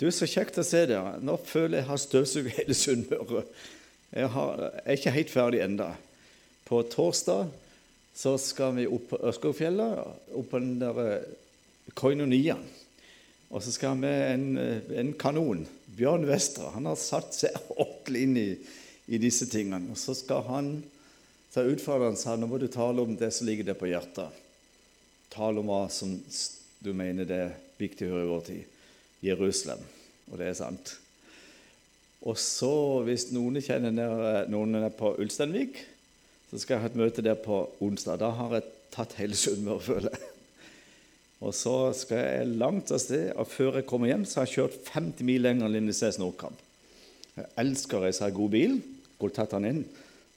Du, 0.00 0.06
Så 0.08 0.24
kjekt 0.24 0.56
å 0.56 0.64
se 0.64 0.86
dere. 0.88 1.18
Nå 1.20 1.34
føler 1.44 1.76
jeg 1.76 1.82
jeg 1.82 1.90
har 1.90 1.98
støvsugd 2.00 2.52
hele 2.56 2.76
Sunnmøre. 2.76 3.42
Jeg, 4.10 4.30
jeg 4.32 4.70
er 4.80 4.96
ikke 4.96 5.12
helt 5.12 5.32
ferdig 5.34 5.60
enda. 5.60 5.90
På 6.64 6.80
torsdag 6.88 7.50
så 8.16 8.32
skal 8.40 8.78
vi 8.78 8.86
opp 8.88 9.10
på 9.10 9.18
Ørskogfjellet, 9.28 10.00
opp 10.40 10.48
på 10.48 10.62
den 10.62 10.78
der 10.80 11.02
eh. 11.04 12.56
Og 13.50 13.60
så 13.60 13.74
skal 13.74 14.00
vi 14.00 14.08
en, 14.08 14.46
eh, 14.56 14.88
en 15.02 15.12
kanon. 15.20 15.66
Bjørn 15.98 16.24
Vestre. 16.30 16.72
Han 16.78 16.88
har 16.88 16.96
satt 16.96 17.36
seg 17.36 17.60
ordentlig 17.76 18.24
inn 18.24 18.36
i, 18.40 18.48
i 19.12 19.20
disse 19.20 19.50
tingene. 19.52 19.92
Og 19.92 20.00
så 20.00 20.16
skal 20.16 20.46
han 20.48 20.74
ta 21.52 21.66
utfordreren 21.66 22.16
sa 22.16 22.38
nå 22.38 22.48
må 22.48 22.56
du 22.62 22.70
tale 22.72 23.04
om 23.04 23.16
det 23.20 23.34
som 23.36 23.48
ligger 23.50 23.68
deg 23.68 23.76
på 23.76 23.90
hjertet. 23.90 24.32
Tale 25.28 25.60
om 25.60 25.68
hva 25.68 25.84
som 25.92 26.16
du 26.80 26.94
mener 26.96 27.28
det 27.28 27.44
er 27.50 27.56
viktig 27.76 28.08
å 28.08 28.14
høre 28.14 28.28
i 28.28 28.30
vår 28.32 28.46
tid. 28.48 28.79
Jerusalem. 29.24 29.82
Og 30.30 30.38
det 30.40 30.50
er 30.50 30.58
sant. 30.58 30.94
Og 32.20 32.36
så, 32.38 32.72
hvis 33.06 33.30
noen 33.32 33.60
kjenner 33.64 33.94
der, 33.96 34.50
noen 34.52 34.76
er 34.82 34.92
på 34.92 35.14
Ulsteinvik, 35.20 35.80
så 36.50 36.58
skal 36.58 36.76
jeg 36.76 36.82
ha 36.82 36.90
et 36.90 36.98
møte 36.98 37.24
der 37.24 37.38
på 37.40 37.62
onsdag. 37.80 38.20
Da 38.20 38.32
har 38.36 38.56
jeg 38.58 38.68
tatt 38.92 39.16
hele 39.20 39.38
Sunnmøre, 39.38 39.84
føler 39.86 40.12
jeg. 40.12 40.30
Og 41.40 41.54
så 41.56 41.74
skal 41.96 42.18
jeg 42.20 42.56
langt 42.60 42.90
av 42.92 43.00
sted, 43.00 43.30
og 43.32 43.48
før 43.48 43.78
jeg 43.78 43.86
kommer 43.88 44.10
hjem, 44.10 44.26
så 44.28 44.42
har 44.42 44.48
jeg 44.48 44.58
kjørt 44.58 44.90
50 44.92 45.24
mil 45.24 45.40
lenger 45.46 45.64
enn 45.64 45.76
Lindesnes 45.78 46.18
Nordkamp. 46.20 46.58
Jeg 47.38 47.48
elsker 47.62 47.96
å 47.96 48.02
reise 48.04 48.28
i 48.28 48.34
god 48.36 48.52
bil. 48.52 48.74
Skulle 49.14 49.36
tatt 49.36 49.54
den 49.54 49.68
inn, 49.70 49.80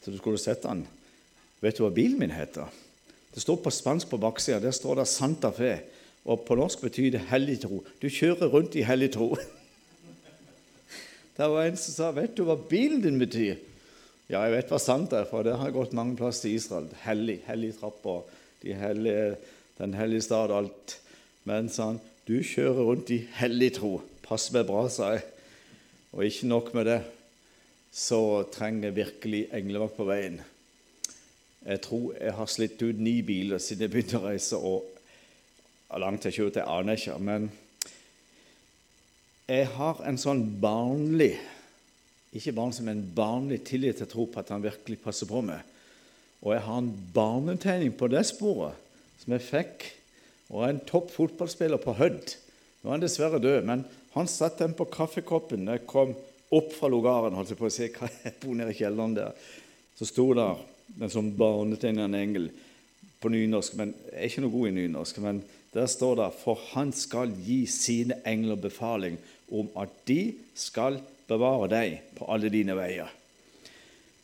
så 0.03 0.13
du 0.13 0.19
skulle 0.21 0.39
sett 0.39 0.63
den. 0.63 0.85
Vet 1.63 1.75
du 1.75 1.83
hva 1.83 1.91
bilen 1.95 2.21
min 2.21 2.31
heter? 2.35 2.71
Det 3.33 3.41
står 3.43 3.59
på 3.65 3.73
spansk 3.73 4.11
på 4.11 4.21
baksida. 4.21 4.61
Der 4.63 4.75
står 4.75 5.01
det 5.01 5.09
Santa 5.11 5.51
Fe. 5.55 5.73
Og 6.23 6.45
på 6.47 6.55
norsk 6.55 6.85
betyr 6.85 7.11
det 7.15 7.25
hellig 7.31 7.59
tro. 7.65 7.81
Du 8.01 8.07
kjører 8.07 8.51
rundt 8.51 8.77
i 8.79 8.87
hellig 8.87 9.11
tro. 9.15 9.33
Det 11.37 11.49
var 11.49 11.65
en 11.65 11.77
som 11.77 11.93
sa 11.93 12.11
'Vet 12.11 12.37
du 12.37 12.43
hva 12.45 12.55
bilen 12.55 13.01
din 13.01 13.19
betyr?' 13.19 13.57
Ja, 14.29 14.43
jeg 14.45 14.53
vet 14.53 14.69
hva 14.69 14.79
sant 14.79 15.13
er, 15.13 15.25
for 15.25 15.43
det 15.43 15.57
har 15.57 15.73
gått 15.73 15.93
mange 15.93 16.15
plasser 16.15 16.49
i 16.49 16.55
Israel. 16.55 16.87
Hellig, 17.03 17.41
hellig 17.45 17.73
trapper, 17.75 18.21
de 18.61 18.73
hellige, 18.73 19.35
den 19.77 19.93
hellige 19.93 20.21
stad 20.21 20.53
og 20.53 20.57
alt. 20.57 20.99
Men 21.43 21.69
han, 21.77 21.99
'Du 22.25 22.43
kjører 22.43 22.85
rundt 22.85 23.09
i 23.09 23.25
hellig 23.41 23.73
tro.' 23.73 24.01
Pass 24.23 24.53
meg 24.53 24.67
bra, 24.67 24.87
sa 24.89 25.11
jeg. 25.11 25.23
Og 26.13 26.25
ikke 26.25 26.47
nok 26.47 26.73
med 26.73 26.85
det, 26.85 27.01
så 27.91 28.45
trenger 28.53 28.87
jeg 28.87 28.95
virkelig 28.95 29.47
englevakt 29.53 29.97
på 29.97 30.07
veien. 30.07 30.39
Jeg 31.65 31.81
tror 31.81 32.13
jeg 32.15 32.33
har 32.33 32.45
slitt 32.45 32.81
ut 32.81 32.99
ni 32.99 33.21
biler 33.21 33.57
siden 33.57 33.81
jeg 33.81 33.91
begynte 33.91 34.21
å 34.21 34.29
reise, 34.29 34.57
og 34.57 34.92
langt 36.01 36.25
jeg 36.25 36.37
kjørte, 36.37 36.63
jeg 36.63 36.69
aner 36.69 36.97
ikke. 36.97 37.17
Men 37.21 37.49
jeg 39.49 39.67
har 39.75 39.99
en 40.07 40.17
sånn 40.17 40.45
barnlig 40.63 41.35
ikke 42.33 42.55
barn 42.57 42.73
som 42.73 42.87
en 42.89 43.03
barnlig 43.13 43.59
tillit 43.67 43.99
til 43.99 44.07
å 44.07 44.09
tro 44.09 44.23
på 44.25 44.41
at 44.41 44.49
han 44.49 44.63
virkelig 44.63 44.97
passer 45.03 45.29
på 45.29 45.43
meg. 45.45 45.61
Og 46.41 46.55
jeg 46.55 46.63
har 46.65 46.79
en 46.81 46.93
barnetegning 47.13 47.93
på 47.95 48.09
det 48.11 48.23
sporet 48.27 48.79
som 49.21 49.35
jeg 49.35 49.45
fikk. 49.45 49.85
Og 50.49 50.65
en 50.65 50.81
topp 50.89 51.11
fotballspiller 51.13 51.81
på 51.81 51.93
Hødd. 51.99 52.33
Nå 52.81 52.89
er 52.89 52.95
han 52.95 53.03
dessverre 53.03 53.41
død, 53.41 53.61
men 53.69 53.85
han 54.15 54.29
satte 54.29 54.65
den 54.65 54.75
på 54.77 54.89
kaffekoppen 54.91 55.69
da 55.69 55.77
jeg 55.77 55.87
kom 55.89 56.11
opp 56.53 56.73
fra 56.75 56.89
logaren. 56.91 57.37
holdt 57.37 57.53
Jeg 57.53 57.61
på 57.61 57.69
å 57.69 57.73
si, 57.73 57.89
hva 57.95 58.09
jeg 58.09 58.35
bor 58.41 58.57
nede 58.57 58.73
i 58.73 58.79
kjelleren 58.81 59.15
der. 59.17 59.37
Så 59.97 60.09
sto 60.09 60.27
der 60.37 60.57
den 60.97 61.13
sånn 61.13 61.31
barnetegnende 61.37 62.19
engel 62.19 62.49
på 63.21 63.29
nynorsk, 63.31 63.77
men 63.79 63.93
jeg 64.09 64.17
er 64.17 64.31
ikke 64.31 64.43
noe 64.43 64.55
god 64.57 64.69
i 64.69 64.77
nynorsk. 64.81 65.21
men 65.23 65.43
der 65.73 65.89
står 65.89 66.15
det 66.19 66.29
For 66.43 66.59
han 66.73 66.93
skal 66.93 67.33
gi 67.45 67.63
sine 67.69 68.19
engler 68.29 68.59
befaling 68.61 69.17
om 69.51 69.69
at 69.79 69.89
de 70.07 70.33
skal 70.55 70.99
bevare 71.29 71.69
deg 71.71 71.99
på 72.17 72.27
alle 72.31 72.51
dine 72.53 72.75
veier. 72.77 73.09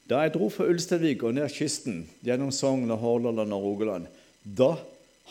Da 0.09 0.23
jeg 0.23 0.33
dro 0.33 0.49
fra 0.49 0.65
Ulsteinvik 0.69 1.23
og 1.25 1.35
ned 1.37 1.51
kysten 1.53 2.01
gjennom 2.25 2.49
Sogn 2.53 2.89
og 2.89 3.01
Hordaland 3.01 3.53
og 3.53 3.65
Rogaland, 3.65 4.07
da 4.41 4.73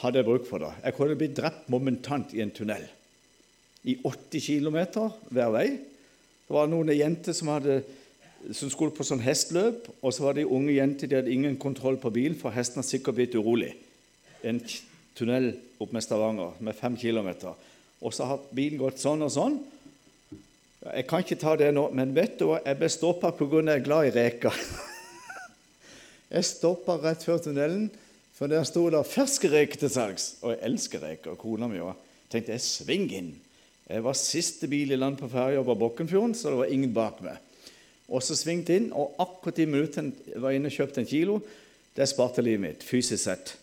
hadde 0.03 0.21
jeg 0.21 0.29
bruk 0.29 0.47
for 0.47 0.63
det. 0.63 0.71
Jeg 0.85 0.95
kunne 0.95 1.19
blitt 1.19 1.37
drept 1.39 1.71
momentant 1.73 2.35
i 2.35 2.43
en 2.45 2.55
tunnel. 2.55 2.85
I 3.83 3.97
80 4.05 4.45
km 4.47 4.79
hver 5.35 5.51
vei. 5.55 5.67
Det 6.47 6.55
var 6.55 6.71
noen 6.71 6.93
jenter 6.95 7.35
som, 7.35 7.51
som 8.55 8.71
skulle 8.71 8.95
på 8.95 9.07
sånn 9.07 9.25
hestløp, 9.25 9.89
og 9.99 10.15
så 10.15 10.29
var 10.29 10.39
det 10.39 10.47
unge 10.47 10.77
jenter 10.77 11.11
de 11.11 11.19
hadde 11.19 11.35
ingen 11.35 11.59
kontroll 11.61 11.99
på 12.01 12.13
bilen, 12.15 12.39
for 12.39 12.55
hesten 12.55 12.79
hadde 12.79 12.93
sikkert 12.93 13.19
blitt 13.19 13.35
urolig. 13.35 13.73
En 14.47 14.63
tunnel 15.19 15.51
opp 15.83 15.93
med 15.95 16.05
Stavanger 16.05 16.57
med 16.65 16.77
fem 16.79 16.97
km. 16.99 17.33
Og 18.01 18.15
så 18.15 18.29
har 18.31 18.47
bilen 18.55 18.81
gått 18.81 19.03
sånn 19.03 19.25
og 19.27 19.33
sånn. 19.35 19.59
Jeg 20.87 21.07
kan 21.11 21.25
ikke 21.25 21.41
ta 21.41 21.57
det 21.59 21.73
nå, 21.75 21.89
men 21.93 22.15
vet 22.15 22.39
du 22.39 22.47
hva? 22.49 22.61
Jeg 22.63 22.79
ble 22.79 22.89
stoppa 22.93 23.33
pga. 23.35 23.63
jeg 23.65 23.81
er 23.81 23.85
glad 23.85 24.09
i 24.09 24.15
reker. 24.15 24.55
Jeg 26.29 26.45
stoppa 26.45 26.99
rett 27.01 27.23
før 27.25 27.39
tunnelen, 27.41 27.87
for 28.37 28.53
der 28.53 28.67
sto 28.69 28.83
det 28.93 29.01
ferske 29.09 29.49
reker 29.49 29.81
til 29.81 29.89
salgs'. 29.89 30.35
Og 30.45 30.53
jeg 30.53 30.61
elsker 30.69 31.01
reker. 31.01 31.39
Kona 31.41 31.67
mi 31.73 31.81
òg. 31.81 31.97
Tenkte 32.29 32.53
jeg 32.53 32.61
sving 32.61 33.07
inn. 33.17 33.31
Jeg 33.89 34.05
var 34.05 34.13
siste 34.13 34.69
bil 34.69 34.93
i 34.93 34.99
land 35.01 35.17
på 35.17 35.31
ferja 35.33 35.63
over 35.63 35.79
Bokkenfjorden, 35.81 36.35
så 36.37 36.53
det 36.53 36.59
var 36.61 36.75
ingen 36.75 36.93
bak 36.93 37.23
meg. 37.25 37.41
Og 38.13 38.21
så 38.23 38.37
svingte 38.37 38.77
inn, 38.77 38.91
og 38.93 39.17
akkurat 39.21 39.63
i 39.65 39.67
minuttet 39.69 40.21
jeg 40.29 40.43
var 40.45 40.53
inne 40.53 40.69
og 40.69 40.77
kjøpte 40.77 41.01
en 41.01 41.09
kilo. 41.09 41.39
Det 41.97 42.07
sparte 42.09 42.45
livet 42.45 42.61
mitt, 42.61 42.85
fysisk 42.85 43.25
sett. 43.25 43.55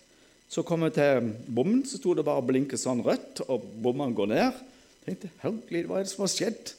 Så 0.52 0.64
kom 0.66 0.86
jeg 0.86 0.96
til 0.96 1.30
bommen, 1.50 1.84
så 1.88 1.98
sto 2.00 2.14
det 2.16 2.26
bare 2.26 2.44
og 2.44 2.50
blinket 2.50 2.82
sånn 2.82 3.04
rødt, 3.06 3.44
og 3.50 3.66
bommen 3.82 4.14
går 4.16 4.32
ned. 4.32 4.64
Jeg 5.02 5.08
tenkte, 5.08 5.32
herregud, 5.42 5.88
hva 5.90 6.00
er 6.00 6.06
det 6.06 6.12
som 6.14 6.26
har 6.26 6.34
skjedd? 6.34 6.74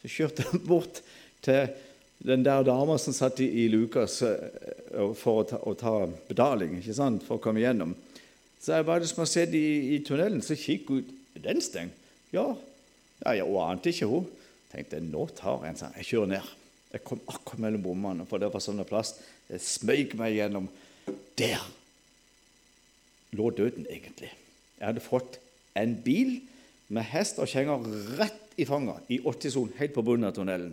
Så 0.00 0.10
kjørte 0.10 0.46
jeg 0.46 0.60
bort 0.66 1.02
til 1.44 1.72
den 2.20 2.44
der 2.44 2.64
dama 2.66 2.98
som 3.00 3.14
satt 3.16 3.40
i, 3.44 3.66
Lukas 3.72 4.20
uh, 4.22 5.12
for 5.16 5.42
å 5.42 5.46
ta, 5.48 5.60
å 5.64 5.74
ta, 5.78 5.94
betaling, 6.28 6.78
ikke 6.80 6.96
sant, 6.96 7.24
for 7.26 7.38
å 7.38 7.42
komme 7.42 7.62
gjennom. 7.62 7.94
Så 8.60 8.76
jeg, 8.76 8.84
er 8.84 9.00
det 9.00 9.08
som 9.08 9.22
har 9.22 9.30
skjedd 9.30 9.56
i, 9.56 9.66
i 9.96 10.00
tunnelen? 10.04 10.42
Så 10.44 10.58
kikk 10.60 10.92
ut. 10.92 11.16
Den 11.40 11.62
stengt? 11.64 11.96
Ja. 12.34 12.50
ja 13.24 13.36
jeg 13.38 13.60
ante 13.62 13.92
ikke 13.94 14.08
hun. 14.10 14.26
tenkte 14.70 15.00
nå 15.02 15.24
tar 15.38 15.64
jeg 15.64 15.72
en 15.72 15.80
sånn. 15.80 15.96
Jeg 15.96 16.10
kjører 16.10 16.32
ned. 16.34 16.50
Jeg 16.90 17.04
kom 17.06 17.22
akkurat 17.30 17.62
mellom 17.64 17.84
bommene, 17.84 18.26
for 18.28 18.42
det 18.42 18.50
var 18.52 18.62
sånn 18.62 18.82
plass. 18.84 19.14
Jeg 19.48 19.62
smøg 19.64 20.16
meg 20.20 20.36
gjennom. 20.36 20.68
Der 21.38 21.62
lå 23.36 23.50
døden 23.54 23.86
egentlig. 23.90 24.30
Jeg 24.78 24.86
hadde 24.86 25.04
fått 25.04 25.38
en 25.78 25.94
bil 26.04 26.38
med 26.90 27.06
hest 27.12 27.38
og 27.38 27.50
kjenger 27.50 27.84
rett 28.18 28.58
i 28.60 28.66
fanget, 28.68 29.04
i 29.08 29.20
80-sonen, 29.20 29.76
helt 29.78 29.94
på 29.94 30.04
bunnen 30.04 30.28
av 30.28 30.34
tunnelen. 30.36 30.72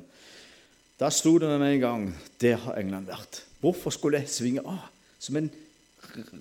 Da 0.98 1.12
sto 1.14 1.36
det 1.38 1.50
med 1.52 1.62
meg 1.62 1.76
en 1.76 1.84
gang 1.84 2.06
Der 2.42 2.58
har 2.64 2.80
England 2.80 3.10
vært. 3.12 3.44
Hvorfor 3.62 3.94
skulle 3.94 4.24
jeg 4.24 4.34
svinge 4.34 4.64
av? 4.66 4.90
Som 5.22 5.38
en 5.38 5.52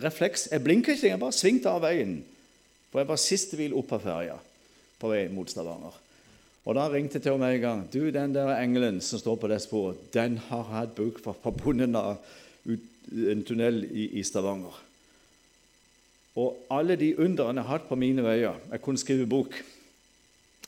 refleks. 0.01 0.49
Jeg 0.53 0.65
blinka 0.65 0.95
ikke, 0.95 1.11
jeg 1.11 1.21
bare 1.21 1.37
svingte 1.37 1.73
av 1.73 1.85
veien. 1.85 2.19
For 2.91 3.03
jeg 3.03 3.11
var 3.11 3.21
siste 3.21 3.59
bil 3.59 3.77
opp 3.77 3.93
av 3.93 4.05
ferja 4.05 4.37
på 5.01 5.13
vei 5.13 5.27
mot 5.33 5.51
Stavanger. 5.51 5.97
Og 6.67 6.75
da 6.75 6.87
ringte 6.91 7.21
til 7.23 7.37
meg 7.39 7.59
en 7.59 7.63
gang. 7.63 7.85
Du, 7.93 8.01
den 8.11 8.35
der 8.35 8.57
engelen 8.57 9.03
som 9.05 9.21
står 9.21 9.37
på 9.43 9.51
det 9.53 9.61
sporet, 9.63 10.01
den 10.17 10.41
har 10.49 10.67
hatt 10.73 10.97
bruk 10.97 11.21
for 11.23 11.37
på 11.43 11.53
bunnen 11.61 11.95
av 11.99 12.17
en 12.67 13.45
tunnel 13.47 13.85
i, 13.87 14.09
i 14.19 14.25
Stavanger. 14.27 14.86
Og 16.37 16.67
alle 16.73 16.99
de 17.01 17.15
underne 17.17 17.63
jeg 17.63 17.67
har 17.67 17.79
hatt 17.79 17.89
på 17.89 17.97
mine 17.99 18.25
veier 18.25 18.59
Jeg 18.71 18.83
kunne 18.85 19.01
skrive 19.01 19.29
bok. 19.29 19.55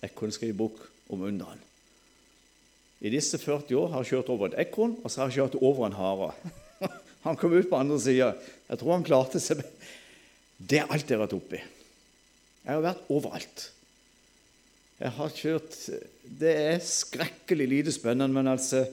Jeg 0.01 0.15
kunne 0.17 0.33
skrive 0.33 0.57
bok 0.57 0.81
om 1.13 1.25
underne. 1.29 1.65
I 2.99 3.13
disse 3.13 3.39
40 3.39 3.77
år 3.79 3.93
har 3.93 4.03
jeg 4.03 4.17
kjørt 4.17 4.31
over 4.35 4.49
et 4.49 4.59
ekorn, 4.65 4.97
og 5.05 5.11
så 5.11 5.21
har 5.21 5.29
jeg 5.31 5.39
kjørt 5.39 5.61
over 5.63 5.87
en 5.87 5.99
hare. 5.99 6.33
Han 7.27 7.37
kom 7.39 7.55
ut 7.55 7.69
på 7.71 7.79
andre 7.79 7.99
sida. 8.03 8.33
Jeg 8.69 8.81
tror 8.81 8.95
han 8.95 9.05
klarte 9.07 9.41
seg. 9.43 9.61
Det 10.59 10.81
er 10.81 10.91
alt 10.91 11.07
jeg 11.07 11.19
har 11.19 11.25
vært 11.25 11.37
oppi. 11.37 11.59
Jeg 11.59 12.73
har 12.73 12.83
vært 12.85 13.11
overalt. 13.15 13.65
Jeg 14.99 15.15
har 15.15 15.35
kjørt 15.35 15.77
Det 16.41 16.53
er 16.59 16.81
skrekkelig 16.83 17.69
lite 17.71 17.95
spennende, 17.95 18.35
men 18.35 18.51
altså 18.51 18.85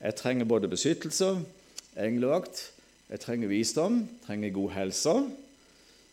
Jeg 0.00 0.16
trenger 0.16 0.48
både 0.48 0.68
beskyttelse, 0.68 1.30
englevakt, 2.00 2.72
jeg 3.10 3.20
trenger 3.20 3.50
visdom, 3.50 3.98
jeg 4.04 4.26
trenger 4.26 4.54
god 4.56 4.70
helse 4.76 5.14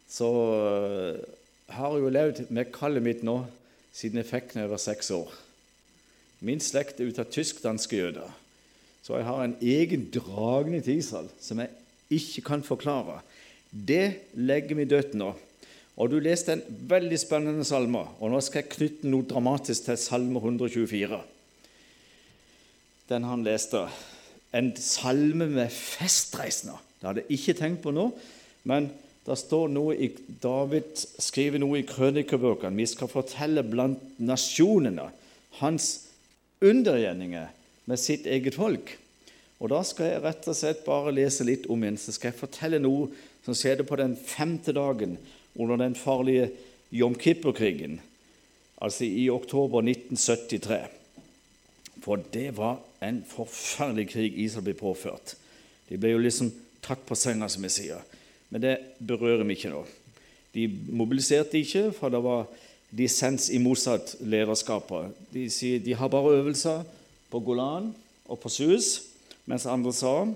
så 0.07 0.27
uh, 0.27 1.19
har 1.75 1.93
jeg 1.93 2.03
jo 2.03 2.13
levd 2.15 2.41
med 2.53 2.71
kallet 2.75 3.03
mitt 3.03 3.23
nå 3.27 3.41
siden 3.95 4.21
jeg 4.21 4.29
fikk 4.29 4.55
jeg 4.55 4.71
var 4.71 4.81
seks 4.81 5.11
år. 5.15 5.31
Min 6.45 6.61
slekt 6.61 7.01
er 7.01 7.09
ut 7.09 7.19
av 7.19 7.31
tysk-danske 7.33 7.97
jøder. 7.97 8.29
Så 9.01 9.17
jeg 9.17 9.25
har 9.25 9.41
en 9.43 9.57
egen 9.63 10.05
dragning 10.13 10.83
til 10.85 11.01
Israel 11.01 11.29
som 11.41 11.63
jeg 11.63 11.73
ikke 12.13 12.43
kan 12.51 12.63
forklare. 12.65 13.21
Det 13.71 14.33
legger 14.37 14.77
vi 14.79 14.87
dødt 14.87 15.15
nå. 15.17 15.33
Og 15.97 16.11
Du 16.11 16.19
leste 16.21 16.53
en 16.53 16.61
veldig 16.89 17.17
spennende 17.17 17.65
salme, 17.65 18.03
og 18.21 18.29
nå 18.29 18.41
skal 18.45 18.61
jeg 18.61 18.73
knytte 18.75 19.09
noe 19.09 19.25
dramatisk 19.25 19.87
til 19.87 19.97
Salme 19.97 20.37
124. 20.37 21.17
Den 23.09 23.25
han 23.25 23.45
leste. 23.47 23.81
En 24.53 24.69
salme 24.77 25.47
med 25.49 25.73
festreisende. 25.73 26.77
Det 26.99 27.09
hadde 27.09 27.23
jeg 27.25 27.39
ikke 27.39 27.57
tenkt 27.57 27.81
på 27.81 27.95
nå, 27.95 28.11
men 28.69 28.91
det 29.27 29.35
står 29.41 29.71
noe 29.75 29.95
i, 29.99 30.07
David 30.41 30.95
skriver 31.19 31.59
noe 31.59 31.81
i 31.81 31.87
krønikebøkene. 31.87 32.79
Vi 32.79 32.87
skal 32.87 33.11
fortelle 33.11 33.63
blant 33.67 34.19
nasjonene 34.23 35.09
hans 35.59 35.89
undergjerninger 36.63 37.49
med 37.87 37.99
sitt 37.99 38.27
eget 38.27 38.55
folk. 38.55 38.93
Og 39.59 39.71
Da 39.73 39.81
skal 39.83 40.11
jeg 40.11 40.23
rett 40.23 40.47
og 40.47 40.55
slett 40.55 40.85
bare 40.85 41.11
lese 41.15 41.43
litt 41.47 41.65
om 41.67 41.83
igjen, 41.83 41.97
så 41.99 42.13
skal 42.13 42.31
jeg 42.31 42.39
fortelle 42.39 42.79
noe 42.79 43.09
som 43.45 43.57
skjedde 43.57 43.87
på 43.87 43.97
den 43.99 44.15
femte 44.15 44.71
dagen 44.75 45.17
under 45.57 45.79
den 45.81 45.97
farlige 45.97 46.51
Jom 46.93 47.17
Kippur-krigen, 47.19 47.97
altså 48.79 49.03
i 49.03 49.27
oktober 49.33 49.81
1973. 49.83 50.85
For 52.05 52.21
det 52.31 52.53
var 52.55 52.77
en 53.03 53.23
forferdelig 53.27 54.11
krig 54.13 54.37
Israel 54.39 54.69
ble 54.69 54.77
påført. 54.77 55.35
De 55.89 55.97
ble 55.99 56.13
jo 56.13 56.21
liksom 56.21 56.53
tatt 56.85 57.03
på 57.07 57.17
senga, 57.17 57.49
som 57.51 57.65
jeg 57.67 57.75
sier. 57.75 58.05
Men 58.49 58.63
det 58.63 58.75
berører 58.99 59.43
vi 59.43 59.57
ikke 59.57 59.73
nå. 59.73 59.83
De 60.55 60.67
mobiliserte 60.89 61.59
ikke, 61.59 61.91
for 61.95 62.13
det 62.13 62.21
var 62.23 62.47
dissens 62.95 63.49
i 63.51 63.59
motsatt 63.59 64.15
lederskapet. 64.23 65.11
De 65.33 65.47
sier 65.51 65.83
de 65.83 65.95
har 65.97 66.11
bare 66.11 66.37
øvelser 66.39 66.85
på 67.31 67.41
Golan 67.43 67.91
og 68.27 68.39
på 68.41 68.51
Suez, 68.51 69.01
mens 69.45 69.67
andre 69.67 69.93
sa 69.93 70.27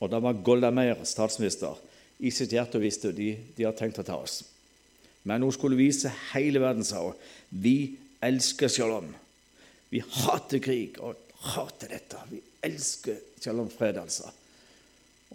Og 0.00 0.10
da 0.10 0.20
var 0.22 0.42
Golda 0.44 0.70
Meir 0.70 1.00
statsminister. 1.04 1.74
I 2.18 2.30
sitt 2.30 2.52
hjerte 2.52 2.78
visste 2.78 3.12
de 3.12 3.36
de 3.56 3.64
har 3.64 3.74
tenkt 3.74 3.98
å 3.98 4.06
ta 4.06 4.14
oss. 4.14 4.44
Men 5.24 5.42
hun 5.42 5.52
skulle 5.52 5.78
vise 5.78 6.10
hele 6.32 6.60
verden, 6.62 6.84
sa 6.84 7.02
hun. 7.02 7.16
Vi 7.50 7.98
elsker 8.22 8.68
shalom. 8.68 9.10
Vi 9.90 10.00
hater 10.00 10.62
krig 10.62 10.98
og 11.02 11.16
hater 11.54 11.88
dette. 11.88 12.22
Vi 12.30 12.40
elsker 12.62 13.18
shalom 13.42 13.70
fred, 13.70 13.98
altså. 13.98 14.30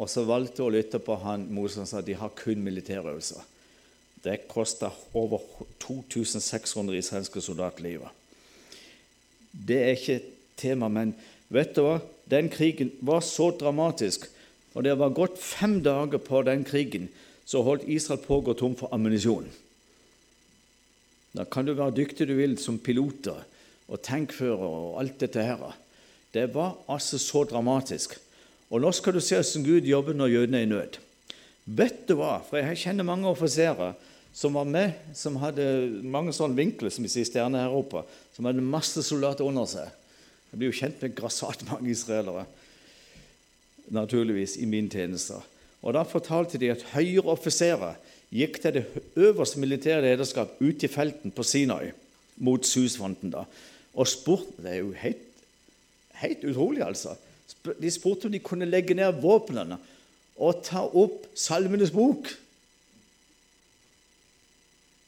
Og 0.02 0.10
så 0.10 0.24
valgte 0.26 0.64
hun 0.64 0.72
å 0.72 0.76
lytte 0.76 1.02
på 1.04 1.18
han 1.22 1.46
Moses 1.54 1.92
sa 1.92 2.02
de 2.02 2.16
har 2.18 2.34
kun 2.38 2.64
militærøvelser. 2.66 3.44
Det 4.24 4.48
kosta 4.50 4.90
over 5.20 5.44
2600 5.84 6.98
israelske 6.98 7.42
soldater 7.44 7.84
livet. 7.84 8.10
Det 9.52 9.80
er 9.84 9.98
ikke 9.98 10.22
tema, 10.58 10.88
men 10.90 11.12
vet 11.54 11.76
du 11.76 11.84
hva? 11.86 12.00
Den 12.26 12.48
krigen 12.50 12.94
var 13.04 13.22
så 13.26 13.52
dramatisk, 13.52 14.30
og 14.74 14.88
det 14.88 14.96
var 14.98 15.14
gått 15.14 15.38
fem 15.38 15.82
dager 15.86 16.24
på 16.24 16.42
den 16.48 16.64
krigen, 16.66 17.10
så 17.46 17.62
holdt 17.62 17.86
Israel 17.92 18.24
på 18.24 18.40
å 18.40 18.46
gå 18.48 18.56
tom 18.58 18.78
for 18.80 18.94
ammunisjon. 18.96 19.50
Da 21.34 21.46
kan 21.50 21.68
du 21.68 21.74
være 21.76 21.98
dyktig 21.98 22.30
du 22.30 22.36
vil 22.38 22.56
som 22.62 22.80
piloter 22.82 23.44
og 23.90 24.02
tankfører 24.06 24.64
og 24.64 25.00
alt 25.02 25.20
dette 25.22 25.44
her. 25.44 25.74
Det 26.34 26.48
var 26.56 26.78
altså 26.90 27.20
så 27.22 27.44
dramatisk. 27.50 28.16
Og 28.74 28.82
nå 28.82 28.90
skal 28.96 29.14
du 29.14 29.22
se 29.22 29.38
hvordan 29.38 29.66
Gud 29.68 29.86
jobber 29.86 30.18
når 30.18 30.32
jødene 30.34 30.60
er 30.60 30.66
i 30.66 30.72
nød. 30.72 30.98
Vet 31.64 32.08
du 32.10 32.16
hva? 32.18 32.40
For 32.48 32.58
jeg 32.58 32.80
kjenner 32.82 33.06
mange 33.06 33.30
offiserer 33.30 33.94
som 34.34 34.58
var 34.58 34.66
med, 34.66 34.96
som 35.14 35.38
hadde 35.38 35.66
mange 36.10 36.34
sånne 36.34 36.58
vinkler, 36.58 36.90
som 36.90 37.06
vi 37.06 37.12
sier 37.14 37.28
stjerner 37.30 37.68
her 37.68 37.76
oppe, 37.78 38.02
som 38.34 38.50
hadde 38.50 38.66
masse 38.66 39.04
soldater 39.06 39.46
under 39.46 39.68
seg. 39.70 39.92
Jeg 40.50 40.58
blir 40.58 40.72
jo 40.72 40.80
kjent 40.80 41.04
med 41.06 41.14
grassat 41.18 41.62
mange 41.70 41.92
israelere, 41.94 42.48
naturligvis, 43.94 44.58
i 44.58 44.66
min 44.70 44.90
tjeneste. 44.90 45.38
Og 45.84 45.94
Da 45.94 46.02
fortalte 46.08 46.58
de 46.58 46.72
at 46.74 46.86
høyere 46.96 47.30
offiserer 47.30 48.00
gikk 48.34 48.58
til 48.64 48.80
det 48.80 48.86
øverste 49.20 49.62
militære 49.62 50.02
lederskap 50.08 50.58
ute 50.64 50.88
i 50.88 50.92
felten 50.92 51.34
på 51.36 51.46
Sinai, 51.46 51.92
mot 52.42 52.66
Susfronten, 52.66 53.30
da, 53.30 53.46
og 53.94 54.10
spurte 54.10 54.58
Det 54.64 54.72
er 54.72 54.80
jo 54.82 54.96
helt, 54.98 55.28
helt 56.18 56.46
utrolig, 56.50 56.82
altså. 56.82 57.14
De 57.64 57.92
spurte 57.92 58.28
om 58.28 58.34
de 58.34 58.42
kunne 58.44 58.68
legge 58.68 58.96
ned 58.98 59.22
våpnene 59.24 59.78
og 60.44 60.64
ta 60.66 60.82
opp 60.84 61.28
Salmenes 61.38 61.94
bok. 61.94 62.28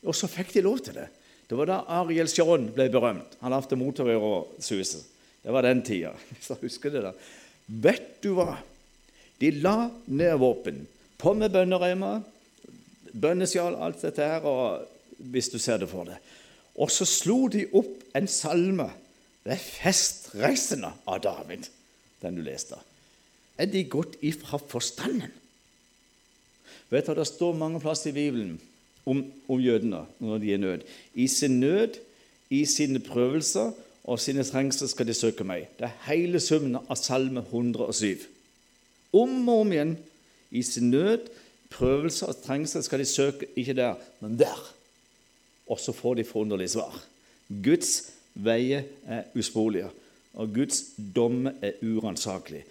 Og 0.06 0.16
så 0.16 0.30
fikk 0.30 0.54
de 0.54 0.64
lov 0.66 0.80
til 0.86 0.98
det. 1.00 1.10
Det 1.50 1.58
var 1.58 1.70
da 1.70 1.82
Ariel 2.00 2.30
Sjån 2.30 2.72
ble 2.74 2.88
berømt. 2.94 3.38
Han 3.42 3.54
lagde 3.54 3.78
suse. 4.60 5.04
Det 5.44 5.54
var 5.54 5.62
den 5.62 5.84
tida. 5.86 6.14
jeg 6.48 6.58
husker 6.62 6.90
det 6.94 7.04
da. 7.06 7.12
Vet 7.66 8.22
du 8.24 8.34
hva? 8.38 8.56
De 9.42 9.52
la 9.62 9.90
ned 10.06 10.38
våpen. 10.42 10.86
På 11.18 11.34
med 11.34 11.54
bønnereimer, 11.54 12.24
bønnesjal, 13.14 13.76
alt 13.76 14.02
dette 14.02 14.26
her, 14.26 14.46
hvis 15.18 15.50
du 15.54 15.60
ser 15.60 15.82
det 15.82 15.90
for 15.90 16.08
deg. 16.10 16.18
Og 16.76 16.92
så 16.92 17.08
slo 17.08 17.46
de 17.52 17.66
opp 17.78 18.04
en 18.18 18.28
salme 18.28 18.88
ved 19.46 19.62
festreisende 19.62 20.92
av 21.08 21.22
David, 21.24 21.70
den 22.26 22.40
du 22.40 22.44
leste. 22.46 22.78
Er 23.58 23.70
de 23.72 23.84
gått 23.88 24.18
ifra 24.26 24.60
forstanden? 24.60 25.32
Vet 26.92 27.08
du, 27.08 27.16
Det 27.16 27.28
står 27.28 27.56
mange 27.58 27.80
plasser 27.80 28.12
i 28.12 28.18
Bibelen 28.18 28.60
om, 29.06 29.24
om 29.48 29.62
jødene 29.62 30.06
når 30.20 30.42
de 30.44 30.54
er 30.54 30.62
nød. 30.62 30.86
I 31.14 31.28
sin 31.28 31.60
nød, 31.60 31.98
i 32.50 32.66
sine 32.66 33.00
prøvelser 33.00 33.72
og 34.06 34.20
sine 34.22 34.44
trengsler 34.46 34.90
skal 34.92 35.08
de 35.08 35.16
søke 35.18 35.46
meg. 35.48 35.70
Det 35.80 35.88
er 35.88 36.02
hele 36.12 36.40
summen 36.44 36.78
av 36.78 36.98
Salme 37.00 37.42
107. 37.42 38.28
Om 39.16 39.50
og 39.50 39.64
om 39.64 39.74
igjen. 39.74 39.96
I 40.52 40.62
sin 40.62 40.92
nød, 40.94 41.26
prøvelser 41.74 42.30
og 42.30 42.42
trengsler 42.44 42.86
skal 42.86 43.02
de 43.02 43.08
søke 43.10 43.50
ikke 43.58 43.74
der, 43.74 43.96
men 44.22 44.38
der. 44.40 44.62
Og 45.68 45.80
så 45.82 45.92
får 45.96 46.20
de 46.20 46.28
forunderlige 46.28 46.76
svar. 46.76 46.94
Guds 47.50 48.12
veier 48.36 48.86
er 49.10 49.26
usporlige, 49.36 49.90
og 50.36 50.52
Guds 50.56 50.82
domme 50.98 51.56
er 51.64 51.80
uransakelig. 51.84 52.64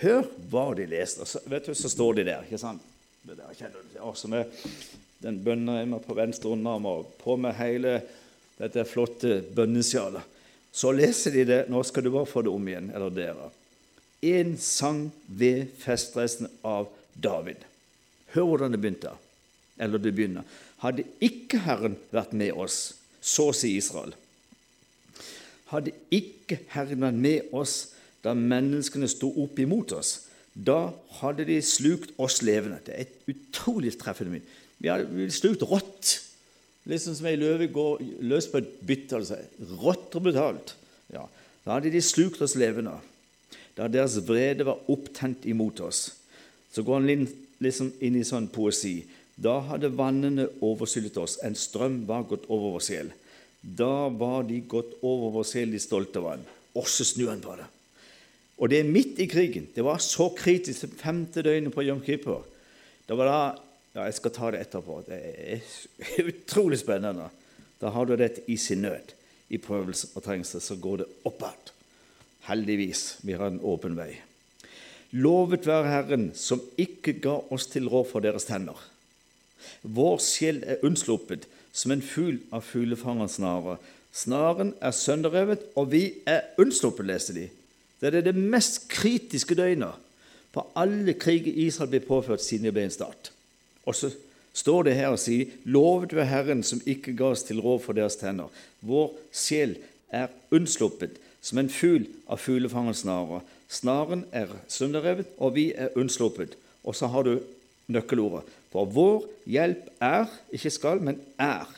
Hør 0.00 0.26
hva 0.50 0.70
de 0.76 0.86
leste. 0.88 1.26
Så, 1.28 1.42
vet 1.46 1.68
du, 1.68 1.74
så 1.76 1.90
står 1.92 2.18
de 2.18 2.26
der. 2.30 2.46
ikke 2.46 2.60
sant? 2.60 2.82
Det 3.22 3.36
der 3.38 3.54
kjenner 3.54 3.84
du 3.84 3.98
også 4.02 4.30
med 4.32 4.50
den 5.22 5.38
bønnereimen 5.44 6.02
på 6.02 6.16
venstre 6.18 6.50
underarm 6.50 6.88
og 6.90 7.12
på 7.20 7.36
med 7.38 7.54
hele 7.60 8.00
dette 8.58 8.84
flotte 8.88 9.40
bønnesjalet. 9.54 10.24
Så 10.72 10.90
leser 10.96 11.36
de 11.36 11.44
det. 11.46 11.60
Nå 11.70 11.82
skal 11.86 12.06
du 12.06 12.10
bare 12.14 12.28
få 12.28 12.42
det 12.42 12.50
om 12.50 12.68
igjen, 12.68 12.90
eller 12.94 13.12
dere. 13.14 13.50
En 14.22 14.56
sang 14.58 15.04
ved 15.26 15.68
festreisen 15.82 16.48
av 16.66 16.88
David. 17.12 17.60
Hør 18.32 18.48
hvordan 18.48 18.72
det 18.72 18.80
begynte. 18.80 19.12
Eller 19.78 20.00
det 20.00 20.14
begynner. 20.16 20.48
Hadde 20.82 21.04
ikke 21.22 21.60
Herren 21.62 21.98
vært 22.10 22.32
med 22.34 22.56
oss, 22.58 22.94
så 23.20 23.50
sier 23.54 23.78
Israel. 23.78 24.16
Hadde 25.72 25.94
ikke 26.12 26.60
Herren 26.74 27.02
vært 27.02 27.18
med 27.24 27.54
oss 27.56 27.76
da 28.22 28.34
menneskene 28.38 29.08
sto 29.10 29.32
opp 29.42 29.58
imot 29.58 29.94
oss, 29.96 30.28
da 30.52 30.92
hadde 31.22 31.46
de 31.48 31.56
slukt 31.64 32.12
oss 32.20 32.42
levende. 32.44 32.78
Det 32.84 32.94
er 32.94 33.06
et 33.06 33.32
utrolig 33.32 33.94
treffende 33.98 34.36
mynt. 34.36 34.50
Vi 34.82 34.90
hadde 34.90 35.30
slukt 35.34 35.64
rått. 35.66 36.18
Liksom 36.90 37.14
som 37.16 37.28
ei 37.30 37.38
løve 37.38 37.68
går 37.72 38.02
løs 38.26 38.48
på 38.50 38.60
et 38.60 38.72
bytte. 38.86 39.16
altså 39.16 39.38
Rått 39.80 40.16
og 40.18 40.26
brutalt. 40.26 40.74
Ja, 41.14 41.24
da 41.64 41.76
hadde 41.76 41.92
de 41.94 42.02
slukt 42.04 42.42
oss 42.42 42.56
levende. 42.58 42.98
Da 43.78 43.88
deres 43.88 44.18
vrede 44.26 44.66
var 44.68 44.82
opptent 44.92 45.46
imot 45.48 45.80
oss. 45.80 46.10
Så 46.72 46.84
går 46.84 47.00
han 47.00 47.26
liksom 47.62 47.92
inn 48.04 48.18
i 48.18 48.26
sånn 48.26 48.50
poesi. 48.52 49.00
Da 49.36 49.60
hadde 49.70 49.92
vannene 49.96 50.48
overskyllet 50.60 51.16
oss, 51.20 51.38
en 51.42 51.56
strøm 51.56 52.02
var 52.08 52.26
gått 52.28 52.44
over 52.50 52.76
vår 52.76 52.84
sjel. 52.84 53.12
Da 53.62 54.08
var 54.08 54.42
de 54.42 54.58
gått 54.66 54.98
over 55.06 55.30
vår 55.36 55.46
selv 55.46 55.74
de 55.74 55.80
stolte 55.82 56.22
vann. 56.22 56.42
Og 56.74 56.88
så 56.90 57.06
snur 57.06 57.30
han 57.30 57.42
på 57.44 57.54
det. 57.56 57.68
Og 58.58 58.70
det 58.70 58.80
er 58.82 58.90
midt 58.90 59.20
i 59.22 59.28
krigen. 59.30 59.68
Det 59.74 59.84
var 59.86 60.02
så 60.02 60.28
kritisk 60.34 60.84
det 60.84 60.98
femte 61.00 61.44
døgnet 61.46 61.74
på 61.74 61.84
Jom 61.86 62.02
Kippur. 62.02 62.42
Det 63.06 63.16
var 63.18 63.30
da 63.30 63.38
ja, 63.92 64.06
jeg 64.06 64.16
skal 64.16 64.32
ta 64.32 64.50
det 64.52 64.62
etterpå. 64.64 65.02
Det 65.06 65.18
er 65.20 65.64
utrolig 66.30 66.80
spennende. 66.80 67.28
Da 67.80 67.90
har 67.92 68.06
du 68.08 68.14
dette 68.16 68.44
i 68.50 68.56
sin 68.56 68.84
nød. 68.86 69.14
I 69.52 69.60
prøvelse 69.60 70.14
og 70.16 70.24
trengsel 70.24 70.62
så 70.64 70.78
går 70.80 71.02
det 71.02 71.08
oppad. 71.28 71.72
Heldigvis. 72.48 73.18
Vi 73.22 73.36
har 73.36 73.52
en 73.52 73.60
åpen 73.62 73.98
vei. 73.98 74.14
Lovet 75.12 75.66
være 75.68 75.90
Herren, 75.90 76.30
som 76.34 76.62
ikke 76.80 77.18
ga 77.20 77.36
oss 77.52 77.66
til 77.68 77.90
råd 77.92 78.08
for 78.08 78.24
deres 78.24 78.48
tenner. 78.48 78.78
Vår 79.82 80.16
sjel 80.24 80.62
er 80.64 80.80
unnsluppet 80.86 81.44
som 81.72 81.94
en 81.94 82.04
fugl 82.04 82.38
av 82.52 82.64
fuglefangerens 82.68 83.38
snare. 83.40 83.78
Snaren 84.12 84.74
er 84.84 84.92
sønderrevet, 84.92 85.64
og 85.76 85.92
vi 85.92 86.04
er 86.28 86.52
unnsluppet, 86.60 87.08
leste 87.08 87.36
de. 87.36 87.48
Det 88.00 88.12
er 88.12 88.24
det 88.26 88.36
mest 88.36 88.88
kritiske 88.92 89.56
døgnet 89.56 89.96
på 90.52 90.64
alle 90.76 91.14
kriger 91.16 91.54
Israel 91.64 91.90
ble 91.92 92.02
påført 92.04 92.44
siden 92.44 92.68
det 92.68 92.74
ble 92.76 92.84
en 92.86 92.92
stat. 92.92 93.30
Og 93.88 93.96
så 93.96 94.10
står 94.52 94.88
det 94.88 94.98
her 94.98 95.14
og 95.14 95.20
sier, 95.20 95.48
lovet 95.64 96.12
ved 96.16 96.28
Herren 96.28 96.62
som 96.66 96.82
ikke 96.84 97.14
ga 97.16 97.32
oss 97.32 97.46
til 97.48 97.62
råd 97.64 97.80
for 97.86 97.96
deres 97.96 98.18
tenner. 98.20 98.52
Vår 98.84 99.14
sjel 99.32 99.78
er 100.12 100.28
unnsluppet 100.52 101.16
som 101.42 101.58
en 101.58 101.72
fugl 101.72 102.04
av 102.28 102.42
fuglefangerens 102.42 103.02
snare. 103.06 103.40
Snaren 103.72 104.26
er 104.36 104.52
sønderrevet, 104.68 105.30
og 105.40 105.56
vi 105.56 105.70
er 105.72 105.96
unnsluppet. 105.96 106.58
Og 106.84 106.94
så 106.98 107.08
har 107.08 107.24
du 107.24 107.38
nøkkelordet. 107.88 108.44
For 108.72 108.88
vår 108.88 109.26
hjelp 109.52 109.88
er, 110.00 110.30
ikke 110.54 110.72
skal, 110.72 111.02
men 111.04 111.20
er, 111.40 111.68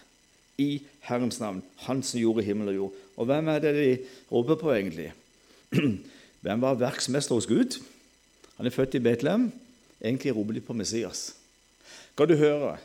i 0.58 0.84
Herrens 1.08 1.40
navn, 1.42 1.62
Han 1.88 2.02
som 2.06 2.20
gjorde 2.20 2.44
himmel 2.46 2.70
og 2.70 2.74
jord. 2.74 2.98
Og 3.16 3.26
hvem 3.26 3.48
er 3.48 3.58
det 3.58 3.74
de 3.74 3.88
roper 4.30 4.58
på, 4.60 4.70
egentlig? 4.72 5.12
Hvem 6.44 6.60
var 6.60 6.76
verksmester 6.76 7.34
hos 7.34 7.48
Gud? 7.48 7.78
Han 8.58 8.66
er 8.66 8.70
født 8.74 8.94
i 8.94 9.02
Betlehem. 9.02 9.48
Egentlig 10.04 10.34
roper 10.36 10.52
de 10.52 10.60
på 10.60 10.76
Messias. 10.76 11.34
Skal 12.12 12.28
du 12.28 12.36
høre? 12.36 12.76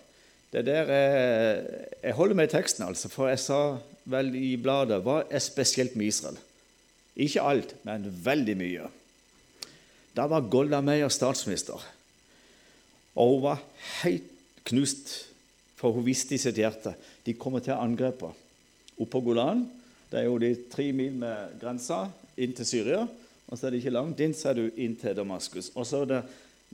Det 0.53 0.65
der 0.65 0.89
er, 0.89 1.61
Jeg 2.03 2.13
holder 2.13 2.35
meg 2.35 2.47
i 2.49 2.53
teksten, 2.55 2.87
altså, 2.87 3.09
for 3.11 3.27
jeg 3.29 3.39
sa 3.43 3.77
vel 4.09 4.31
i 4.35 4.55
bladet 4.57 5.03
hva 5.05 5.21
er 5.29 5.43
spesielt 5.43 5.97
med 5.99 6.09
Israel. 6.09 6.39
Ikke 7.19 7.43
alt, 7.43 7.75
men 7.83 8.07
veldig 8.25 8.55
mye. 8.57 8.87
Da 10.15 10.25
var 10.31 10.47
Golda 10.49 10.79
Meyer 10.81 11.11
statsminister, 11.13 11.83
og 13.19 13.33
hun 13.35 13.43
var 13.43 13.63
helt 14.01 14.31
knust, 14.69 15.11
for 15.79 15.95
hun 15.95 16.05
visste 16.07 16.35
i 16.35 16.41
sitt 16.41 16.59
hjerte 16.59 16.95
de 17.25 17.35
kommer 17.37 17.63
til 17.63 17.75
å 17.75 17.83
angripe 17.83 18.31
oppe 18.99 19.09
på 19.11 19.21
Golan. 19.23 19.63
Det 20.09 20.21
er 20.21 20.27
jo 20.27 20.39
de 20.41 20.53
tre 20.71 20.89
mil 20.95 21.13
med 21.21 21.59
grensa 21.61 22.07
inn 22.39 22.55
til 22.57 22.67
Syria. 22.67 23.03
Og 23.49 23.57
så 23.57 23.67
er 23.67 23.73
det 23.73 23.81
ikke 23.81 23.93
langt 23.93 24.19
inn, 24.23 24.35
så 24.37 24.51
er 24.51 24.59
du 24.59 24.81
inn 24.81 24.95
til 24.99 25.15
Damaskus. 25.17 25.71
Og 25.75 25.87
så 25.87 26.03
er 26.03 26.09
det 26.09 26.19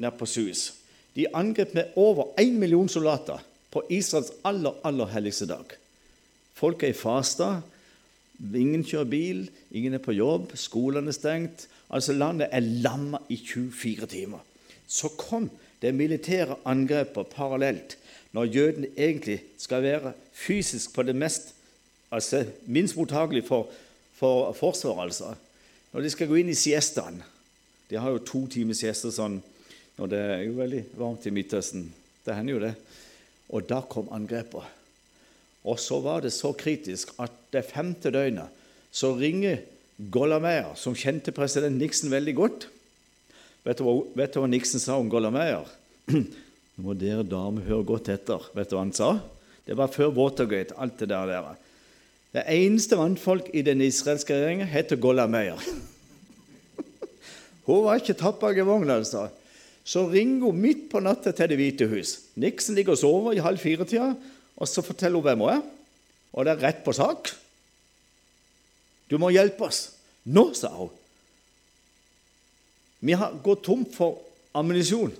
ned 0.03 0.15
på 0.19 0.27
Suez. 0.27 0.69
De 1.15 1.27
angrep 1.35 1.73
med 1.75 1.95
over 1.99 2.33
én 2.41 2.57
million 2.59 2.89
soldater 2.91 3.43
på 3.71 3.83
Israels 3.91 4.33
aller, 4.47 4.75
aller 4.87 5.11
helligste 5.11 5.47
dag. 5.47 5.75
Folk 6.55 6.83
er 6.83 6.91
i 6.91 6.97
fasta. 6.97 7.59
Ingen 8.35 8.83
kjører 8.83 9.11
bil, 9.11 9.45
ingen 9.71 9.95
er 9.95 10.03
på 10.03 10.15
jobb, 10.15 10.51
skolene 10.59 11.11
er 11.11 11.15
stengt. 11.15 11.67
Altså 11.91 12.15
Landet 12.15 12.51
er 12.51 12.63
lamma 12.83 13.21
i 13.31 13.37
24 13.39 14.09
timer. 14.11 14.43
Så 14.87 15.11
kom 15.19 15.47
det 15.85 15.93
militære 15.93 16.57
angrepet 16.65 17.29
parallelt, 17.35 17.97
når 18.33 18.51
jødene 18.51 18.87
egentlig 18.97 19.39
skal 19.61 19.83
være 19.85 20.13
fysisk 20.33 20.95
på 20.95 21.05
det 21.05 21.15
mest, 21.15 21.53
altså 22.11 22.45
minst 22.65 22.97
mottagelig 22.97 23.45
for, 23.45 23.69
for 24.17 24.53
forsvar. 24.53 25.03
altså. 25.03 25.35
Når 25.93 26.01
de 26.01 26.09
skal 26.09 26.27
gå 26.27 26.41
inn 26.41 26.49
i 26.51 26.57
siestaen 26.57 27.21
De 27.89 27.99
har 28.01 28.09
jo 28.09 28.23
to 28.25 28.47
timer 28.49 28.73
siesta 28.73 29.11
sånn 29.13 29.37
når 29.95 30.09
det 30.09 30.19
er 30.19 30.41
jo 30.41 30.55
veldig 30.57 30.79
varmt 30.97 31.25
i 31.29 31.31
Midtøsten. 31.31 31.85
Det 32.25 32.33
hender 32.35 32.55
jo 32.55 32.61
det. 32.63 32.71
Og 33.53 33.67
da 33.69 33.77
kom 33.85 34.09
angrepet. 34.11 34.65
Og 35.63 35.77
så 35.79 35.99
var 36.01 36.25
det 36.25 36.33
så 36.33 36.51
kritisk 36.57 37.13
at 37.21 37.31
det 37.53 37.61
femte 37.69 38.11
døgnet 38.11 38.49
så 38.91 39.13
ringer 39.15 39.61
Gollameyer, 40.11 40.73
som 40.75 40.97
kjente 40.97 41.31
president 41.31 41.77
Nixon 41.79 42.11
veldig 42.11 42.35
godt. 42.35 42.67
Vet 43.65 43.81
du 43.81 43.85
vet 44.13 44.33
du 44.33 44.41
hva 44.41 44.49
Nixon 44.49 44.81
sa 44.81 44.99
om 45.01 45.09
Gollameyer? 45.09 45.65
Nå 46.75 46.83
må 46.85 46.93
dere 46.99 47.23
damer 47.25 47.65
høre 47.65 47.87
godt 47.87 48.11
etter. 48.13 48.43
Vet 48.53 48.69
du 48.69 48.75
hva 48.75 48.83
han 48.83 48.93
sa? 48.93 49.15
Det 49.65 49.77
var 49.79 49.89
før 49.89 50.11
Watergate, 50.13 50.75
alt 50.77 50.99
det 51.01 51.07
der. 51.09 51.31
der. 51.31 51.55
Det 52.35 52.43
eneste 52.51 52.99
mannfolk 52.99 53.47
i 53.57 53.63
den 53.65 53.81
israelske 53.81 54.35
regjeringen 54.35 54.69
heter 54.69 54.99
Gollameyer. 55.01 55.61
Hun 57.65 57.87
var 57.87 57.97
ikke 57.97 58.17
tappet 58.19 58.59
i 58.59 58.67
vogna, 58.67 58.99
altså. 58.99 59.25
Så 59.85 60.03
ringer 60.09 60.47
hun 60.47 60.57
midt 60.57 60.87
på 60.89 61.01
natta 61.01 61.31
til 61.33 61.49
Det 61.49 61.57
hvite 61.59 61.87
hus. 61.89 62.15
Nixon 62.41 62.77
ligger 62.77 62.93
og 62.93 63.01
sover 63.01 63.37
i 63.37 63.41
halv 63.41 63.61
fire-tida, 63.61 64.13
og 64.57 64.69
så 64.69 64.81
forteller 64.81 65.21
hun 65.21 65.25
hvem 65.25 65.43
hun 65.45 65.53
er. 65.53 65.63
Og 66.33 66.45
det 66.45 66.53
er 66.53 66.63
rett 66.67 66.85
på 66.85 66.93
sak. 66.93 67.29
Du 69.09 69.17
må 69.21 69.29
hjelpe 69.33 69.67
oss. 69.67 69.87
Nå, 70.25 70.51
sa 70.57 70.73
hun. 70.73 70.93
Vi 72.99 73.17
har 73.17 73.37
gått 73.43 73.65
tom 73.67 73.85
for 73.91 74.21
ammunisjon. 74.55 75.13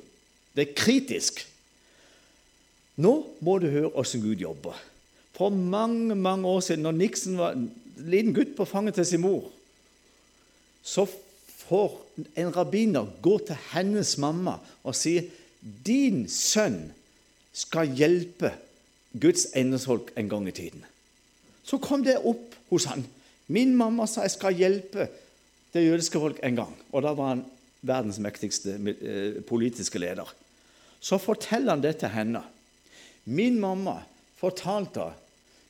Det 0.56 0.70
er 0.70 0.78
kritisk. 0.78 1.42
Nå 3.02 3.14
må 3.44 3.58
du 3.60 3.68
høre 3.72 3.92
åssen 4.00 4.24
Gud 4.24 4.40
jobber. 4.40 4.78
For 5.36 5.52
mange 5.52 6.16
mange 6.16 6.48
år 6.48 6.62
siden, 6.64 6.86
når 6.88 6.96
Nixon 6.96 7.38
var 7.38 7.56
en 7.56 7.68
liten 8.08 8.34
gutt 8.36 8.56
på 8.56 8.68
fanget 8.68 8.96
til 8.96 9.06
sin 9.06 9.24
mor, 9.24 9.50
så 10.86 11.08
får 11.66 11.98
en 12.38 12.54
rabbiner 12.56 13.10
gå 13.22 13.38
til 13.48 13.58
hennes 13.74 14.18
mamma 14.22 14.60
og 14.84 14.96
si 14.96 15.18
din 15.86 16.24
sønn 16.30 16.94
skal 17.56 17.92
hjelpe 17.98 18.52
Guds 19.20 19.48
eiendomsfolk 19.56 20.12
en 20.20 20.30
gang 20.30 20.48
i 20.48 20.56
tiden. 20.56 20.84
Så 21.66 21.80
kom 21.82 22.04
det 22.06 22.20
opp 22.22 22.54
hos 22.70 22.86
han. 22.92 23.06
Min 23.48 23.74
mamma 23.76 24.06
sa 24.08 24.26
jeg 24.26 24.36
skal 24.36 24.60
hjelpe 24.60 25.08
det 25.74 25.86
jødiske 25.88 26.20
folk 26.22 26.40
en 26.44 26.60
gang. 26.60 26.74
Og 26.92 27.04
da 27.04 27.16
var 27.18 27.34
han 27.34 27.46
verdens 27.86 28.20
mektigste 28.22 28.76
eh, 28.76 29.42
politiske 29.48 30.02
leder. 30.02 30.30
Så 31.00 31.20
forteller 31.22 31.76
han 31.76 31.84
det 31.84 31.98
til 32.02 32.14
henne. 32.14 32.42
Min 33.26 33.60
mamma 33.62 34.00
fortalte 34.40 35.12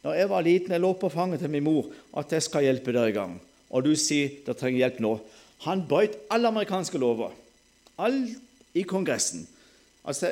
da 0.06 0.14
jeg 0.14 0.30
var 0.30 0.46
liten, 0.46 0.70
jeg 0.76 0.84
lå 0.84 0.92
på 1.02 1.10
fanget 1.10 1.42
til 1.42 1.50
min 1.50 1.66
mor, 1.66 1.88
at 2.14 2.30
jeg 2.30 2.46
skal 2.46 2.68
hjelpe 2.68 2.94
dere 2.94 3.10
i 3.10 3.16
gang. 3.16 3.40
Og 3.74 3.88
du 3.88 3.96
sier 3.98 4.36
dere 4.46 4.58
trenger 4.60 4.84
hjelp 4.84 5.00
nå. 5.02 5.16
Han 5.66 5.82
brøt 5.90 6.20
alle 6.30 6.52
amerikanske 6.52 7.00
lover. 7.02 7.34
Alt 7.98 8.36
i 8.78 8.84
Kongressen. 8.86 9.48
Altså, 10.06 10.30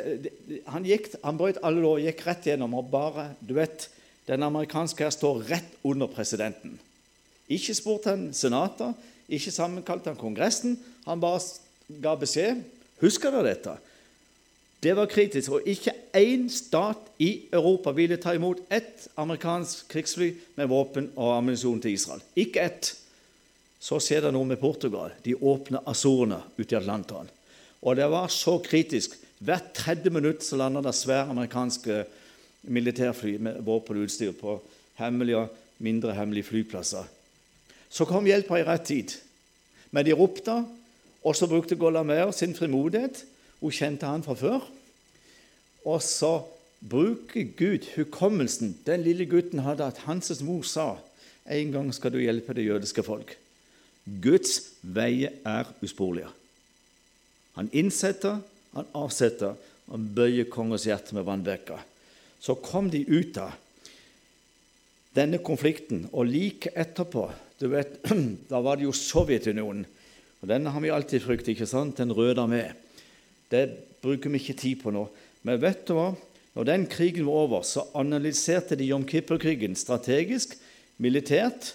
han, 0.70 0.86
gikk, 0.86 1.10
han 1.24 1.40
brøt 1.40 1.58
alle 1.66 1.82
lover, 1.82 2.04
gikk 2.06 2.22
rett 2.28 2.46
gjennom 2.52 2.76
og 2.78 2.92
bare 2.94 3.32
Du 3.42 3.56
vet, 3.58 3.88
den 4.30 4.46
amerikanske 4.46 5.08
her 5.08 5.16
står 5.16 5.42
rett 5.50 5.74
under 5.82 6.12
presidenten. 6.12 6.78
Ikke 7.50 7.74
spurte 7.74 8.14
han 8.14 8.30
senater, 8.36 8.94
ikke 9.26 9.52
sammenkalte 9.52 10.12
han 10.12 10.20
Kongressen. 10.20 10.78
Han 11.08 11.24
bare 11.24 11.42
ga 11.88 12.16
beskjed. 12.20 12.64
Husker 13.04 13.34
dere 13.34 13.52
dette? 13.54 13.76
Det 14.84 14.96
var 14.98 15.08
kritisk, 15.08 15.54
og 15.56 15.68
ikke 15.70 15.94
én 16.20 16.50
stat 16.52 17.06
i 17.24 17.48
Europa 17.56 17.94
ville 17.96 18.18
ta 18.20 18.34
imot 18.36 18.66
ett 18.74 19.08
amerikansk 19.16 19.88
krigsfly 19.94 20.34
med 20.58 20.68
våpen 20.68 21.08
og 21.16 21.38
ammunisjon 21.38 21.80
til 21.84 21.96
Israel. 21.96 22.24
Ikke 22.36 22.66
ett. 22.66 22.90
Så 23.80 24.00
skjer 24.04 24.26
det 24.26 24.34
noe 24.36 24.48
med 24.48 24.60
Portugal. 24.60 25.16
De 25.24 25.38
åpner 25.40 25.84
Azorene 25.88 26.42
ute 26.58 26.76
i 26.76 26.80
Atlanteren. 26.80 27.32
Og 27.84 27.96
det 28.00 28.10
var 28.12 28.28
så 28.32 28.58
kritisk. 28.64 29.16
Hvert 29.44 29.72
tredje 29.76 30.12
minutt 30.12 30.44
så 30.44 30.60
landa 30.60 30.84
det 30.84 30.96
svære 30.96 31.32
amerikanske 31.32 32.04
militærfly 32.68 33.38
med 33.44 33.64
våpen 33.64 34.00
og 34.00 34.08
utstyr 34.08 34.36
på 34.36 34.58
hemmelige 35.00 35.42
og 35.46 35.84
mindre 35.84 36.16
hemmelige 36.16 36.48
flyplasser. 36.48 37.08
Så 37.90 38.08
kom 38.08 38.28
hjelpa 38.28 38.60
i 38.60 38.68
rett 38.68 38.88
tid. 38.88 39.16
Men 39.92 40.08
de 40.08 40.16
ropte, 40.16 40.64
og 41.24 41.36
så 41.36 41.48
brukte 41.48 41.78
Golamer 41.80 42.32
sin 42.36 42.56
frimodighet. 42.56 43.24
Hun 43.62 43.72
kjente 43.72 44.10
han 44.10 44.24
fra 44.26 44.36
før. 44.36 44.66
Og 45.88 46.02
så 46.04 46.42
bruker 46.84 47.48
Gud 47.58 47.88
hukommelsen 47.96 48.76
den 48.86 49.06
lille 49.06 49.26
gutten 49.26 49.64
hadde, 49.64 49.88
at 49.88 50.04
hans 50.08 50.42
mor 50.44 50.64
sa 50.68 50.98
en 51.44 51.72
gang 51.72 51.92
skal 51.96 52.14
du 52.14 52.20
hjelpe 52.24 52.56
det 52.56 52.68
jødiske 52.68 53.04
folk. 53.04 53.36
Guds 54.04 54.60
veier 54.82 55.36
er 55.48 55.68
usporlige. 55.84 56.32
Han 57.56 57.70
innsetter, 57.72 58.42
han 58.74 58.88
avsetter, 58.98 59.56
han 59.92 60.08
bøyer 60.16 60.48
kongens 60.52 60.88
hjerte 60.88 61.16
med 61.16 61.28
vannbekka. 61.28 61.78
Så 62.40 62.56
kom 62.60 62.90
de 62.92 63.04
ut 63.08 63.38
av 63.40 63.56
denne 65.16 65.40
konflikten, 65.44 66.08
og 66.12 66.28
like 66.28 66.72
etterpå 66.76 67.30
du 67.60 67.70
vet, 67.72 68.00
Da 68.52 68.60
var 68.60 68.76
det 68.76 68.88
jo 68.88 68.96
Sovjetunionen. 68.98 69.86
Og 70.44 70.50
Denne 70.52 70.74
har 70.76 70.84
vi 70.84 70.92
alltid 70.92 71.24
fryktet, 71.24 71.54
ikke 71.54 71.70
sant? 71.72 71.96
Den 71.96 72.12
røde 72.12 72.44
armé. 72.44 72.74
Det 73.48 73.64
bruker 74.04 74.28
vi 74.34 74.42
ikke 74.42 74.58
tid 74.60 74.82
på 74.82 74.92
nå. 74.92 75.06
Men 75.48 75.62
vet 75.62 75.86
du 75.88 75.94
hva? 75.96 76.10
Når 76.54 76.68
den 76.68 76.84
krigen 76.92 77.30
var 77.30 77.46
over, 77.46 77.62
så 77.64 77.86
analyserte 77.96 78.76
de 78.76 78.90
Jom 78.90 79.06
Kippur-krigen 79.08 79.78
strategisk, 79.80 80.58
militært, 81.00 81.72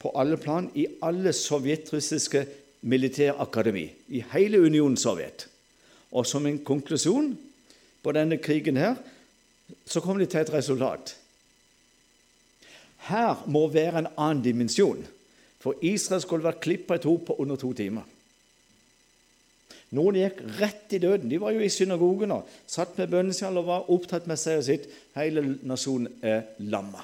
på 0.00 0.12
alle 0.16 0.36
plan 0.40 0.70
i 0.76 0.86
alle 1.04 1.32
sovjetrussiske 1.36 2.42
militærakademi, 2.88 3.84
i 4.08 4.22
hele 4.32 4.60
Unionen 4.64 4.96
Sovjet. 4.96 5.46
Og 6.12 6.26
som 6.28 6.46
en 6.46 6.58
konklusjon 6.64 7.34
på 8.04 8.14
denne 8.16 8.38
krigen 8.40 8.80
her, 8.80 8.96
så 9.84 10.00
kom 10.00 10.20
de 10.20 10.28
til 10.28 10.40
et 10.40 10.52
resultat. 10.52 11.16
Her 13.08 13.44
må 13.46 13.66
være 13.72 14.04
en 14.04 14.10
annen 14.16 14.44
dimensjon, 14.44 15.04
for 15.66 15.82
Israel 15.82 16.22
skulle 16.22 16.46
vært 16.46 16.62
klippa 16.62 16.94
i 16.94 17.02
to 17.02 17.16
på 17.26 17.34
under 17.42 17.58
to 17.58 17.72
timer. 17.74 18.06
Noen 19.96 20.18
gikk 20.18 20.40
rett 20.60 20.94
i 20.94 21.00
døden. 21.02 21.30
De 21.30 21.40
var 21.42 21.54
jo 21.54 21.62
i 21.62 21.70
synagogen 21.72 22.34
og 22.34 22.46
satt 22.70 22.94
med 22.98 23.10
bønnesjal 23.10 23.58
og 23.58 23.66
var 23.66 23.90
opptatt 23.90 24.28
med 24.30 24.38
seg 24.38 24.60
og 24.60 24.66
sitt. 24.66 24.86
Hele 25.16 25.42
nasjonen 25.66 26.20
er 26.22 26.44
lamma. 26.70 27.02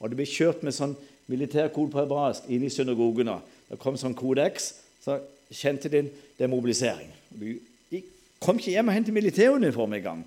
Og 0.00 0.10
det 0.10 0.18
ble 0.18 0.26
kjørt 0.28 0.64
med 0.66 0.76
sånn 0.76 0.92
militærkode 1.30 1.92
på 1.92 2.00
hebraisk 2.02 2.48
inn 2.52 2.64
i 2.66 2.72
synagogene. 2.72 3.38
Det 3.70 3.78
kom 3.80 3.96
sånn 4.00 4.16
kodeks, 4.18 4.72
så 5.00 5.16
kjente 5.52 5.92
de 5.92 6.04
det 6.08 6.44
er 6.44 6.52
mobilisering. 6.52 7.08
De 7.32 8.02
kom 8.42 8.60
ikke 8.60 8.74
hjem 8.74 8.90
og 8.90 8.96
hentet 8.96 9.16
militæruniform 9.16 9.96
engang. 9.96 10.24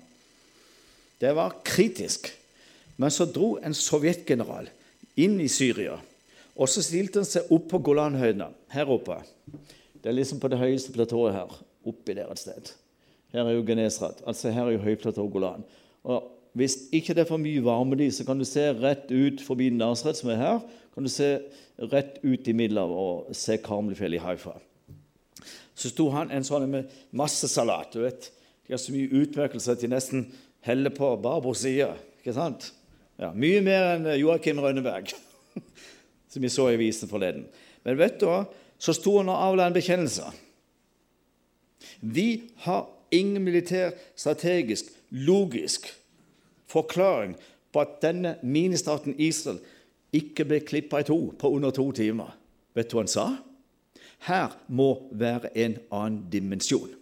Det 1.20 1.34
var 1.36 1.58
kritisk. 1.66 2.32
Men 2.96 3.12
så 3.12 3.28
dro 3.28 3.56
en 3.60 3.76
sovjetgeneral 3.76 4.70
inn 5.20 5.38
i 5.42 5.50
Syria, 5.52 5.98
og 6.56 6.70
så 6.72 6.82
stilte 6.84 7.20
han 7.20 7.28
seg 7.28 7.50
opp 7.52 7.68
på 7.70 7.82
Golanhøydene 7.90 8.48
her 8.72 8.90
oppe. 8.92 9.18
Det 10.00 10.08
er 10.10 10.16
liksom 10.16 10.40
på 10.40 10.48
det 10.52 10.60
høyeste 10.60 10.94
platået 10.94 11.36
her, 11.36 11.52
oppi 11.86 12.16
der 12.16 12.30
et 12.32 12.40
sted. 12.40 12.72
Her 13.34 13.44
er 13.44 13.58
jo 13.58 13.64
Genesrat, 13.66 14.22
altså 14.26 14.52
her 14.54 14.70
er 14.70 14.76
jo 14.76 14.84
høyplatået 14.86 15.32
Golan. 15.32 15.66
Og 16.04 16.32
Hvis 16.56 16.88
ikke 16.92 17.12
det 17.12 17.26
er 17.26 17.28
for 17.28 17.36
mye 17.36 17.60
varme 17.60 17.98
i, 18.00 18.08
så 18.08 18.24
kan 18.24 18.38
du 18.40 18.44
se 18.48 18.62
rett 18.72 19.10
ut 19.12 19.42
forbi 19.44 19.68
Nasret, 19.68 20.16
som 20.16 20.30
er 20.32 20.38
her, 20.40 20.62
kan 20.94 21.04
du 21.04 21.10
se 21.12 21.26
rett 21.92 22.16
ut 22.22 22.48
i 22.48 22.54
Middelhavet 22.56 22.96
og 22.96 23.36
se 23.36 23.58
Karmelfjellet 23.60 24.16
i 24.16 24.24
Haifa. 24.24 24.54
Så 25.76 25.90
sto 25.92 26.06
han 26.14 26.32
en 26.32 26.46
sånn 26.48 26.64
med 26.72 26.88
masse 27.12 27.50
salat. 27.52 27.92
du 27.92 28.00
vet. 28.06 28.30
De 28.64 28.72
har 28.72 28.80
så 28.80 28.94
mye 28.94 29.12
utmerkelser 29.20 29.76
at 29.76 29.84
de 29.84 29.90
nesten 29.92 30.24
heller 30.64 30.90
på 30.96 31.12
barbors 31.20 31.60
side. 31.66 31.92
Ikke 32.22 32.32
sant? 32.32 32.70
Ja, 33.20 33.34
mye 33.36 33.60
mer 33.60 33.90
enn 33.92 34.08
Joakim 34.16 34.64
Rønneberg. 34.64 35.12
som 36.36 36.44
vi 36.44 36.52
så 36.52 36.68
i 36.68 36.76
visen 36.80 37.08
forleden. 37.08 37.46
Men 37.86 37.96
vet 37.96 38.18
du 38.20 38.26
hva? 38.28 38.42
Så 38.76 38.92
sto 38.92 39.14
han 39.16 39.30
og 39.32 39.40
avla 39.40 39.70
en 39.70 39.76
bekjennelse. 39.76 40.28
Vi 42.04 42.52
har 42.66 42.84
ingen 43.14 43.40
militær, 43.44 43.94
strategisk, 44.18 44.90
logisk 45.10 45.88
forklaring 46.68 47.36
på 47.72 47.80
at 47.80 47.96
denne 48.04 48.34
ministaten 48.44 49.16
Israel 49.16 49.62
ikke 50.16 50.44
ble 50.48 50.60
klippa 50.66 51.00
i 51.00 51.08
to 51.08 51.18
på 51.38 51.50
under 51.56 51.72
to 51.72 51.88
timer. 51.96 52.36
Vet 52.76 52.90
du 52.90 52.98
hva 52.98 53.06
han 53.06 53.12
sa? 53.12 53.26
Her 54.28 54.52
må 54.68 54.90
være 55.16 55.54
en 55.56 55.78
annen 55.88 56.22
dimensjon. 56.32 56.92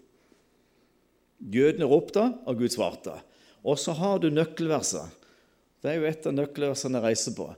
Jødene 1.42 1.90
ropte, 1.90 2.22
og 2.46 2.62
Gud 2.62 2.72
svarte. 2.72 3.18
Og 3.64 3.78
så 3.80 3.96
har 3.98 4.20
du 4.22 4.30
nøkkelverset. 4.30 5.10
Det 5.82 5.90
er 5.90 5.98
jo 5.98 6.08
et 6.08 6.26
av 6.26 6.36
nøkkelversene 6.36 7.00
jeg 7.00 7.04
reiser 7.04 7.34
på. 7.36 7.50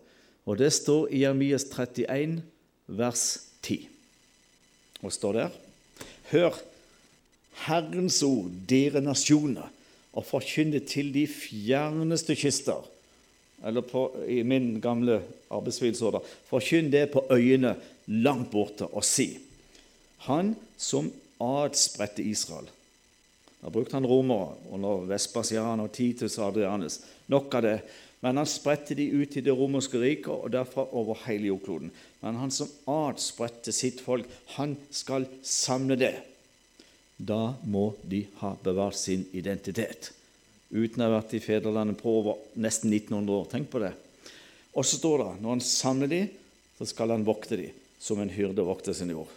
Og 0.47 0.59
det 0.61 0.71
står 0.75 1.11
i 1.11 1.25
Jeremias 1.25 1.67
31, 1.69 2.41
vers 2.87 3.25
10. 3.67 3.89
Og 5.03 5.13
står 5.13 5.39
der 5.41 5.57
Hør 6.31 6.59
Herrens 7.67 8.21
ord, 8.27 8.51
dere 8.69 9.01
nasjoner, 9.03 9.71
og 10.17 10.25
forkynne 10.25 10.81
til 10.89 11.11
de 11.15 11.27
fjerneste 11.29 12.37
kyster. 12.39 12.85
Eller 13.67 13.85
på, 13.85 14.09
i 14.29 14.43
min 14.45 14.77
gamle 14.85 15.21
arbeidsvilsorder 15.51 16.25
forkynn 16.49 16.93
det 16.93 17.09
på 17.13 17.25
øyene 17.33 17.75
langt 18.07 18.51
borte, 18.53 18.87
og 18.87 19.05
si 19.05 19.39
Han 20.29 20.55
som 20.77 21.11
adspredte 21.41 22.25
Israel. 22.25 22.69
Da 23.61 23.71
brukte 23.73 23.97
han 23.97 24.07
romere 24.07 24.55
under 24.73 25.05
Vespasian 25.09 25.81
og 25.81 25.93
Titus 25.93 26.39
og 26.39 26.51
Adrianus. 26.51 27.01
Nok 27.33 27.55
av 27.59 27.65
det. 27.65 27.77
Men 28.25 28.41
han 28.41 28.49
spredte 28.49 28.97
de 28.97 29.11
ut 29.13 29.37
i 29.37 29.43
det 29.45 29.55
romerske 29.55 30.01
riket 30.01 30.33
og 30.33 30.53
derfra 30.55 30.87
over 30.97 31.19
hele 31.27 31.51
jordkloden. 31.51 31.91
Men 32.23 32.41
han 32.41 32.55
som 32.55 32.71
adspredte 32.89 33.75
sitt 33.77 34.01
folk, 34.05 34.29
han 34.57 34.75
skal 34.91 35.29
samle 35.45 35.99
det. 36.01 36.15
Da 37.17 37.57
må 37.65 37.91
de 38.05 38.25
ha 38.41 38.55
bevart 38.65 38.97
sin 38.99 39.25
identitet. 39.37 40.13
Uten 40.71 41.03
å 41.03 41.07
ha 41.07 41.19
vært 41.19 41.37
i 41.37 41.45
fedrelandet 41.45 42.01
på 42.01 42.19
over 42.21 42.41
nesten 42.61 42.93
1900 42.93 43.37
år. 43.37 43.49
Tenk 43.53 43.71
på 43.73 43.81
det. 43.85 43.93
Og 44.77 44.85
så 44.85 44.99
står 44.99 45.23
det 45.23 45.33
når 45.41 45.55
han 45.55 45.65
samler 45.65 46.13
de, 46.13 46.23
så 46.77 46.89
skal 46.89 47.15
han 47.15 47.25
vokte 47.25 47.57
de 47.61 47.71
som 48.03 48.21
en 48.21 48.33
hyrde 48.33 48.65
vokter 48.67 48.97
sin 48.97 49.13
jord. 49.13 49.31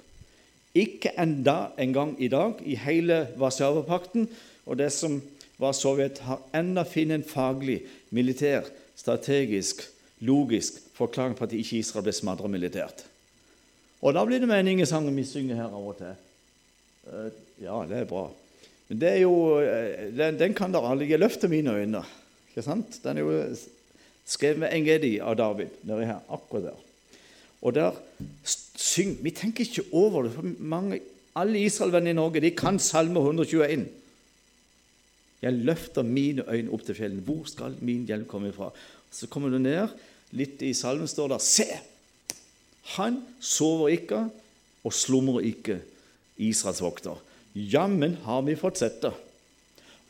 Ikke 0.77 1.13
enda 1.17 1.71
en 1.79 1.93
gang 1.95 2.11
i 2.21 2.29
dag 2.31 2.59
i 2.61 2.75
hele 2.77 3.23
Warszawapakten 3.39 4.27
og 4.67 4.77
det 4.81 4.91
som 4.93 5.17
var 5.59 5.75
Sovjet, 5.75 6.21
har 6.23 6.41
enda 6.55 6.85
funnet 6.87 7.19
en 7.19 7.27
faglig, 7.27 7.81
militær, 8.15 8.67
strategisk, 8.95 9.83
logisk 10.23 10.79
forklaring 10.95 11.35
på 11.37 11.47
at 11.47 11.55
ikke 11.55 11.79
Israel 11.79 12.05
ble 12.07 12.15
smadret 12.15 12.51
militært. 12.51 13.03
Og 13.99 14.15
da 14.15 14.23
blir 14.27 14.39
det 14.39 14.47
mening 14.47 14.79
i 14.79 14.87
sangen 14.87 15.15
vi 15.15 15.27
synger 15.27 15.59
her 15.59 15.73
av 15.73 15.89
og 15.91 15.97
til. 15.99 16.15
Eh, 17.09 17.31
ja, 17.65 17.81
det 17.87 18.01
er 18.01 18.07
bra. 18.07 18.29
Men 18.87 19.01
det 19.01 19.09
er 19.11 19.21
jo, 19.25 19.33
eh, 19.59 20.07
den, 20.15 20.39
den 20.39 20.55
kan 20.55 20.71
dere 20.73 20.93
alle 20.93 21.07
gi 21.07 21.19
løft 21.19 21.43
til 21.43 21.51
mine 21.51 21.75
øyne. 21.75 22.03
Ikke 22.49 22.63
sant? 22.65 23.01
Den 23.03 23.19
er 23.19 23.27
jo 23.27 23.57
skrevet 24.29 24.63
med 24.63 24.73
Engedi 24.75 25.17
av 25.19 25.35
David 25.39 25.75
nedi 25.87 26.07
her, 26.07 26.23
akkurat 26.31 26.71
der. 26.71 26.85
Og 27.59 27.75
der 27.75 27.97
syng 28.79 29.17
Vi 29.23 29.31
tenker 29.35 29.65
ikke 29.65 29.89
over 29.91 30.23
det. 30.23 30.31
for 30.33 30.47
mange, 30.59 31.01
Alle 31.35 31.59
Israel-venner 31.59 32.11
i 32.11 32.13
Norge 32.13 32.41
de 32.41 32.51
kan 32.51 32.79
Salme 32.79 33.19
121. 33.19 33.85
Jeg 35.41 35.55
løfter 35.55 36.03
mine 36.03 36.43
øyne 36.51 36.71
opp 36.75 36.83
til 36.83 36.97
fjellene. 36.97 37.23
Hvor 37.23 37.45
skal 37.47 37.77
min 37.81 38.05
hjelp 38.09 38.27
komme 38.27 38.51
ifra? 38.51 38.71
Så 39.11 39.29
kommer 39.31 39.49
du 39.49 39.57
ned, 39.61 39.87
litt 40.35 40.61
i 40.61 40.73
salmen 40.77 41.09
står 41.09 41.33
der 41.33 41.43
Se! 41.43 41.67
Han 42.95 43.21
sover 43.43 43.93
ikke 43.93 44.25
og 44.83 44.93
slumrer 44.95 45.45
ikke, 45.45 45.79
Israels 46.39 46.81
vokter. 46.81 47.17
Jammen 47.53 48.15
har 48.23 48.41
vi 48.47 48.55
fått 48.57 48.79
sett 48.81 49.01
det. 49.03 49.11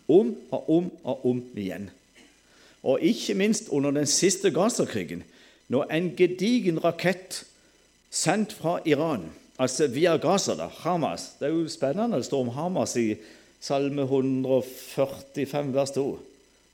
Om 0.09 0.31
og 0.55 0.69
om 0.69 0.91
og 1.03 1.25
om 1.29 1.41
igjen. 1.57 1.89
Og 2.83 3.03
ikke 3.03 3.35
minst 3.35 3.69
under 3.75 3.91
den 3.91 4.07
siste 4.07 4.51
Gaza-krigen, 4.53 5.23
når 5.69 5.89
en 5.93 6.13
gedigen 6.17 6.79
rakett 6.83 7.43
sendt 8.09 8.53
fra 8.57 8.79
Iran, 8.89 9.27
altså 9.59 9.89
via 9.91 10.15
Gaza, 10.17 10.55
da, 10.57 10.69
Hamas 10.81 11.35
Det 11.39 11.49
er 11.49 11.53
jo 11.53 11.67
spennende 11.69 12.17
det 12.17 12.25
står 12.25 12.45
om 12.45 12.53
Hamas 12.55 12.95
i 12.97 13.11
Salme 13.59 14.05
145, 14.07 15.73
vers 15.75 15.91
2. 15.95 16.05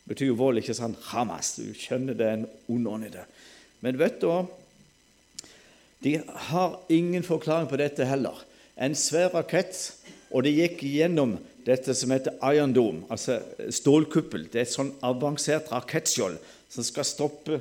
Det 0.05 0.13
betyr 0.13 0.29
jo 0.29 0.37
vold, 0.37 0.61
ikke 0.61 0.75
sant? 0.77 0.99
Hamas. 1.09 1.55
Du 1.57 1.73
skjønner 1.73 2.17
det 2.17 2.27
er 2.27 2.37
en 2.37 2.47
ond 2.69 3.07
i 3.07 3.13
det. 3.13 3.25
Men 3.81 3.97
vet 3.97 4.19
du 4.21 4.27
hva? 4.29 4.43
De 6.05 6.19
har 6.49 6.77
ingen 6.93 7.25
forklaring 7.25 7.65
på 7.71 7.79
dette 7.81 8.05
heller. 8.05 8.37
En 8.77 8.93
svær 8.93 9.31
rakett, 9.33 9.73
og 10.29 10.45
det 10.45 10.53
gikk 10.53 10.83
gjennom 10.85 11.39
dette 11.65 11.95
som 11.97 12.11
heter 12.13 12.37
Iron 12.53 12.75
Dome, 12.75 13.07
altså 13.09 13.39
stålkuppel. 13.73 14.45
Det 14.51 14.61
er 14.61 14.67
et 14.67 14.75
sånn 14.75 14.93
avansert 15.05 15.71
rakettskjold 15.73 16.37
som 16.69 16.85
skal 16.85 17.07
stoppe 17.07 17.59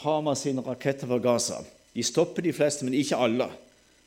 Hamas 0.00 0.46
sine 0.46 0.64
raketter 0.64 1.10
fra 1.10 1.20
Gaza. 1.20 1.60
De 1.92 2.04
stopper 2.06 2.46
de 2.46 2.54
fleste, 2.56 2.86
men 2.86 2.96
ikke 2.96 3.20
alle. 3.20 3.50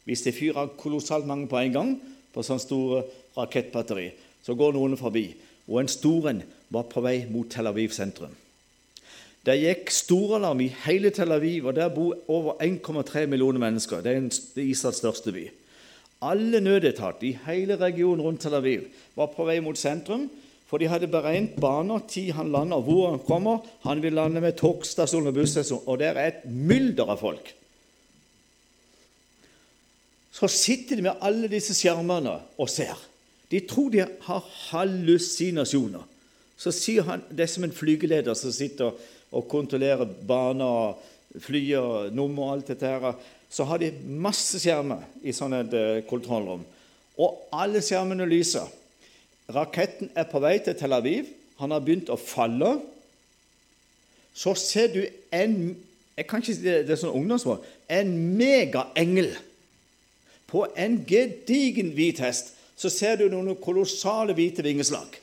Hvis 0.09 0.25
de 0.25 0.33
fyrer 0.33 0.73
kolossalt 0.79 1.27
mange 1.29 1.45
på 1.51 1.59
en 1.61 1.75
gang 1.75 1.91
på 2.33 2.43
sånn 2.45 2.61
store 2.61 3.03
rakettbatteri, 3.37 4.09
så 4.45 4.55
går 4.57 4.75
noen 4.75 4.97
forbi. 4.99 5.27
Og 5.67 5.81
en 5.81 5.89
stor 5.89 6.29
en 6.29 6.43
var 6.73 6.87
på 6.91 7.01
vei 7.01 7.23
mot 7.29 7.49
Tel 7.49 7.69
Aviv 7.69 7.93
sentrum. 7.95 8.33
Det 9.45 9.57
gikk 9.61 9.91
storalarm 9.93 10.63
i 10.65 10.71
hele 10.85 11.11
Tel 11.13 11.33
Aviv, 11.33 11.67
og 11.67 11.75
der 11.77 11.91
bor 11.93 12.15
over 12.33 12.61
1,3 12.65 13.27
millioner 13.29 13.61
mennesker. 13.61 14.01
Det 14.01 14.15
er 14.15 14.63
Israels 14.63 15.01
største 15.01 15.33
by. 15.33 15.45
Alle 16.25 16.61
nødetater 16.61 17.27
i 17.27 17.35
hele 17.45 17.77
regionen 17.77 18.23
rundt 18.25 18.41
Tel 18.41 18.57
Aviv 18.57 18.87
var 19.17 19.33
på 19.33 19.45
vei 19.45 19.59
mot 19.61 19.77
sentrum, 19.77 20.29
for 20.65 20.81
de 20.81 20.89
hadde 20.89 21.11
beregnet 21.13 21.59
baner, 21.61 22.01
tid 22.09 22.31
han 22.33 22.49
lander, 22.53 22.81
hvor 22.81 23.11
han 23.11 23.21
kommer. 23.21 23.67
Han 23.85 24.01
vil 24.01 24.17
lande 24.17 24.41
med 24.41 24.57
togstasjon 24.57 25.29
og 25.29 25.37
busstasjon, 25.37 25.83
og 25.85 26.01
der 26.01 26.17
er 26.17 26.31
et 26.31 26.49
mylder 26.49 27.13
av 27.13 27.21
folk 27.21 27.53
så 30.35 30.47
sitter 30.51 30.99
de 30.99 31.05
med 31.05 31.21
alle 31.23 31.47
disse 31.51 31.75
skjermene 31.77 32.33
og 32.59 32.67
ser. 32.71 32.97
De 33.51 33.61
tror 33.67 33.91
de 33.93 34.05
har 34.27 34.51
hallusinasjoner. 34.69 36.03
Så 36.57 36.71
sier 36.71 37.05
han, 37.05 37.23
Det 37.29 37.43
er 37.45 37.51
som 37.51 37.63
en 37.67 37.75
flygeleder 37.75 38.33
som 38.33 38.51
sitter 38.51 38.95
og 39.31 39.47
kontrollerer 39.51 40.07
baner, 40.27 40.95
flyer, 41.39 42.09
nummer 42.15 42.47
og 42.47 42.53
alt 42.53 42.71
dette 42.71 42.87
her. 42.87 43.15
Så 43.49 43.67
har 43.67 43.81
de 43.81 43.91
masse 44.07 44.59
skjermer 44.59 45.03
i 45.23 45.33
sånne 45.35 45.61
eh, 45.67 46.03
kontrollrom. 46.07 46.63
Og 47.19 47.47
alle 47.53 47.83
skjermene 47.83 48.27
lyser. 48.27 48.67
Raketten 49.51 50.09
er 50.15 50.27
på 50.31 50.41
vei 50.41 50.57
til 50.63 50.75
Tel 50.79 50.95
Aviv. 50.95 51.27
Han 51.59 51.71
har 51.71 51.83
begynt 51.83 52.09
å 52.11 52.19
falle. 52.19 52.77
Så 54.35 54.55
ser 54.59 54.89
du 54.95 55.03
en 55.35 55.75
jeg 56.15 56.27
kan 56.27 56.39
ikke 56.39 56.53
si 56.55 56.63
det, 56.63 56.75
det 56.87 56.95
er 56.95 56.99
sånn 57.01 57.15
ungdomsmål, 57.17 57.59
en 57.91 58.11
megaengel 58.39 59.33
på 60.47 60.63
en 60.79 61.01
gedigen 61.07 61.91
hvit 61.97 62.21
hest 62.23 62.53
så 62.75 62.91
ser 62.91 63.19
du 63.19 63.29
noen 63.31 63.55
kolossale 63.61 64.35
hvite 64.35 64.63
vingeslag. 64.65 65.19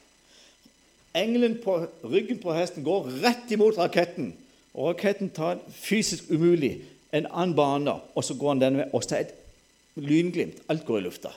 Engelen 1.15 1.59
på 1.61 1.77
ryggen 2.09 2.41
på 2.41 2.55
hesten 2.57 2.85
går 2.87 3.11
rett 3.23 3.51
imot 3.53 3.77
raketten, 3.81 4.33
og 4.73 4.95
raketten 4.95 5.29
tar 5.37 5.61
fysisk 5.77 6.31
umulig 6.33 6.79
en 7.13 7.29
annen 7.29 7.57
bane, 7.57 7.99
og 8.15 8.25
så 8.25 8.37
går 8.41 8.55
han 8.55 8.63
denne 8.63 8.83
veien. 8.83 8.93
Og 8.97 9.05
så 9.05 9.19
er 9.19 9.27
det 9.27 9.35
et 9.35 10.07
lynglimt. 10.09 10.63
Alt 10.73 10.87
går 10.89 11.03
i 11.03 11.07
lufta. 11.07 11.33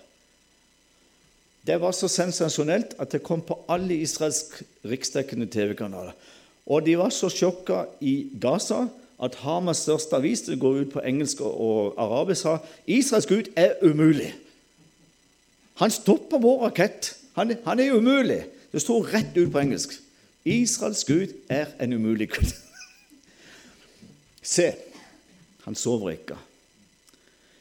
Det 1.66 1.80
var 1.82 1.96
så 1.98 2.08
sensasjonelt 2.12 2.94
at 3.02 3.12
det 3.12 3.24
kom 3.26 3.42
på 3.42 3.58
alle 3.68 3.98
israelske 3.98 4.64
riksdekkende 4.86 5.50
TV-kanaler. 5.52 6.14
Og 6.66 6.86
de 6.86 6.96
var 6.98 7.12
så 7.14 7.30
sjokka 7.30 7.86
i 8.02 8.30
Gaza 8.42 8.86
at 9.22 9.38
Hamas 9.42 9.84
største 9.86 10.18
avis 10.18 10.44
det 10.46 10.60
går 10.62 10.84
ut 10.84 10.94
på 10.94 11.04
engelsk 11.06 11.42
og 11.42 11.96
arabisk, 12.02 12.42
sa 12.42 12.58
Israels 12.88 13.28
Gud 13.28 13.52
er 13.56 13.78
umulig. 13.82 14.34
Han 15.82 15.92
stopper 15.92 16.40
vår 16.40 16.68
rakett. 16.68 17.16
Han, 17.36 17.56
han 17.66 17.80
er 17.80 17.96
umulig. 17.96 18.46
Det 18.72 18.82
står 18.82 19.12
rett 19.14 19.38
ut 19.38 19.52
på 19.52 19.60
engelsk. 19.60 19.98
Israels 20.46 21.04
Gud 21.08 21.34
er 21.50 21.74
en 21.82 21.94
umulig 21.94 22.30
Gud. 22.36 22.52
Se, 24.46 24.70
han 25.66 25.76
sover 25.76 26.14
ikke. 26.14 26.38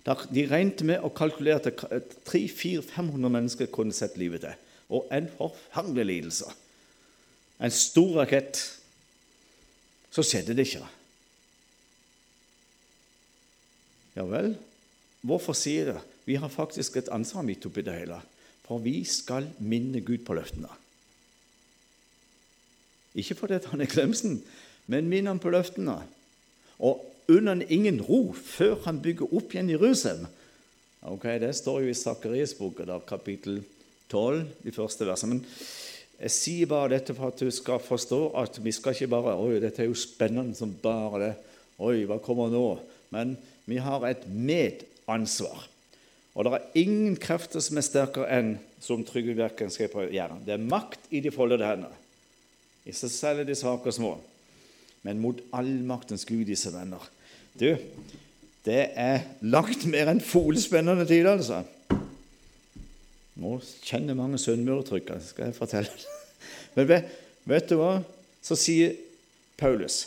De 0.05 0.45
regnet 0.51 0.83
med 0.85 1.01
og 1.01 1.15
kalkulerte 1.17 1.73
at 1.97 2.17
300-500 2.29 3.31
mennesker 3.33 3.71
kunne 3.73 3.97
sett 3.97 4.19
livet 4.21 4.45
til. 4.45 4.59
Og 4.93 5.09
en 5.15 5.31
forferdelig 5.39 6.05
lidelse. 6.11 6.51
En 7.57 7.73
stor 7.73 8.21
rakett. 8.21 8.61
Så 10.13 10.23
skjedde 10.23 10.55
det 10.55 10.69
ikke. 10.69 10.85
Ja 14.15 14.27
vel, 14.29 14.53
hvorfor 15.27 15.57
sier 15.59 15.89
det? 15.89 16.03
Vi 16.25 16.39
har 16.41 16.49
faktisk 16.49 16.97
et 16.97 17.11
ansvar 17.13 17.45
midt 17.45 17.67
oppi 17.69 17.85
det 17.85 17.97
hele. 17.99 18.21
For 18.65 18.81
vi 18.81 19.03
skal 19.05 19.51
minne 19.61 20.01
Gud 20.01 20.25
på 20.25 20.37
løftene. 20.37 20.71
Ikke 23.15 23.37
fordi 23.39 23.61
han 23.71 23.85
er 23.85 23.91
glemsen, 23.91 24.41
men 24.91 25.09
minne 25.09 25.31
ham 25.31 25.43
på 25.43 25.53
løftene. 25.53 26.01
Og 26.83 27.05
unner 27.31 27.55
han 27.55 27.67
ingen 27.69 28.01
ro 28.03 28.33
før 28.35 28.81
han 28.89 29.03
bygger 29.05 29.31
opp 29.37 29.55
igjen 29.55 29.71
Jerusalem. 29.71 30.27
Ok, 31.05 31.25
Det 31.41 31.55
står 31.55 31.81
jo 31.85 31.93
i 31.93 31.95
Sakarias 31.95 32.55
bok, 32.57 32.81
kapittel 33.07 33.63
12, 34.09 34.47
de 34.65 34.73
første 34.73 35.07
versene. 35.07 35.35
Men 35.35 35.45
jeg 36.19 36.31
sier 36.31 36.71
bare 36.71 36.95
dette 36.95 37.15
for 37.15 37.29
at 37.29 37.41
du 37.41 37.51
skal 37.51 37.83
forstå 37.83 38.21
at 38.41 38.59
vi 38.65 38.73
skal 38.73 38.95
ikke 38.95 39.11
bare 39.13 39.37
Oi, 39.37 39.61
dette 39.61 39.83
er 39.83 39.91
jo 39.91 39.99
spennende 39.99 40.57
som 40.57 40.73
bare 40.83 41.21
det. 41.21 41.33
Oi, 41.79 42.05
hva 42.09 42.19
kommer 42.23 42.49
nå? 42.53 42.79
Men 43.11 43.37
vi 43.67 43.77
har 43.83 44.07
et 44.09 44.25
medansvar. 44.31 45.69
Og 46.35 46.47
det 46.47 46.57
er 46.57 46.79
ingen 46.83 47.15
krefter 47.21 47.63
som 47.63 47.79
er 47.79 47.87
sterkere 47.87 48.31
enn 48.35 48.55
som 48.83 49.05
Trygve 49.07 49.37
Bjerken 49.39 49.71
skrev 49.71 49.93
på 49.93 50.07
Jæren. 50.11 50.43
Det 50.43 50.57
er 50.57 50.67
makt 50.71 51.07
i 51.15 51.23
de 51.23 51.31
foldede 51.35 51.67
hender. 51.67 51.93
I 52.85 52.93
seg 52.93 53.13
selv 53.13 53.43
er 53.43 53.49
de 53.49 53.57
svake 53.57 53.89
og 53.89 53.97
små, 53.97 54.13
men 55.07 55.23
mot 55.23 55.39
allmaktens 55.57 56.27
Gud, 56.29 56.45
disse 56.49 56.73
venner. 56.75 57.01
Du, 57.55 57.71
det 58.67 58.81
er 58.99 59.25
langt 59.47 59.87
mer 59.89 60.11
enn 60.11 60.21
folespennende 60.25 61.07
tid, 61.09 61.29
altså. 61.31 61.63
Nå 63.41 63.57
kjenner 63.87 64.19
mange 64.19 64.39
sunnmøretrykk, 64.43 65.15
skal 65.23 65.49
jeg 65.49 65.57
fortelle. 65.57 65.91
Men 66.77 66.87
vet, 66.87 67.09
vet 67.51 67.67
du 67.71 67.79
hva? 67.81 67.97
Så 68.45 68.55
sier 68.59 68.95
Paulus, 69.59 70.05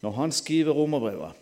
når 0.00 0.16
han 0.16 0.32
skriver 0.32 0.76
romerbrevet 0.76 1.41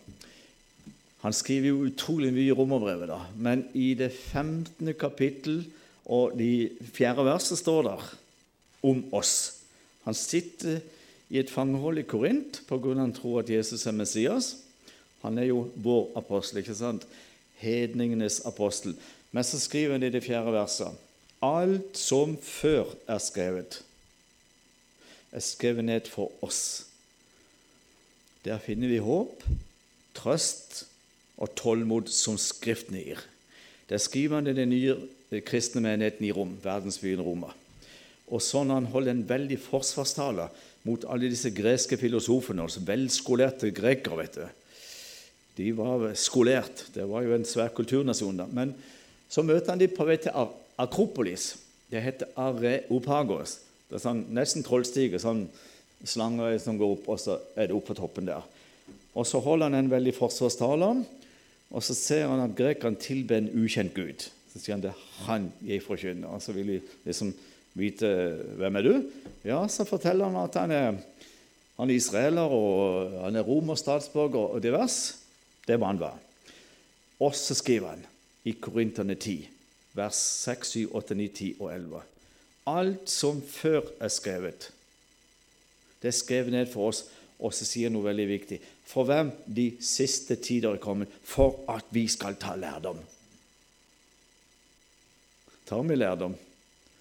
Han 1.21 1.33
skriver 1.37 1.69
jo 1.69 1.85
utrolig 1.85 2.31
mye 2.33 2.49
i 2.49 2.55
romerbrevet, 2.57 3.09
da, 3.11 3.19
men 3.37 3.67
i 3.77 3.93
det 3.97 4.09
15. 4.09 4.93
kapittel 4.97 5.61
og 6.09 6.33
de 6.39 6.71
fjerde 6.95 7.25
verset 7.27 7.61
står 7.61 7.85
der 7.85 8.07
om 8.89 9.03
oss. 9.13 9.61
Han 10.07 10.17
sitter 10.17 10.81
i 11.29 11.39
et 11.39 11.51
fangehold 11.53 12.01
i 12.01 12.07
Korint 12.09 12.63
pga. 12.67 12.95
han 12.97 13.13
tror 13.13 13.39
at 13.39 13.49
Jesus 13.49 13.85
er 13.85 13.95
Messias. 13.95 14.55
Han 15.21 15.37
er 15.37 15.51
jo 15.51 15.69
vår 15.75 16.11
apostel, 16.17 16.57
ikke 16.57 16.75
sant? 16.75 17.05
Hedningenes 17.61 18.41
apostel. 18.45 18.95
Men 19.31 19.43
så 19.43 19.59
skriver 19.59 19.91
han 19.93 20.03
i 20.03 20.09
det 20.09 20.23
fjerde 20.23 20.51
verset 20.51 20.97
Alt 21.41 21.97
som 21.97 22.35
før 22.37 22.91
er 23.07 23.17
skrevet, 23.17 23.81
er 25.31 25.39
skrevet 25.39 25.85
ned 25.85 26.09
for 26.09 26.31
oss. 26.41 26.85
Der 28.45 28.59
finner 28.61 28.89
vi 28.89 28.97
håp, 29.01 29.43
trøst 30.13 30.85
og 31.41 31.55
tålmod 31.57 32.11
som 32.13 32.37
Skriften 32.39 32.99
gir. 32.99 33.21
Det 33.89 33.99
skriver 33.99 34.39
han 34.39 34.47
i 34.47 34.55
den 34.55 34.71
nye 34.71 35.41
kristne 35.43 35.81
menigheten 35.83 36.27
i 36.27 36.31
Rom, 36.35 36.53
verdensbyen 36.63 37.23
Roma. 37.23 37.49
Og 38.31 38.43
sånn 38.43 38.71
han 38.71 38.87
holder 38.93 39.15
en 39.15 39.25
veldig 39.27 39.57
forsvarstale 39.59 40.47
mot 40.87 41.03
alle 41.11 41.29
disse 41.31 41.51
greske 41.53 41.97
filosofene, 41.99 42.63
altså 42.63 42.83
velskolerte 42.85 43.73
grekere. 43.75 44.17
vet 44.21 44.37
du. 44.37 44.45
De 45.57 45.71
var 45.75 46.13
skolert. 46.15 46.85
Det 46.93 47.03
var 47.09 47.25
jo 47.25 47.35
en 47.35 47.45
svær 47.45 47.73
kulturnasjon. 47.75 48.37
da. 48.37 48.47
Men 48.47 48.73
så 49.29 49.43
møter 49.43 49.73
han 49.73 49.79
dem 49.79 49.91
på 49.95 50.05
vei 50.07 50.17
til 50.17 50.31
Akropolis. 50.79 51.57
Det 51.91 52.01
heter 52.01 52.31
Areopagos. 52.39 53.59
Det 53.89 53.99
er 53.99 54.05
sånn, 54.05 54.25
nesten 54.31 54.63
trollstige, 54.63 55.19
sånn 55.19 55.49
slanger 56.07 56.55
som 56.63 56.77
går 56.79 56.95
opp, 56.95 57.09
og 57.11 57.19
så 57.19 57.37
er 57.55 57.67
det 57.67 57.75
opp 57.75 57.89
på 57.91 57.97
toppen 57.97 58.29
der. 58.29 58.45
Og 59.13 59.27
Så 59.27 59.41
holder 59.43 59.67
han 59.67 59.75
en 59.75 59.91
veldig 59.91 60.13
forsvarstale, 60.15 61.03
og 61.71 61.83
så 61.83 61.95
ser 61.95 62.27
han 62.27 62.43
at 62.43 62.55
grekerne 62.57 62.99
tilber 62.99 63.39
en 63.39 63.49
ukjent 63.63 63.93
gud. 63.95 64.27
Så 64.51 64.59
sier 64.59 64.75
han 64.75 64.83
det 64.83 64.91
er 64.91 65.05
han 65.27 65.47
jeg 65.63 65.83
forkynner. 65.85 66.27
Og 66.27 66.43
så 66.43 66.55
vil 66.55 66.73
de 66.73 66.79
liksom 67.05 67.31
vite 67.79 68.09
hvem 68.59 68.79
er 68.79 68.87
du 68.87 68.93
Ja, 69.47 69.61
så 69.71 69.87
forteller 69.87 70.27
han 70.27 70.41
at 70.43 70.57
han 70.59 70.71
er, 70.75 70.99
han 71.79 71.89
er 71.89 71.95
israeler, 71.95 72.51
og 72.51 73.15
han 73.23 73.39
er 73.39 73.47
romerstatsborger 73.47 74.57
og 74.57 74.63
divers. 74.63 75.15
Det 75.67 75.79
var 75.79 75.93
han 75.93 76.01
var. 76.01 76.19
Og 77.21 77.35
så 77.37 77.55
skriver 77.55 77.95
han 77.95 78.05
i 78.43 78.51
Korinterne 78.59 79.15
10, 79.15 79.47
vers 79.93 80.17
6, 80.43 80.75
7, 80.75 80.95
8, 80.95 81.15
9, 81.15 81.27
10 81.27 81.55
og 81.59 81.73
11 81.73 82.01
Alt 82.71 83.09
som 83.09 83.41
før 83.41 83.81
er 83.99 84.11
skrevet, 84.13 84.71
det 86.01 86.07
er 86.07 86.17
skrevet 86.17 86.53
ned 86.53 86.69
for 86.69 86.89
oss. 86.89 87.05
Og 87.41 87.53
så 87.53 87.65
sier 87.65 87.89
han 87.89 87.95
noe 87.97 88.05
veldig 88.05 88.27
viktig. 88.29 88.59
For 88.91 89.07
hvem 89.07 89.31
de 89.47 89.71
siste 89.79 90.35
tider 90.43 90.75
er 90.75 90.83
kommet, 90.83 91.09
for 91.23 91.63
at 91.71 91.87
vi 91.95 92.07
skal 92.11 92.35
ta 92.41 92.57
lærdom 92.59 92.99
tar 95.71 95.83
vi 95.87 95.95
lærdom 95.95 96.33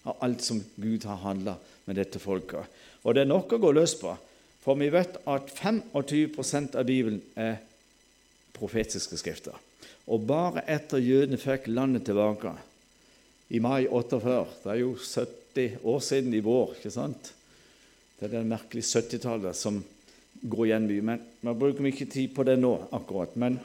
av 0.07 0.21
alt 0.23 0.45
som 0.47 0.61
Gud 0.77 1.05
har 1.05 1.19
handla 1.25 1.57
med 1.89 1.97
dette 1.99 2.21
folket. 2.23 2.69
Og 3.03 3.17
det 3.17 3.25
er 3.25 3.33
nok 3.33 3.57
å 3.57 3.59
gå 3.59 3.73
løs 3.75 3.97
på, 3.99 4.13
for 4.63 4.79
vi 4.79 4.93
vet 4.95 5.17
at 5.27 5.51
25% 5.51 6.79
av 6.79 6.87
Bibelen 6.87 7.19
er 7.35 7.59
profetiske 8.55 9.19
skrifter. 9.19 9.57
Og 10.07 10.23
bare 10.29 10.63
etter 10.71 11.03
jødene 11.03 11.41
fikk 11.41 11.67
landet 11.73 12.07
tilbake, 12.07 12.55
i 13.51 13.59
mai 13.59 13.89
48 13.91 14.63
Det 14.63 14.71
er 14.71 14.79
jo 14.85 14.95
70 14.95 15.81
år 15.83 16.01
siden 16.07 16.35
i 16.39 16.45
vår. 16.47 16.77
ikke 16.77 16.95
sant? 16.95 17.33
Det 18.21 18.29
er 18.29 18.37
det 18.37 18.47
merkelige 18.47 18.87
70-tallet 18.87 19.59
som 19.59 19.81
går 20.43 20.67
igjen 20.67 20.89
mye. 20.89 21.05
Men 21.05 21.27
Man 21.43 21.59
bruker 21.59 21.85
mye 21.85 22.07
tid 22.07 22.35
på 22.35 22.45
det 22.47 22.59
nå, 22.61 22.73
akkurat. 22.93 23.37
Men 23.41 23.59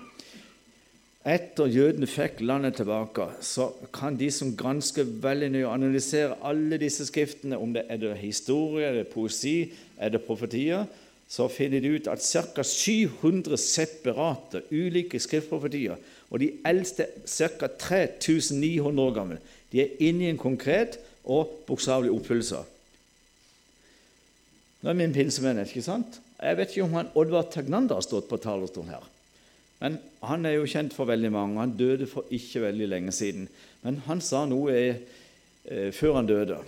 etter 1.25 1.71
jødene 1.71 2.05
fikk 2.05 2.43
landet 2.45 2.77
tilbake, 2.77 3.25
så 3.41 3.71
kan 3.93 4.17
de 4.19 4.27
som 4.31 4.53
gransker 4.57 5.07
veldig 5.23 5.49
nøye, 5.55 5.71
analysere 5.71 6.38
alle 6.45 6.77
disse 6.81 7.07
skriftene, 7.09 7.57
om 7.57 7.73
det 7.73 7.88
er 7.89 7.97
det 8.03 8.13
historie, 8.19 8.85
er 8.85 8.99
det 8.99 9.07
poesi, 9.09 9.71
er 9.97 10.13
det 10.13 10.21
profetier, 10.27 10.85
så 11.27 11.47
finner 11.49 11.81
de 11.81 11.95
ut 11.95 12.07
at 12.11 12.21
ca. 12.21 12.61
700 12.61 13.57
separate, 13.57 14.61
ulike 14.69 15.19
skriftprofetier, 15.19 15.97
og 16.29 16.43
de 16.43 16.51
eldste 16.67 17.07
ca. 17.25 17.71
3900 17.73 19.01
år 19.01 19.15
gamle, 19.15 19.39
de 19.71 19.81
er 19.81 19.97
inne 20.05 20.27
i 20.27 20.29
en 20.29 20.38
konkret 20.38 20.99
og 21.25 21.63
bokstavelig 21.65 22.13
oppfyllelse. 22.13 22.61
Nå 24.85 24.93
er 24.93 24.99
vi 24.99 25.07
en 25.07 25.17
pinsemenighet, 25.17 25.73
ikke 25.73 25.88
sant? 25.89 26.21
Jeg 26.41 26.58
vet 26.60 26.74
ikke 26.74 26.86
om 26.86 26.95
han 26.98 27.12
Oddvar 27.15 27.48
Tegnander 27.52 28.00
har 28.00 28.06
stått 28.06 28.28
på 28.30 28.39
talerstolen 28.43 28.91
her. 28.95 29.06
Men 29.80 29.98
han 30.26 30.48
er 30.48 30.58
jo 30.58 30.69
kjent 30.69 30.95
for 30.95 31.08
veldig 31.10 31.32
mange. 31.34 31.60
Han 31.60 31.76
døde 31.78 32.08
for 32.10 32.28
ikke 32.34 32.63
veldig 32.65 32.88
lenge 32.91 33.13
siden. 33.15 33.48
Men 33.84 34.00
han 34.08 34.24
sa 34.24 34.45
noe 34.50 34.76
eh, 34.76 35.91
før 35.95 36.19
han 36.19 36.30
døde. 36.30 36.60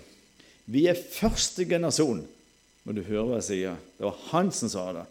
Vi 0.68 0.84
er 0.92 1.00
første 1.00 1.64
generasjon 1.68 2.26
Må 2.84 2.94
du 2.96 3.02
høre 3.04 3.26
hva 3.28 3.38
jeg 3.42 3.48
sier? 3.50 3.80
Det 3.98 4.06
var 4.06 4.20
han 4.30 4.50
som 4.56 4.70
sa 4.72 4.84
det. 4.96 5.02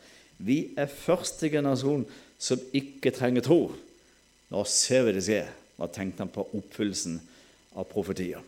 Vi 0.40 0.56
er 0.80 0.88
første 0.88 1.50
generasjon 1.52 2.06
som 2.40 2.60
ikke 2.76 3.12
trenger 3.12 3.44
tro. 3.44 3.60
Nå 4.48 4.62
ser 4.70 5.04
vi 5.04 5.12
det 5.16 5.24
skje. 5.26 5.42
Da 5.76 5.88
tenkte 5.92 6.24
han 6.24 6.32
på 6.32 6.46
oppfyllelsen 6.56 7.18
av 7.76 7.84
profetier. 7.90 8.40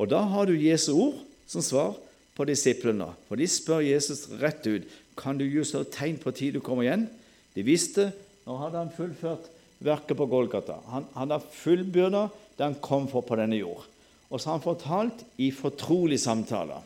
Og 0.00 0.10
da 0.10 0.24
har 0.32 0.50
du 0.50 0.58
Jesu 0.58 0.90
ord 0.96 1.20
som 1.46 1.62
svar 1.62 1.94
på 2.34 2.46
disiplene. 2.48 3.10
For 3.28 3.38
de 3.38 3.46
spør 3.50 3.84
Jesus 3.86 4.26
rett 4.40 4.66
ut 4.66 4.88
kan 5.20 5.38
du 5.38 5.44
gi 5.44 5.60
oss 5.60 5.76
tegn 5.92 6.18
på 6.20 6.32
tid 6.36 6.56
du 6.56 6.64
kommer 6.64 6.86
igjen. 6.86 7.06
De 7.54 7.64
visste 7.66 8.10
nå 8.46 8.56
hadde 8.58 8.80
han 8.80 8.92
fullført 8.94 9.48
verket 9.84 10.16
på 10.18 10.26
Golgata. 10.26 10.80
Han, 10.90 11.06
han 11.14 11.30
hadde 11.30 11.54
fullbyrda 11.54 12.26
det 12.56 12.66
han 12.66 12.78
kom 12.82 13.08
for 13.08 13.24
på 13.26 13.38
denne 13.38 13.60
jord. 13.60 13.84
Og 14.30 14.40
så 14.40 14.50
har 14.50 14.58
han 14.58 14.64
fortalt 14.64 15.24
i 15.42 15.50
fortrolige 15.54 16.22
samtaler. 16.22 16.82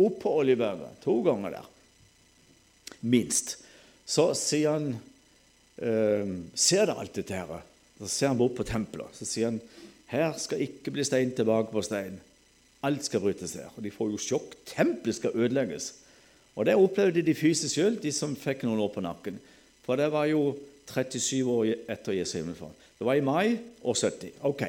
Opp 0.00 0.18
på 0.22 0.32
Oljeberget. 0.40 1.00
To 1.04 1.20
ganger 1.26 1.58
der. 1.58 1.68
Minst. 3.06 3.56
Så 4.06 4.30
sier 4.36 4.74
han 4.74 4.90
eh, 5.78 6.34
Ser 6.54 6.88
dere 6.88 6.98
alt 7.00 7.14
dette 7.16 7.38
her? 7.38 7.62
Så 8.00 8.10
ser 8.10 8.32
han 8.32 8.40
bort 8.40 8.56
på 8.58 8.66
tempelet. 8.68 9.14
Så 9.16 9.28
sier 9.28 9.52
han 9.52 9.60
her 10.10 10.34
skal 10.38 10.62
ikke 10.62 10.92
bli 10.94 11.04
stein 11.06 11.32
tilbake 11.34 11.72
på 11.72 11.82
stein. 11.82 12.18
Alt 12.84 13.06
skal 13.06 13.22
brytes 13.24 13.54
her. 13.56 13.70
Og 13.74 13.84
de 13.86 13.92
får 13.94 14.12
jo 14.12 14.20
sjokk. 14.20 14.58
Tempelet 14.68 15.16
skal 15.16 15.36
ødelegges. 15.36 15.92
Og 16.54 16.66
det 16.68 16.76
opplevde 16.78 17.24
de 17.26 17.34
fysisk 17.34 17.74
sjøl, 17.74 17.98
de 17.98 18.12
som 18.14 18.36
fikk 18.38 18.62
noen 18.64 18.82
år 18.84 18.92
på 18.94 19.02
nakken. 19.04 19.40
For 19.84 19.98
det 19.98 20.08
var 20.14 20.28
jo 20.30 20.54
37 20.86 21.42
år 21.50 21.72
etter 21.90 22.16
Jesu 22.16 22.38
himmelfart. 22.38 22.76
Det 22.98 23.06
var 23.06 23.18
i 23.18 23.24
mai 23.24 23.56
år 23.82 23.96
70. 23.98 24.38
Ok. 24.46 24.64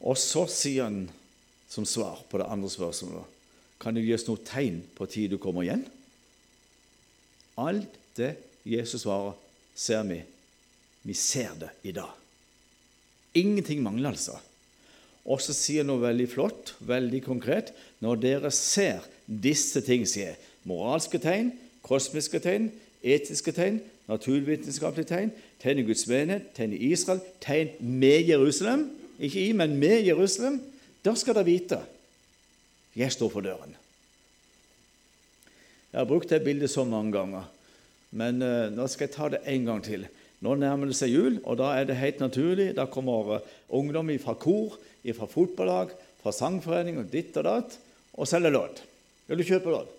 Og 0.00 0.18
så 0.18 0.46
sier 0.50 0.88
han 0.88 1.04
som 1.70 1.86
svar 1.86 2.24
på 2.26 2.40
det 2.40 2.48
andre 2.50 2.70
spørsmålet 2.72 3.38
Kan 3.80 3.94
det 3.94 4.02
oss 4.12 4.26
noe 4.26 4.42
tegn 4.44 4.80
på 4.96 5.06
tid 5.08 5.30
du 5.32 5.38
kommer 5.40 5.64
igjen? 5.64 5.86
Alt 7.60 7.94
det 8.18 8.34
Jesus 8.68 9.06
svarer, 9.06 9.36
ser 9.74 10.02
vi. 10.08 10.18
Vi 11.08 11.14
ser 11.16 11.54
det 11.56 11.70
i 11.88 11.94
dag. 11.96 12.10
Ingenting 13.40 13.80
mangler, 13.80 14.12
altså. 14.12 14.36
Og 15.24 15.40
så 15.40 15.54
sier 15.56 15.84
han 15.84 15.88
noe 15.92 16.02
veldig 16.02 16.26
flott, 16.28 16.74
veldig 16.84 17.22
konkret. 17.24 17.72
Når 18.04 18.20
dere 18.20 18.52
ser 18.52 19.06
disse 19.30 19.80
ting 19.86 20.06
skjer. 20.08 20.34
moralske 20.64 21.18
tegn, 21.18 21.52
kosmiske 21.82 22.38
tegn, 22.38 22.70
etiske 23.02 23.52
tegn, 23.52 23.80
naturvitenskapelige 24.10 25.08
tegn, 25.08 25.30
tegn 25.62 25.78
i 25.78 25.86
Guds 25.86 26.06
menighet, 26.06 26.50
tegn 26.54 26.74
i 26.74 26.90
Israel, 26.92 27.22
tegn 27.40 27.70
med 27.80 28.28
Jerusalem. 28.28 28.90
Ikke 29.18 29.40
i, 29.40 29.52
men 29.52 29.78
med 29.78 30.04
Jerusalem. 30.04 30.60
Da 31.04 31.14
skal 31.16 31.34
dere 31.38 31.48
vite 31.48 31.80
jeg 32.96 33.12
står 33.14 33.30
for 33.30 33.44
døren. 33.44 33.76
Jeg 35.90 35.98
har 35.98 36.08
brukt 36.08 36.30
det 36.30 36.42
bildet 36.42 36.70
så 36.70 36.84
mange 36.84 37.12
ganger. 37.14 37.46
Men 38.10 38.42
uh, 38.42 38.66
nå 38.74 38.86
skal 38.90 39.06
jeg 39.06 39.14
ta 39.14 39.28
det 39.30 39.44
en 39.46 39.68
gang 39.68 39.82
til. 39.86 40.06
Nå 40.42 40.56
nærmer 40.58 40.90
det 40.90 40.96
seg 40.98 41.12
jul, 41.12 41.38
og 41.44 41.58
da 41.60 41.70
er 41.76 41.86
det 41.86 41.98
helt 42.00 42.20
naturlig. 42.22 42.72
Da 42.74 42.88
kommer 42.90 43.36
uh, 43.38 43.48
ungdom 43.78 44.10
fra 44.22 44.34
kor, 44.34 44.74
fra 45.14 45.30
fotballag, 45.30 45.94
fra 46.20 46.34
sangforening 46.34 46.98
og 47.00 47.10
ditt 47.12 47.36
og 47.38 47.46
datt 47.46 47.78
og 48.18 48.28
selger 48.28 48.52
lodd. 48.52 48.82
Vil 49.30 49.38
du 49.38 49.46
kjøpe 49.46 49.70
lodd? 49.70 49.90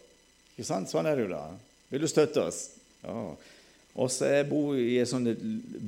Ikke 0.51 0.67
sant? 0.67 0.91
Sånn 0.91 1.07
er 1.07 1.15
det 1.15 1.29
jo 1.29 1.31
da. 1.31 1.45
Vil 1.91 2.03
du 2.03 2.07
støtte 2.11 2.43
oss? 2.43 2.65
Ja. 3.05 3.15
Og 3.95 4.09
så 4.11 4.27
jeg 4.27 4.47
bor 4.49 4.75
i 4.75 4.97
et 4.99 5.07
sånt 5.07 5.31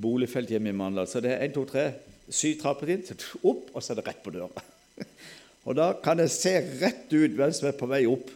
boligfelt 0.03 0.51
hjemme 0.51 0.71
i 0.71 0.75
Mandal. 0.75 1.10
Så 1.12 1.19
det 1.23 1.34
er 1.36 1.43
1, 1.49 1.56
2, 1.56 1.63
3, 1.71 1.84
syv 2.32 2.56
trapper 2.62 2.93
inn, 2.95 3.03
opp, 3.43 3.67
og 3.73 3.84
så 3.84 3.91
er 3.91 3.99
det 3.99 4.08
rett 4.08 4.23
på 4.23 4.32
døra. 4.36 4.63
Og 5.67 5.75
da 5.79 5.93
kan 6.03 6.19
jeg 6.19 6.32
se 6.34 6.51
rett 6.82 7.12
ut 7.13 7.36
hvem 7.38 7.51
som 7.56 7.69
er 7.69 7.77
på 7.79 7.88
vei 7.88 8.01
opp. 8.08 8.32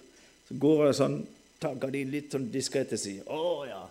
Så 0.47 0.55
går 0.63 0.85
jeg 0.85 0.99
sånn, 1.01 1.17
tar 1.59 1.79
gardinen 1.79 2.13
litt 2.13 2.31
sånn 2.31 2.45
diskré 2.51 2.85
til 2.87 3.01
side. 3.01 3.25
Å 3.27 3.65
ja, 3.67 3.81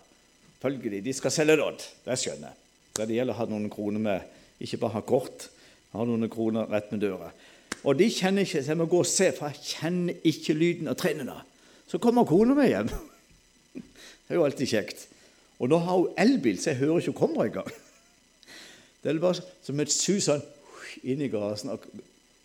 følgelig. 0.62 1.02
De 1.05 1.12
skal 1.16 1.35
selge 1.35 1.59
lodd. 1.61 1.85
Det 2.07 2.16
skjønner 2.20 2.48
jeg. 2.48 2.62
Så 2.96 3.05
det 3.05 3.18
gjelder 3.18 3.37
å 3.37 3.40
ha 3.42 3.48
noen 3.50 3.68
kroner 3.72 4.05
med. 4.07 4.38
Ikke 4.64 4.81
bare 4.81 4.96
ha 4.96 5.05
kort. 5.05 5.50
Ha 5.92 6.07
noen 6.09 6.33
kroner 6.33 6.68
rett 6.72 6.88
med 6.94 7.05
døra. 7.05 7.29
Og 7.85 7.99
de 7.99 8.09
kjenner 8.11 8.47
ikke, 8.47 8.62
så 8.62 8.73
jeg 8.73 8.81
må 8.81 8.87
gå 8.91 9.03
og 9.03 9.09
se, 9.09 9.31
for 9.37 9.53
jeg 9.53 9.77
kjenner 9.77 10.25
ikke 10.27 10.57
lyden 10.57 10.91
av 10.91 10.97
trinnene. 10.99 11.37
Så 11.87 12.01
kommer 12.03 12.27
kona 12.27 12.57
mi 12.57 12.71
hjem. 12.71 12.89
Det 13.77 14.35
er 14.35 14.41
jo 14.41 14.47
alltid 14.47 14.71
kjekt. 14.73 15.07
Og 15.62 15.71
nå 15.71 15.79
har 15.85 16.01
hun 16.01 16.19
elbil, 16.21 16.59
så 16.59 16.73
jeg 16.73 16.81
hører 16.83 17.03
ikke 17.03 17.12
hun 17.12 17.21
kommer 17.21 17.47
engang. 17.47 17.71
Det 19.03 19.12
er 19.12 19.23
bare 19.23 19.45
som 19.62 19.81
et 19.81 19.93
sus 19.95 20.27
sånn 20.27 20.43
inn 21.07 21.23
i 21.23 21.31
garasjen. 21.31 21.77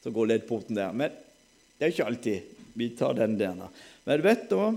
Så 0.03 0.13
går 0.13 0.29
leddporten 0.29 0.77
der. 0.77 0.93
Men 0.93 1.15
det 1.77 1.87
er 1.87 1.93
ikke 1.95 2.09
alltid 2.11 2.59
vi 2.77 2.91
tar 2.97 3.17
den 3.17 3.37
der. 3.39 3.57
Men 4.05 4.23
vet 4.23 4.47
du 4.49 4.57
hva? 4.59 4.69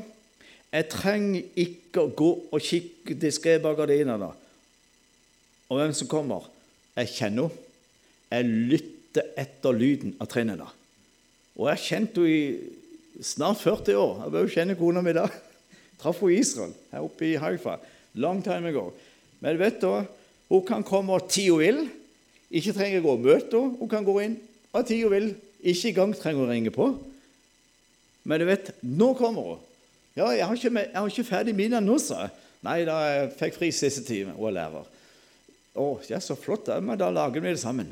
Jeg 0.74 0.88
trenger 0.90 1.60
ikke 1.60 2.02
å 2.02 2.14
gå 2.16 2.30
og 2.50 2.64
kikke 2.64 3.14
diskré 3.20 3.60
bak 3.62 3.76
gardinene 3.78 4.32
og 5.68 5.78
hvem 5.78 5.92
som 5.94 6.08
kommer. 6.10 6.48
Jeg 6.98 7.12
kjenner 7.14 7.50
henne. 7.50 7.60
Jeg 8.34 8.48
lytter 8.72 8.93
etter 9.22 9.76
lyden 9.76 10.16
av 10.18 10.28
trinnene. 10.32 10.66
Og 11.54 11.68
jeg 11.68 11.76
har 11.76 11.84
kjent 11.84 12.18
henne 12.18 12.30
i 12.34 13.22
snart 13.22 13.60
40 13.62 13.98
år. 14.00 14.14
Jeg 14.24 14.34
bør 14.34 14.46
jo 14.46 14.54
kjenne 14.56 14.78
kona 14.78 15.02
mi 15.04 15.14
da. 15.14 15.28
Traff 16.00 16.22
henne 16.22 16.34
i 16.34 16.40
Israel, 16.42 16.74
her 16.90 17.06
oppe 17.06 17.28
i 17.28 17.36
Haifa. 17.38 17.78
Long 18.18 18.42
time 18.44 18.70
ago. 18.70 18.88
Men 19.42 19.58
vet 19.60 19.80
du, 19.82 19.90
hun 20.50 20.64
kan 20.66 20.84
komme 20.86 21.18
tid 21.28 21.52
hun 21.52 21.62
vil. 21.62 21.82
Ikke 22.54 22.74
trenger 22.76 23.02
å 23.02 23.06
gå 23.06 23.16
og 23.16 23.26
møte 23.26 23.58
henne. 23.58 23.76
Hun 23.80 23.90
kan 23.90 24.06
gå 24.06 24.16
inn 24.24 24.38
hva 24.74 24.82
tid 24.86 25.04
hun 25.06 25.14
vil. 25.14 25.28
Ikke 25.64 25.92
engang 25.92 26.16
trenger 26.18 26.44
å 26.44 26.50
ringe 26.50 26.72
på. 26.74 26.90
Men 28.24 28.40
du 28.40 28.48
vet, 28.48 28.72
nå 28.82 29.12
kommer 29.18 29.54
hun. 29.54 29.62
Ja, 30.14 30.30
jeg 30.30 30.46
har 30.46 30.58
ikke, 30.58 30.70
jeg 30.78 30.94
har 30.94 31.10
ikke 31.10 31.26
ferdig 31.26 31.54
middag 31.58 31.82
nå, 31.82 31.96
sa 31.98 32.26
jeg. 32.26 32.34
Nei, 32.64 32.78
da 32.86 32.96
jeg 33.04 33.32
fikk 33.36 33.56
fri 33.58 33.68
siste 33.76 34.04
time 34.06 34.32
Hun 34.38 34.46
er 34.48 34.54
lærer. 34.56 34.86
Å, 35.74 35.86
ja, 36.08 36.20
så 36.22 36.36
flott. 36.38 36.70
Men 36.80 36.98
da 37.00 37.10
lager 37.12 37.42
vi 37.42 37.50
det 37.50 37.60
sammen. 37.60 37.90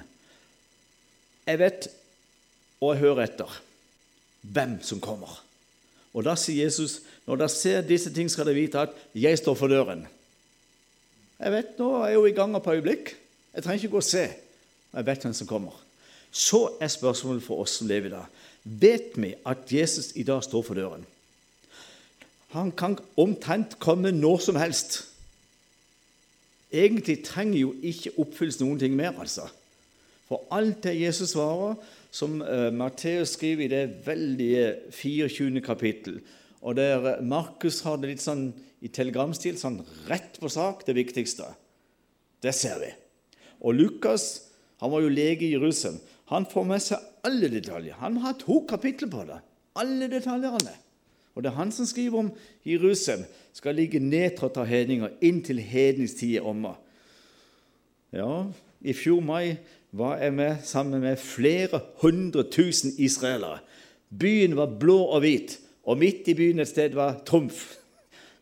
Jeg 1.47 1.59
vet, 1.59 1.89
og 2.81 2.95
jeg 2.95 3.03
hører 3.03 3.25
etter, 3.27 3.57
hvem 4.43 4.79
som 4.83 5.01
kommer. 5.03 5.41
Og 6.13 6.27
da 6.27 6.35
sier 6.39 6.67
Jesus, 6.67 7.01
når 7.27 7.41
dere 7.41 7.53
ser 7.53 7.87
disse 7.87 8.13
ting, 8.15 8.31
skal 8.31 8.47
dere 8.47 8.59
vite 8.59 8.83
at 8.83 8.97
jeg 9.17 9.39
står 9.41 9.57
for 9.59 9.73
døren. 9.73 10.05
Jeg 11.43 11.53
vet, 11.55 11.79
Nå 11.79 11.89
er 11.99 12.13
jeg 12.13 12.21
jo 12.21 12.27
i 12.29 12.37
gang 12.37 12.55
på 12.63 12.75
øyeblikk. 12.77 13.15
Jeg 13.55 13.65
trenger 13.65 13.83
ikke 13.83 13.95
gå 13.97 14.03
og 14.03 14.07
se. 14.07 14.27
Jeg 14.93 15.07
vet 15.07 15.25
hvem 15.25 15.35
som 15.35 15.49
kommer. 15.49 15.79
Så 16.31 16.77
er 16.81 16.93
spørsmålet 16.93 17.43
for 17.45 17.65
oss 17.65 17.81
som 17.81 17.89
lever 17.91 18.09
i 18.09 18.15
dag 18.15 18.25
Vet 18.65 19.19
vi 19.19 19.35
at 19.45 19.73
Jesus 19.73 20.13
i 20.17 20.23
dag 20.23 20.45
står 20.45 20.63
for 20.63 20.79
døren? 20.79 21.03
Han 22.55 22.71
kan 22.73 22.99
omtrent 23.17 23.79
komme 23.83 24.13
når 24.13 24.39
som 24.45 24.57
helst. 24.57 25.01
Egentlig 26.73 27.25
trenger 27.25 27.59
jo 27.59 27.75
ikke 27.83 28.13
oppfylles 28.23 28.61
noen 28.61 28.79
ting 28.79 28.95
mer, 28.97 29.19
altså. 29.19 29.49
For 30.33 30.47
alt 30.49 30.79
det 30.87 30.95
Jesus 30.97 31.35
svarer, 31.35 31.75
som 32.09 32.39
uh, 32.41 32.71
Matteus 32.73 33.35
skriver 33.37 33.67
i 33.67 33.69
det 33.69 34.07
veldige 34.07 34.71
24. 34.97 35.61
kapittel, 35.61 36.23
og 36.65 36.79
der 36.79 37.21
Markus 37.21 37.83
har 37.85 37.99
det 38.01 38.15
litt 38.15 38.23
sånn 38.25 38.47
i 38.81 38.89
telegramstil, 38.89 39.59
sånn 39.61 39.83
rett 40.09 40.39
på 40.41 40.49
sak, 40.49 40.87
det 40.87 40.95
viktigste. 40.97 41.51
Det 42.41 42.55
ser 42.57 42.81
vi. 42.81 42.89
Og 43.61 43.77
Lukas 43.77 44.31
han 44.81 44.91
var 44.95 45.05
jo 45.05 45.13
lege 45.13 45.45
i 45.47 45.53
Jerusalem. 45.53 46.01
Han 46.33 46.49
får 46.49 46.65
med 46.67 46.81
seg 46.83 47.05
alle 47.29 47.51
detaljer. 47.53 47.99
Han 48.01 48.17
har 48.25 48.39
to 48.41 48.63
kapitler 48.67 49.13
på 49.13 49.27
det. 49.29 49.37
Alle 49.79 50.09
detaljene. 50.11 50.73
Og 51.37 51.45
det 51.45 51.53
er 51.53 51.59
han 51.61 51.71
som 51.77 51.87
skriver 51.87 52.25
om 52.25 52.33
Jerusalem 52.67 53.23
skal 53.55 53.77
ligge 53.79 54.01
nedtrådt 54.03 54.59
av 54.59 54.67
hedninger 54.67 55.13
inntil 55.23 55.61
hednings 55.63 56.17
tid 56.19 56.41
er 56.41 56.49
omme. 56.49 56.73
Ja, 58.17 58.49
i 58.83 58.97
fjor 58.97 59.23
mai 59.23 59.59
var 59.93 60.19
jeg 60.23 60.33
med 60.35 60.63
sammen 60.65 61.01
med 61.01 61.21
flere 61.21 61.81
hundre 62.01 62.45
tusen 62.49 62.95
israelere. 62.99 63.61
Byen 64.09 64.57
var 64.57 64.73
blå 64.81 64.99
og 65.05 65.21
hvit, 65.25 65.59
og 65.85 65.99
midt 66.01 66.29
i 66.29 66.37
byen 66.37 66.63
et 66.63 66.71
sted 66.71 66.97
var 66.97 67.21
trumf. 67.27 67.77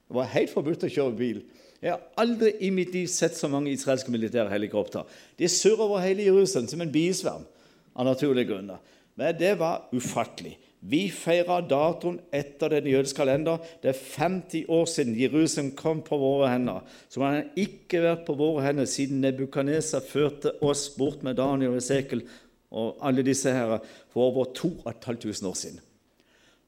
Det 0.08 0.18
var 0.18 0.30
helt 0.34 0.52
forbudt 0.52 0.86
å 0.86 0.92
kjøre 0.92 1.16
bil. 1.18 1.42
Jeg 1.80 1.94
har 1.94 2.02
aldri 2.20 2.52
i 2.66 2.70
mitt 2.74 2.92
liv 2.92 3.06
sett 3.08 3.38
så 3.38 3.48
mange 3.48 3.72
israelske 3.72 4.12
militære 4.12 4.50
helikopter. 4.52 5.06
De 5.38 5.48
surrer 5.48 5.86
over 5.86 6.02
hele 6.04 6.26
Jerusalem 6.26 6.68
som 6.68 6.82
en 6.84 6.92
bisverm 6.92 7.46
av 7.94 8.06
naturlige 8.06 8.50
grunner. 8.50 8.82
Men 9.16 9.38
det 9.38 9.54
var 9.58 9.88
ufattelig. 9.94 10.58
Vi 10.80 11.10
feirer 11.12 11.66
datoen 11.68 12.16
etter 12.32 12.72
den 12.72 12.86
jødiske 12.88 13.20
kalender. 13.20 13.60
Det 13.82 13.92
er 13.92 14.04
50 14.16 14.70
år 14.72 14.86
siden 14.88 15.18
Jerusalem 15.18 15.74
kom 15.76 16.00
på 16.02 16.16
våre 16.16 16.48
hender. 16.54 16.86
Så 17.08 17.20
man 17.20 17.36
har 17.36 17.50
ikke 17.60 18.00
vært 18.00 18.24
på 18.24 18.36
våre 18.38 18.64
hender 18.64 18.88
siden 18.88 19.20
Nebukadneser 19.20 20.00
førte 20.00 20.54
oss 20.64 20.86
bort 20.96 21.24
med 21.26 21.36
Daniel 21.36 21.74
og 21.74 21.82
Esekel 21.82 22.24
og 22.70 22.96
alle 23.04 23.26
disse 23.26 23.52
her 23.52 23.76
for 24.08 24.30
over 24.30 24.52
2500 24.56 25.50
år 25.50 25.58
siden. 25.58 25.80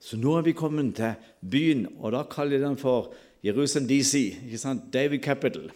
Så 0.02 0.18
nå 0.18 0.34
er 0.36 0.44
vi 0.44 0.58
kommet 0.58 0.96
til 0.98 1.14
byen, 1.40 1.86
og 2.02 2.12
da 2.12 2.24
kaller 2.28 2.58
de 2.58 2.66
den 2.66 2.76
for 2.76 3.14
Jerusalem 3.46 3.86
DC. 3.88 4.34
ikke 4.44 4.58
sant? 4.58 4.90
David 4.92 5.22
Capital. 5.22 5.70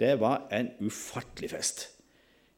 Det 0.00 0.16
var 0.20 0.48
en 0.52 0.70
ufattelig 0.80 1.50
fest. 1.50 1.90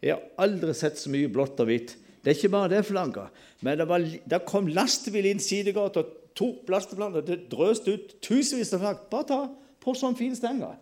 Jeg 0.02 0.14
har 0.14 0.22
aldri 0.38 0.74
sett 0.74 0.98
så 0.98 1.10
mye 1.10 1.30
blått 1.30 1.58
og 1.60 1.66
hvitt. 1.66 1.96
Det 2.28 2.34
er 2.34 2.42
ikke 2.42 2.52
bare 2.52 2.68
det 2.68 2.84
flagget. 2.84 3.36
Men 3.64 3.78
det, 3.78 3.88
var, 3.88 4.02
det 4.04 4.38
kom 4.44 4.66
lastebil 4.68 5.30
inn 5.30 5.38
sidegata 5.40 6.02
tok 6.36 6.68
lasteplanene. 6.68 7.22
Det 7.24 7.46
drøste 7.48 7.94
ut 7.96 8.10
tusenvis 8.20 8.74
av 8.76 8.82
flagg. 8.82 8.98
Bare 9.08 9.24
ta 9.30 9.38
på 9.80 9.94
sånn 9.96 10.16
fin 10.18 10.34
stenger. 10.36 10.74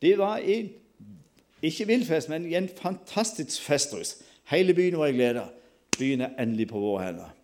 De 0.00 0.14
var 0.16 0.40
i 0.40 0.62
ikke 1.66 1.84
villfest, 1.90 2.30
men 2.32 2.46
i 2.48 2.56
en 2.56 2.70
fantastisk 2.80 3.60
festrus. 3.60 4.14
Hele 4.48 4.72
byen 4.72 4.96
var 4.96 5.12
i 5.12 5.18
glede. 5.18 5.44
Byen 5.98 6.24
er 6.24 6.40
endelig 6.40 6.70
på 6.72 6.80
våre 6.80 7.04
hender. 7.04 7.36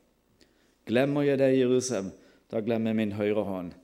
Glemmer 0.89 1.29
jeg 1.29 1.43
det, 1.45 1.53
Jerusalem, 1.59 2.09
da 2.49 2.65
glemmer 2.65 2.95
jeg 2.95 3.01
min 3.03 3.15
høyre 3.21 3.45
hånd. 3.53 3.77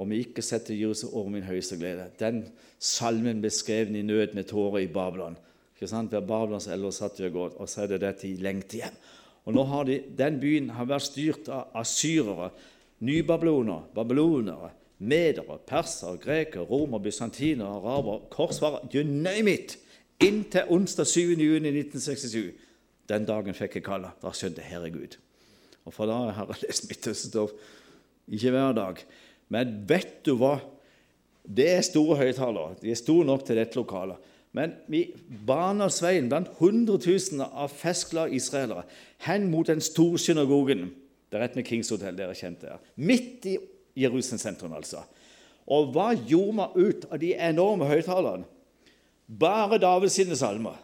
Om 0.00 0.16
jeg 0.16 0.30
ikke 0.30 0.48
setter 0.48 0.80
Jerusalem 0.80 1.14
over 1.14 1.36
min 1.36 1.44
høyeste 1.44 1.76
glede. 1.76 2.08
Den 2.16 2.46
salmen 2.80 3.44
beskrevet 3.44 4.00
i 4.00 4.02
nød 4.02 4.32
med 4.32 4.48
tårer 4.48 4.86
i 4.86 4.92
Babylon. 4.92 5.36
Ikke 5.80 5.88
sant? 5.88 6.12
Ved 6.12 6.26
Babylons 6.28 6.66
elver 6.68 6.92
satt 6.92 7.16
de 7.16 7.24
og 7.30 7.32
gått, 7.32 7.54
og 7.56 7.68
så 7.72 7.86
er 7.86 7.94
det 7.94 8.02
dette 8.02 8.26
i 8.28 8.34
lengte 8.36 8.82
hjem. 8.82 8.96
Og 9.48 9.54
nå 9.56 9.62
har 9.64 9.86
de, 9.88 10.02
Den 10.12 10.36
byen 10.42 10.68
har 10.76 10.84
vært 10.90 11.06
styrt 11.06 11.48
av 11.48 11.72
asyrere, 11.80 12.50
nybabylonere, 13.00 13.86
babylonere, 13.96 14.74
medere, 15.00 15.56
persere, 15.64 16.18
grekere, 16.20 16.66
romere, 16.68 17.00
bysantinere, 17.06 17.78
arabere, 17.80 18.28
korsfarere 18.28 18.92
You 18.92 19.04
name 19.08 19.48
it! 19.48 19.78
Inntil 20.20 20.68
onsdag 20.68 21.08
7. 21.08 21.40
juni 21.40 21.72
1967. 21.72 22.50
Den 23.08 23.24
dagen 23.24 23.56
fikk 23.56 23.78
jeg 23.78 23.86
kalle. 23.86 24.12
Da 24.20 24.34
skjønte 24.36 24.60
jeg 24.60 24.74
her 24.74 24.84
er 24.84 25.16
Og 25.88 25.94
fra 25.96 26.04
da 26.06 26.18
har 26.36 26.52
jeg 26.52 26.66
lest 26.66 26.90
Midtøstenstoff. 26.90 27.56
Ikke 28.28 28.52
hver 28.52 28.76
dag. 28.76 29.00
Men 29.48 29.80
vet 29.88 30.20
du 30.28 30.34
hva? 30.36 30.58
Det 31.42 31.70
er 31.72 31.80
store 31.80 32.18
høyttalere. 32.20 32.76
De 32.82 32.92
er 32.92 33.00
store 33.00 33.24
nok 33.24 33.46
til 33.46 33.56
dette 33.56 33.80
lokalet. 33.80 34.20
Men 34.56 34.74
vi 34.90 35.04
baner 35.46 35.92
veien 36.02 36.28
blant 36.30 36.50
hundretusener 36.58 37.52
av 37.54 37.70
festglade 37.70 38.34
israelere 38.34 38.82
hen 39.26 39.46
mot 39.52 39.68
den 39.70 39.82
store 39.84 40.18
synagogen. 40.18 40.88
Det 41.30 41.38
er 41.38 41.44
rett 41.44 41.58
med 41.58 41.68
Kings 41.68 41.92
Hotel, 41.94 42.16
dere 42.18 42.34
kjente 42.34 42.72
her, 42.72 42.80
Midt 42.98 43.46
i 43.46 43.56
Jerusalem 44.00 44.42
sentrum, 44.42 44.74
altså. 44.74 45.04
Og 45.70 45.92
hva 45.94 46.10
gjorde 46.14 46.56
man 46.58 46.74
ut 46.74 47.06
av 47.10 47.20
de 47.22 47.34
enorme 47.38 47.86
høyttalerne? 47.86 48.48
Bare 49.30 49.78
Davids 49.78 50.16
sine 50.18 50.34
salmer. 50.34 50.78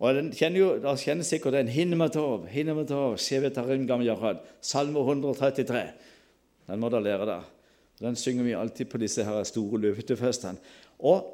Og 0.00 0.16
den 0.16 0.30
kjenner 0.32 0.62
jo, 0.62 0.68
Dere 0.80 0.96
kjenner 0.96 1.26
sikkert 1.28 1.58
den. 1.58 1.68
Hinematov, 1.68 2.46
Hinematov, 2.48 3.18
Shevetarim 3.20 3.84
Gam 3.88 4.00
Yahad. 4.00 4.40
Salme 4.64 5.02
133. 5.04 5.82
Den 6.70 6.80
må 6.80 6.88
dere 6.88 7.04
lære 7.04 7.26
der. 7.28 7.50
Den 8.00 8.16
synger 8.16 8.46
vi 8.46 8.56
alltid 8.56 8.88
på 8.88 9.00
disse 9.00 9.24
her 9.24 9.42
store 9.44 9.80
løvetefestene. 9.80 10.60
Og 10.98 11.26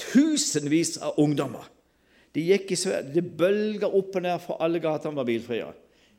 tusenvis 0.00 0.96
av 1.02 1.18
ungdommer. 1.22 1.68
De 2.34 2.42
gikk 2.46 2.72
i 2.74 2.78
sverd, 2.78 3.12
De 3.14 3.22
bølga 3.22 3.88
opp 3.90 4.16
og 4.16 4.22
ned, 4.22 4.38
for 4.42 4.62
alle 4.62 4.82
gatene 4.82 5.18
var 5.18 5.28
bilfrie. 5.28 5.66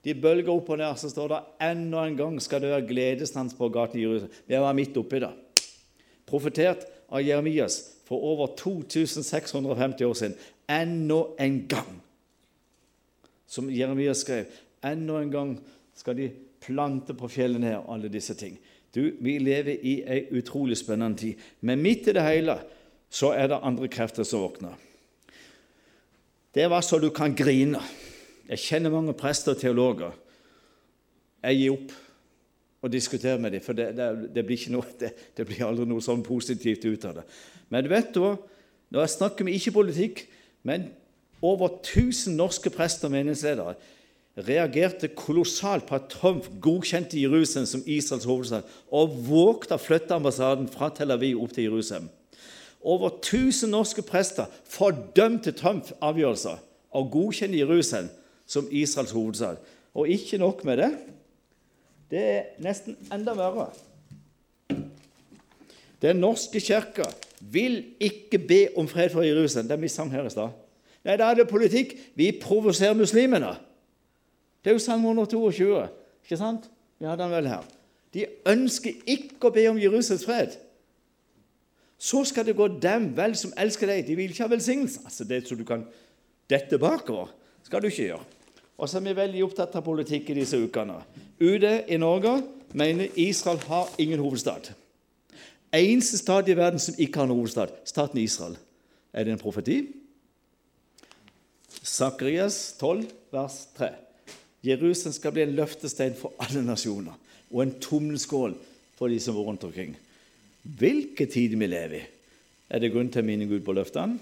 De 0.01 0.15
bølger 0.17 0.49
opp 0.53 0.71
og 0.73 0.79
ned, 0.81 0.97
så 0.97 1.11
står 1.11 1.31
det 1.31 1.39
enda 1.67 2.05
en 2.07 2.17
gang 2.17 2.39
skal 2.41 2.63
det 2.63 2.71
være 2.71 2.87
gledesdans 2.89 3.55
på 3.57 3.69
gaten 3.73 3.99
i 3.99 4.05
Jerusalem. 4.05 4.37
Jeg 4.49 4.63
var 4.63 4.77
midt 4.77 4.97
oppi 4.97 5.21
det. 5.21 5.31
Profetert 6.27 6.87
av 7.11 7.21
Jeremias 7.21 7.81
for 8.07 8.23
over 8.31 8.55
2650 8.57 10.07
år 10.07 10.17
siden. 10.17 10.37
Enda 10.71 11.21
en 11.39 11.59
gang. 11.69 12.01
Som 13.47 13.69
Jeremias 13.71 14.23
skrev. 14.25 14.49
Enda 14.83 15.21
en 15.21 15.31
gang 15.31 15.53
skal 15.95 16.17
de 16.17 16.31
plante 16.61 17.13
på 17.17 17.29
fjellene 17.29 17.73
her 17.73 17.85
alle 17.91 18.09
disse 18.11 18.33
ting. 18.39 18.57
Du, 18.95 19.13
Vi 19.19 19.37
lever 19.39 19.77
i 19.81 20.01
ei 20.03 20.25
utrolig 20.35 20.77
spennende 20.77 21.17
tid. 21.17 21.33
Men 21.61 21.81
midt 21.81 22.07
i 22.07 22.15
det 22.15 22.23
hele 22.25 22.57
så 23.11 23.31
er 23.35 23.47
det 23.51 23.59
andre 23.63 23.87
krefter 23.91 24.23
som 24.27 24.43
våkner. 24.43 24.75
Det 26.55 26.69
var 26.69 26.81
så 26.83 26.99
du 26.99 27.09
kan 27.09 27.35
grine. 27.35 27.79
Jeg 28.49 28.59
kjenner 28.59 28.91
mange 28.91 29.13
prester 29.15 29.55
og 29.55 29.61
teologer. 29.61 30.11
Jeg 31.43 31.57
gir 31.57 31.75
opp 31.75 31.93
å 32.81 32.89
diskutere 32.91 33.39
med 33.39 33.53
dem, 33.55 33.63
for 33.63 33.77
det, 33.77 33.91
det, 33.97 34.07
det, 34.35 34.43
blir 34.45 34.63
noe, 34.73 34.85
det, 35.37 35.45
blir 35.45 35.63
aldri 35.67 35.85
noe 35.87 36.03
sånn 36.03 36.23
positivt 36.25 36.85
ut 36.87 37.05
av 37.07 37.19
det. 37.19 37.25
Men 37.71 37.89
vet 37.91 38.11
du? 38.15 38.25
Når 38.91 39.05
jeg 39.05 39.13
snakker 39.13 39.47
med 39.47 39.55
ikke 39.55 39.75
politikk, 39.77 40.25
men 40.67 40.89
over 41.41 41.77
1000 41.79 42.35
norske 42.35 42.69
prester 42.73 43.07
og 43.07 43.15
menighetsledere 43.15 43.77
reagerte 44.37 45.07
kolossalt 45.07 45.85
på 45.85 45.95
at 45.95 46.07
Trump 46.09 46.47
godkjente 46.61 47.19
Jerusalem 47.19 47.65
som 47.67 47.83
Israels 47.85 48.25
hovedstad 48.25 48.67
og 48.91 49.17
vågte 49.27 49.75
å 49.75 49.81
flytte 49.81 50.15
ambassaden 50.15 50.69
fra 50.71 50.89
Tel 50.95 51.11
Aviv 51.11 51.41
opp 51.43 51.53
til 51.55 51.67
Jerusalem. 51.67 52.07
Over 52.81 53.09
1000 53.19 53.69
norske 53.69 54.01
prester 54.01 54.47
fordømte 54.65 55.51
Trumps 55.51 55.93
avgjørelser 56.01 56.61
og 56.97 57.11
godkjente 57.11 57.59
Jerusalem 57.59 58.09
som 58.47 58.67
Israels 58.71 59.11
hovedstad. 59.11 59.59
Og 59.93 60.09
ikke 60.09 60.39
nok 60.39 60.63
med 60.65 60.77
det. 60.77 60.91
Det 62.11 62.23
er 62.23 62.43
nesten 62.63 62.95
enda 63.13 63.35
verre. 63.35 63.69
Den 66.01 66.23
norske 66.23 66.59
kirka 66.59 67.05
vil 67.39 67.83
ikke 67.99 68.39
be 68.39 68.61
om 68.77 68.87
fred 68.87 69.11
for 69.13 69.21
Jerusalem. 69.21 69.67
Det 69.67 69.75
er 69.75 69.83
vi 69.83 69.91
sang 69.91 70.11
her 70.11 70.25
i 70.25 70.33
stad. 70.33 70.55
Nei, 71.05 71.17
da 71.17 71.29
er 71.29 71.41
det 71.41 71.49
politikk. 71.49 71.93
Vi 72.15 72.31
provoserer 72.41 72.97
muslimene. 72.97 73.53
Det 74.61 74.71
er 74.71 74.77
jo 74.77 74.83
Salme 74.83 75.09
122, 75.09 75.87
ikke 76.23 76.37
sant? 76.37 76.67
Vi 76.99 77.07
hadde 77.09 77.23
den 77.23 77.33
vel 77.33 77.49
her. 77.49 77.63
De 78.13 78.25
ønsker 78.51 78.99
ikke 79.09 79.49
å 79.49 79.55
be 79.55 79.63
om 79.71 79.79
Jerusalems 79.81 80.25
fred. 80.27 80.57
Så 82.01 82.23
skal 82.25 82.45
det 82.45 82.57
gå 82.57 82.67
dem 82.81 83.11
vel 83.17 83.35
som 83.37 83.53
elsker 83.61 83.89
deg. 83.89 84.03
De 84.07 84.17
vil 84.17 84.33
ikke 84.33 84.45
ha 84.45 84.51
velsignelse. 84.51 85.03
Altså, 85.05 85.25
det 85.25 85.43
som 85.47 85.57
du 85.57 85.65
kan 85.65 85.85
dette 86.49 86.79
bakover, 86.81 87.29
skal 87.63 87.81
du 87.81 87.89
ikke 87.89 88.07
gjøre. 88.09 88.25
Og 88.81 88.89
så 88.89 88.97
er 88.97 89.05
vi 89.05 89.17
veldig 89.17 89.43
opptatt 89.45 89.75
av 89.77 89.85
politikk 89.85 90.31
i 90.33 90.39
disse 90.39 90.57
ukene. 90.57 90.97
UD 91.41 91.65
i 91.87 91.99
Norge 92.01 92.39
mener 92.73 93.13
Israel 93.21 93.61
har 93.69 93.89
ingen 94.01 94.21
hovedstad. 94.21 94.71
Eneste 95.71 96.17
stat 96.19 96.49
i 96.49 96.57
verden 96.57 96.81
som 96.81 96.97
ikke 96.97 97.21
har 97.21 97.29
en 97.29 97.35
hovedstad, 97.35 97.73
staten 97.85 98.19
Israel. 98.19 98.57
Er 99.13 99.23
det 99.23 99.35
en 99.35 99.41
profeti? 99.41 99.77
Sakarias 101.81 102.73
12, 102.79 103.05
vers 103.31 103.59
3. 103.77 103.93
Jerusalem 104.65 105.13
skal 105.15 105.33
bli 105.33 105.45
en 105.45 105.55
løftestein 105.57 106.17
for 106.17 106.35
alle 106.41 106.61
nasjoner 106.65 107.17
og 107.51 107.61
en 107.63 107.73
tommelskål 107.81 108.55
for 108.97 109.11
de 109.11 109.17
som 109.21 109.35
bor 109.35 109.47
rundt 109.49 109.65
omkring. 109.65 109.95
Hvilke 110.61 111.25
tider 111.25 111.57
vi 111.57 111.69
lever 111.69 111.97
i. 111.97 112.03
Er 112.71 112.79
det 112.79 112.91
grunn 112.93 113.09
til 113.11 113.23
å 113.23 113.27
minne 113.27 113.49
Gud 113.49 113.65
på 113.65 113.73
løftene? 113.75 114.19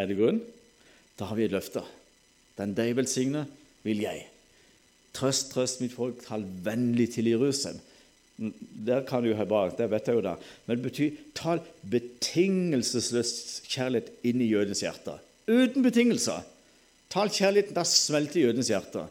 Er 0.00 0.08
det 0.08 0.16
grunn? 0.18 0.40
Da 1.18 1.28
har 1.28 1.38
vi 1.38 1.44
et 1.46 1.54
løfte. 1.54 1.84
Den 2.58 2.72
deg 2.74 2.94
velsigne, 2.98 3.44
vil 3.84 4.00
jeg. 4.02 4.24
Trøst, 5.14 5.52
trøst 5.52 5.82
mitt 5.82 5.94
folk, 5.94 6.24
tal 6.26 6.46
vennlig 6.64 7.12
til 7.14 7.28
Jerusalem. 7.30 7.78
Der 8.34 9.04
kan 9.06 9.22
du 9.22 9.30
jo 9.30 9.44
bak, 9.46 9.76
det 9.78 9.86
vet 9.92 10.08
jeg 10.10 10.18
jo 10.18 10.24
da. 10.24 10.34
Men 10.66 10.80
det 10.80 10.88
betyr 10.88 11.20
tal 11.38 11.60
betingelsesløs 11.86 13.62
kjærlighet 13.70 14.10
inn 14.26 14.42
i 14.42 14.50
jødens 14.50 14.82
hjerte. 14.82 15.20
Uten 15.46 15.84
betingelser. 15.84 16.42
Tal 17.12 17.30
kjærligheten, 17.30 17.76
da 17.76 17.84
smelter 17.86 18.48
jødens 18.48 18.72
hjerte. 18.72 19.04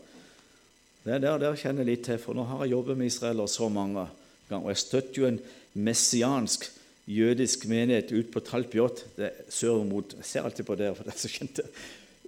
Det 1.03 1.17
er 1.17 1.19
der, 1.19 1.39
der 1.41 1.59
kjenner 1.59 1.83
jeg 1.83 1.89
litt 1.91 2.05
til, 2.07 2.19
for 2.21 2.37
nå 2.37 2.45
har 2.47 2.63
jeg 2.63 2.77
jobbet 2.77 2.99
med 2.99 3.09
israelere 3.11 3.51
så 3.51 3.67
mange 3.71 4.05
ganger. 4.49 4.63
Og 4.63 4.71
jeg 4.71 4.81
støtter 4.83 5.19
jo 5.19 5.27
en 5.27 5.39
messiansk 5.73 6.69
jødisk 7.09 7.65
menighet 7.67 8.13
ut 8.15 8.29
på 8.31 8.43
Talpjot, 8.45 9.03
sør 9.51 9.83
mot 9.87 10.13
Jeg 10.15 10.27
ser 10.27 10.47
alltid 10.47 10.67
på 10.67 10.77
dere, 10.79 10.95
for 10.95 11.07
det 11.07 11.15
er 11.15 11.23
så 11.23 11.31
kjent. 11.31 11.63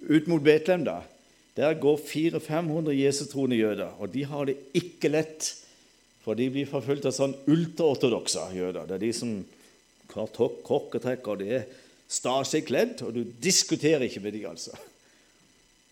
Ut 0.04 0.26
mot 0.28 0.42
Betlehem, 0.44 0.84
da. 0.84 0.98
Der 1.56 1.78
går 1.80 2.02
400-500 2.04 2.92
jesutroende 2.98 3.56
jøder, 3.56 3.94
og 3.96 4.12
de 4.12 4.26
har 4.28 4.44
det 4.44 4.58
ikke 4.76 5.08
lett. 5.08 5.54
For 6.20 6.36
de 6.36 6.50
blir 6.52 6.68
forfulgt 6.68 7.06
av 7.08 7.14
sånn 7.16 7.36
ultraortodokse 7.48 8.50
jøder. 8.58 8.84
Det 8.84 8.98
er 8.98 9.04
de 9.06 9.12
som 9.16 9.32
har 10.12 10.34
korketrekk, 10.66 11.30
og 11.32 11.40
de 11.40 11.48
er 11.62 11.64
staselig 12.12 12.66
kledd, 12.68 13.00
og 13.06 13.16
du 13.16 13.22
diskuterer 13.40 14.04
ikke 14.04 14.20
med 14.26 14.36
dem, 14.36 14.50
altså. 14.50 14.76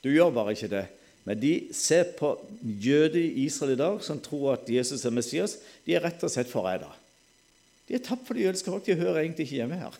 Du 0.04 0.10
gjør 0.12 0.34
bare 0.36 0.52
ikke 0.52 0.68
det. 0.68 0.84
Men 1.24 1.40
de 1.40 1.52
ser 1.72 2.10
på 2.18 2.34
jøder 2.62 3.20
i 3.20 3.46
Israel 3.46 3.74
i 3.74 3.80
dag 3.80 4.02
som 4.04 4.20
tror 4.20 4.58
at 4.58 4.68
Jesus 4.68 5.04
er 5.04 5.14
Messias. 5.14 5.56
De 5.86 5.96
er 5.96 6.04
rett 6.04 6.22
og 6.24 6.32
slett 6.32 6.50
forrædere. 6.50 6.92
De 7.88 7.96
er 7.96 8.04
tapt 8.04 8.26
for 8.26 8.36
det 8.36 8.44
jødiske 8.44 8.72
folk. 8.72 8.84
De 8.86 8.96
hører 8.96 9.22
egentlig 9.22 9.46
ikke 9.46 9.60
hjemme 9.60 9.80
her. 9.80 9.96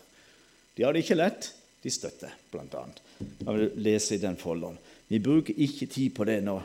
De 0.77 0.85
har 0.85 0.93
det 0.93 1.05
ikke 1.05 1.17
lett. 1.17 1.49
De 1.85 1.91
støtter, 1.93 2.33
bl.a. 2.51 2.85
Jeg 3.19 3.57
vil 3.57 3.81
lese 3.85 4.15
i 4.15 4.21
den 4.21 4.37
folderen. 4.37 4.77
Vi 5.09 5.19
bruker 5.21 5.53
ikke 5.53 5.85
tid 5.85 6.15
på 6.17 6.25
det 6.25 6.39
nå. 6.45 6.59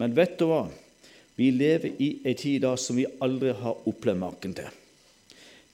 Men 0.00 0.16
vet 0.16 0.38
du 0.40 0.46
hva? 0.48 0.62
Vi 1.36 1.50
lever 1.52 1.98
i 2.00 2.10
en 2.24 2.38
tid 2.38 2.62
da 2.64 2.72
som 2.80 2.96
vi 2.96 3.08
aldri 3.24 3.52
har 3.58 3.88
opplevd 3.88 4.20
maken 4.20 4.54
til. 4.56 4.68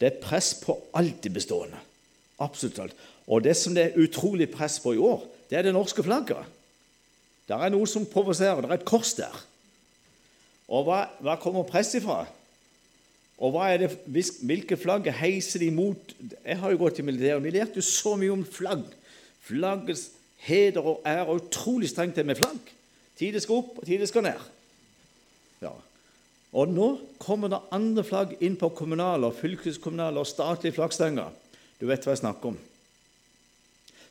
Det 0.00 0.08
er 0.08 0.22
press 0.22 0.54
på 0.62 0.74
alt 0.96 1.20
det 1.22 1.32
bestående. 1.34 1.78
Absolutt 2.40 2.78
alt. 2.82 2.96
Og 3.28 3.44
det 3.44 3.54
som 3.58 3.76
det 3.76 3.84
er 3.84 4.00
utrolig 4.00 4.48
press 4.50 4.78
på 4.82 4.94
i 4.96 5.02
år, 5.02 5.26
det 5.50 5.58
er 5.58 5.68
det 5.68 5.74
norske 5.76 6.02
flagget. 6.02 6.48
Det 7.50 7.56
er 7.58 7.72
noe 7.74 7.88
som 7.90 8.06
provoserer. 8.06 8.62
Det 8.62 8.70
er 8.70 8.78
et 8.78 8.86
kors 8.86 9.16
der. 9.18 9.34
Og 10.70 10.86
hva, 10.86 11.00
hva 11.18 11.34
kommer 11.42 11.66
press 11.66 11.96
ifra? 11.98 12.22
Og 13.40 13.56
det, 13.80 13.88
hvilke 14.06 14.76
flagg 14.78 15.08
heiser 15.16 15.64
de 15.64 15.70
mot? 15.74 16.12
Jeg 16.44 16.58
har 16.60 16.70
jo 16.70 16.78
gått 16.84 17.00
i 17.00 17.04
militæret. 17.06 17.42
Vi 17.42 17.54
lærte 17.56 17.80
jo 17.80 17.86
så 17.86 18.14
mye 18.20 18.34
om 18.36 18.44
flagg. 18.46 18.84
Flaggets 19.48 20.10
heder 20.44 20.84
og 20.84 21.02
ære. 21.08 21.24
er 21.24 21.40
utrolig 21.40 21.88
strengt 21.88 22.16
det 22.16 22.26
med 22.26 22.38
flagg. 22.38 22.60
Tidet 23.18 23.42
skal 23.42 23.64
opp, 23.64 23.80
og 23.80 23.86
tidet 23.88 24.08
skal 24.08 24.28
ned. 24.28 24.44
Ja. 25.64 25.72
Og 26.52 26.68
nå 26.70 26.88
kommer 27.18 27.50
det 27.50 27.64
andre 27.72 28.04
flagg 28.04 28.36
inn 28.40 28.56
på 28.60 28.70
kommunale, 28.76 29.32
fylkeskommunale 29.32 30.20
og 30.20 30.28
statlige 30.28 30.76
flaggstenger. 30.76 31.32
Du 31.80 31.88
vet 31.88 32.04
hva 32.04 32.14
jeg 32.14 32.22
snakker 32.22 32.52
om. 32.52 32.60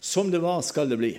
Som 0.01 0.31
det 0.33 0.41
var, 0.41 0.61
skal 0.65 0.89
det 0.89 0.99
bli. 0.99 1.13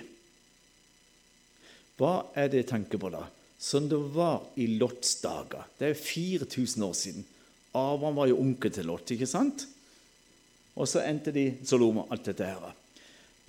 Hva 1.99 2.31
er 2.37 2.49
det 2.51 2.63
jeg 2.63 2.71
tenker 2.73 3.01
på 3.01 3.11
da? 3.13 3.25
Som 3.61 3.87
det 3.91 3.99
var 4.15 4.47
i 4.57 4.67
Lots 4.79 5.19
dager. 5.21 5.67
Det 5.77 5.91
er 5.91 5.99
4000 5.99 6.85
år 6.87 6.95
siden. 6.97 7.25
Abraham 7.71 8.17
var 8.17 8.29
jo 8.31 8.39
onkel 8.41 8.73
til 8.73 8.87
Lot, 8.89 9.11
ikke 9.13 9.29
sant? 9.29 9.67
Og 10.75 10.87
så 10.87 11.03
endte 11.05 11.33
de 11.35 11.51
Soloma, 11.67 12.07
alt 12.11 12.25
dette 12.27 12.47
her. 12.47 12.71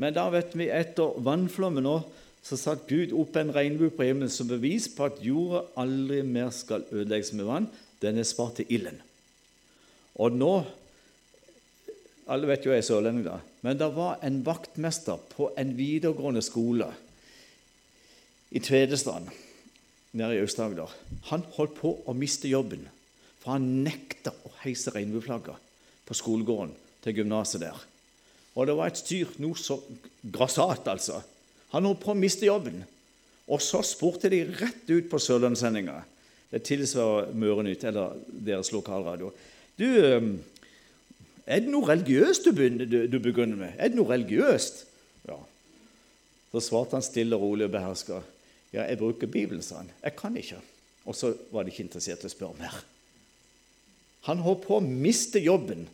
Men 0.02 0.14
da 0.14 0.26
vet 0.32 0.54
vi 0.58 0.68
etter 0.72 1.16
vannflommen 1.22 1.84
nå, 1.86 1.96
så 2.42 2.58
satte 2.58 2.90
Gud 2.90 3.14
opp 3.14 3.36
en 3.38 3.52
regnbue 3.54 3.92
på 3.94 4.06
himmelen 4.08 4.30
som 4.32 4.48
bevis 4.50 4.88
på 4.90 5.06
at 5.06 5.20
jorda 5.22 5.62
aldri 5.78 6.22
mer 6.26 6.50
skal 6.54 6.86
ødelegges 6.90 7.32
med 7.38 7.46
vann. 7.46 7.68
Den 8.02 8.18
er 8.18 8.26
spart 8.26 8.58
til 8.58 8.72
ilden. 8.78 8.98
Og 10.20 10.38
nå 10.38 10.54
Alle 12.32 12.46
vet 12.46 12.62
jo 12.64 12.70
jeg 12.70 12.80
er 12.80 12.86
sørlending, 12.86 13.24
da. 13.26 13.40
Men 13.66 13.76
det 13.80 13.88
var 13.96 14.20
en 14.22 14.36
vaktmester 14.46 15.18
på 15.34 15.48
en 15.58 15.72
videregående 15.76 16.40
skole 16.40 16.86
i 18.52 18.60
Tvedestrand 18.60 19.30
nede 20.12 20.36
i 20.36 20.42
Aust-Agder. 20.44 20.90
Han 21.32 21.44
holdt 21.56 21.78
på 21.78 21.94
å 22.06 22.14
miste 22.16 22.50
jobben 22.50 22.84
for 23.42 23.56
han 23.56 23.82
nekta 23.82 24.30
å 24.46 24.52
heise 24.62 24.92
regnbueflagget 24.94 25.70
på 26.06 26.14
skolegården 26.14 26.74
til 27.02 27.18
gymnaset 27.18 27.64
der. 27.64 27.78
Og 28.54 28.68
det 28.68 28.76
var 28.78 28.92
et 28.92 29.00
styr, 29.00 29.30
noe 29.42 29.58
så 29.58 29.80
grassat, 30.22 30.86
altså. 30.86 31.18
Han 31.72 31.88
holdt 31.88 32.02
på 32.04 32.12
å 32.12 32.18
miste 32.18 32.46
jobben. 32.46 32.82
Og 33.50 33.62
så 33.64 33.80
spurte 33.86 34.30
de 34.30 34.44
rett 34.60 34.86
ut 34.92 35.08
på 35.10 35.18
Sørlandssendinga. 35.18 35.96
Det 36.52 36.60
tilsvarer 36.68 37.32
Mørenytt, 37.34 37.82
eller 37.88 38.14
deres 38.28 38.70
lokalradio. 38.74 39.32
Du, 39.80 39.88
er 39.88 41.64
det 41.64 41.72
noe 41.72 41.88
religiøst 41.88 42.46
du 42.46 42.52
begynner 42.54 43.56
med? 43.56 43.72
Er 43.74 43.90
det 43.90 43.98
noe 43.98 44.12
religiøst? 44.12 44.84
Ja. 45.26 45.40
Så 46.52 46.62
svarte 46.62 47.00
han 47.00 47.06
stille 47.06 47.40
og 47.40 47.48
rolig 47.48 47.66
og 47.66 47.74
beherska. 47.74 48.20
Ja, 48.72 48.86
jeg 48.88 48.98
bruker 49.00 49.28
Bibelen, 49.28 49.62
sa 49.62 49.82
han. 49.82 49.90
Jeg 50.02 50.16
kan 50.16 50.36
ikke. 50.36 50.60
Og 51.04 51.16
så 51.18 51.32
var 51.52 51.64
de 51.64 51.72
ikke 51.72 51.84
interessert 51.84 52.24
i 52.24 52.30
å 52.30 52.32
spørre 52.32 52.58
mer. 52.60 52.78
Han 54.28 54.42
holdt 54.44 54.64
på 54.66 54.78
å 54.78 54.84
miste 54.84 55.42
jobben, 55.42 55.88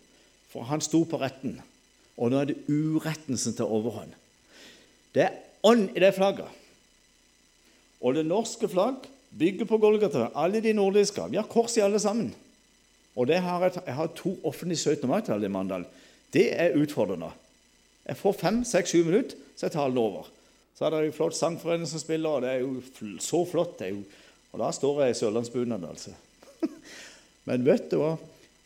for 0.52 0.68
han 0.68 0.82
sto 0.84 1.02
på 1.08 1.20
retten. 1.20 1.58
Og 2.18 2.30
nå 2.30 2.40
er 2.40 2.50
det 2.50 2.58
uretten 2.68 3.38
som 3.40 3.54
tar 3.56 3.70
overhånd. 3.72 4.12
Det 5.14 5.24
er 5.24 5.38
ånd 5.66 5.94
i 5.96 6.02
det 6.02 6.12
flagget. 6.16 6.50
Og 8.04 8.14
det 8.14 8.26
norske 8.28 8.68
flagg 8.70 9.08
bygger 9.38 9.66
på 9.68 9.80
Golgata, 9.82 10.28
alle 10.38 10.60
de 10.62 10.74
nordiske. 10.76 11.24
Vi 11.32 11.40
har 11.40 11.48
kors 11.50 11.76
i 11.78 11.82
alle 11.84 11.98
sammen. 12.02 12.30
Og 13.18 13.32
har 13.32 13.64
jeg, 13.66 13.80
jeg 13.86 13.94
har 13.98 14.10
to 14.14 14.36
offentlige 14.46 14.94
17. 14.94 15.08
mai-tall 15.10 15.42
i 15.42 15.50
Mandal. 15.50 15.86
Det 16.32 16.52
er 16.54 16.76
utfordrende. 16.78 17.32
Jeg 18.06 18.16
får 18.16 18.36
fem, 18.38 18.60
seks, 18.64 18.92
sju 18.92 19.02
minutter, 19.04 19.36
så 19.56 19.66
jeg 19.66 19.74
tar 19.74 19.90
det 19.90 19.98
over. 19.98 20.28
Så 20.78 20.86
er 20.86 20.94
det 20.94 21.08
jo 21.08 21.16
flott 21.16 21.34
sangforening 21.34 21.88
som 21.90 21.98
spiller, 21.98 22.38
og 22.38 22.44
det 22.44 22.52
er 22.54 22.60
jo 22.62 23.18
så 23.18 23.40
flott. 23.50 23.80
Jo, 23.82 23.98
og 24.52 24.60
da 24.62 24.68
står 24.70 25.00
jeg 25.02 25.16
i 25.16 25.18
sørlandsbunad, 25.18 25.86
altså. 25.88 26.12
Men 27.50 27.66
vet 27.66 27.88
du 27.90 27.98
hva? 27.98 28.12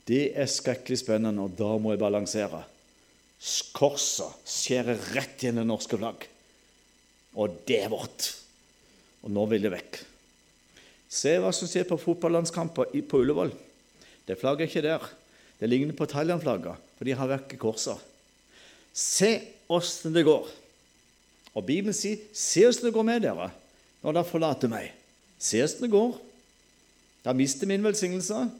Det 0.04 0.26
er 0.36 0.50
skrekkelig 0.50 1.00
spennende, 1.00 1.46
og 1.46 1.56
da 1.56 1.70
må 1.80 1.94
jeg 1.94 2.02
balansere. 2.02 2.60
Korset 3.72 4.44
skjærer 4.44 5.00
rett 5.16 5.46
i 5.48 5.54
det 5.56 5.64
norske 5.64 5.96
flagg. 5.96 6.28
Og 7.40 7.56
det 7.64 7.80
er 7.80 7.90
vårt. 7.94 8.28
Og 9.24 9.32
nå 9.32 9.48
vil 9.48 9.64
det 9.64 9.72
vekk. 9.72 10.02
Se 11.08 11.38
hva 11.40 11.48
som 11.56 11.70
skjer 11.70 11.88
på 11.88 12.00
fotballandskamper 12.02 12.92
på 13.08 13.24
Ullevål. 13.24 13.56
Det 14.28 14.36
flagget 14.36 14.66
er 14.66 14.70
ikke 14.70 14.84
der. 14.84 15.12
Det 15.56 15.70
ligner 15.70 15.96
på 15.96 16.10
Thailand-flagget, 16.10 16.76
for 16.98 17.08
de 17.08 17.16
har 17.16 17.38
vekk 17.38 17.56
korset. 17.62 17.96
Se 18.92 19.38
åssen 19.72 20.12
det 20.12 20.28
går. 20.28 20.60
Og 21.54 21.66
Bibelen 21.66 21.94
sier, 21.94 22.16
'Se 22.32 22.66
åssen 22.66 22.86
det 22.86 22.94
går 22.94 23.02
med 23.02 23.22
dere 23.22 23.50
når 24.02 24.12
dere 24.12 24.24
forlater 24.24 24.68
meg.' 24.68 24.92
Se 25.38 25.62
åssen 25.62 25.82
det 25.82 25.90
går. 25.90 26.18
Da 27.24 27.32
mister 27.32 27.66
min 27.66 27.84
velsignelse. 27.84 28.50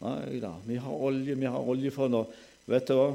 Nei 0.00 0.40
da, 0.40 0.54
vi 0.66 0.76
har 0.76 0.92
olje, 0.92 1.34
vi 1.34 1.46
har 1.46 1.60
olje 1.60 1.90
for 1.90 2.08
nå. 2.08 2.24
Vet 2.66 2.88
du 2.88 2.94
hva? 2.94 3.14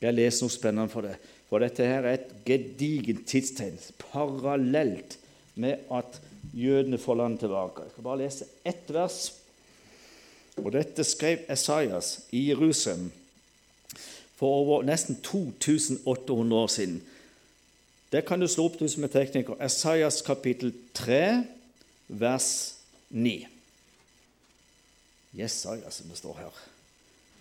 Jeg 0.00 0.14
leser 0.14 0.46
noe 0.46 0.54
spennende 0.54 0.92
for 0.92 1.06
det. 1.06 1.16
For 1.50 1.58
dette 1.62 1.86
her 1.86 2.06
er 2.06 2.18
et 2.18 2.32
gedigent 2.46 3.26
tidstegn, 3.26 3.78
parallelt 4.12 5.18
med 5.60 5.82
at 5.90 6.20
jødene 6.54 6.98
får 6.98 7.18
landet 7.18 7.40
tilbake. 7.44 7.82
Jeg 7.82 7.90
skal 7.92 8.06
bare 8.06 8.20
lese 8.22 8.46
ett 8.64 8.92
vers. 8.94 9.18
Og 10.60 10.72
dette 10.72 11.04
skrev 11.04 11.44
Esaias 11.50 12.20
i 12.36 12.48
Jerusalem 12.50 13.10
for 14.38 14.62
over 14.62 14.86
nesten 14.88 15.18
2800 15.22 16.56
år 16.56 16.70
siden. 16.72 17.00
Det 18.10 18.24
kan 18.26 18.40
du 18.42 18.48
slå 18.50 18.66
opp 18.66 18.78
du 18.80 18.88
som 18.90 19.06
er 19.06 19.12
tekniker. 19.12 19.58
Esaias 19.62 20.18
kapittel 20.26 20.72
3, 20.98 21.44
vers 22.08 22.50
9. 23.14 23.46
Jesaja, 25.38 25.90
som 25.94 26.10
det 26.10 26.18
står 26.18 26.40
her. 26.42 26.60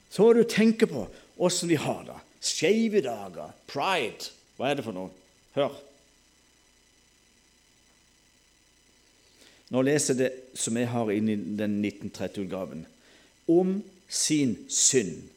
Så 0.10 0.26
må 0.26 0.34
du 0.34 0.44
tenke 0.46 0.86
på 0.90 1.08
åssen 1.42 1.70
vi 1.70 1.80
har 1.82 2.04
det. 2.06 2.18
Skeive 2.42 3.02
dager, 3.02 3.54
pride. 3.68 4.30
Hva 4.58 4.70
er 4.70 4.78
det 4.78 4.86
for 4.86 4.96
noe? 4.96 5.10
Hør. 5.58 5.74
Nå 9.70 9.84
leser 9.86 10.16
jeg 10.16 10.22
det 10.22 10.58
som 10.58 10.78
jeg 10.78 10.90
har 10.90 11.12
inni 11.14 11.36
den 11.58 11.78
1930-utgaven. 11.82 12.86
Om 13.50 13.80
sin 14.10 14.56
synd 14.70 15.30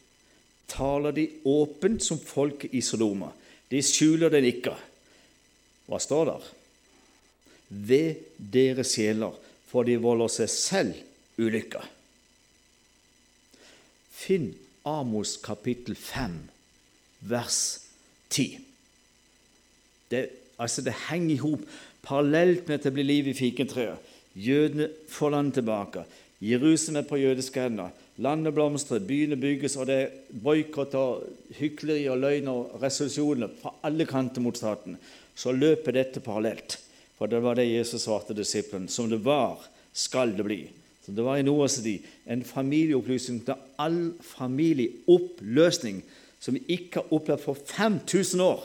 taler 0.72 1.12
de 1.16 1.26
åpent 1.48 2.04
som 2.04 2.20
folket 2.20 2.72
i 2.72 2.80
Sodoma. 2.84 3.28
De 3.68 3.80
skjuler 3.84 4.32
den 4.32 4.48
ikke. 4.48 4.72
Hva 5.92 5.98
står 6.00 6.28
der? 6.30 6.44
Ved 7.68 8.22
deres 8.52 8.94
sjeler, 8.96 9.34
for 9.68 9.84
de 9.84 9.98
volder 10.00 10.30
seg 10.32 10.48
selv 10.48 10.96
ulykke. 11.36 11.82
Finn 14.08 14.54
Amos 14.88 15.36
kapittel 15.44 15.92
5, 15.98 16.38
vers 17.28 17.60
10. 18.32 18.56
Det, 20.08 20.24
altså 20.56 20.80
det 20.82 20.96
henger 21.10 21.34
i 21.34 21.40
hop 21.44 21.68
parallelt 22.02 22.66
med 22.68 22.80
at 22.80 22.88
det 22.88 22.96
blir 22.96 23.06
liv 23.06 23.28
i 23.28 23.36
fikentreet. 23.36 24.00
Jødene 24.32 24.88
får 25.12 25.36
landet 25.36 25.60
tilbake. 25.60 26.06
Jerusalem 26.40 27.02
er 27.02 27.08
på 27.08 27.20
jødiske 27.20 27.68
hender. 27.68 27.92
Landet 28.16 28.54
blomstrer, 28.54 29.04
byene 29.04 29.36
bygges, 29.36 29.76
og 29.76 29.86
det 29.88 29.98
er 30.00 30.40
boikott 30.44 30.96
og 30.98 31.28
hykleri 31.58 32.06
og 32.12 32.20
løgn 32.24 32.48
og 32.48 32.78
resolusjoner 32.82 33.52
fra 33.60 33.76
alle 33.84 34.08
kanter 34.08 34.44
mot 34.44 34.56
staten. 34.56 34.96
Så 35.34 35.52
løper 35.52 35.96
dette 35.96 36.20
parallelt. 36.20 36.78
For 37.18 37.30
det 37.30 37.42
var 37.44 37.56
det 37.56 37.68
Jesus 37.70 38.04
svarte 38.06 38.34
disippelen. 38.36 38.88
Som 38.88 39.10
det 39.10 39.22
var, 39.24 39.62
skal 39.92 40.36
det 40.36 40.46
bli. 40.46 40.62
Så 41.04 41.12
Det 41.12 41.22
var 41.22 41.36
i 41.36 41.42
Noas 41.42 41.80
tid 41.82 42.04
en 42.30 42.44
familieopplysning 42.44 43.42
til 43.44 43.58
all 43.78 44.12
familieoppløsning 44.22 46.02
som 46.42 46.54
vi 46.54 46.62
ikke 46.76 47.00
har 47.00 47.14
opplevd 47.14 47.42
for 47.42 47.58
5000 47.58 48.42
år. 48.42 48.62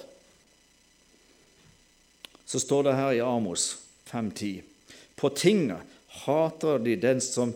Så 2.46 2.62
står 2.64 2.88
det 2.88 2.96
her 2.96 3.12
i 3.18 3.26
Amos 3.26 3.78
5.10.: 4.10 4.62
På 5.16 5.30
tinget 5.30 5.82
hater 6.26 6.78
de 6.78 6.96
den 6.96 7.22
som 7.22 7.54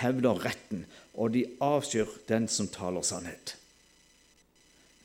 hevder 0.00 0.44
retten, 0.44 0.86
og 1.14 1.34
de 1.34 1.44
avskyr 1.60 2.06
den 2.28 2.48
som 2.48 2.68
taler 2.68 3.02
sannhet. 3.02 3.56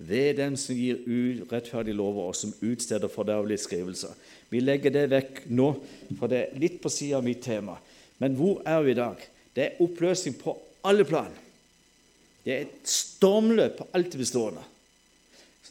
Ved 0.02 0.40
dem 0.40 0.56
som 0.58 0.76
gir 0.76 1.04
urettferdige 1.06 1.96
lover, 1.98 2.32
og 2.32 2.38
som 2.38 2.54
utsteder 2.66 3.12
fordervelige 3.12 3.62
skrivelser. 3.68 4.16
Vi 4.50 4.64
legger 4.64 4.94
det 4.96 5.06
vekk 5.12 5.44
nå, 5.54 5.70
for 6.18 6.32
det 6.32 6.42
er 6.42 6.60
litt 6.62 6.80
på 6.82 6.90
sida 6.92 7.20
av 7.20 7.28
mitt 7.28 7.44
tema. 7.46 7.78
Men 8.22 8.36
hvor 8.38 8.64
er 8.66 8.82
vi 8.86 8.96
i 8.96 8.98
dag? 8.98 9.22
Det 9.54 9.64
er 9.66 9.80
oppløsning 9.84 10.36
på 10.40 10.56
alle 10.88 11.06
plan. 11.06 11.32
Det 12.42 12.54
er 12.54 12.66
et 12.66 12.90
stormløp 12.90 13.78
på 13.78 13.88
alt 13.94 14.14
det 14.14 14.22
bestående. 14.22 14.64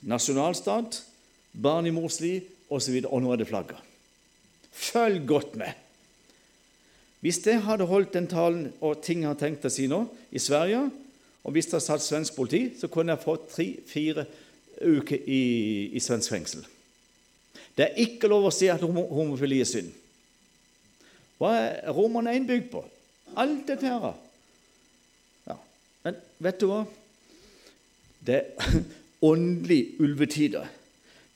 Nasjonalstat, 0.06 1.02
barn 1.52 1.88
i 1.90 1.94
mors 1.94 2.20
liv 2.22 2.46
osv. 2.70 3.00
Og, 3.02 3.10
og 3.10 3.22
nå 3.24 3.32
er 3.34 3.42
det 3.42 3.48
flagget. 3.50 3.86
Følg 4.70 5.24
godt 5.28 5.56
med. 5.58 5.74
Hvis 7.20 7.42
jeg 7.44 7.60
hadde 7.66 7.88
holdt 7.88 8.14
den 8.16 8.30
talen 8.30 8.70
og 8.80 9.02
ting 9.04 9.24
jeg 9.24 9.32
har 9.32 9.40
tenkt 9.40 9.66
å 9.68 9.72
si 9.72 9.88
nå, 9.90 10.04
i 10.32 10.40
Sverige, 10.40 10.86
og 11.44 11.54
hvis 11.54 11.70
det 11.72 11.80
satt 11.82 12.04
svensk 12.04 12.36
politi, 12.36 12.74
så 12.76 12.90
kunne 12.92 13.14
jeg 13.14 13.24
fått 13.24 13.48
tre-fire 13.54 14.26
uker 14.80 15.16
i, 15.24 15.42
i, 15.92 16.00
svensk 16.00 16.32
fengsel. 16.32 16.64
Det 17.76 17.86
er 17.86 18.00
ikke 18.04 18.28
lov 18.28 18.48
å 18.48 18.54
si 18.54 18.68
at 18.72 18.82
homofili 18.84 19.60
er 19.62 19.68
synd. 19.68 19.92
Hva 21.40 21.54
er 21.56 21.94
Romerne 21.96 22.34
1 22.36 22.48
bygd 22.48 22.68
på? 22.72 22.82
Alt 23.40 23.68
dette 23.70 23.88
her. 23.88 24.10
Ja. 25.48 25.56
Men 26.04 26.18
vet 26.44 26.60
du 26.60 26.66
hva? 26.68 26.82
Det 28.20 28.36
er 28.36 28.82
åndelig 29.30 29.96
ulvetider. 30.02 30.68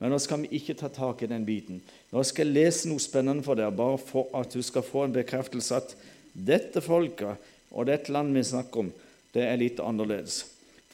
Men 0.02 0.12
nå 0.12 0.18
skal 0.20 0.42
vi 0.42 0.58
ikke 0.58 0.76
ta 0.76 0.90
tak 0.92 1.22
i 1.24 1.30
den 1.30 1.46
biten. 1.48 1.78
Nå 2.12 2.22
skal 2.28 2.50
jeg 2.50 2.56
lese 2.58 2.90
noe 2.90 3.00
spennende 3.00 3.44
for 3.46 3.56
deg, 3.56 3.72
bare 3.72 3.96
for 4.00 4.28
at 4.36 4.52
du 4.52 4.60
skal 4.64 4.84
få 4.84 5.06
en 5.06 5.14
bekreftelse 5.14 5.78
at 5.78 5.94
dette 6.34 6.82
folket 6.84 7.40
og 7.72 7.88
dette 7.88 8.12
landet 8.12 8.36
vi 8.36 8.48
snakker 8.50 8.84
om, 8.84 8.90
det 9.34 9.44
er 9.44 9.60
litt 9.60 9.80
annerledes. 9.82 10.44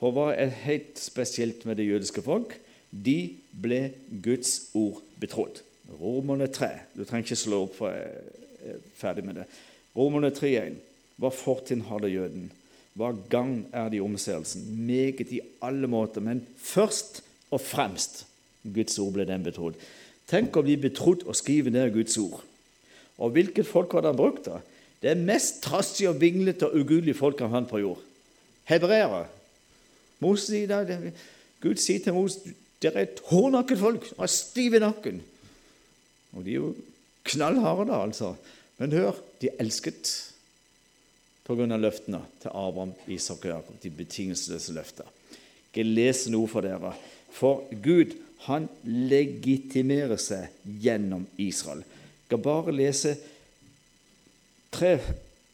For 0.00 0.14
hva 0.16 0.30
er 0.32 0.52
helt 0.64 0.98
spesielt 1.00 1.66
med 1.68 1.76
det 1.76 1.88
jødiske 1.88 2.24
folk? 2.24 2.54
De 2.90 3.36
ble 3.52 3.90
Guds 4.24 4.70
ord 4.74 5.02
betrodd. 5.20 5.60
Romerne 6.00 6.48
3. 6.48 6.70
Du 6.96 7.04
trenger 7.04 7.28
ikke 7.28 7.42
slå 7.42 7.64
opp, 7.66 7.76
for 7.76 7.92
jeg 7.92 8.72
er 8.72 8.80
ferdig 8.96 9.26
med 9.26 9.42
det. 9.42 9.46
Romerne 9.96 10.32
3,1. 10.32 10.78
Hva 11.20 11.30
fortinn 11.34 11.84
har 11.90 12.00
det 12.00 12.14
jøden? 12.14 12.48
Hva 12.96 13.12
gang 13.30 13.66
er 13.76 13.90
det 13.90 14.00
i 14.00 14.04
omseelsen? 14.04 14.64
Meget 14.86 15.32
i 15.34 15.42
alle 15.62 15.90
måter, 15.90 16.24
men 16.24 16.42
først 16.56 17.20
og 17.52 17.60
fremst 17.60 18.24
Guds 18.64 18.98
ord 19.02 19.14
ble 19.18 19.26
den 19.28 19.44
betrodd. 19.44 19.76
Tenk 20.30 20.56
å 20.56 20.64
bli 20.64 20.78
betrodd 20.80 21.26
å 21.28 21.36
skrive 21.36 21.72
ned 21.74 21.92
Guds 21.94 22.16
ord. 22.22 22.40
Og 23.20 23.34
hvilket 23.34 23.68
folk 23.68 23.92
hadde 23.92 24.12
han 24.12 24.18
brukt? 24.18 24.46
da? 24.48 24.60
Det 25.00 25.12
er 25.12 25.26
mest 25.28 25.62
trassige 25.64 26.12
og 26.12 26.20
vinglete 26.20 26.68
og 26.68 26.80
ugudelige 26.80 27.18
folk 27.18 27.40
han 27.44 27.52
fant 27.52 27.70
på 27.70 27.82
jord. 27.82 28.00
Hebreere. 28.68 29.26
Gud 30.20 31.76
sier 31.80 32.02
til 32.04 32.16
Moses 32.16 32.56
dere 32.80 33.02
er 33.02 33.08
et 33.10 33.20
hårnakket 33.28 33.80
folk 33.80 34.06
og 34.16 34.24
er 34.24 34.32
stive 34.32 34.78
i 34.78 34.80
nakken. 34.80 35.20
Og 36.32 36.44
de 36.46 36.54
er 36.54 36.60
jo 36.62 36.70
knallharde, 37.28 37.90
da, 37.90 37.98
altså. 38.06 38.34
Men 38.80 38.94
hør, 38.96 39.18
de 39.42 39.50
elsket 39.60 40.30
av 41.50 41.58
løftene 41.58 42.20
til 42.40 42.52
Abraham, 42.54 42.92
Isak 43.10 43.44
og 43.44 43.50
Jakob. 43.50 43.78
De 43.82 43.90
betingelsesløse 43.90 44.72
løftene. 44.72 45.10
Jeg 45.74 45.86
leser 45.86 46.30
noe 46.30 46.48
for 46.50 46.62
dere. 46.64 46.92
For 47.34 47.66
Gud 47.82 48.14
han 48.46 48.68
legitimerer 48.84 50.18
seg 50.20 50.54
gjennom 50.64 51.26
Israel. 51.42 51.82
Jeg 51.82 52.30
skal 52.30 52.42
bare 52.44 52.74
lese 52.74 53.16
tre 54.70 54.94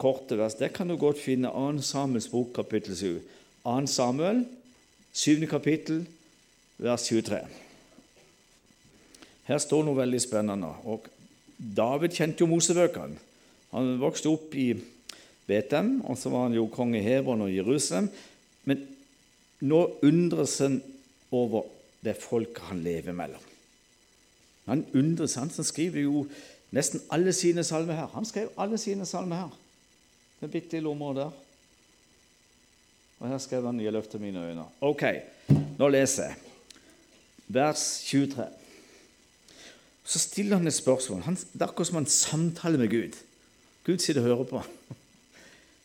korte 0.01 0.39
vers. 0.39 0.55
Det 0.59 0.73
kan 0.77 0.89
du 0.89 0.97
godt 1.01 1.21
finne 1.21 1.51
2. 1.53 1.83
Samuels 1.83 2.29
bok, 2.29 2.53
kapittel 2.55 2.97
7. 2.97 3.21
2. 3.65 3.87
Samuel, 3.87 4.45
7. 5.13 5.47
kapittel, 5.51 6.07
vers 6.79 7.09
23. 7.09 7.41
Her 9.47 9.63
står 9.63 9.87
noe 9.87 9.99
veldig 9.99 10.21
spennende. 10.21 10.73
Og 10.85 11.07
David 11.57 12.17
kjente 12.17 12.43
jo 12.43 12.51
Mosebøkene. 12.51 13.17
Han 13.73 13.97
vokste 14.01 14.31
opp 14.31 14.55
i 14.59 14.73
Betem, 15.47 16.01
og 16.05 16.19
så 16.19 16.31
var 16.33 16.49
han 16.49 16.57
jo 16.57 16.67
konge 16.73 16.99
i 16.99 17.05
Hebron 17.05 17.45
og 17.47 17.55
Jerusalem. 17.55 18.09
Men 18.67 18.83
nå 19.63 19.83
undres 20.05 20.59
han 20.65 20.81
over 21.35 21.69
det 22.05 22.17
folket 22.21 22.67
han 22.69 22.83
lever 22.85 23.15
mellom. 23.17 23.43
Han 24.67 24.83
undres, 24.95 25.37
han 25.39 25.51
som 25.51 25.67
skriver 25.67 26.03
jo 26.03 26.25
nesten 26.75 27.03
alle 27.15 27.33
sine 27.37 27.63
salmer 27.65 27.95
her. 27.95 28.11
Han 28.15 28.27
skrev 28.27 28.51
alle 28.59 28.79
sine 28.83 29.07
salmer 29.07 29.45
her. 29.45 29.55
Det 30.41 30.51
bitte 30.51 30.77
lille 30.77 30.89
området 30.89 31.25
der. 31.25 31.31
Og 33.19 33.29
her 33.29 33.39
skrev 33.39 33.67
han 33.67 33.81
'Jeg 33.81 33.93
løfter 33.93 34.19
mine 34.19 34.51
øyne'. 34.51 34.69
Ok, 34.81 35.03
nå 35.79 35.89
leser 35.89 36.23
jeg. 36.23 36.35
Vers 37.49 38.03
23. 38.05 38.47
Så 40.05 40.19
stiller 40.19 40.57
han 40.57 40.67
et 40.67 40.75
spørsmål. 40.75 41.21
Han, 41.21 41.35
det 41.35 41.63
er 41.63 41.67
akkurat 41.67 41.87
som 41.87 41.97
han 41.97 42.07
samtaler 42.07 42.79
med 42.79 42.91
Gud. 42.91 43.17
Gud 43.85 43.99
sitter 43.99 44.23
og 44.23 44.27
hører 44.27 44.45
på. 44.45 44.63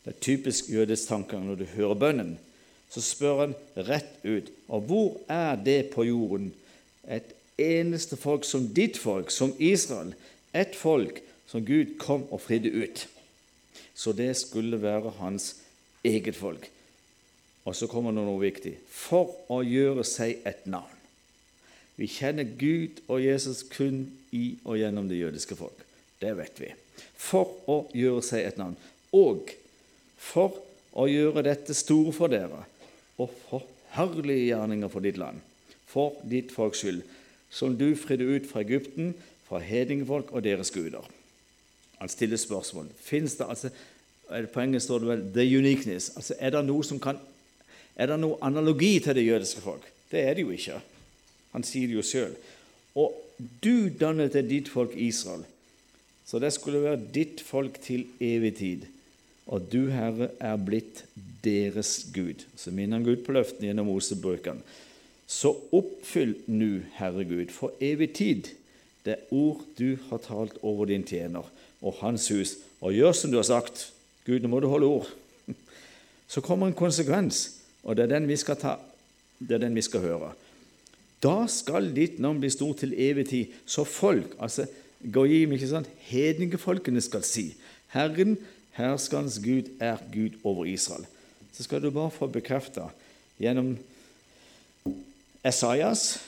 Det 0.05 0.13
er 0.13 0.19
typisk 0.21 0.69
jødisk 0.69 1.07
tankegang 1.07 1.45
når 1.45 1.55
du 1.55 1.65
hører 1.65 1.93
bønnen. 1.93 2.39
Så 2.89 3.01
spør 3.01 3.39
han 3.39 3.55
rett 3.77 4.25
ut. 4.25 4.51
Og 4.67 4.81
hvor 4.81 5.17
er 5.29 5.55
det 5.55 5.89
på 5.93 6.03
jorden 6.03 6.53
et 7.07 7.33
eneste 7.57 8.17
folk 8.17 8.45
som 8.45 8.67
ditt 8.73 8.97
folk, 8.97 9.31
som 9.31 9.55
Israel, 9.59 10.13
et 10.53 10.75
folk 10.75 11.21
som 11.47 11.65
Gud 11.65 11.97
kom 11.97 12.25
og 12.31 12.41
fridde 12.41 12.73
ut? 12.73 13.07
Så 14.01 14.15
det 14.17 14.31
skulle 14.39 14.81
være 14.81 15.13
hans 15.19 15.51
eget 16.03 16.35
folk. 16.35 16.65
Og 17.65 17.75
så 17.77 17.85
kommer 17.87 18.15
det 18.15 18.23
noe 18.25 18.41
viktig. 18.41 18.73
For 18.89 19.29
å 19.53 19.61
gjøre 19.61 20.05
seg 20.07 20.41
et 20.49 20.65
navn. 20.65 20.97
Vi 21.99 22.07
kjenner 22.09 22.47
Gud 22.57 23.03
og 23.05 23.21
Jesus 23.21 23.61
kun 23.69 24.07
i 24.33 24.55
og 24.65 24.79
gjennom 24.79 25.05
det 25.11 25.19
jødiske 25.19 25.57
folk. 25.59 25.83
Det 26.21 26.33
vet 26.39 26.57
vi. 26.63 26.71
For 27.21 27.51
å 27.69 27.83
gjøre 27.93 28.23
seg 28.25 28.47
et 28.47 28.57
navn. 28.57 28.73
Og 29.13 29.53
for 30.17 30.57
å 30.97 31.05
gjøre 31.05 31.45
dette 31.45 31.75
store 31.77 32.13
for 32.15 32.31
dere, 32.31 32.65
og 33.21 33.29
for 33.45 33.67
herlige 33.93 34.49
gjerninger 34.49 34.89
for 34.91 35.05
ditt 35.05 35.19
land, 35.21 35.39
for 35.85 36.17
ditt 36.27 36.51
folks 36.55 36.81
skyld, 36.81 37.03
som 37.51 37.75
du 37.77 37.91
fridde 37.99 38.25
ut 38.25 38.47
fra 38.49 38.63
Egypten, 38.63 39.13
fra 39.45 39.59
hedningfolk 39.61 40.31
og 40.31 40.45
deres 40.47 40.71
guder. 40.73 41.05
Han 42.01 42.09
stiller 42.09 42.39
spørsmål. 42.39 42.87
Fins 42.97 43.35
det 43.37 43.45
altså 43.45 43.69
På 44.31 44.61
engelsk 44.61 44.85
står 44.85 44.99
det 44.99 45.07
vel 45.07 45.23
'the 45.33 45.45
uniqueness'. 45.59 46.15
Altså, 46.15 46.35
er 46.39 46.49
det 46.49 46.65
noe 46.65 46.83
som 46.83 46.99
kan 46.99 47.19
Er 47.95 48.07
det 48.07 48.19
noe 48.19 48.37
analogi 48.41 48.99
til 48.99 49.15
det 49.15 49.25
jødiske 49.25 49.61
folk? 49.61 49.83
Det 50.11 50.19
er 50.19 50.33
det 50.33 50.41
jo 50.41 50.51
ikke. 50.51 50.79
Han 51.51 51.63
sier 51.63 51.87
det 51.87 51.95
jo 51.95 52.01
sjøl. 52.01 52.31
Og 52.95 53.13
du 53.63 53.89
dannet 53.89 54.31
til 54.31 54.49
ditt 54.49 54.69
folk 54.69 54.95
Israel, 54.95 55.43
så 56.25 56.39
det 56.39 56.53
skulle 56.53 56.81
være 56.81 57.01
ditt 57.13 57.41
folk 57.41 57.81
til 57.81 58.07
evig 58.19 58.55
tid. 58.55 58.87
Og 59.47 59.67
du, 59.71 59.89
Herre, 59.89 60.29
er 60.39 60.55
blitt 60.55 61.03
deres 61.43 62.07
Gud. 62.13 62.45
Så 62.55 62.71
minner 62.71 62.97
han 62.97 63.05
Gud 63.05 63.25
på 63.25 63.35
løftene 63.35 63.67
gjennom 63.67 63.89
Mosebøkene. 63.91 64.61
Så 65.27 65.51
oppfyll 65.71 66.35
nu, 66.47 66.81
Herre 66.95 67.25
Gud, 67.27 67.51
for 67.55 67.75
evig 67.81 68.13
tid 68.13 68.51
det 69.05 69.15
ord 69.31 69.63
du 69.79 69.97
har 70.09 70.21
talt 70.21 70.59
over 70.61 70.85
din 70.85 71.03
tjener 71.07 71.47
og 71.81 71.95
hans 72.01 72.27
hus, 72.29 72.57
og 72.81 72.93
gjør 72.93 73.15
som 73.17 73.31
du 73.31 73.39
har 73.39 73.47
sagt. 73.47 73.87
Gud, 74.31 74.39
nå 74.39 74.47
må 74.47 74.61
du 74.63 74.69
holde 74.71 74.87
ord. 74.87 75.09
Så 76.31 76.39
kommer 76.39 76.69
en 76.69 76.77
konsekvens, 76.77 77.59
og 77.83 77.97
det 77.97 78.05
er 78.05 78.13
den 78.13 78.29
vi 78.29 78.37
skal 78.39 78.55
ta, 78.55 78.77
det 79.39 79.57
er 79.57 79.65
den 79.65 79.75
vi 79.75 79.83
skal 79.83 80.05
høre. 80.05 80.31
Da 81.21 81.43
skal 81.51 81.91
ditt 81.93 82.21
navn 82.23 82.39
bli 82.39 82.49
stort 82.49 82.79
til 82.81 82.95
evig 82.95 83.27
tid, 83.29 83.57
så 83.67 83.83
folk, 83.83 84.37
altså 84.39 84.69
Goyim, 85.01 85.51
ikke 85.51 85.67
sant, 85.67 85.89
hedningefolkene 86.07 87.01
skal 87.03 87.25
si, 87.27 87.49
Herren 87.91 88.37
Herskerens 88.77 89.39
Gud 89.43 89.67
er 89.83 89.99
Gud 90.13 90.37
over 90.47 90.65
Israel. 90.65 91.05
Så 91.51 91.65
skal 91.67 91.81
du 91.83 91.91
bare 91.91 92.13
få 92.13 92.29
bekrefta 92.31 92.87
gjennom 93.41 93.73
Esaias 95.43 96.21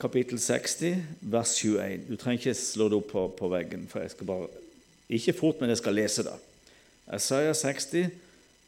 kapittel 0.00 0.40
60, 0.40 1.02
vers 1.20 1.52
21. 1.58 2.08
Du 2.08 2.16
trenger 2.16 2.40
ikke 2.40 2.56
slå 2.56 2.88
det 2.88 2.98
opp 2.98 3.12
på, 3.12 3.26
på, 3.36 3.50
veggen, 3.52 3.86
for 3.90 4.00
jeg 4.00 4.14
skal 4.14 4.30
bare 4.30 4.48
Ikke 5.08 5.34
fort, 5.36 5.60
men 5.60 5.68
jeg 5.68 5.82
skal 5.82 5.94
lese 5.94 6.24
det. 6.24 6.32
Esaias 7.12 7.60
60, 7.64 8.08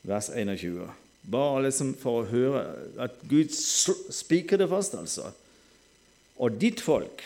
vers 0.07 0.30
21. 0.30 0.91
Bare 1.26 1.64
liksom 1.64 1.95
for 1.99 2.22
å 2.22 2.28
høre 2.30 2.62
at 3.03 3.16
Gud 3.26 3.51
spiker 3.55 4.61
det 4.61 4.68
fast, 4.70 4.95
altså. 4.99 5.32
Og 6.37 6.59
ditt 6.61 6.82
folk, 6.84 7.24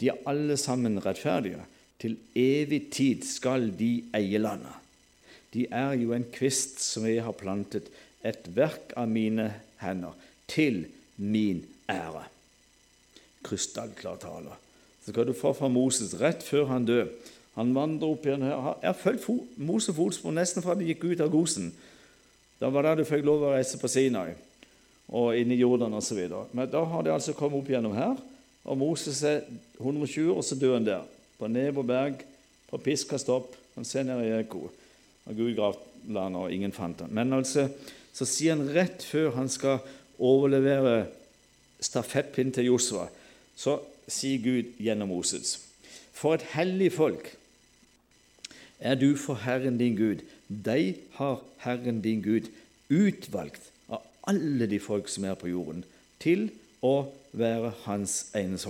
de 0.00 0.10
er 0.10 0.26
alle 0.28 0.58
sammen 0.60 1.00
rettferdige. 1.02 1.62
Til 2.02 2.18
evig 2.36 2.90
tid 2.92 3.22
skal 3.24 3.70
de 3.78 4.04
eie 4.16 4.40
landet. 4.42 4.74
De 5.54 5.68
er 5.70 5.94
jo 6.02 6.12
en 6.12 6.26
kvist 6.34 6.82
som 6.82 7.06
jeg 7.06 7.22
har 7.24 7.36
plantet, 7.38 7.86
et 8.26 8.48
verk 8.56 8.92
av 8.98 9.08
mine 9.08 9.46
hender, 9.80 10.12
til 10.50 10.82
min 11.16 11.62
ære. 11.88 12.24
Krystallklar 13.46 14.18
tale. 14.20 14.58
Så 15.04 15.12
skal 15.12 15.28
du 15.28 15.34
få 15.36 15.52
fra 15.56 15.68
Moses 15.68 16.16
rett 16.20 16.42
før 16.44 16.68
han 16.72 16.88
dør. 16.88 17.06
Han 17.54 17.74
vandrer 17.74 18.10
opp 18.10 18.26
igjen 18.26 18.42
her. 18.42 18.72
Jeg 18.82 18.90
har 18.90 18.98
fulgt 18.98 19.58
Moses' 19.58 19.94
fotspor 19.94 20.34
nesten 20.34 20.64
fra 20.64 20.74
de 20.78 20.88
gikk 20.88 21.04
ut 21.06 21.22
av 21.22 21.30
Gosen. 21.30 21.70
Da 22.58 22.70
var 22.72 22.86
det 22.86 23.02
du 23.02 23.08
fikk 23.08 23.24
lov 23.26 23.44
å 23.44 23.54
reise 23.54 23.78
på 23.78 23.90
Sinai 23.90 24.32
og 25.14 25.36
inn 25.36 25.52
i 25.52 25.58
Jordan 25.60 25.94
osv. 25.94 26.20
Men 26.56 26.70
da 26.72 26.80
har 26.88 27.04
de 27.04 27.12
altså 27.12 27.34
kommet 27.36 27.60
opp 27.60 27.68
gjennom 27.70 27.94
her, 27.96 28.16
og 28.64 28.78
Moses 28.80 29.20
er 29.28 29.42
120, 29.76 30.30
og 30.32 30.40
så 30.46 30.56
dør 30.56 30.78
han 30.78 30.86
der. 30.86 31.02
På 31.36 31.50
Nebo 31.50 31.82
berg, 31.84 32.22
på 32.70 32.80
Piskastopp. 32.80 33.52
Han 33.74 33.84
ser 33.84 34.06
ned 34.08 34.22
i 34.24 34.32
Eko. 34.38 34.70
Og 35.28 35.36
Gud 35.36 35.52
gravde 35.58 36.14
landet, 36.14 36.40
og 36.40 36.54
ingen 36.54 36.72
fant 36.72 37.04
han. 37.04 37.12
Men 37.12 37.36
altså, 37.36 37.68
så 38.14 38.26
sier 38.28 38.56
han 38.56 38.70
rett 38.72 39.04
før 39.04 39.34
han 39.36 39.50
skal 39.52 39.82
overlevere 40.18 41.04
stafettpinnen 41.84 42.54
til 42.54 42.70
Josva, 42.70 43.08
så 43.56 43.78
sier 44.08 44.40
Gud 44.40 44.76
gjennom 44.80 45.10
Moses.: 45.12 45.58
For 46.14 46.38
et 46.38 46.46
hellig 46.54 46.92
folk 46.94 47.28
er 48.80 48.98
du 48.98 49.14
for 49.16 49.38
Herren 49.44 49.78
din 49.78 49.96
Gud. 49.96 50.24
De 50.48 50.94
har 51.18 51.40
Herren 51.64 52.00
din 52.04 52.22
Gud 52.22 52.50
utvalgt 52.90 53.70
av 53.88 54.04
alle 54.28 54.68
de 54.70 54.80
folk 54.80 55.08
som 55.08 55.26
er 55.28 55.36
på 55.38 55.50
jorden, 55.52 55.84
til 56.20 56.48
å 56.84 57.08
være 57.36 57.72
hans 57.84 58.30
enes. 58.36 58.66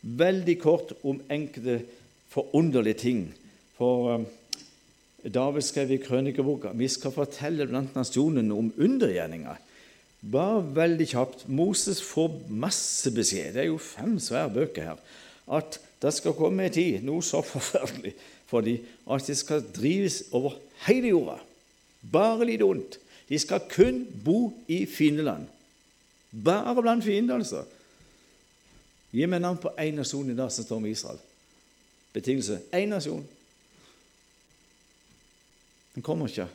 Veldig 0.00 0.56
kort 0.60 0.94
om 1.04 1.20
enkelte 1.30 1.82
forunderlige 2.32 3.02
ting. 3.04 3.24
For 3.76 4.14
um, 4.14 4.26
David 5.24 5.66
skrev 5.66 5.92
i 5.92 6.00
krønikeboka 6.00 6.72
vi 6.76 6.88
skal 6.88 7.12
fortelle 7.12 7.68
blant 7.68 7.96
nasjonene 7.96 8.56
om 8.56 8.72
undergjerninger. 8.76 9.60
Bare 10.20 10.64
veldig 10.76 11.06
kjapt. 11.12 11.46
Moses 11.48 12.00
får 12.04 12.42
masse 12.48 13.12
beskjed, 13.16 13.54
det 13.54 13.64
er 13.64 13.70
jo 13.70 13.80
fem 13.80 14.18
svære 14.20 14.52
bøker 14.56 14.90
her, 14.90 15.00
at 15.50 15.80
det 16.00 16.12
skal 16.16 16.36
komme 16.36 16.66
en 16.66 16.72
tid, 16.72 17.00
noe 17.04 17.24
så 17.24 17.40
forferdelig 17.44 18.14
for 18.50 18.66
dem, 18.66 18.82
at 19.06 19.26
de 19.26 19.34
skal 19.38 19.62
drives 19.74 20.22
over 20.34 20.58
hele 20.86 21.12
jorda. 21.12 21.38
Bare 22.12 22.48
litt 22.48 22.64
ondt. 22.66 22.98
De 23.30 23.38
skal 23.38 23.62
kun 23.70 24.02
bo 24.24 24.50
i 24.68 24.82
fiendeland. 24.90 25.46
Bare 26.30 26.74
blant 26.82 27.04
fiender, 27.04 27.38
altså. 27.38 27.64
Gi 29.10 29.26
meg 29.26 29.42
navn 29.42 29.58
på 29.58 29.72
én 29.78 29.98
nasjon 29.98 30.30
i 30.30 30.38
dag 30.38 30.50
som 30.54 30.66
står 30.66 30.82
med 30.82 30.94
Israel. 30.94 31.20
Betingelse 32.14 32.60
én 32.74 32.90
nasjon. 32.90 33.22
Den 35.94 36.06
kommer 36.06 36.30
ikke. 36.30 36.46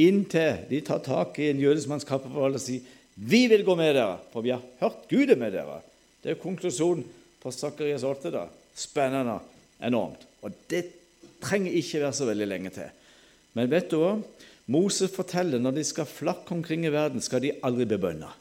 Inntil 0.00 0.64
de 0.70 0.80
tar 0.80 1.02
tak 1.04 1.38
i 1.38 1.50
en 1.52 1.60
jødisk 1.60 1.88
manns 1.88 2.08
kappevold 2.08 2.56
og 2.56 2.60
sier 2.60 2.80
'Vi 3.14 3.46
vil 3.46 3.64
gå 3.64 3.74
med 3.74 3.94
dere, 3.94 4.18
for 4.32 4.40
vi 4.40 4.48
har 4.48 4.62
hørt 4.80 5.08
Gud 5.08 5.30
er 5.30 5.36
med 5.36 5.52
dere'. 5.52 5.82
Det 6.22 6.30
er 6.30 6.40
konklusjonen 6.40 7.04
på 7.42 7.50
Sakarias 7.50 8.02
8. 8.02 8.30
da. 8.30 8.46
Spennende. 8.74 9.38
Enormt. 9.82 10.31
Og 10.42 10.54
det 10.70 10.84
trenger 11.42 11.74
ikke 11.78 12.02
være 12.02 12.16
så 12.18 12.28
veldig 12.28 12.48
lenge 12.48 12.72
til. 12.74 12.90
Men 13.54 13.70
vet 13.70 13.90
du 13.90 13.98
hva? 14.00 14.16
Moses 14.72 15.10
forteller 15.12 15.60
når 15.60 15.76
de 15.78 15.84
skal 15.84 16.08
flakke 16.08 16.54
omkring 16.54 16.86
i 16.86 16.92
verden, 16.94 17.20
skal 17.20 17.42
de 17.42 17.54
aldri 17.66 17.86
bli 17.88 17.98
bønner. 18.00 18.36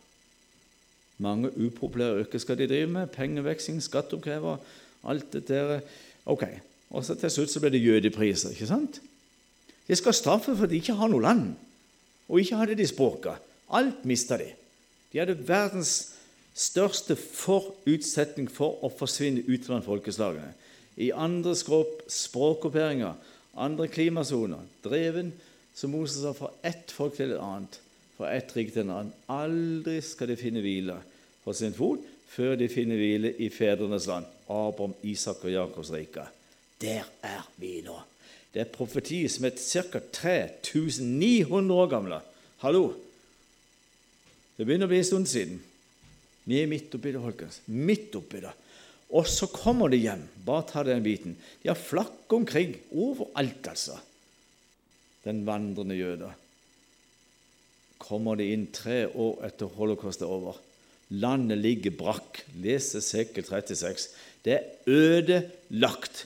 Mange 1.22 1.52
upopulære 1.54 2.24
yrker 2.24 2.42
skal 2.42 2.58
de 2.58 2.70
drive 2.70 2.90
med. 2.90 3.12
Pengeveksling, 3.14 3.82
skatteoppkrever, 3.84 4.58
alt 5.04 5.34
det 5.34 5.48
der. 5.48 5.82
Ok, 6.26 6.46
Og 6.92 7.06
så 7.06 7.16
til 7.16 7.32
slutt 7.32 7.52
så 7.52 7.60
blir 7.64 7.72
det 7.72 7.84
jødepriser. 7.86 8.52
ikke 8.52 8.68
sant? 8.68 9.02
De 9.88 9.96
skal 9.96 10.14
straffe 10.14 10.56
for 10.58 10.68
de 10.68 10.76
ikke 10.76 10.94
har 10.94 11.08
noe 11.08 11.24
land, 11.24 11.54
og 12.30 12.40
ikke 12.40 12.56
hadde 12.60 12.76
de 12.76 12.88
språka. 12.88 13.38
Alt 13.72 14.06
mista 14.06 14.38
de. 14.38 14.50
De 15.14 15.20
hadde 15.20 15.48
verdens 15.48 16.14
største 16.56 17.16
forutsetning 17.16 18.52
for 18.52 18.84
å 18.84 18.92
forsvinne 18.92 19.46
ut 19.48 19.70
av 19.70 19.86
folkeslagene. 19.88 20.52
I 21.02 21.10
andre 21.18 21.56
språkopperinger, 21.56 23.16
andre 23.58 23.88
klimasoner, 23.92 24.62
dreven, 24.84 25.32
som 25.76 25.94
Moses 25.96 26.22
sa, 26.22 26.34
fra 26.38 26.52
ett 26.68 26.92
folk 26.94 27.16
til 27.18 27.34
et 27.34 27.42
annet, 27.42 27.80
fra 28.18 28.30
ett 28.36 28.52
rike 28.56 28.76
til 28.76 28.86
et 28.86 28.94
annet. 28.94 29.18
Aldri 29.32 29.98
skal 30.06 30.30
de 30.30 30.38
finne 30.40 30.64
hvile 30.64 31.00
for 31.42 31.58
sin 31.58 31.74
fot 31.74 32.04
før 32.32 32.56
de 32.60 32.70
finner 32.72 33.00
hvile 33.00 33.34
i 33.44 33.50
fedrenes 33.52 34.08
land, 34.08 34.28
Abraham, 34.48 34.94
Isak 35.08 35.44
og 35.44 35.52
Jakobs 35.52 35.92
rike. 35.92 36.24
Der 36.82 37.08
er 37.28 37.44
vi 37.60 37.82
nå. 37.86 37.98
Det 38.52 38.64
er 38.64 38.72
profeti 38.72 39.24
som 39.32 39.48
er 39.48 39.58
ca. 39.58 40.00
3900 40.00 41.76
år 41.76 41.92
gamle. 41.92 42.22
Hallo! 42.64 42.86
Det 44.56 44.68
begynner 44.68 44.88
å 44.88 44.92
bli 44.92 45.02
en 45.02 45.08
stund 45.08 45.30
siden. 45.32 45.60
Vi 46.46 46.60
er 46.60 46.70
midt 46.70 46.94
oppi 46.98 47.14
det, 47.14 47.22
folkens. 47.24 47.62
Midt 47.72 48.16
oppi 48.20 48.42
det. 48.44 48.52
Og 49.12 49.28
så 49.28 49.48
kommer 49.52 49.92
de 49.92 50.00
hjem. 50.00 50.24
Bare 50.46 50.68
ta 50.70 50.84
den 50.88 51.04
biten. 51.04 51.36
De 51.62 51.70
har 51.72 51.80
flakk 51.80 52.32
omkring 52.32 52.78
overalt, 52.96 53.68
altså. 53.68 53.98
Den 55.26 55.44
vandrende 55.46 55.98
jøder. 55.98 56.38
Kommer 58.02 58.40
de 58.40 58.48
inn 58.54 58.70
tre 58.74 59.04
år 59.10 59.44
etter 59.46 59.70
holocaust 59.78 60.24
er 60.24 60.32
over. 60.32 60.58
Landet 61.12 61.60
ligger 61.60 61.94
brakk. 62.00 62.40
Les 62.64 62.88
Esekiel 62.98 63.46
36. 63.46 64.08
Det 64.46 64.56
er 64.58 64.90
ødelagt. 64.90 66.26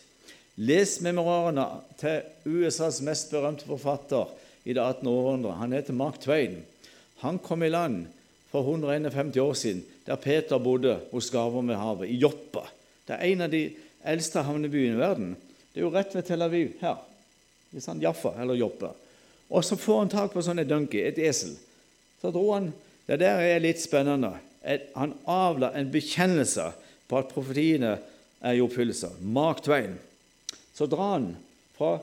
Les 0.55 0.99
memorarene 1.03 1.65
til 1.99 2.21
USAs 2.47 3.01
mest 3.03 3.33
berømte 3.33 3.67
forfatter 3.67 4.29
i 4.63 4.73
det 4.73 4.79
18. 4.81 5.09
århundre. 5.09 5.57
Han 5.59 5.73
heter 5.75 5.97
Mark 5.97 6.21
Twain. 6.23 6.61
Han 7.25 7.41
kom 7.43 7.65
i 7.65 7.73
land 7.73 8.05
for 8.51 8.61
151 8.61 9.37
år 9.41 9.53
siden, 9.53 9.83
der 10.05 10.15
Peter 10.21 10.57
bodde 10.61 10.99
hos 11.11 11.31
Gaver 11.31 11.61
ved 11.61 11.75
havet, 11.75 12.09
i 12.09 12.19
Joppa. 12.21 12.67
Det 13.07 13.17
er 13.17 13.31
en 13.31 13.41
av 13.45 13.51
de 13.51 13.63
eldste 14.05 14.43
havnebyene 14.45 14.95
i 14.95 15.01
verden. 15.01 15.35
Det 15.73 15.81
er 15.81 15.85
jo 15.85 15.93
rett 15.93 16.15
ved 16.15 16.23
Tel 16.27 16.45
Aviv, 16.45 16.73
her. 16.81 17.01
I 17.75 17.81
han 17.85 18.01
Jaffa, 18.01 18.31
eller 18.41 18.55
Joppa. 18.55 18.93
Og 19.49 19.65
så 19.65 19.75
får 19.77 19.99
han 19.99 20.11
tak 20.13 20.33
på 20.33 20.43
sånn 20.45 20.61
et 20.63 20.69
donkey, 20.69 21.01
et 21.03 21.19
esel. 21.19 21.55
Så 22.21 22.31
dro 22.33 22.51
han 22.53 22.73
Det 23.05 23.19
der 23.21 23.37
er 23.37 23.59
litt 23.61 23.77
spennende. 23.77 24.31
Han 24.95 25.11
avla 25.29 25.67
en 25.77 25.91
bekjennelse 25.93 26.71
på 27.05 27.19
at 27.19 27.29
profetiene 27.29 27.91
er 28.41 28.55
i 28.57 28.63
oppfyllelse. 28.65 29.11
Mark 29.21 29.61
Twain. 29.61 29.93
Så 30.73 30.87
drar 30.89 31.11
han 31.11 31.27
fra 31.77 31.99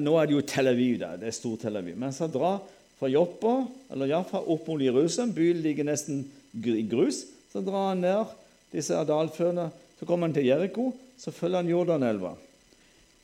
Nå 0.00 0.14
er 0.16 0.26
det 0.26 0.32
jo 0.32 0.42
Tel 0.48 0.70
Aviv, 0.72 0.96
da. 1.02 1.12
det 1.20 1.28
er 1.28 1.36
stor 1.36 1.58
Tel 1.60 1.76
Aviv. 1.76 1.94
Men 2.00 2.10
så 2.16 2.26
drar 2.26 2.62
fra 3.04 3.08
Joppa 3.08 3.66
eller 3.92 4.06
Jaffa 4.06 4.40
opp 4.40 4.66
mot 4.66 4.80
Jerusalem. 4.80 5.32
Byen 5.32 5.62
ligger 5.62 5.84
nesten 5.84 6.24
i 6.52 6.82
grus. 6.88 7.26
Så 7.52 7.60
drar 7.60 7.90
han 7.90 8.00
ned 8.00 8.30
disse 8.72 8.96
dalførene. 9.04 9.66
Så 9.98 10.06
kommer 10.08 10.24
han 10.24 10.34
til 10.36 10.46
Jeriko. 10.48 10.86
Så 11.20 11.32
følger 11.32 11.60
han 11.60 11.68
Jordanelva. 11.68 12.30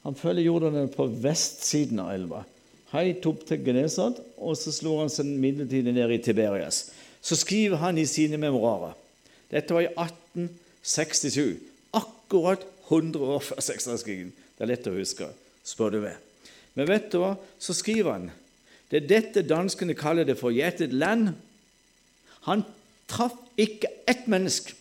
Han 0.04 0.14
følger 0.14 0.44
Jordanelva 0.44 0.92
på 0.92 1.06
vestsiden 1.22 2.02
av 2.02 2.10
elva. 2.12 2.42
Helt 2.92 3.24
opp 3.30 3.46
til 3.48 3.62
Genesad, 3.64 4.18
og 4.36 4.58
så 4.58 4.72
slår 4.74 5.06
han 5.06 5.12
seg 5.14 5.30
midlertidig 5.40 5.94
ned 5.96 6.12
i 6.12 6.20
Tiberias. 6.26 6.82
Så 7.24 7.38
skriver 7.40 7.80
han 7.80 7.96
i 8.00 8.04
sine 8.08 8.36
memoarer 8.40 8.92
Dette 9.50 9.74
var 9.74 9.86
i 9.86 9.92
1867, 9.94 11.56
akkurat 11.96 12.68
100 12.90 13.32
år 13.36 13.40
før 13.48 13.64
seksdagskrigen. 13.64 14.34
Det 14.58 14.66
er 14.66 14.72
lett 14.74 14.92
å 14.92 14.94
huske, 14.98 15.30
spør 15.64 15.96
du 15.96 16.00
meg. 16.04 16.20
Men 16.76 16.90
vet 16.90 17.08
du 17.12 17.22
hva? 17.22 17.32
Så 17.58 17.74
skriver 17.76 18.12
han 18.18 18.30
det 18.90 18.98
er 18.98 19.08
dette 19.10 19.46
danskene 19.46 19.94
kaller 19.98 20.26
det 20.26 20.38
for 20.40 20.54
gjettet 20.54 20.92
land. 20.92 21.32
Han 22.48 22.64
traff 23.10 23.36
ikke 23.60 23.90
ett 24.10 24.26
menneske 24.30 24.74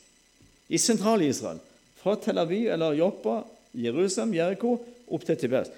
i 0.69 0.79
sentral-Israel, 0.81 1.59
fra 1.99 2.15
Tel 2.21 2.39
Aviv 2.41 2.69
eller 2.73 2.97
Joppa, 2.97 3.41
Jerusalem, 3.77 4.33
Jeriko, 4.37 4.77
opp 5.09 5.25
til 5.27 5.37
Tibet. 5.37 5.69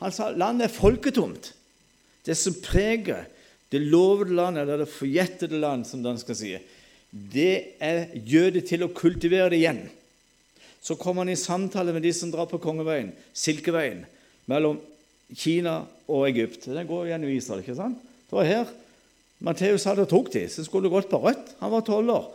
Han 0.00 0.12
sa 0.14 0.30
landet 0.30 0.68
er 0.68 0.74
folketomt. 0.74 1.52
Det 2.24 2.36
som 2.38 2.54
preger 2.62 3.26
det 3.72 3.80
lovede 3.80 4.36
land, 4.36 4.60
eller 4.60 4.82
det 4.82 4.92
forjettede 4.92 5.60
land, 5.60 5.86
som 5.88 6.04
danskene 6.04 6.38
sier, 6.38 6.62
det 7.12 7.76
er 7.82 8.12
jøder 8.14 8.64
til 8.64 8.84
å 8.86 8.92
kultivere 8.94 9.50
det 9.52 9.60
igjen. 9.62 9.82
Så 10.82 10.96
kommer 11.00 11.24
han 11.24 11.32
i 11.32 11.38
samtale 11.38 11.94
med 11.94 12.04
de 12.04 12.12
som 12.16 12.32
drar 12.32 12.48
på 12.50 12.60
Kongeveien, 12.62 13.12
Silkeveien, 13.36 14.04
mellom 14.50 14.80
Kina 15.36 15.82
og 16.08 16.26
Egypt. 16.28 16.66
Den 16.68 16.86
går 16.86 17.10
gjennom 17.10 17.32
Israel. 17.32 17.62
ikke 17.62 17.76
sant? 17.78 18.00
Det 18.28 18.38
var 18.38 18.48
her 18.48 18.70
Matteus 19.42 19.84
hadde 19.88 20.06
tok 20.06 20.30
de, 20.30 20.44
så 20.46 20.62
skulle 20.62 20.90
gått 20.92 21.10
på 21.10 21.18
rødt. 21.18 21.56
Han 21.58 21.72
var 21.72 21.82
tolv 21.82 22.10
år. 22.14 22.26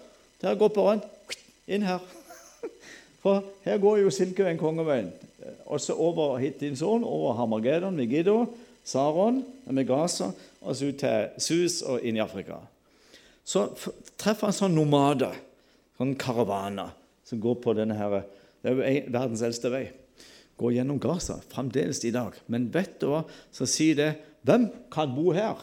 Det 0.42 0.50
har 0.50 0.60
gått 0.60 0.76
på 0.76 0.84
rødt. 0.90 1.38
Inn 1.72 1.86
her. 1.88 2.04
For 3.24 3.46
her 3.64 3.80
går 3.80 4.02
jo 4.02 4.12
Silkeveien, 4.12 4.60
Kongeveien. 4.60 5.14
Også 5.72 5.96
over 5.96 6.38
Hittinsån, 6.42 7.06
over 7.08 7.38
Hamargedon, 7.40 7.96
Megiddo, 7.96 8.42
Saron, 8.88 9.40
Megasa, 9.72 10.34
og 10.62 10.76
så 10.76 10.92
ut 10.92 11.00
til 11.00 11.30
Sus 11.40 11.82
og 11.88 12.04
inn 12.04 12.20
i 12.20 12.24
Afrika. 12.24 12.60
Så 13.48 13.70
treffer 14.20 14.50
han 14.50 14.56
sånn 14.56 14.76
nomader, 14.76 15.36
sånn 16.00 16.16
karavaner, 16.20 16.92
som 17.28 17.40
går 17.44 17.60
på 17.64 17.76
denne 17.78 17.96
her, 18.00 18.22
Det 18.62 18.72
er 18.74 18.76
jo 18.76 19.02
verdens 19.14 19.42
eldste 19.46 19.72
vei 19.72 19.86
går 20.58 20.78
gjennom 20.78 21.00
Gaza 21.02 21.38
fremdeles 21.52 22.02
i 22.06 22.14
dag. 22.14 22.36
Men 22.50 22.70
vet 22.74 22.98
du 23.02 23.12
hva 23.12 23.24
så 23.54 23.68
sier 23.70 23.98
det? 23.98 24.12
Hvem 24.48 24.70
kan 24.94 25.14
bo 25.16 25.32
her? 25.36 25.60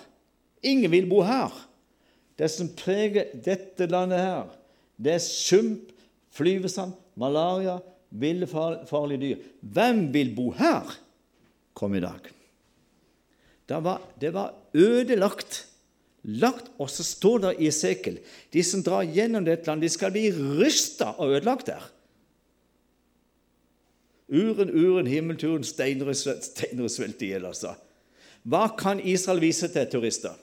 Ingen 0.65 0.93
vil 0.93 1.09
bo 1.11 1.23
her. 1.27 1.53
Det 2.39 2.49
som 2.51 2.71
preger 2.79 3.31
dette 3.45 3.87
landet 3.91 4.23
her, 4.23 4.47
det 4.99 5.17
er 5.17 5.23
sump, 5.23 5.91
flyvesand, 6.35 6.95
malaria, 7.19 7.79
ville, 8.15 8.47
farlige 8.47 9.23
dyr. 9.23 9.45
Hvem 9.75 10.09
vil 10.15 10.33
bo 10.35 10.49
her? 10.55 10.91
Kom 11.75 11.95
i 11.95 12.03
dag. 12.03 12.31
Det 13.67 13.79
var, 13.83 14.03
det 14.21 14.35
var 14.35 14.55
ødelagt. 14.75 15.65
Lagt, 16.25 16.71
og 16.81 16.89
så 16.89 17.05
står 17.05 17.41
det 17.43 17.51
i 17.61 17.67
Esekel 17.69 18.15
de 18.55 18.63
som 18.65 18.81
drar 18.81 19.05
gjennom 19.05 19.45
dette 19.45 19.69
landet, 19.69 19.91
de 19.91 19.93
skal 19.93 20.13
bli 20.15 20.31
rysta 20.33 21.11
og 21.19 21.35
ødelagt 21.37 21.69
der. 21.69 21.83
Uren, 24.29 24.71
uren, 24.71 25.07
himmelturen, 25.07 25.65
steiner 25.65 26.13
svelt 26.89 27.23
i 27.23 27.33
hjel, 27.35 27.45
altså. 27.45 27.75
Hva 28.45 28.69
kan 28.77 29.01
Israel 29.01 29.41
vise 29.41 29.69
til 29.73 29.89
turister? 29.93 30.37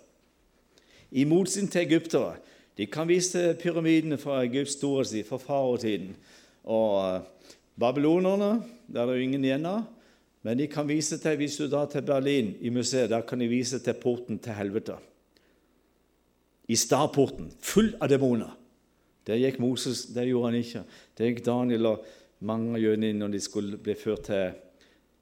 I 1.12 1.26
motsetning 1.28 1.72
til 1.72 1.86
egyptere. 1.86 2.36
De 2.78 2.88
kan 2.90 3.10
vise 3.10 3.52
pyramidene 3.62 4.18
fra 4.18 4.40
Egypts 4.46 4.78
storhetstid, 4.78 5.26
fra 5.28 5.38
farotiden. 5.42 6.14
Og 6.64 6.94
eh, 7.04 7.58
babylonerne, 7.82 8.62
der 8.88 9.02
er 9.02 9.12
det 9.12 9.18
jo 9.20 9.28
ingen 9.28 9.46
igjen 9.46 9.68
av. 9.70 9.84
Men 10.42 10.58
de 10.58 10.70
kan 10.72 10.88
vise 10.90 11.20
til, 11.22 11.38
hvis 11.38 11.60
du 11.60 11.68
drar 11.70 11.90
til 11.92 12.06
Berlin, 12.06 12.56
i 12.62 12.70
museet, 12.74 13.12
der 13.12 13.22
kan 13.22 13.42
de 13.42 13.50
vise 13.52 13.80
til 13.80 13.98
porten 14.02 14.40
til 14.42 14.58
helvete. 14.58 14.96
I 16.72 16.78
Starporten, 16.80 17.52
full 17.62 17.92
av 18.02 18.10
demoner. 18.10 18.56
Det 19.28 19.38
gikk 19.38 19.60
Moses, 19.62 20.08
det 20.10 20.26
gjorde 20.30 20.50
han 20.50 20.58
ikke. 20.64 20.82
Det 21.18 21.28
gikk 21.28 21.44
Daniel 21.46 21.92
og 21.92 22.08
mange 22.46 22.76
av 22.76 22.82
jødene 22.82 23.14
når 23.18 23.34
de 23.36 23.42
skulle 23.44 23.80
bli 23.82 23.96
ført 23.98 24.28
til 24.30 24.54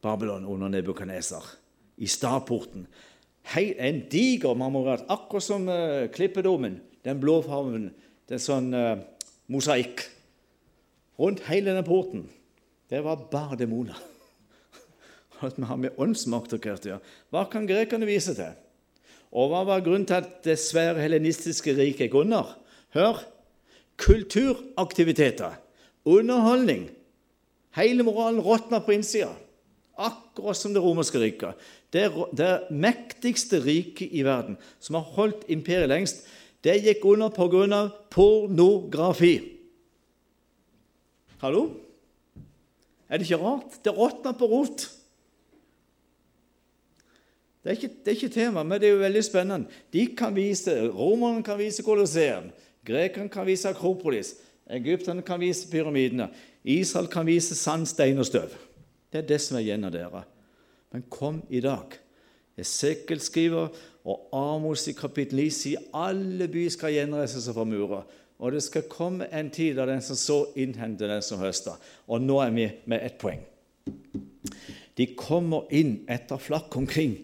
Babylon 0.03 0.47
under 0.47 0.71
Nebukadneser. 0.71 1.43
I 1.99 2.07
stadporten. 2.07 2.85
En 3.55 4.03
diger 4.11 4.55
marmorat, 4.55 5.05
akkurat 5.09 5.43
som 5.43 5.67
uh, 5.67 6.07
klippedomen, 6.13 6.79
den 7.03 7.19
blå 7.19 7.39
fargen. 7.43 7.89
Det 8.29 8.37
er 8.37 8.43
sånn 8.43 8.71
uh, 8.75 9.01
mosaikk. 9.51 10.05
Rundt 11.19 11.43
hele 11.49 11.73
denne 11.73 11.83
porten. 11.83 12.27
Det 12.89 13.01
var 13.03 13.27
bare 13.31 13.57
demoner. 13.59 13.97
At 15.43 15.59
vi 15.59 15.67
har 15.67 15.81
med 15.81 15.99
åndsmakt 15.99 16.55
å 16.55 16.61
gjøre. 16.61 17.01
Hva 17.33 17.45
kan 17.51 17.67
grekerne 17.67 18.07
vise 18.07 18.35
til? 18.37 18.55
Og 19.29 19.51
hva 19.51 19.65
var 19.67 19.83
grunnen 19.85 20.07
til 20.09 20.23
at 20.23 20.39
det 20.41 20.55
svære 20.57 21.03
helenistiske 21.03 21.75
riket 21.77 22.07
gikk 22.07 22.15
under? 22.23 22.55
Hør! 22.95 23.19
Kulturaktiviteter, 23.99 25.59
underholdning, 26.07 26.87
Hele 27.77 28.03
moralen 28.03 28.41
råtna 28.41 28.79
på 28.81 28.95
innsida, 28.95 29.29
akkurat 29.93 30.57
som 30.57 30.73
det 30.73 30.81
romerske 30.81 31.21
riket. 31.21 31.57
Det, 31.93 32.07
det 32.37 32.69
mektigste 32.71 33.59
riket 33.61 34.13
i 34.13 34.23
verden, 34.25 34.57
som 34.79 34.97
har 34.97 35.09
holdt 35.17 35.45
imperiet 35.51 35.89
lengst, 35.91 36.25
det 36.65 36.79
gikk 36.83 37.05
under 37.07 37.29
pga. 37.31 37.81
pornografi. 38.09 39.35
Hallo? 41.39 41.69
Er 43.09 43.17
det 43.17 43.25
ikke 43.25 43.41
rart? 43.41 43.77
Det 43.83 43.93
råtna 43.95 44.33
på 44.37 44.49
rot. 44.49 44.89
Det 47.63 47.71
er, 47.71 47.75
ikke, 47.75 47.95
det 48.03 48.11
er 48.11 48.17
ikke 48.17 48.33
tema, 48.33 48.63
men 48.63 48.79
det 48.79 48.87
er 48.87 48.93
jo 48.95 49.01
veldig 49.01 49.23
spennende. 49.23 49.79
De 49.93 50.05
kan 50.17 50.35
vise, 50.35 50.73
Romerne 50.95 51.43
kan 51.43 51.57
vise 51.59 51.83
Colosseum, 51.83 52.51
grekerne 52.87 53.29
kan 53.29 53.47
vise 53.47 53.69
Akropolis, 53.69 54.33
egypterne 54.69 55.21
kan 55.25 55.41
vise 55.41 55.67
pyramidene. 55.71 56.29
Israel 56.63 57.07
kan 57.07 57.27
vise 57.27 57.55
sand, 57.55 57.87
stein 57.87 58.19
og 58.19 58.27
støv. 58.27 58.51
Det 59.11 59.23
er 59.23 59.27
det 59.27 59.39
som 59.41 59.57
er 59.57 59.63
igjen 59.63 59.87
av 59.87 59.93
dere. 59.95 60.23
Men 60.93 61.05
kom 61.11 61.41
i 61.49 61.61
dag. 61.63 61.95
Esekel 62.59 63.21
skriver, 63.23 63.69
og 64.09 64.33
Amos 64.35 64.87
i 64.89 64.95
kapittel 64.97 65.39
9 65.39 65.49
sier 65.53 65.85
alle 65.95 66.49
byer 66.51 66.73
skal 66.73 66.95
gjenreise 66.95 67.41
seg 67.43 67.55
fra 67.55 67.65
murer. 67.67 68.03
Og 68.39 68.55
det 68.55 68.63
skal 68.63 68.87
komme 68.91 69.27
en 69.35 69.51
tid 69.51 69.77
da 69.77 69.85
den 69.87 70.01
som 70.03 70.17
så, 70.19 70.39
innhenter 70.59 71.11
den 71.11 71.23
som 71.23 71.41
høster. 71.43 71.79
Og 72.07 72.23
nå 72.23 72.39
er 72.43 72.53
vi 72.55 72.67
med 72.91 73.03
ett 73.03 73.19
poeng. 73.21 73.41
De 74.99 75.07
kommer 75.19 75.69
inn 75.75 76.01
etter 76.11 76.39
flakk 76.41 76.75
omkring 76.79 77.15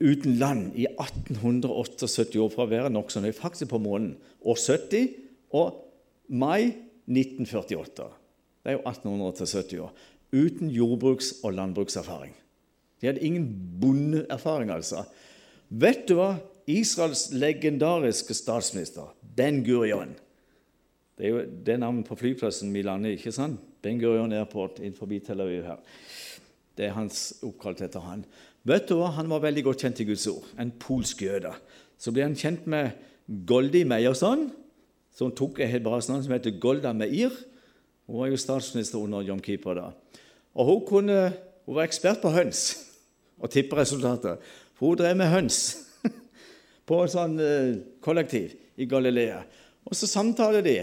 uten 0.00 0.36
land 0.36 0.76
i 0.76 0.84
1878 0.90 2.36
år 2.40 2.52
fra 2.52 2.66
å 2.66 2.70
være 2.70 2.92
nokså 2.92 3.24
faktisk 3.32 3.72
på 3.72 3.80
månen. 3.80 4.16
År 4.44 4.60
70 4.60 5.08
og 5.56 5.80
mai 6.28 6.72
1948 7.06 8.25
det 8.66 8.72
er 8.72 8.80
jo 8.80 8.90
1870 8.90 9.78
år, 9.78 9.92
uten 10.34 10.70
jordbruks- 10.74 11.36
og 11.46 11.52
landbrukserfaring. 11.54 12.32
De 13.00 13.06
hadde 13.06 13.22
ingen 13.22 13.46
bondeerfaring, 13.80 14.72
altså. 14.74 15.04
Vet 15.70 16.08
du 16.08 16.16
hva? 16.18 16.32
Israels 16.66 17.28
legendariske 17.30 18.34
statsminister 18.34 19.12
Ben 19.36 19.60
Gurion 19.62 20.16
Det 21.14 21.28
er 21.28 21.30
jo 21.30 21.44
det 21.66 21.76
navnet 21.78 22.08
på 22.08 22.16
flyplassen 22.18 22.74
vi 22.74 22.82
lander 22.82 23.14
ikke 23.14 23.30
sant? 23.32 23.60
Ben 23.82 24.00
Gurion 24.02 24.34
Airport 24.34 24.80
innenfor 24.82 25.06
Tel 25.24 25.40
Aviv 25.40 25.62
her. 25.62 25.78
Det 26.76 26.88
er 26.88 26.96
hans 26.98 27.38
oppkalt 27.46 27.80
etter 27.80 28.02
han. 28.02 28.24
Vet 28.66 28.88
du 28.88 28.96
hva? 28.98 29.14
Han 29.14 29.30
var 29.30 29.46
veldig 29.46 29.62
godt 29.64 29.86
kjent 29.86 30.00
i 30.02 30.08
Guds 30.10 30.26
ord. 30.26 30.44
En 30.58 30.72
polsk 30.72 31.22
jøde. 31.22 31.54
Så 31.96 32.10
ble 32.12 32.26
han 32.26 32.34
kjent 32.34 32.66
med 32.66 32.90
Goldi 33.46 33.84
Meyerson, 33.84 34.50
som 35.14 35.30
tok 35.32 35.60
et 35.60 35.70
hebraisk 35.70 36.10
navn 36.10 36.26
som 36.26 36.34
heter 36.34 36.58
Golda 36.60 36.92
Meir. 36.92 37.30
Hun 38.06 38.20
var 38.20 38.30
jo 38.30 38.38
statsminister 38.38 39.02
under 39.02 39.24
Jom 39.26 39.40
Kippur 39.42 39.78
da. 39.78 39.90
Og 40.56 40.68
hun, 40.70 40.84
kunne, 40.88 41.18
hun 41.66 41.78
var 41.78 41.88
ekspert 41.88 42.22
på 42.22 42.32
høns 42.34 42.68
og 43.42 43.50
tipperesultater. 43.52 44.38
For 44.76 44.92
hun 44.92 45.00
drev 45.00 45.18
med 45.18 45.32
høns 45.32 45.60
på 46.88 47.00
et 47.02 47.14
sånn 47.14 47.36
eh, 47.42 47.74
kollektiv 48.04 48.54
i 48.76 48.86
Galilea. 48.88 49.42
Og 49.86 49.98
så 49.98 50.08
samtaler 50.10 50.64
de. 50.64 50.78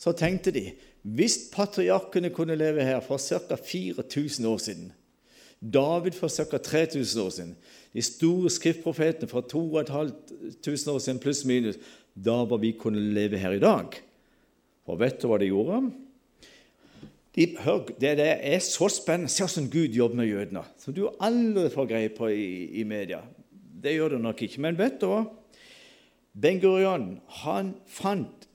Så 0.00 0.14
tenkte 0.16 0.54
de 0.54 0.70
hvis 1.00 1.46
patriarkene 1.52 2.28
kunne 2.32 2.58
leve 2.60 2.84
her 2.84 3.00
for 3.04 3.20
ca. 3.20 3.56
4000 3.56 4.48
år 4.48 4.58
siden 4.60 4.90
David 5.60 6.16
for 6.16 6.28
ca. 6.28 6.58
3000 6.58 7.22
år 7.22 7.30
siden 7.36 7.54
de 7.92 8.02
store 8.04 8.50
skriftprofetene 8.52 9.28
fra 9.28 9.40
2500 9.40 10.92
år 10.94 11.00
siden 11.00 11.20
pluss 11.20 11.42
minus 11.48 11.80
da 12.14 12.42
var 12.44 12.60
vi 12.62 12.72
kunne 12.76 13.00
leve 13.14 13.38
her 13.38 13.56
i 13.56 13.62
dag. 13.62 13.96
Og 14.86 15.00
vet 15.00 15.20
du 15.22 15.28
hva 15.30 15.38
de 15.40 15.48
gjorde? 15.50 15.80
De, 17.36 17.46
hør, 17.62 17.84
det, 18.00 18.16
det, 18.18 18.30
er 18.40 18.62
så 18.64 18.88
spennende. 18.90 19.30
Se 19.30 19.46
hvordan 19.46 19.70
Gud 19.70 19.94
jobber 19.94 20.16
med 20.22 20.30
jødene, 20.30 20.64
som 20.78 20.94
du 20.94 21.04
aldri 21.22 21.68
får 21.70 21.90
greie 21.92 22.10
på 22.14 22.30
i, 22.34 22.80
i 22.80 22.84
media. 22.84 23.20
Det 23.82 23.94
gjør 23.94 24.16
du 24.16 24.18
nok 24.24 24.42
ikke. 24.42 24.62
Men 24.64 24.78
vet 24.78 24.98
du 25.00 25.06
hva? 25.12 25.22
Ben 26.34 26.60
Gurion 26.62 27.14
han 27.42 27.74
fant 27.90 28.48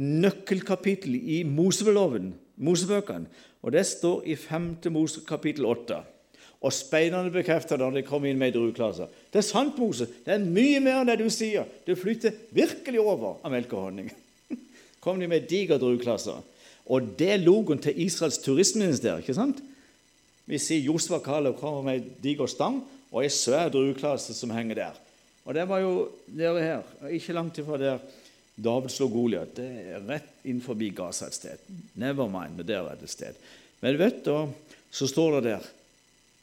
nøkkelkapittel 0.00 1.14
i 1.18 1.42
Moseloven, 1.46 2.32
Mosebøkene, 2.60 3.28
og 3.60 3.74
det 3.74 3.84
står 3.86 4.24
i 4.30 4.36
5. 4.38 4.72
Mose 4.94 5.20
kapittel 5.28 5.66
8. 5.68 6.00
Og 6.60 6.72
speiderne 6.76 7.32
bekrefter 7.32 7.76
det 7.76 7.86
når 7.86 7.98
de 8.00 8.06
kommer 8.08 8.28
inn 8.28 8.40
med 8.40 8.56
ei. 8.56 9.06
Det 9.32 9.40
er 9.40 9.44
sant, 9.44 9.78
Mose. 9.80 10.06
Det 10.24 10.34
er 10.34 10.44
mye 10.44 10.80
mer 10.80 11.00
enn 11.00 11.08
det 11.08 11.18
du 11.20 11.28
sier. 11.32 11.64
Det 11.86 11.96
flytter 11.98 12.36
virkelig 12.52 13.00
over 13.00 13.40
av 13.44 13.52
melk 13.52 13.72
og 13.72 13.86
honning. 13.88 14.10
kom 15.04 15.20
de 15.20 15.28
med 15.28 15.48
diger 15.48 15.80
drueklase. 15.80 16.36
Og 16.90 17.12
det 17.18 17.28
er 17.36 17.42
logoen 17.42 17.78
til 17.82 17.98
Israels 18.02 18.40
turistminister. 18.42 19.20
ikke 19.20 19.36
sant? 19.36 19.60
Vi 20.50 20.58
sier 20.58 20.82
Josva 20.82 21.20
Kalev 21.22 21.54
kommer 21.60 21.84
med 21.86 22.00
ei 22.00 22.16
diger 22.24 22.50
stang 22.50 22.80
og 23.12 23.22
ei 23.22 23.30
svær 23.30 23.70
drueklase 23.70 24.34
som 24.34 24.50
henger 24.50 24.80
der. 24.80 24.98
Og 25.46 25.54
det 25.54 25.68
var 25.70 25.82
jo 25.82 26.08
dere 26.26 26.64
her, 26.64 26.90
ikke 27.10 27.36
langt 27.36 27.58
ifra 27.62 27.78
der 27.78 28.02
David 28.60 28.92
slo 28.92 29.08
Goliat. 29.08 29.54
Det 29.56 29.68
er 29.94 30.02
rett 30.08 30.44
innenfor 30.44 30.74
Gaza 30.74 31.30
et 31.30 31.34
sted. 31.34 31.58
Never 31.94 32.28
mind, 32.28 32.58
der 32.66 32.82
er 32.82 32.98
det 32.98 33.08
et 33.08 33.14
sted. 33.14 33.34
Men 33.80 33.98
vet 33.98 34.24
du, 34.24 34.50
så 34.90 35.06
står 35.06 35.40
det 35.40 35.44
der 35.52 35.70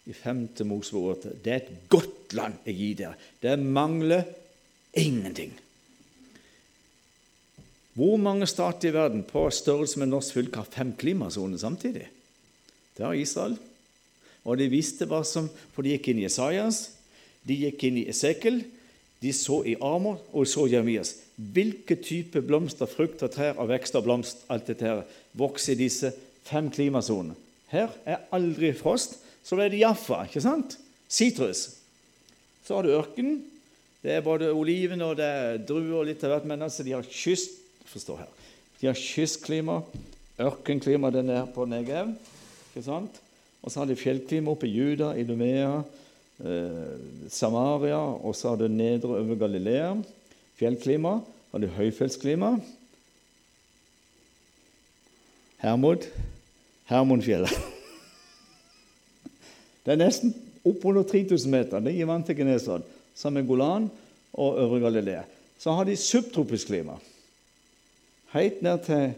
i 0.07 0.13
5. 0.13 0.49
Mosebok 0.65 1.17
8 1.17 1.35
det 1.43 1.51
er 1.51 1.61
et 1.61 1.89
godt 1.89 2.33
land 2.33 2.63
jeg 2.65 2.75
gir 2.75 2.95
dere. 2.95 3.15
Det 3.41 3.59
mangler 3.59 4.23
ingenting. 4.93 5.51
Hvor 7.97 8.19
mange 8.21 8.45
stater 8.49 8.91
i 8.91 8.93
verden 8.93 9.23
på 9.25 9.47
størrelse 9.49 9.99
med 9.99 10.11
norsk 10.11 10.35
fylke 10.37 10.61
har 10.61 10.69
fem 10.69 10.93
klimasoner 10.93 11.57
samtidig? 11.57 12.05
Det 12.97 13.05
har 13.05 13.17
Israel. 13.17 13.57
Og 14.45 14.59
de 14.59 14.69
visste 14.69 15.07
hva 15.09 15.23
som 15.25 15.49
For 15.73 15.81
de 15.81 15.95
gikk 15.95 16.11
inn 16.11 16.21
i 16.21 16.27
Esaias, 16.29 16.91
de 17.47 17.57
gikk 17.65 17.87
inn 17.87 18.01
i 18.03 18.07
Esekel, 18.11 18.61
de 19.21 19.31
så 19.33 19.63
i 19.65 19.75
Amor 19.81 20.21
og 20.31 20.45
så 20.49 20.67
Jeremias. 20.69 21.15
Hvilke 21.35 21.97
type 21.97 22.41
blomster, 22.45 22.89
frukter, 22.89 23.31
trær 23.33 23.57
og 23.57 23.71
vekster 23.71 24.01
og 24.01 24.05
blomst 24.05 24.45
alt 24.53 24.69
dette 24.69 24.85
her, 24.85 25.03
vokser 25.37 25.73
i 25.73 25.81
disse 25.87 26.13
fem 26.45 26.69
klimasonene? 26.73 27.37
Her 27.71 27.89
er 28.05 28.27
aldri 28.31 28.71
frost 28.77 29.17
så 29.47 29.55
ble 29.55 29.69
det 29.71 29.79
Jaffa, 29.79 30.25
ikke 30.27 30.43
sant? 30.43 30.75
Sitrus. 31.07 31.69
Så 32.67 32.75
har 32.75 32.83
du 32.83 32.91
ørken. 32.97 33.37
Det 34.03 34.11
er 34.17 34.25
både 34.25 34.51
oliven 34.51 35.03
og 35.05 35.15
det 35.19 35.27
er 35.27 35.61
druer 35.63 36.01
og 36.01 36.09
litt 36.09 36.23
av 36.27 36.33
hvert. 36.33 36.47
Men 36.49 36.65
altså, 36.67 36.83
de 36.83 36.95
har 36.97 37.07
kyst 37.07 37.55
Forstå 37.87 38.17
her. 38.19 38.27
De 38.81 38.89
har 38.89 38.99
kystklima, 38.99 39.79
ørkenklima 40.39 41.09
den 41.13 41.31
er 41.33 41.47
på 41.53 41.65
Negev. 41.65 42.13
ikke 42.75 42.85
sant? 42.85 43.21
Og 43.63 43.71
så 43.71 43.81
har 43.81 43.89
de 43.89 43.97
fjellklima 43.97 44.53
oppe 44.53 44.67
i 44.67 44.75
Juda, 44.75 45.13
Idumea, 45.17 45.81
eh, 46.39 47.29
Samaria, 47.29 47.97
og 47.97 48.35
så 48.35 48.53
har 48.53 48.61
du 48.61 48.67
nedre 48.67 49.17
over 49.17 49.35
Galilea. 49.35 49.95
Fjellklima. 50.59 51.19
Har 51.51 51.59
du 51.59 51.67
høyfjellsklima. 51.67 52.59
Hermod. 55.57 56.05
Hermonfjellet. 56.85 57.51
Det 59.83 59.95
er 59.95 60.03
nesten 60.03 60.33
oppunder 60.67 61.05
3000 61.07 61.51
meter. 61.51 61.79
Det 61.79 61.93
gir 61.95 62.09
vann 62.09 62.23
til 62.27 62.35
Genesad, 62.35 62.83
sammen 63.15 63.41
med 63.41 63.47
Golan 63.47 63.85
og 64.33 64.59
Øvre 64.59 64.81
Galilea. 64.83 65.21
Så 65.59 65.71
har 65.71 65.87
de 65.87 65.95
subtropisk 65.95 66.67
klima. 66.67 66.97
Helt 68.37 68.63
ned 68.65 68.83
til 68.85 69.11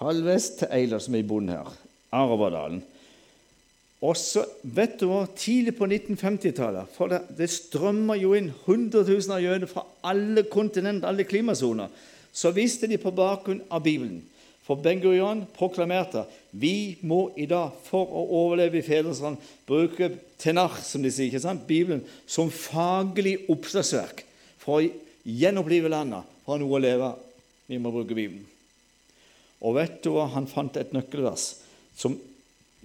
halvvest 0.00 0.60
til 0.60 0.72
Eila, 0.76 1.00
som 1.00 1.16
er 1.16 1.24
i 1.24 1.26
bunnen 1.26 1.54
her. 1.54 1.68
Arabadalen. 2.12 2.82
Og 4.00 4.16
så, 4.16 4.46
vet 4.62 4.96
du 5.00 5.10
hva, 5.10 5.26
Tidlig 5.36 5.74
på 5.76 5.88
1950-tallet 5.88 6.92
for 6.94 7.12
det, 7.12 7.20
det 7.36 7.50
strømmer 7.52 8.16
jo 8.20 8.32
inn 8.36 8.48
100 8.52 9.04
000 9.04 9.36
av 9.36 9.44
jøder 9.44 9.68
fra 9.68 9.84
alle 10.08 10.46
kontinenter, 10.48 11.08
alle 11.08 11.28
klimasoner. 11.28 11.92
Så 12.32 12.52
visste 12.56 12.88
de 12.88 13.00
på 13.00 13.12
bakgrunn 13.12 13.60
av 13.68 13.84
Bibelen 13.84 14.22
for 14.70 14.78
Ben 14.78 15.00
Gurion 15.02 15.40
proklamerte 15.56 16.22
vi 16.54 16.94
må 17.02 17.32
i 17.34 17.48
dag, 17.50 17.72
for 17.88 18.06
å 18.06 18.20
overleve 18.38 18.78
i 18.78 18.84
fedrenes 18.86 19.18
bruke 19.66 20.12
Tenar, 20.38 20.76
som 20.86 21.02
de 21.02 21.10
sier, 21.10 21.26
ikke 21.26 21.42
sant? 21.42 21.64
Bibelen 21.66 22.04
som 22.22 22.52
faglig 22.54 23.48
oppslagsverk 23.50 24.22
for 24.62 24.78
å 24.78 24.92
gjenopplive 25.26 25.90
landet, 25.90 26.22
for 26.44 26.54
å 26.54 26.56
ha 26.56 26.62
noe 26.62 26.78
å 26.78 26.82
leve 26.82 27.10
Vi 27.70 27.78
må 27.78 27.92
bruke 27.94 28.14
Bibelen. 28.14 28.46
Og 29.60 29.76
vet 29.76 30.00
du 30.04 30.12
hva? 30.14 30.28
Han 30.34 30.48
fant 30.48 30.76
et 30.80 30.94
nøkkelvers 30.96 31.52
som 31.96 32.16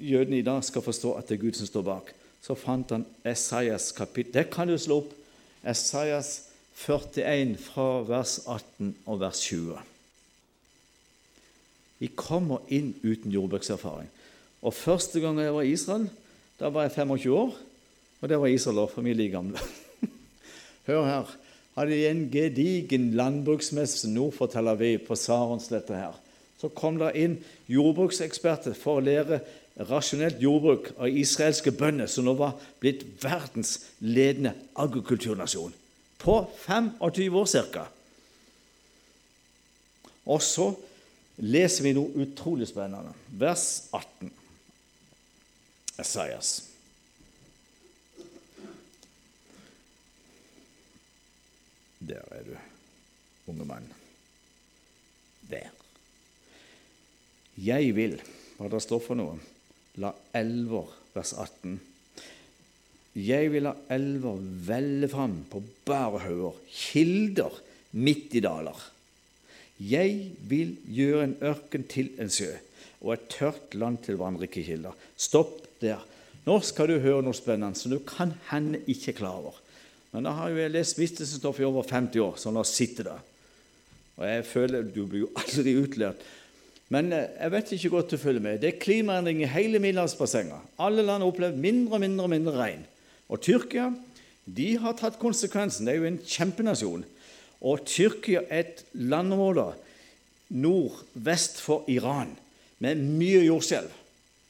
jødene 0.02 0.42
i 0.42 0.46
dag 0.46 0.64
skal 0.66 0.84
forstå 0.84 1.14
at 1.16 1.30
det 1.30 1.38
er 1.38 1.46
Gud 1.46 1.58
som 1.60 1.70
står 1.70 1.86
bak. 1.88 2.12
Så 2.44 2.58
fant 2.60 2.92
han 2.92 3.06
Esaias 3.26 3.92
kapittel. 3.96 4.34
Det 4.36 4.50
kan 4.54 4.68
du 4.70 4.78
slå 4.78 5.00
opp. 5.04 5.14
Esaias 5.66 6.52
41 6.76 7.56
fra 7.62 8.04
vers 8.06 8.40
18 8.44 8.92
og 9.08 9.22
vers 9.22 9.40
20. 9.48 9.80
Vi 12.04 12.12
kommer 12.12 12.66
inn 12.76 12.92
uten 13.06 13.32
jordbrukserfaring. 13.32 14.12
Og 14.66 14.74
Første 14.76 15.22
gang 15.24 15.40
jeg 15.40 15.54
var 15.56 15.64
i 15.64 15.72
Israel, 15.72 16.10
da 16.60 16.70
var 16.74 16.86
jeg 16.86 16.98
25 16.98 17.34
år. 17.34 17.56
Og 18.22 18.30
det 18.30 18.40
var 18.42 18.52
Israel 18.52 18.84
òg, 18.84 18.92
for 18.92 19.06
vi 19.06 19.14
er 19.14 19.20
like 19.20 19.36
gamle. 19.36 19.62
Hør 20.90 21.08
her. 21.08 21.34
Hadde 21.76 21.92
de 21.92 22.08
en 22.08 22.24
gedigen 22.32 23.10
landbruksmesse 23.18 24.10
nord 24.10 24.34
for 24.38 24.52
Tel 24.52 24.72
Aviv, 24.72 25.04
på 25.08 25.18
Saronsletta 25.20 25.98
her. 25.98 26.20
Så 26.66 26.72
kom 26.74 26.96
det 26.98 27.12
inn 27.22 27.36
jordbrukseksperter 27.70 28.74
for 28.74 28.98
å 28.98 29.04
lære 29.06 29.38
rasjonelt 29.86 30.40
jordbruk 30.42 30.88
av 30.98 31.14
israelske 31.14 31.70
bønder, 31.78 32.10
som 32.10 32.26
nå 32.26 32.34
var 32.40 32.56
blitt 32.82 33.04
verdens 33.22 33.92
ledende 34.02 34.56
agrikulturnasjon. 34.82 35.76
På 36.18 36.40
25 36.64 37.38
år 37.38 37.70
ca. 37.76 37.86
Og 40.26 40.42
så 40.42 40.72
leser 41.38 41.86
vi 41.86 41.94
noe 41.94 42.26
utrolig 42.26 42.72
spennende. 42.72 43.14
Vers 43.30 43.86
18. 43.94 44.34
Esaias. 46.02 46.58
Der 52.02 52.26
er 52.34 52.46
du, 52.50 52.56
unge 53.54 53.70
mann. 53.70 53.92
Der. 55.46 55.85
Jeg 57.62 57.94
vil, 57.96 58.18
hva 58.58 58.70
det 58.72 58.82
står 58.84 59.04
for 59.04 59.20
noe, 59.20 59.38
la 60.02 60.12
elver, 60.36 60.90
vers 61.16 61.32
18 61.40 61.78
Jeg 63.16 63.52
vil 63.54 63.64
la 63.64 63.72
elver 63.96 64.42
velle 64.68 65.08
fram 65.08 65.38
på 65.48 65.62
bare 65.88 66.20
hauger, 66.26 66.58
kilder 66.68 67.62
midt 67.96 68.36
i 68.36 68.44
daler. 68.44 68.76
Jeg 69.80 70.34
vil 70.48 70.76
gjøre 70.92 71.24
en 71.24 71.38
ørken 71.48 71.86
til 71.92 72.12
en 72.20 72.32
sjø 72.32 72.52
og 73.06 73.14
et 73.14 73.28
tørt 73.32 73.76
land 73.78 74.02
til 74.04 74.20
vannrike 74.20 74.64
kilder. 74.66 74.96
Stopp 75.16 75.62
der. 75.80 76.02
Nå 76.46 76.60
skal 76.64 76.90
du 76.90 77.00
høre 77.04 77.24
noe 77.24 77.36
spennende 77.38 77.80
som 77.80 77.94
du 77.94 78.00
kan 78.08 78.34
hende 78.50 78.82
ikke 78.92 79.16
klar 79.20 79.40
over. 79.40 79.62
Men 80.12 80.28
da 80.28 80.36
har 80.38 80.52
jo 80.52 80.60
jeg 80.62 80.72
lest 80.72 81.00
Vistestoff 81.00 81.60
i 81.60 81.68
over 81.68 81.88
50 81.88 82.22
år, 82.24 82.36
så 82.40 82.52
la 82.52 82.64
oss 82.64 82.76
sitte 82.76 83.04
der. 83.04 83.24
Og 84.16 84.24
jeg 84.28 84.46
føler 84.48 84.86
Du 84.88 85.06
blir 85.06 85.26
jo 85.26 85.32
aldri 85.42 85.76
utlært. 85.80 86.22
Men 86.94 87.14
eh, 87.14 87.30
jeg 87.40 87.54
vet 87.54 87.72
ikke 87.78 87.94
godt 87.96 88.12
du 88.14 88.18
følger 88.22 88.44
med. 88.44 88.60
Det 88.62 88.74
er 88.74 88.82
klimaendring 88.82 89.42
i 89.42 89.50
hele 89.50 89.80
Middelhavsbassenget. 89.82 90.74
Alle 90.80 91.06
land 91.06 91.24
har 91.24 91.32
opplevd 91.32 91.58
mindre 91.62 91.98
og 91.98 92.04
mindre 92.06 92.28
og 92.28 92.34
mindre 92.34 92.58
regn. 92.60 92.86
Og 93.30 93.42
Tyrkia 93.42 93.90
de 94.46 94.76
har 94.78 94.94
tatt 94.98 95.18
konsekvensen. 95.18 95.88
Det 95.88 95.96
er 95.96 96.04
jo 96.04 96.12
en 96.12 96.22
kjempenasjon. 96.22 97.06
Og 97.66 97.86
Tyrkia 97.90 98.44
er 98.50 98.68
et 98.68 98.84
landområde 98.94 99.72
nordvest 100.54 101.58
for 101.64 101.88
Iran, 101.90 102.36
med 102.80 103.02
mye 103.02 103.42
jordskjelv. 103.48 103.90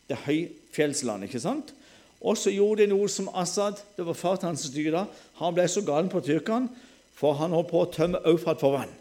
Det 0.10 0.18
er 0.18 0.26
høyfjellsland, 0.26 1.24
ikke 1.24 1.40
sant? 1.40 1.72
Og 2.20 2.36
så 2.38 2.52
gjorde 2.52 2.84
de 2.84 2.92
noe 2.92 3.08
som 3.12 3.30
Assad 3.38 3.80
det 3.96 4.06
var 4.08 4.18
far 4.18 4.42
til 4.42 4.58
styre 4.58 4.92
da, 4.92 5.06
Han 5.40 5.54
ble 5.56 5.68
så 5.70 5.84
gal 5.86 6.10
på 6.10 6.20
tyrkerne, 6.26 6.70
for 7.16 7.38
han 7.40 7.54
holdt 7.56 7.72
på 7.72 7.82
å 7.84 7.92
tømme 7.92 8.20
Eufrat 8.28 8.60
for 8.60 8.76
vann. 8.76 8.92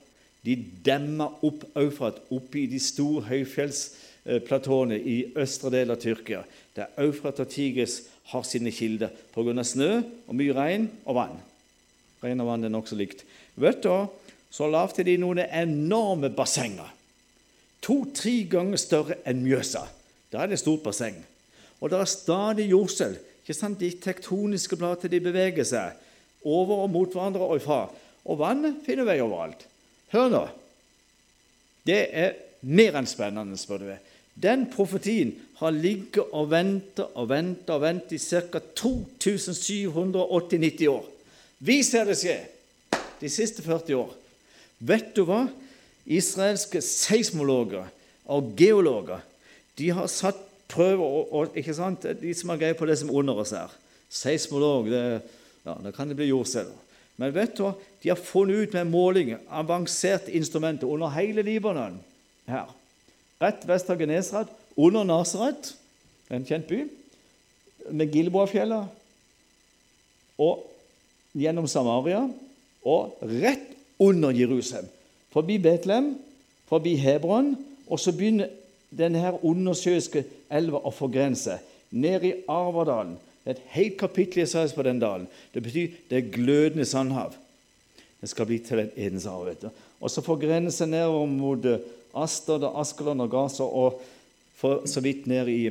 De 0.44 0.56
demma 0.84 1.30
opp 1.42 1.64
Eufrat 1.80 2.20
oppe 2.34 2.64
i 2.64 2.66
de 2.68 2.80
store 2.82 3.24
høyfjellsplatåene 3.30 4.98
i 4.98 5.16
østre 5.40 5.72
del 5.72 5.94
av 5.94 6.02
Tyrkia, 6.02 6.42
der 6.76 6.92
Eufrat 7.00 7.40
og 7.40 7.48
Tigris 7.52 8.02
har 8.32 8.44
sine 8.44 8.72
kilder 8.72 9.12
pga. 9.34 9.64
snø 9.64 10.02
og 10.26 10.34
mye 10.34 10.56
regn 10.56 10.90
og 11.04 11.16
vann. 11.16 11.40
Regn 12.22 12.40
og 12.40 12.50
vann 12.50 12.64
er 12.64 12.72
nokså 12.72 12.96
likt. 12.96 13.24
Vet 13.56 13.82
du, 13.82 14.08
Så 14.54 14.68
lagde 14.70 15.02
de 15.02 15.16
noen 15.18 15.40
enorme 15.50 16.28
bassenger. 16.30 16.86
To-tre 17.82 18.44
ganger 18.46 18.78
større 18.78 19.16
enn 19.26 19.40
Mjøsa. 19.42 19.82
Da 20.30 20.44
er 20.44 20.46
det 20.46 20.60
et 20.60 20.62
stort 20.62 20.84
basseng. 20.84 21.16
Og 21.80 21.90
det 21.90 21.98
er 21.98 22.06
stadig 22.06 22.68
jordskjelv. 22.70 23.18
De 23.80 23.90
tektoniske 23.98 24.76
platene 24.78 25.20
beveger 25.20 25.66
seg 25.66 25.98
over 26.46 26.84
og 26.84 26.92
mot 26.94 27.10
hverandre 27.10 27.42
og 27.42 27.58
ifra. 27.58 27.80
Og 28.24 28.38
vannet 28.38 28.78
finner 28.86 29.08
vei 29.08 29.18
overalt. 29.24 29.66
Hør 30.12 30.28
nå. 30.32 30.44
Det 31.86 32.00
er 32.10 32.34
mer 32.64 32.96
enn 32.98 33.08
spennende, 33.08 33.56
spør 33.60 33.78
du 33.82 33.86
meg. 33.92 34.00
Den 34.34 34.66
profetien 34.72 35.34
har 35.60 35.72
ligget 35.74 36.32
og 36.34 36.50
ventet 36.50 37.06
og 37.14 37.28
ventet 37.30 37.70
og 37.70 37.82
ventet 37.84 38.12
i 38.16 38.18
ca. 38.18 38.58
2780-90 38.58 40.88
år. 40.90 41.04
Vi 41.64 41.82
ser 41.86 42.04
det 42.08 42.16
skje 42.18 42.38
de 43.20 43.28
siste 43.30 43.62
40 43.62 43.94
år. 44.00 44.14
Vet 44.84 45.16
du 45.16 45.24
hva? 45.28 45.46
Israelske 46.04 46.80
seismologer 46.84 47.86
og 48.28 48.52
geologer 48.58 49.22
de 49.78 49.90
har 49.94 50.06
satt 50.10 50.40
prøver 50.70 51.04
og, 51.04 51.32
og, 51.32 51.56
ikke 51.58 51.74
sant? 51.76 52.06
De 52.20 52.34
som 52.36 52.52
har 52.52 52.60
greie 52.60 52.78
på 52.78 52.86
det 52.88 52.98
som 53.00 53.12
under 53.14 53.40
oss 53.42 53.54
her. 53.54 53.72
Seismolog, 54.10 54.90
det, 54.90 55.02
ja, 55.64 55.76
da 55.82 55.92
kan 55.94 56.10
det 56.10 56.18
bli 56.18 56.30
jordceller. 56.30 56.76
Men 57.20 57.34
vet 57.34 57.56
du 57.56 57.64
hva? 57.66 57.74
De 58.04 58.12
har 58.12 58.20
funnet 58.20 58.66
ut 58.66 58.74
med 58.76 58.90
måling 58.92 59.32
avanserte 59.48 60.32
instrumenter 60.36 60.86
under 60.86 61.08
hele 61.16 61.42
Libanon 61.42 61.96
her 62.46 62.68
rett 63.44 63.64
vest 63.68 63.90
av 63.90 64.00
Genesrad, 64.00 64.50
under 64.74 65.04
Nasaret, 65.04 65.74
en 66.32 66.44
kjent 66.46 66.68
by, 66.68 66.84
med 67.92 68.14
Gilboafjellet, 68.14 68.88
og 70.40 70.64
gjennom 71.36 71.68
Samaria 71.70 72.24
og 72.84 73.20
rett 73.28 73.68
under 74.02 74.34
Jerusalem. 74.34 74.88
Forbi 75.34 75.58
Betlehem, 75.62 76.14
forbi 76.70 76.94
Hebron, 76.98 77.54
og 77.86 78.00
så 78.00 78.14
begynner 78.14 78.50
denne 78.94 79.34
undersjøiske 79.42 80.24
elva 80.54 80.80
å 80.86 80.92
forgrense 80.94 81.58
ned 81.94 82.26
i 82.26 82.34
Arvadalen. 82.50 83.16
Det 83.44 83.52
er 83.52 83.58
et 83.58 83.72
helt 83.74 83.96
kapittel 84.00 84.40
i 84.40 84.46
Isaias 84.46 84.72
på 84.74 84.82
den 84.86 85.02
dalen. 85.02 85.26
Det 85.52 85.62
betyr 85.62 85.98
det 86.10 86.30
glødende 86.32 86.86
sandhav. 86.88 87.34
Det 88.24 88.30
skal 88.32 88.48
bli 88.48 88.56
til 88.64 88.80
et 88.80 88.94
Edenshav. 88.96 89.50
Og 90.00 90.08
så 90.08 90.22
forgrenser 90.24 90.88
nedover 90.88 91.26
mot 91.28 91.66
Astad 92.16 92.64
og 92.64 92.78
Askeland 92.80 93.20
og 93.20 93.28
Gaza 93.34 93.66
og 93.68 94.00
for 94.56 94.86
så 94.88 95.02
vidt 95.04 95.26
ned 95.28 95.50
i, 95.52 95.68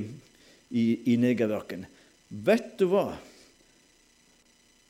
i, 0.69 0.83
i 1.13 1.15
Negerverken. 1.17 1.87
Vet 2.29 2.75
du 2.77 2.91
hva? 2.91 3.15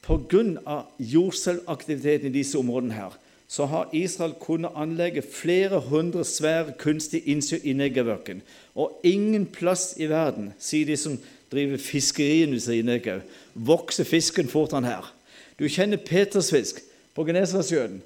Pga. 0.04 0.82
jordskjelvaktiviteten 1.00 2.28
i 2.28 2.36
disse 2.42 2.60
områdene 2.60 2.98
her, 2.98 3.16
så 3.48 3.70
har 3.72 3.96
Israel 3.96 4.36
kunnet 4.44 4.76
anlegge 4.76 5.24
flere 5.24 5.80
hundre 5.88 6.26
svære 6.28 6.76
kunstige 6.80 7.32
innsjøer 7.32 7.64
i 7.64 7.80
Negerverken. 7.80 8.42
Og 8.76 9.00
ingen 9.08 9.46
plass 9.46 9.94
i 9.96 10.12
verden, 10.12 10.52
sier 10.60 10.90
de 10.90 11.00
som 11.00 11.16
driver 11.54 11.80
fiskeriindustri 11.80 12.82
i 12.82 12.88
Negev, 12.92 13.24
vokser 13.56 14.04
fisken 14.04 14.52
fortere 14.52 14.84
enn 14.84 14.92
her. 14.92 15.14
Du 15.56 15.70
kjenner 15.70 16.02
petersfisk 16.02 16.84
på 17.16 17.26
Genesaretsjøen. 17.28 18.02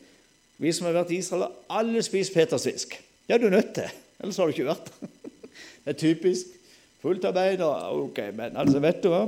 Vi 0.57 0.71
som 0.73 0.87
har 0.89 0.97
vært 0.97 1.13
i 1.13 1.21
Israel, 1.21 1.47
har 1.47 1.81
alle 1.81 2.01
spist 2.05 2.33
petersfisk. 2.33 2.95
Ja, 3.29 3.37
du 3.37 3.47
er 3.47 3.57
nødt 3.57 3.73
til, 3.75 3.89
ellers 4.19 4.37
har 4.37 4.49
du 4.49 4.55
ikke 4.55 4.69
vært. 4.69 4.91
Det 5.87 5.93
er 5.93 5.99
typisk. 5.99 6.53
Fullt 7.01 7.25
arbeid 7.25 7.61
Ok, 7.61 8.17
men 8.35 8.57
altså, 8.57 8.79
vet 8.83 9.03
du 9.03 9.07
hva? 9.13 9.27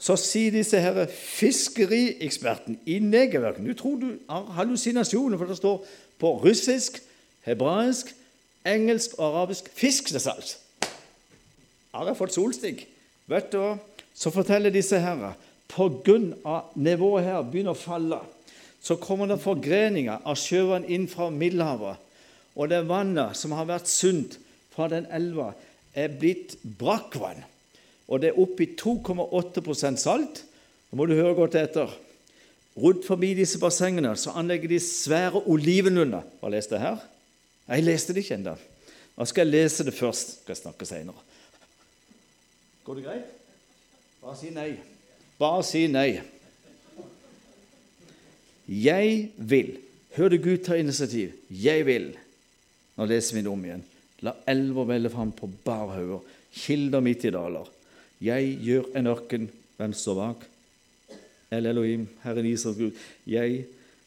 Så 0.00 0.16
sier 0.18 0.50
disse 0.52 0.80
her 0.80 1.04
fiskerieksperten 1.06 2.80
i 2.90 2.98
Negeverken 2.98 3.66
Du 3.68 3.74
tror 3.78 4.00
du 4.00 4.08
har 4.28 4.50
hallusinasjoner, 4.56 5.38
for 5.38 5.46
det 5.46 5.56
står 5.56 5.84
på 6.18 6.32
russisk, 6.42 6.98
hebraisk, 7.46 8.10
engelsk 8.66 9.14
og 9.18 9.26
arabisk 9.26 9.70
'fisk 9.74 10.08
til 10.08 10.20
salgs'. 10.20 10.58
Har 11.94 12.06
jeg 12.06 12.16
fått 12.16 12.34
solstikk? 12.34 12.86
Vet 13.26 13.52
du 13.52 13.58
hva? 13.58 13.76
Så 14.14 14.30
forteller 14.30 14.70
disse 14.70 14.98
her 14.98 15.34
pga. 15.68 16.60
nivået 16.74 17.24
her 17.24 17.42
begynner 17.42 17.74
å 17.74 17.78
falle, 17.78 18.18
så 18.84 18.98
kommer 19.00 19.30
det 19.30 19.40
forgreninger 19.40 20.26
av 20.28 20.36
sjøvann 20.36 20.84
inn 20.92 21.06
fra 21.08 21.30
Middelhavet 21.32 22.04
og 22.54 22.70
det 22.70 22.84
vannet 22.86 23.34
som 23.38 23.54
har 23.56 23.66
vært 23.68 23.90
sunt 23.90 24.38
fra 24.74 24.86
den 24.90 25.06
elva, 25.14 25.52
er 25.94 26.12
blitt 26.18 26.56
brakkvann. 26.62 27.42
Og 28.10 28.20
det 28.22 28.32
er 28.32 28.40
oppi 28.40 28.68
2,8% 28.78 30.00
salt. 30.02 30.42
Nå 30.90 30.98
må 30.98 31.06
du 31.08 31.16
høre 31.16 31.34
godt 31.38 31.56
etter. 31.58 31.90
Rundt 32.78 33.06
forbi 33.06 33.32
disse 33.38 33.60
bassengene 33.62 34.14
så 34.18 34.34
anlegger 34.38 34.70
de 34.70 34.80
svære 34.82 35.44
olivenlunder. 35.50 36.26
Hva 36.40 36.50
leste 36.50 36.76
jeg 36.76 36.84
her? 36.84 37.02
Jeg 37.70 37.86
leste 37.86 38.14
det 38.14 38.24
ikke 38.24 38.38
ennå. 38.38 38.56
Nå 39.14 39.26
skal 39.30 39.46
jeg 39.46 39.54
lese 39.54 39.86
det 39.86 39.94
først. 39.94 40.40
Skal 40.42 40.54
jeg 40.54 40.62
snakke 40.62 40.88
senere. 40.88 41.22
Går 42.84 42.98
det 42.98 43.06
greit? 43.06 43.30
Bare 44.24 44.36
si 44.38 44.50
nei. 44.54 44.70
Bare 45.38 45.62
si 45.66 45.86
nei. 45.90 46.08
Jeg 48.68 49.30
vil. 49.36 49.76
Hør 50.16 50.30
du 50.32 50.38
Gud 50.38 50.62
ta 50.64 50.78
initiativ. 50.78 51.32
Jeg 51.50 51.86
vil 51.86 52.12
nå 52.94 53.06
leser 53.10 53.36
vi 53.36 53.42
det 53.42 53.50
om 53.50 53.64
igjen. 53.64 53.84
La 54.24 54.34
elver 54.50 54.88
velle 54.88 55.10
fram 55.12 55.32
på 55.34 55.50
barhauger, 55.66 56.22
kilder 56.54 57.02
midt 57.04 57.26
i 57.26 57.32
daler. 57.34 57.70
Jeg 58.22 58.56
gjør 58.62 58.90
en 58.98 59.10
ørken. 59.10 59.48
Hvem 59.74 59.94
står 59.98 60.18
bak? 60.20 60.44
El 61.54 61.66
Elohim, 61.66 62.06
Herren 62.22 62.46
Israels 62.46 62.78
Gud. 62.78 63.00
Jeg 63.26 63.64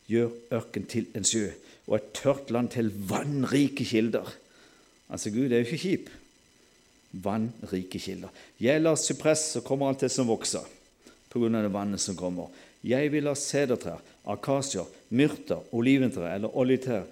gjør 0.08 0.32
ørken 0.56 0.86
til 0.88 1.10
en 1.16 1.28
sjø 1.28 1.50
og 1.88 1.98
et 1.98 2.08
tørt 2.16 2.50
land 2.52 2.72
til 2.72 2.90
vannrike 3.10 3.86
kilder. 3.88 4.28
Altså, 5.12 5.32
Gud 5.32 5.52
er 5.52 5.62
jo 5.62 5.68
ikke 5.68 5.84
kjip. 5.84 6.10
Vannrike 7.24 8.00
kilder. 8.00 8.32
Jeg 8.60 8.82
lar 8.82 9.00
sypress, 9.00 9.54
så 9.54 9.64
kommer 9.64 9.92
alt 9.92 10.04
det 10.04 10.12
som 10.12 10.28
vokser, 10.28 10.64
på 11.32 11.40
grunn 11.40 11.56
av 11.56 11.64
det 11.64 11.72
vannet 11.76 12.04
som 12.04 12.18
kommer. 12.20 12.52
Jeg 12.84 13.12
vil 13.12 13.28
ha 13.28 13.36
sedertrær, 13.40 14.04
akasier, 14.28 14.88
myrter, 15.10 15.64
oliventre 15.76 16.28
eller 16.34 16.56
oljetrær 16.58 17.08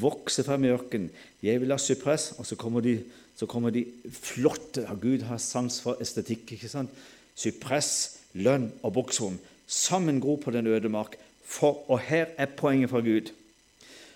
vokse 0.00 0.44
frem 0.44 0.66
i 0.66 0.72
ørkenen. 0.74 1.10
Jeg 1.42 1.62
vil 1.62 1.72
ha 1.72 1.78
sypress, 1.80 2.34
og 2.38 2.46
så 2.46 2.58
kommer 2.58 2.84
de, 2.84 2.98
så 3.38 3.46
kommer 3.48 3.72
de 3.74 3.86
flotte 4.12 4.84
Gud 5.00 5.24
har 5.28 5.38
sans 5.38 5.80
for 5.80 6.00
estetikk. 6.02 6.52
ikke 6.52 6.68
sant? 6.68 6.90
Sypress, 7.38 8.18
lønn 8.34 8.68
og 8.82 8.94
buksrom 8.98 9.38
sammengro 9.70 10.36
på 10.36 10.50
den 10.50 10.66
øde 10.66 10.88
mark. 10.88 11.16
For, 11.44 11.90
og 11.90 12.00
her 12.00 12.26
er 12.38 12.46
poenget 12.46 12.90
fra 12.90 13.00
Gud. 13.00 13.30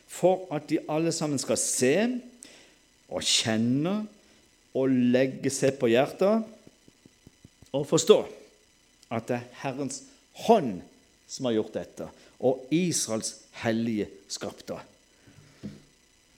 For 0.07 0.47
at 0.55 0.69
de 0.71 0.79
alle 0.89 1.13
sammen 1.13 1.39
skal 1.39 1.59
se 1.59 1.95
og 3.09 3.23
kjenne 3.23 4.05
og 4.75 4.91
legge 4.91 5.51
seg 5.55 5.79
på 5.79 5.91
hjertet 5.91 6.43
og 7.75 7.87
forstå 7.87 8.19
at 9.15 9.29
det 9.29 9.37
er 9.39 9.49
Herrens 9.63 10.01
hånd 10.47 10.81
som 11.31 11.47
har 11.47 11.57
gjort 11.57 11.75
dette, 11.75 12.07
og 12.45 12.67
Israels 12.75 13.33
hellige 13.63 14.11
skapte. 14.29 14.77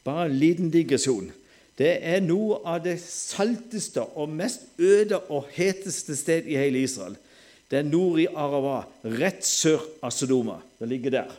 Bare 0.06 0.28
en 0.28 0.38
liten 0.38 0.70
digresjon. 0.70 1.32
Det 1.76 1.98
er 2.08 2.22
noe 2.24 2.60
av 2.64 2.80
det 2.84 2.96
salteste 3.02 4.04
og 4.16 4.30
mest 4.32 4.78
øde 4.78 5.18
og 5.28 5.50
heteste 5.56 6.16
sted 6.16 6.46
i 6.48 6.56
hele 6.56 6.84
Israel. 6.86 7.18
Det 7.66 7.80
er 7.80 7.88
nord 7.88 8.20
i 8.22 8.28
Arava, 8.30 8.84
rett 9.18 9.42
sør 9.44 9.82
av 10.00 10.14
Sodoma. 10.14 10.60
Det 10.78 10.88
ligger 10.88 11.16
der. 11.18 11.32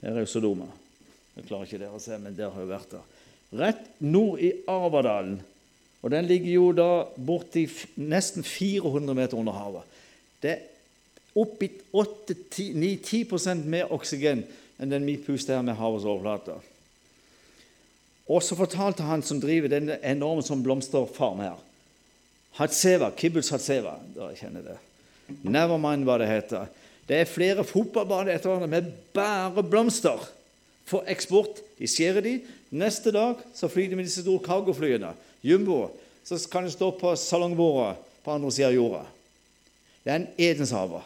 Der 0.00 0.16
er 0.16 0.24
jo 0.24 0.30
Sodoma. 0.30 0.66
Jeg 1.36 1.44
klarer 1.50 1.68
ikke 1.68 1.82
dere 1.82 1.98
å 1.98 2.00
se, 2.00 2.16
men 2.18 2.34
der 2.34 2.48
har 2.50 2.64
jeg 2.64 2.72
vært 2.72 2.96
der. 2.96 3.04
Rett 3.60 3.84
nord 4.02 4.40
i 4.42 4.54
Arvadalen. 4.72 5.36
Og 6.00 6.12
den 6.14 6.26
ligger 6.30 6.52
jo 6.54 6.70
da 6.76 6.90
borti 7.28 7.66
nesten 8.00 8.46
400 8.46 9.16
meter 9.18 9.38
under 9.38 9.56
havet. 9.56 9.94
Det 10.42 10.56
er 11.36 11.66
i 11.66 11.70
8-9-10% 11.92 13.68
mer 13.68 13.92
oksygen 13.92 14.44
enn 14.80 14.92
den 14.92 15.06
vi 15.08 15.18
puster 15.20 15.56
her 15.56 15.64
med 15.64 15.78
havets 15.78 16.06
overflate. 16.08 16.56
Og 18.26 18.42
så 18.42 18.56
fortalte 18.58 19.06
han 19.06 19.22
som 19.22 19.40
driver 19.40 19.70
denne 19.70 20.00
enorme 20.02 20.42
som 20.44 20.64
blomsterfarm 20.64 21.44
her 21.44 21.62
Hatseva, 22.56 23.10
Kibbutz 23.12 23.50
Hatseva. 23.52 23.98
Dere 24.14 24.32
kjenner 24.38 24.62
det. 24.64 24.76
Nevermind, 25.44 26.06
hva 26.08 26.16
det 26.22 26.30
heter. 26.30 26.70
Det 27.06 27.18
er 27.20 27.28
flere 27.28 27.64
fotballbaner 27.66 28.32
etter 28.32 28.64
med 28.66 28.88
bare 29.14 29.62
blomster 29.62 30.22
for 30.86 31.06
eksport 31.10 31.60
De 31.76 31.88
skjærer 31.90 32.24
de. 32.24 32.38
Neste 32.72 33.12
dag 33.12 33.42
så 33.54 33.68
flyr 33.68 33.90
de 33.90 33.98
med 33.98 34.08
disse 34.08 34.24
store 34.24 34.40
cargoflyene, 34.40 35.12
jumbo. 35.44 35.90
Så 36.24 36.40
kan 36.50 36.64
de 36.64 36.72
stå 36.72 36.88
på 36.96 37.12
salongbordet 37.20 38.00
på 38.24 38.32
andre 38.32 38.50
sida 38.50 38.70
av 38.70 38.78
jorda. 38.78 39.02
Det 40.02 40.12
er 40.12 40.18
en 40.22 40.28
edenshaver. 40.40 41.04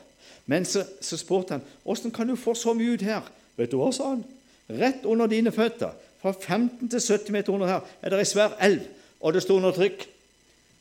Men 0.50 0.66
så, 0.66 0.82
så 1.00 1.18
spurte 1.20 1.58
han 1.58 1.66
åssen 1.86 2.10
kan 2.14 2.26
du 2.26 2.34
få 2.38 2.56
så 2.58 2.74
mye 2.74 2.96
ut 2.96 3.06
her. 3.06 3.26
Vet 3.58 3.70
du 3.70 3.78
hva, 3.78 3.90
sa 3.94 4.14
han. 4.16 4.24
Rett 4.70 5.04
under 5.06 5.30
dine 5.30 5.52
føtter, 5.54 5.94
fra 6.20 6.32
15 6.34 6.90
til 6.90 7.00
70 7.00 7.34
meter 7.34 7.54
under 7.54 7.70
her, 7.70 7.86
er 8.02 8.12
det 8.12 8.20
ei 8.22 8.28
svær 8.28 8.56
elv, 8.62 8.82
og 9.20 9.34
det 9.34 9.44
sto 9.44 9.56
under 9.58 9.74
trykk. 9.74 10.04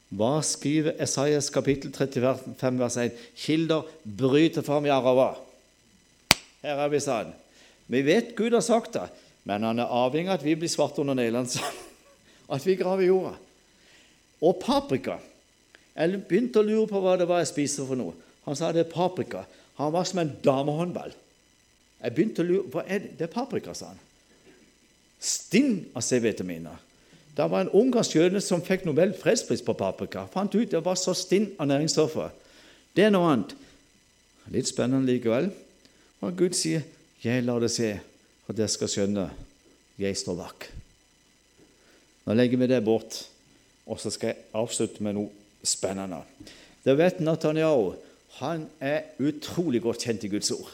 Hva 0.09 0.39
skriver 0.45 0.97
Esaias 1.01 1.51
kapittel 1.53 1.93
35 1.93 2.79
vers 2.81 2.97
1? 2.97 3.17
Kilder 3.37 3.85
bryter 4.03 4.65
fram 4.65 4.87
i 4.87 4.93
Arava. 4.93 5.35
Her 6.63 6.81
er 6.85 6.91
vi, 6.91 7.01
sa 7.03 7.21
han. 7.21 7.35
Vi 7.89 8.01
vet 8.05 8.33
Gud 8.37 8.53
har 8.57 8.65
sagt 8.65 8.97
det, 8.97 9.05
men 9.49 9.65
han 9.65 9.81
er 9.81 9.93
avhengig 10.01 10.33
av 10.33 10.39
at 10.39 10.45
vi 10.45 10.57
blir 10.57 10.71
svarte 10.71 11.01
under 11.03 11.17
neglene. 11.17 11.61
At 12.49 12.65
vi 12.65 12.73
graver 12.73 13.05
jorda. 13.05 13.35
Og 14.41 14.57
paprika. 14.63 15.19
Jeg 15.93 16.21
begynte 16.25 16.61
å 16.61 16.65
lure 16.65 16.87
på 16.89 17.01
hva 17.03 17.13
det 17.19 17.27
var 17.29 17.43
jeg 17.43 17.51
spiste 17.51 17.85
for 17.85 17.99
noe. 17.99 18.15
Han 18.47 18.57
sa 18.57 18.71
det 18.73 18.87
er 18.87 18.89
paprika. 18.89 19.43
Han 19.79 19.93
var 19.95 20.03
som 20.07 20.19
en 20.19 20.35
damehåndball. 20.43 21.13
Jeg 22.03 22.15
begynte 22.15 22.43
å 22.43 22.47
lure 22.47 22.71
hva 22.73 22.83
er 22.85 23.01
det? 23.03 23.15
Det 23.19 23.27
er 23.27 23.33
paprika, 23.33 23.73
sa 23.75 23.93
han. 23.93 24.01
Stinn 25.19 25.85
av 25.95 26.03
C-vitaminer. 26.03 26.77
Det 27.35 27.47
var 27.47 27.63
en 27.63 27.71
ungarsk 27.75 28.17
jøde 28.17 28.41
som 28.43 28.63
fikk 28.63 28.83
Nobel 28.87 29.13
fredspris 29.15 29.63
på 29.63 29.75
paprika. 29.79 30.25
Fant 30.31 30.55
ut 30.55 30.71
det 30.71 30.81
var 30.83 30.99
så 30.99 31.15
stinn 31.15 31.53
av 31.59 31.69
næringsstoffer. 31.71 32.31
Det 32.95 33.05
er 33.07 33.13
noe 33.15 33.31
annet. 33.31 33.53
Litt 34.51 34.67
spennende 34.67 35.07
likevel. 35.07 35.51
Og 36.19 36.35
Gud 36.35 36.55
sier, 36.57 36.83
'Jeg 37.23 37.43
lar 37.43 37.59
det 37.59 37.71
se, 37.71 37.99
for 38.45 38.53
dere 38.53 38.67
skal 38.67 38.87
skjønne, 38.87 39.29
jeg 39.97 40.17
står 40.17 40.35
bak'. 40.35 40.67
Nå 42.25 42.33
legger 42.33 42.57
vi 42.57 42.67
det 42.67 42.83
bort, 42.83 43.27
og 43.85 43.99
så 43.99 44.09
skal 44.09 44.27
jeg 44.27 44.37
avslutte 44.53 45.03
med 45.03 45.13
noe 45.13 45.29
spennende. 45.63 46.23
Det 46.83 46.97
vet 46.97 47.19
Nathaniel. 47.19 47.95
Han 48.39 48.67
er 48.79 49.11
utrolig 49.19 49.81
godt 49.83 50.05
kjent 50.05 50.23
i 50.23 50.31
Guds 50.31 50.51
ord. 50.55 50.69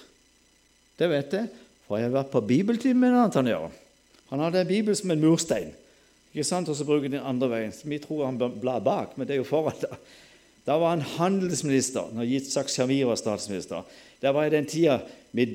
Det 0.99 1.09
vet 1.11 1.34
jeg, 1.34 1.49
for 1.88 1.99
jeg 1.99 2.09
har 2.09 2.20
vært 2.20 2.34
på 2.34 2.43
bibeltime 2.45 3.01
med 3.01 3.16
Nathaniel. 3.16 3.72
Han 4.30 4.41
hadde 4.41 4.63
en 4.63 4.70
bibel 4.70 4.95
som 4.97 5.11
en 5.11 5.22
murstein. 5.22 5.74
Ikke 6.34 6.47
sant? 6.47 6.70
Og 6.70 6.78
så 6.78 6.86
bruker 6.88 7.09
de 7.09 7.18
den 7.18 7.26
andre 7.26 7.49
veien. 7.51 7.74
Vi 7.84 7.99
tror 8.03 8.26
han 8.28 8.39
blar 8.39 8.84
bak, 8.84 9.18
men 9.18 9.28
det 9.28 9.36
er 9.36 9.43
jo 9.43 9.49
foran. 9.49 9.82
Da 9.82 9.97
Da 10.66 10.80
var 10.82 10.95
han 10.95 11.03
handelsminister 11.05 12.09
når 12.18 12.26
Yitzhak 12.26 12.72
Shamir 12.74 13.05
var 13.05 13.20
statsminister. 13.22 13.84
Det 14.22 14.32
var 14.34 14.47
i 14.47 14.53
den 14.53 14.66
tida 14.66 14.97
vi 15.32 15.45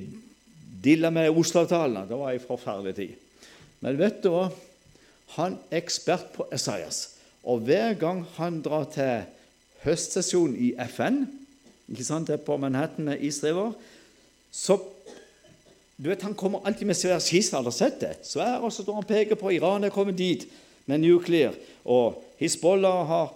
dilla 0.82 1.10
med 1.10 1.34
Oslo-avtalene. 1.34 2.06
Det 2.06 2.18
var 2.18 2.30
en 2.30 2.44
forferdelig 2.44 2.94
tid. 2.94 3.16
Men 3.82 3.98
vet 3.98 4.22
du 4.22 4.30
hva? 4.30 4.44
Han 5.34 5.58
er 5.70 5.80
ekspert 5.82 6.30
på 6.36 6.46
Esaias. 6.54 7.16
Og 7.42 7.64
hver 7.66 7.96
gang 7.98 8.22
han 8.36 8.60
drar 8.62 8.86
til 8.94 9.26
høstsesjonen 9.82 10.54
i 10.60 10.70
FN, 10.92 11.24
ikke 11.90 12.06
sant, 12.06 12.28
det 12.28 12.38
er 12.38 12.44
på 12.46 12.56
Manhattan 12.60 13.08
med 13.10 13.22
isdriver, 13.26 13.74
så 14.50 14.78
du 16.00 16.08
vet, 16.08 16.22
Han 16.22 16.34
kommer 16.34 16.64
alltid 16.64 16.86
med 16.86 16.96
svær 16.96 17.20
skisser, 17.20 17.58
Har 17.58 17.66
dere 17.66 17.76
sett 17.76 18.00
det? 18.00 18.14
Svær, 18.24 18.62
og 18.64 18.72
så 18.72 18.82
står 18.82 18.94
han 18.94 19.08
peker 19.08 19.36
på 19.36 19.52
Iran 19.52 19.84
er 19.84 19.92
kommet 19.92 20.16
dit 20.16 20.46
med 20.86 21.02
nuklear. 21.02 21.52
Og 21.84 22.22
Hizbollah 22.40 23.06
har 23.06 23.34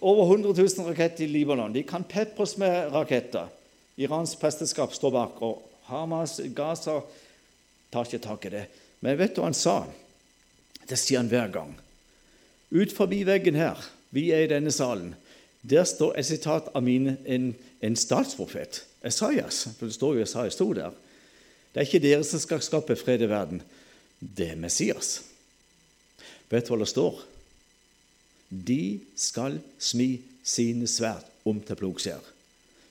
over 0.00 0.24
100 0.24 0.52
000 0.52 0.90
raketter 0.90 1.24
i 1.24 1.26
Libanon. 1.32 1.72
De 1.72 1.82
kan 1.82 2.04
pepres 2.04 2.56
med 2.60 2.92
raketter. 2.92 3.48
Irans 3.96 4.36
presteskap 4.36 4.92
står 4.94 5.10
bak. 5.10 5.40
Og 5.42 5.62
Hamas, 5.88 6.36
Gaza 6.54 7.00
tar 7.90 8.04
ikke 8.04 8.22
tak 8.28 8.44
i 8.44 8.52
det. 8.52 8.66
Men 9.00 9.18
vet 9.18 9.34
du 9.34 9.40
hva 9.40 9.48
han 9.48 9.56
sa? 9.56 9.80
Det 10.88 10.98
sier 11.00 11.22
han 11.22 11.30
hver 11.32 11.48
gang. 11.54 11.72
Ut 12.70 12.92
forbi 12.92 13.22
veggen 13.24 13.56
her, 13.56 13.80
vi 14.12 14.28
er 14.36 14.44
i 14.44 14.52
denne 14.52 14.72
salen, 14.74 15.14
der 15.70 15.84
står 15.84 16.16
et 16.18 16.26
sitat 16.26 16.70
av 16.74 16.84
mine, 16.84 17.16
en, 17.26 17.52
en 17.82 17.96
statsprofet, 17.96 18.82
Esaias. 19.04 19.66
For 19.78 19.88
det 19.88 19.96
står 19.96 20.18
jo 20.18 20.26
Esaias 20.26 20.58
2 20.58 20.68
der. 20.78 20.94
Det 21.72 21.82
er 21.82 21.88
ikke 21.88 22.02
dere 22.02 22.24
som 22.26 22.40
skal 22.42 22.62
skape 22.64 22.96
fred 22.98 23.22
i 23.22 23.30
verden. 23.30 23.60
Det 24.18 24.52
er 24.52 24.60
Messias. 24.60 25.18
Vet 26.48 26.66
du 26.66 26.72
hva 26.72 26.80
det 26.80 26.90
står? 26.90 27.20
De 28.48 28.82
skal 29.18 29.58
smi 29.78 30.14
sine 30.46 30.88
sverd 30.88 31.26
om 31.48 31.60
til 31.60 31.76
plogskjær, 31.76 32.22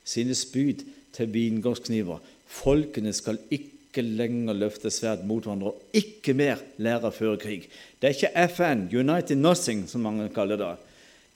sine 0.06 0.36
spyd 0.38 0.84
til 1.16 1.32
vingårdskniver. 1.34 2.22
Folkene 2.48 3.12
skal 3.16 3.40
ikke 3.50 4.04
lenger 4.04 4.54
løfte 4.54 4.92
sverd 4.94 5.24
mot 5.26 5.42
hverandre 5.42 5.72
og 5.72 5.98
ikke 5.98 6.36
mer 6.38 6.62
lære 6.78 7.10
å 7.10 7.14
føre 7.14 7.40
krig. 7.42 7.66
Det 7.98 8.08
er 8.08 8.14
ikke 8.14 8.46
FN, 8.54 8.86
United 8.94 9.42
Nothing, 9.42 9.88
som 9.90 10.06
mange 10.06 10.30
kaller 10.34 10.60
det. 10.60 10.76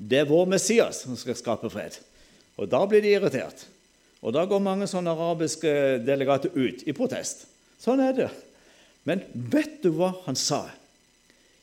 Det 0.03 0.22
er 0.22 0.30
vår 0.30 0.48
Messias 0.50 1.05
som 1.05 1.18
skal 1.18 1.38
skape 1.38 1.70
fred. 1.70 1.98
Og 2.59 2.68
da 2.70 2.82
blir 2.88 3.05
de 3.05 3.14
irritert. 3.14 3.66
Og 4.22 4.34
da 4.34 4.44
går 4.46 4.62
mange 4.62 4.88
sånne 4.90 5.14
arabiske 5.14 5.70
delegater 6.07 6.55
ut 6.55 6.82
i 6.86 6.94
protest. 6.96 7.46
Sånn 7.82 8.03
er 8.03 8.14
det. 8.16 8.28
Men 9.09 9.24
vet 9.32 9.80
du 9.82 9.90
hva 9.96 10.12
han 10.26 10.38
sa 10.38 10.64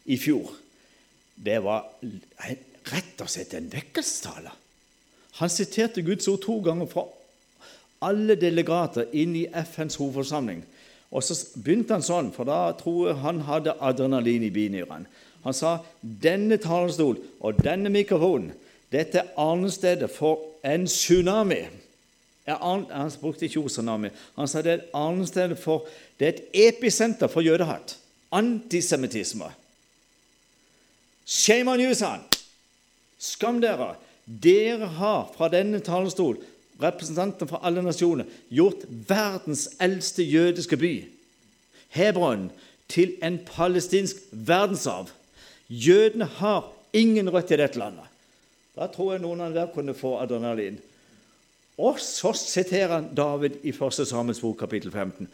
i 0.10 0.18
fjor? 0.20 0.52
Det 1.40 1.60
var 1.64 1.88
rett 2.90 3.24
og 3.24 3.32
slett 3.32 3.56
en 3.56 3.70
vekkelsestale. 3.72 4.52
Han 5.40 5.52
siterte 5.52 6.04
Guds 6.04 6.28
ord 6.28 6.42
to 6.44 6.58
ganger 6.66 6.90
fra 6.92 7.06
alle 8.04 8.36
delegater 8.40 9.08
inn 9.16 9.36
i 9.40 9.48
FNs 9.48 10.00
hovedforsamling. 10.00 10.64
Og 11.10 11.24
så 11.26 11.36
begynte 11.60 11.96
han 11.96 12.06
sånn, 12.06 12.34
for 12.36 12.48
da 12.48 12.74
tror 12.78 13.10
jeg 13.10 13.22
han 13.24 13.42
hadde 13.48 13.78
adrenalin 13.84 14.46
i 14.46 14.52
binyrene. 14.54 15.08
Han 15.44 15.56
sa 15.56 15.78
denne 16.02 16.58
talerstol 16.62 17.20
og 17.40 17.62
denne 17.64 17.92
mikrofonen 17.94 18.52
dette 18.90 19.22
er 19.22 19.34
arnestedet 19.38 20.10
for 20.10 20.42
en 20.66 20.88
tsunami. 20.90 21.62
Han 22.50 22.86
brukte 23.22 23.46
ikke 23.46 23.60
ordet 23.60 23.76
tsunami. 23.76 24.10
Han 24.36 24.50
sa 24.50 24.64
det 24.66 24.72
er 24.72 24.80
et 24.80 24.94
arnested 24.98 25.56
for 25.62 25.86
Det 26.20 26.28
er 26.28 26.32
et 26.34 26.74
episenter 26.74 27.28
for 27.28 27.42
jødehat. 27.42 27.98
Antisemittisme. 28.32 29.46
Shame 31.26 31.72
on 31.72 31.80
you, 31.80 31.94
sa 31.94 32.06
han. 32.06 32.24
Skam 33.20 33.62
dere. 33.62 33.96
Dere 34.26 34.86
har 34.86 35.32
fra 35.38 35.48
denne 35.50 35.80
talerstol, 35.80 36.38
representanter 36.82 37.48
fra 37.50 37.62
alle 37.66 37.82
nasjoner, 37.82 38.26
gjort 38.50 38.84
verdens 39.10 39.70
eldste 39.82 40.24
jødiske 40.24 40.78
by, 40.78 40.92
Hebron, 41.90 42.52
til 42.90 43.16
en 43.24 43.40
palestinsk 43.46 44.16
verdensarv. 44.32 45.10
Jødene 45.70 46.26
har 46.40 46.72
ingen 46.94 47.30
rødt 47.30 47.54
i 47.54 47.60
dette 47.62 47.80
landet. 47.80 48.06
Da 48.76 48.88
tror 48.90 49.14
jeg 49.14 49.24
noen 49.24 49.44
av 49.46 49.54
dere 49.54 49.72
kunne 49.74 49.94
få 49.98 50.16
adrenalin. 50.22 50.80
Og 51.80 52.00
så 52.04 52.34
siterer 52.36 52.98
han 52.98 53.14
David 53.16 53.62
i 53.64 53.72
1. 53.72 54.02
Samuels 54.08 54.42
bok, 54.44 54.58
kapittel 54.60 54.92
15. 54.92 55.30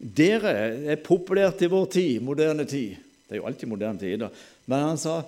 Dere 0.00 0.54
er 0.94 1.02
populært 1.04 1.62
i 1.62 1.70
vår 1.70 1.86
tid, 1.92 2.20
moderne 2.24 2.64
tid. 2.64 2.96
Det 3.28 3.36
er 3.36 3.42
jo 3.42 3.46
alltid 3.50 3.70
moderne 3.70 4.00
tider. 4.00 4.32
Men 4.66 4.86
han 4.88 4.98
sa 4.98 5.20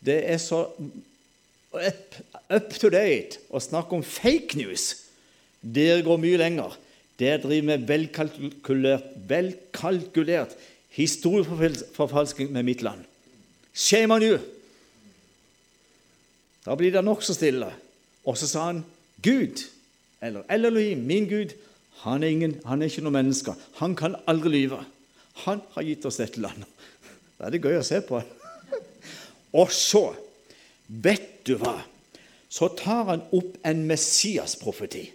det 0.00 0.22
er 0.30 0.38
så 0.40 0.62
up, 0.70 2.14
up 2.48 2.70
to 2.80 2.88
date 2.92 3.42
å 3.52 3.60
snakke 3.60 3.98
om 3.98 4.06
fake 4.06 4.56
news. 4.56 4.92
Dere 5.60 6.00
går 6.06 6.22
mye 6.22 6.40
lenger. 6.40 6.78
Dere 7.20 7.42
driver 7.42 7.66
med 7.72 7.88
velkalkulert, 7.90 9.10
velkalkulert 9.28 10.54
historieforfalskning 10.96 12.52
med 12.52 12.66
mitt 12.66 12.82
land. 12.82 13.04
Shame 13.74 14.14
on 14.14 14.22
you! 14.22 14.38
Da 16.66 16.74
blir 16.76 16.92
det 16.92 17.04
nokså 17.04 17.34
stille. 17.34 17.70
Og 18.28 18.36
så 18.38 18.48
sa 18.48 18.66
han 18.68 18.82
Gud, 19.22 19.62
eller 20.20 20.44
Elohim, 20.50 21.06
min 21.08 21.28
Gud, 21.28 21.54
han 22.02 22.22
er, 22.22 22.28
ingen, 22.28 22.60
han 22.64 22.82
er 22.82 22.88
ikke 22.88 23.04
noe 23.04 23.12
menneske. 23.12 23.54
Han 23.80 23.94
kan 23.96 24.16
aldri 24.28 24.52
lyve. 24.54 24.80
Han 25.44 25.60
har 25.74 25.84
gitt 25.84 26.04
oss 26.08 26.20
dette 26.20 26.40
landet. 26.40 26.68
Det 27.36 27.46
er 27.46 27.54
det 27.54 27.62
gøy 27.64 27.78
å 27.80 27.84
se 27.86 28.00
på. 28.04 28.20
Og 29.56 29.72
så, 29.72 30.04
vet 30.88 31.40
du 31.48 31.54
hva, 31.60 31.78
så 32.50 32.68
tar 32.76 33.06
han 33.08 33.24
opp 33.36 33.56
en 33.66 33.84
Messias-profeti. 33.88 35.06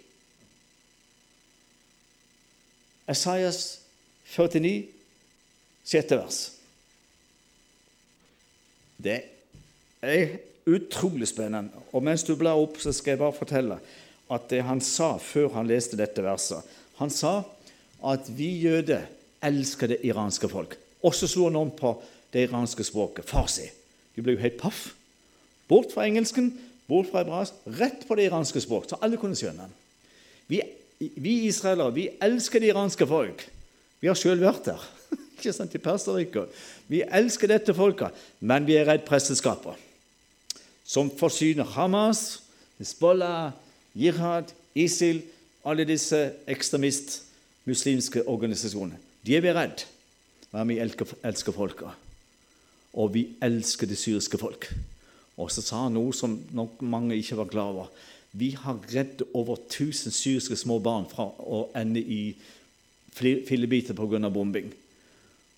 Esaias 3.10 3.60
49, 4.34 4.95
sjette 5.86 6.18
vers. 6.18 6.40
Det 8.96 9.20
er 10.02 10.38
utrolig 10.66 11.28
spennende. 11.30 11.84
Og 11.94 12.04
mens 12.04 12.24
du 12.26 12.34
blar 12.38 12.58
opp, 12.58 12.80
så 12.82 12.92
skal 12.94 13.14
jeg 13.14 13.22
bare 13.22 13.36
fortelle 13.36 13.78
at 14.32 14.48
det 14.50 14.64
han 14.66 14.82
sa 14.82 15.14
før 15.22 15.52
han 15.54 15.68
leste 15.70 15.98
dette 15.98 16.24
verset 16.24 16.66
Han 16.98 17.12
sa 17.12 17.44
at 18.02 18.26
vi 18.34 18.48
jøder 18.64 19.04
elsker 19.44 19.92
det 19.92 20.00
iranske 20.08 20.48
folk. 20.48 20.74
Og 21.04 21.14
så 21.14 21.28
slo 21.28 21.46
han 21.46 21.58
om 21.60 21.70
på 21.70 21.92
det 22.32 22.48
iranske 22.48 22.84
språket. 22.84 23.28
Farsi. 23.28 23.68
De 24.16 24.24
ble 24.24 24.34
jo 24.34 24.42
helt 24.42 24.58
paff. 24.58 24.88
Bort 25.68 25.92
fra 25.92 26.06
engelsken, 26.08 26.50
bort 26.88 27.10
fra 27.10 27.22
hebraisk, 27.22 27.58
rett 27.78 28.06
på 28.08 28.16
det 28.16 28.28
iranske 28.30 28.62
språk, 28.62 28.88
så 28.88 28.98
alle 29.02 29.18
kunne 29.20 29.36
skjønne 29.36 29.66
den. 29.66 29.76
Vi, 30.48 30.60
vi 31.20 31.34
israelere 31.50 31.94
vi 31.94 32.08
elsker 32.22 32.62
det 32.62 32.70
iranske 32.70 33.08
folk. 33.10 33.44
Vi 34.00 34.08
har 34.08 34.18
sjøl 34.18 34.40
vært 34.40 34.70
der. 34.70 34.84
Ikke 35.36 35.52
sant, 35.52 35.74
i 35.76 35.82
perserriket. 35.82 36.52
Vi 36.88 37.02
elsker 37.04 37.50
dette 37.52 37.74
folket, 37.76 38.14
men 38.40 38.66
vi 38.66 38.78
er 38.80 38.88
redd 38.88 39.04
presteskapet, 39.08 39.76
som 40.86 41.10
forsyner 41.12 41.68
Hamas, 41.76 42.40
Hizbollah, 42.80 43.52
Jihad, 43.96 44.52
ISIL, 44.76 45.22
alle 45.66 45.84
disse 45.88 46.18
ekstremist-muslimske 46.48 48.24
organisasjonene. 48.28 48.98
De 49.26 49.36
er 49.36 49.44
vi 49.44 49.52
redd, 49.52 49.84
men 50.52 50.68
vi 50.70 50.80
elsker, 50.80 51.16
elsker 51.26 51.56
folka. 51.56 51.92
Og 52.96 53.12
vi 53.12 53.26
elsker 53.44 53.88
det 53.90 53.98
syriske 54.00 54.38
folk. 54.40 54.68
Og 55.36 55.50
så 55.52 55.64
sa 55.64 55.82
han 55.84 55.96
noe 55.96 56.14
som 56.16 56.38
nok 56.56 56.80
mange 56.80 57.16
ikke 57.18 57.40
var 57.42 57.50
klar 57.50 57.72
over. 57.74 57.90
Vi 58.36 58.52
har 58.56 58.78
redd 58.92 59.24
over 59.34 59.56
1000 59.56 60.12
syriske 60.12 60.56
små 60.56 60.78
barn 60.84 61.08
fra 61.10 61.28
å 61.40 61.66
ende 61.76 62.00
i 62.00 62.36
fillebiter 63.16 63.96
pga. 63.96 64.28
bombing. 64.30 64.72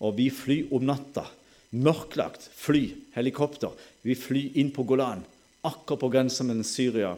Og 0.01 0.16
vi 0.18 0.28
flyr 0.30 0.72
om 0.74 0.86
natta. 0.88 1.26
Mørklagt 1.70 2.49
fly, 2.57 2.94
helikopter. 3.16 3.74
Vi 4.03 4.16
flyr 4.16 4.57
inn 4.61 4.70
på 4.72 4.86
Golan, 4.88 5.24
akkurat 5.66 6.01
på 6.01 6.11
grensa 6.12 6.46
mellom 6.46 6.64
Syria 6.64 7.12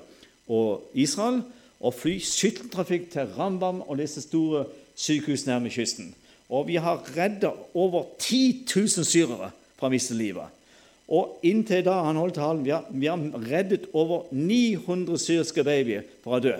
og 0.51 0.89
Israel. 0.99 1.43
Og 1.81 1.95
fly 1.97 2.16
skytteltrafikk 2.20 3.09
til 3.12 3.31
Rambam 3.37 3.81
og 3.87 4.01
disse 4.01 4.24
store 4.24 4.66
sykehusene 4.99 5.55
nærme 5.55 5.72
kysten. 5.72 6.11
Og 6.51 6.66
vi 6.68 6.81
har 6.83 7.05
redda 7.14 7.53
over 7.78 8.09
10 8.18 8.66
000 8.74 9.07
syrere 9.07 9.53
fra 9.78 9.89
å 9.89 9.93
miste 9.93 10.16
livet. 10.18 10.51
Og 11.11 11.41
inntil 11.47 11.83
da 11.87 12.01
han 12.07 12.18
holdt 12.18 12.37
talen, 12.39 12.62
vi 12.66 12.70
har, 12.74 12.87
vi 12.91 13.09
har 13.11 13.47
reddet 13.51 13.89
over 13.97 14.28
900 14.31 15.18
syriske 15.18 15.64
babyer 15.66 16.05
fra 16.22 16.39
å 16.39 16.45
dø. 16.45 16.57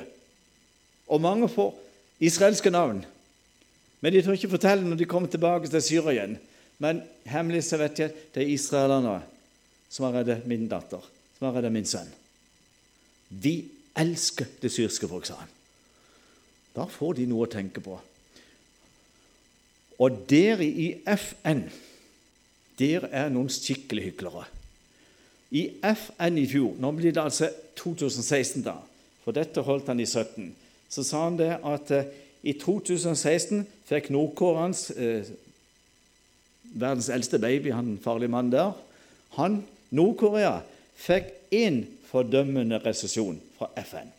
Og 1.11 1.23
mange 1.23 1.51
får 1.51 1.75
israelske 2.23 2.73
navn. 2.75 3.05
Men 4.01 4.15
de 4.15 4.23
tør 4.25 4.39
ikke 4.39 4.55
fortelle 4.55 4.87
når 4.87 5.01
de 5.01 5.09
kommer 5.09 5.29
tilbake 5.33 5.69
til 5.69 5.85
Syria 5.85 6.15
igjen. 6.15 6.39
Men 6.81 7.03
hemmelig 7.29 7.67
så 7.69 7.81
vet 7.81 8.01
jeg 8.01 8.15
det 8.35 8.45
er 8.45 8.55
israelerne 8.55 9.19
som 9.91 10.07
har 10.07 10.21
reddet 10.21 10.47
min 10.49 10.69
datter, 10.71 11.03
som 11.37 11.49
har 11.49 11.59
reddet 11.59 11.75
min 11.75 11.89
sønn. 11.89 12.09
Vi 13.31 13.55
elsker 14.01 14.49
det 14.63 14.71
syriske 14.73 15.09
folk, 15.11 15.27
sa 15.29 15.41
han. 15.43 15.53
Da 16.75 16.87
får 16.89 17.19
de 17.19 17.27
noe 17.29 17.45
å 17.45 17.51
tenke 17.51 17.83
på. 17.85 17.99
Og 20.01 20.25
dere 20.31 20.65
i 20.65 20.93
FN 21.05 21.67
dere 22.81 23.11
er 23.13 23.29
noen 23.33 23.51
skikkelig 23.53 24.07
hyklere. 24.09 24.47
I 25.51 25.67
FN 25.83 26.39
i 26.41 26.47
fjor, 26.49 26.77
nå 26.81 26.93
blir 26.97 27.13
det 27.13 27.23
altså 27.23 27.51
2016, 27.77 28.63
da, 28.65 28.79
for 29.25 29.37
dette 29.37 29.65
holdt 29.67 29.91
han 29.91 30.01
i 30.01 30.07
17, 30.07 30.47
så 30.91 31.05
sa 31.05 31.25
han 31.27 31.37
det 31.41 31.51
at 31.59 31.93
eh, 31.95 32.09
i 32.43 32.55
2016 32.57 33.66
fikk 33.88 34.11
nordkoreans 34.14 34.91
eh, 34.97 35.28
verdens 36.70 37.11
eldste 37.12 37.38
baby, 37.43 37.72
han 37.74 37.99
farlige 38.03 38.32
mannen 38.32 38.55
der 38.55 38.72
han, 39.38 39.62
Nord-Korea 39.95 40.61
fikk 40.99 41.30
én 41.55 41.84
fordømmende 42.11 42.80
resesjon 42.82 43.38
fra 43.59 43.70
FN. 43.78 44.11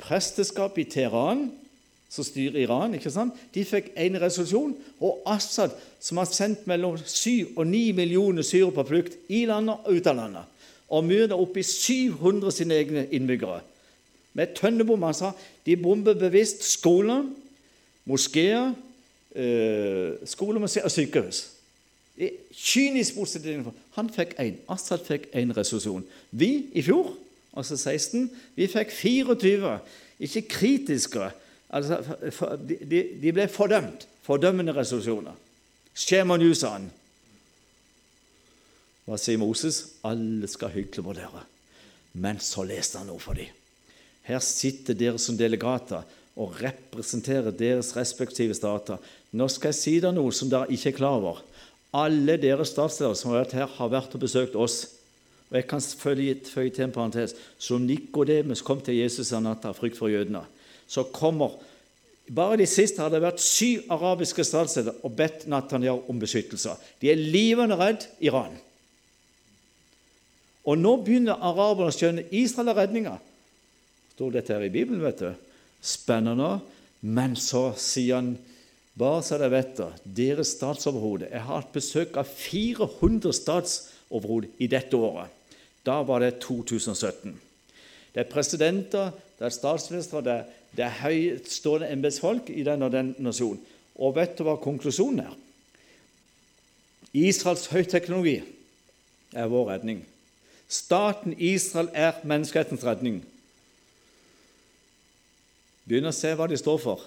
Presteskapet 0.00 0.86
i 0.86 0.90
Teheran 0.92 1.46
som 2.10 2.26
styrer 2.26 2.64
Iran, 2.64 2.94
ikke 2.96 3.12
sant? 3.12 3.36
de 3.54 3.62
fikk 3.64 3.92
en 3.94 4.18
resolusjon. 4.20 4.74
Og 5.00 5.22
Assad, 5.30 5.76
som 6.02 6.18
har 6.18 6.28
sendt 6.28 6.66
mellom 6.70 6.98
7 6.98 7.54
og 7.56 7.66
9 7.68 7.92
millioner 7.96 8.46
syrere 8.46 8.74
på 8.74 8.86
flukt 8.88 9.16
i 9.30 9.44
landet 9.48 9.84
og 9.84 10.00
ut 10.00 10.10
av 10.10 10.18
landet, 10.18 10.64
og 10.90 11.06
myrda 11.06 11.38
oppi 11.38 11.62
i 11.62 11.68
700 11.68 12.56
sine 12.56 12.80
egne 12.82 13.06
innbyggere 13.14 13.60
med 14.34 14.56
tønnebomber. 14.58 15.12
sa 15.12 15.32
de 15.70 15.76
bomber 15.78 16.16
bevisst 16.18 16.64
skoler, 16.66 17.22
moskeer, 18.04 18.72
eh, 19.36 20.18
skoler 20.26 20.62
og 20.62 20.90
sykehus. 20.90 21.44
Det 22.18 22.26
er 22.26 22.38
kynisk 22.52 23.14
positivt. 23.14 23.68
Han 23.94 24.10
fikk 24.10 24.34
én. 24.42 24.58
Assad 24.68 25.04
fikk 25.06 25.28
én 25.30 25.54
resolusjon. 25.56 26.02
Vi 26.30 26.66
i 26.74 26.82
fjor, 26.82 27.14
altså 27.56 27.76
16, 27.76 28.30
vi 28.56 28.66
fikk 28.66 28.90
24. 28.90 29.78
Ikke 30.20 30.42
kritiske 30.48 31.30
Altså, 31.70 32.02
de, 32.90 33.04
de 33.22 33.32
ble 33.32 33.46
fordømt. 33.48 34.08
Fordømmende 34.26 34.74
resolusjoner. 34.74 35.36
Shame 35.94 36.34
on 36.34 36.42
you, 36.42 36.54
sa 36.54 36.72
han. 36.74 36.88
Hva 39.06 39.18
sier 39.22 39.38
Moses? 39.38 39.84
Alle 40.02 40.50
skal 40.50 40.74
hykle 40.74 41.04
på 41.06 41.14
dere. 41.14 41.44
Men 42.18 42.42
så 42.42 42.66
leste 42.66 42.98
han 42.98 43.06
noe 43.06 43.22
for 43.22 43.38
dem. 43.38 43.54
Her 44.30 44.42
sitter 44.44 44.94
dere 44.94 45.18
som 45.18 45.38
delegater 45.38 46.06
og 46.40 46.54
representerer 46.62 47.50
deres 47.50 47.90
respektive 47.96 48.54
stater. 48.54 49.00
Nå 49.34 49.48
skal 49.50 49.72
jeg 49.74 49.80
si 49.80 49.96
dere 49.98 50.14
noe 50.14 50.32
som 50.34 50.50
dere 50.52 50.70
ikke 50.70 50.92
er 50.92 50.98
klar 51.00 51.18
over. 51.18 51.42
Alle 51.90 52.38
dere 52.38 52.64
statsledere 52.68 53.18
som 53.18 53.32
har 53.32 53.42
vært 53.42 53.56
her, 53.58 53.68
har 53.76 53.90
vært 53.90 54.14
og 54.14 54.22
besøkt 54.22 54.54
oss. 54.54 54.84
Og 55.50 55.58
jeg 55.58 55.66
kan 55.66 55.82
føye 55.82 56.38
til 56.46 56.86
en 56.86 56.94
parentes. 56.94 57.34
Som 57.58 57.82
Nikodemus 57.88 58.62
kom 58.62 58.78
til 58.80 59.00
Jesus 59.02 59.34
av 59.34 59.74
frykt 59.74 59.98
for 59.98 60.12
jødene 60.12 60.46
så 60.90 61.06
kommer 61.14 61.58
Bare 62.30 62.60
de 62.60 62.66
siste 62.70 63.02
har 63.02 63.10
det 63.10 63.24
vært 63.24 63.42
syv 63.42 63.88
arabiske 63.90 64.44
statsledere 64.46 65.00
og 65.02 65.16
bedt 65.18 65.48
Netanyahu 65.50 66.04
om 66.12 66.18
beskyttelse. 66.22 66.76
De 67.02 67.08
er 67.10 67.18
livende 67.18 67.74
redd 67.74 68.04
Iran. 68.22 68.52
Og 70.62 70.78
nå 70.78 70.92
begynner 71.02 71.42
araberne 71.42 71.90
å 71.90 71.96
skjønne 71.96 72.28
Israel 72.30 72.70
er 72.70 72.78
redninga. 72.84 73.16
Står 74.20 74.34
dette 74.36 74.52
her 74.52 74.66
i 74.66 74.72
Bibelen, 74.72 75.00
vet 75.00 75.24
du. 75.24 75.30
Spennende. 75.80 76.58
Men 77.00 77.32
så 77.40 77.70
sier 77.80 78.18
han 78.18 78.34
bare 79.00 79.22
så 79.24 79.38
dere 79.40 79.54
vet 79.54 79.70
det, 79.78 79.86
deres 80.18 80.50
statsoverhode 80.58 81.30
Jeg 81.30 81.40
har 81.40 81.62
hatt 81.62 81.72
besøk 81.72 82.18
av 82.20 82.28
400 82.28 83.32
statsoverhode 83.32 84.50
i 84.60 84.68
dette 84.68 84.98
året. 84.98 85.32
Da 85.88 86.02
var 86.04 86.20
det 86.20 86.34
2017. 86.44 87.32
Det 88.12 88.20
er 88.20 88.28
presidenter, 88.28 89.14
det 89.38 89.48
er 89.48 89.56
statsministre, 89.56 90.20
det 90.20 90.36
det 90.76 90.84
er 90.84 91.00
høytstående 91.02 91.88
embetsfolk 91.90 92.50
i 92.52 92.62
den 92.66 92.84
og 92.86 92.92
den 92.94 93.14
nasjonen. 93.18 93.58
Og 94.00 94.14
vet 94.16 94.36
du 94.38 94.44
hva 94.46 94.54
konklusjonen 94.60 95.24
er? 95.24 95.32
Israels 97.16 97.66
høyteknologi 97.72 98.36
er 99.34 99.50
vår 99.50 99.72
redning. 99.72 100.04
Staten 100.70 101.34
Israel 101.38 101.90
er 101.90 102.20
menneskehetens 102.22 102.84
redning. 102.86 103.24
Begynn 105.90 106.06
å 106.06 106.14
se 106.14 106.30
hva 106.38 106.46
de 106.46 106.58
står 106.58 106.78
for. 106.78 107.02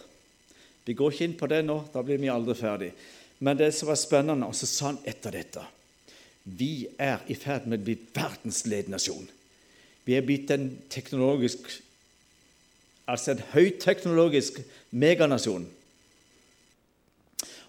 Vi 0.84 0.96
går 1.00 1.14
ikke 1.14 1.28
inn 1.30 1.38
på 1.40 1.48
det 1.48 1.62
nå, 1.64 1.78
da 1.94 2.04
blir 2.04 2.20
vi 2.20 2.28
aldri 2.32 2.58
ferdig. 2.60 2.92
Men 3.40 3.56
det 3.60 3.72
som 3.76 3.88
var 3.88 4.00
spennende, 4.00 4.50
og 4.50 4.58
så 4.60 4.68
sa 4.68 4.90
han 4.92 5.00
etter 5.08 5.40
dette 5.40 5.64
Vi 6.44 6.90
er 7.00 7.24
i 7.32 7.38
ferd 7.40 7.70
med 7.72 7.80
å 7.80 7.88
bli 7.88 7.96
verdensledende 8.12 8.98
nasjon. 8.98 9.24
Vi 10.04 10.18
er 10.18 10.28
blitt 10.28 10.52
en 10.52 10.68
teknologisk 10.92 11.72
altså 13.10 13.34
en 13.34 13.44
høyteknologisk 13.54 14.60
meganasjon. 14.96 15.66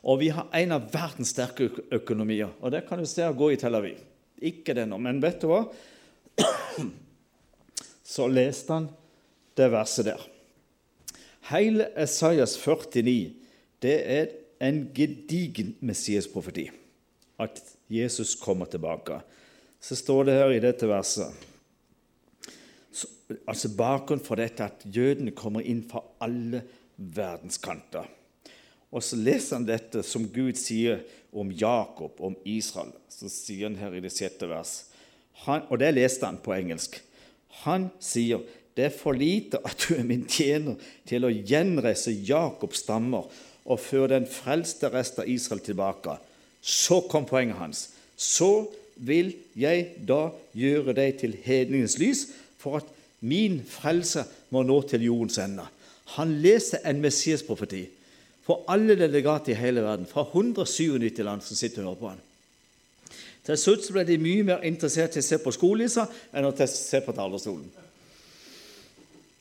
Og 0.05 0.21
vi 0.21 0.29
har 0.35 0.51
en 0.53 0.77
av 0.77 0.91
verdens 0.93 1.33
sterke 1.33 1.71
økonomier, 1.95 2.53
og 2.61 2.75
det 2.75 2.85
kan 2.89 3.01
du 3.01 3.09
se 3.09 3.25
å 3.27 3.37
gå 3.37 3.55
i 3.55 3.59
Tel 3.61 3.79
Aviv. 3.79 4.03
Ikke 4.45 4.77
det 4.77 4.85
nå, 4.91 4.99
men 5.01 5.23
vet 5.23 5.41
du 5.41 5.49
hva? 5.49 5.63
Så 8.15 8.29
leste 8.29 8.77
han 8.77 8.91
det 9.57 9.71
verset 9.73 10.11
der. 10.11 10.34
Hele 11.51 11.91
Esaias 12.01 12.57
49 12.57 13.35
det 13.85 13.97
er 14.09 14.31
en 14.65 14.87
gedigen 14.97 15.75
Messias-profeti. 15.85 16.71
At 17.39 17.61
Jesus 17.91 18.35
kommer 18.41 18.65
tilbake. 18.71 19.19
Så 19.81 19.97
står 19.97 20.25
det 20.25 20.39
her 20.39 20.55
i 20.55 20.63
dette 20.63 20.89
verset 20.89 21.35
altså 23.49 23.71
bakgrunnen 23.77 24.25
for 24.25 24.41
dette 24.41 24.67
at 24.67 24.85
jødene 24.85 25.35
kommer 25.37 25.65
inn 25.65 25.83
fra 25.89 26.03
alle 26.25 26.63
verdenskanter. 26.97 28.07
Og 28.95 29.03
så 29.03 29.19
leser 29.19 29.59
han 29.59 29.69
dette 29.69 30.05
som 30.07 30.29
Gud 30.31 30.59
sier 30.61 31.03
om 31.35 31.51
Jakob, 31.51 32.21
om 32.23 32.37
Israel. 32.47 32.93
Så 33.11 33.31
sier 33.33 33.67
han 33.67 33.79
her 33.81 33.97
i 33.97 34.03
det 34.05 34.13
sjette 34.15 34.47
vers. 34.51 34.85
Han, 35.47 35.65
og 35.67 35.81
det 35.83 35.91
leste 35.97 36.29
han 36.29 36.39
på 36.43 36.55
engelsk. 36.55 37.01
Han 37.65 37.89
sier 38.03 38.45
det 38.75 38.89
er 38.89 38.95
for 38.95 39.15
lite 39.15 39.61
at 39.65 39.87
du 39.87 39.95
er 39.95 40.07
min 40.07 40.25
tjener 40.27 40.79
til 41.07 41.27
å 41.27 41.33
gjenreise 41.33 42.15
Jakobs 42.27 42.83
stammer 42.83 43.29
og 43.65 43.81
føre 43.81 44.17
den 44.17 44.27
frelste 44.29 44.91
rest 44.93 45.21
av 45.23 45.31
Israel 45.31 45.63
tilbake. 45.65 46.17
Så 46.61 47.05
kom 47.11 47.27
poenget 47.29 47.61
hans. 47.61 47.87
Så 48.17 48.67
vil 48.97 49.33
jeg 49.59 50.03
da 50.07 50.29
gjøre 50.57 50.95
deg 50.97 51.21
til 51.23 51.39
hedningens 51.45 51.97
lys, 52.03 52.27
for 52.59 52.81
at 52.81 52.91
Min 53.25 53.63
frelse 53.65 54.25
må 54.53 54.63
nå 54.67 54.83
til 54.89 55.07
jordens 55.07 55.39
ende. 55.41 55.65
Han 56.19 56.37
leser 56.45 56.85
en 56.85 57.01
Messias-profeti 57.01 57.87
for 58.45 58.67
alle 58.69 58.97
delegater 59.01 59.55
i 59.55 59.57
hele 59.57 59.81
verden, 59.81 60.05
fra 60.05 60.27
197 60.27 61.23
land 61.25 61.41
som 61.43 61.57
sitter 61.57 61.81
og 61.81 61.95
hører 61.95 62.01
på 62.03 62.11
han. 62.11 62.21
Til 63.45 63.61
slutt 63.61 63.89
ble 63.93 64.05
de 64.09 64.19
mye 64.21 64.45
mer 64.45 64.67
interessert 64.69 65.17
i 65.17 65.23
å 65.23 65.25
se 65.25 65.39
på 65.41 65.53
skolissa 65.57 66.05
enn 66.33 66.49
å 66.49 66.53
se 66.69 67.01
på 67.05 67.17
talerstolen. 67.17 67.65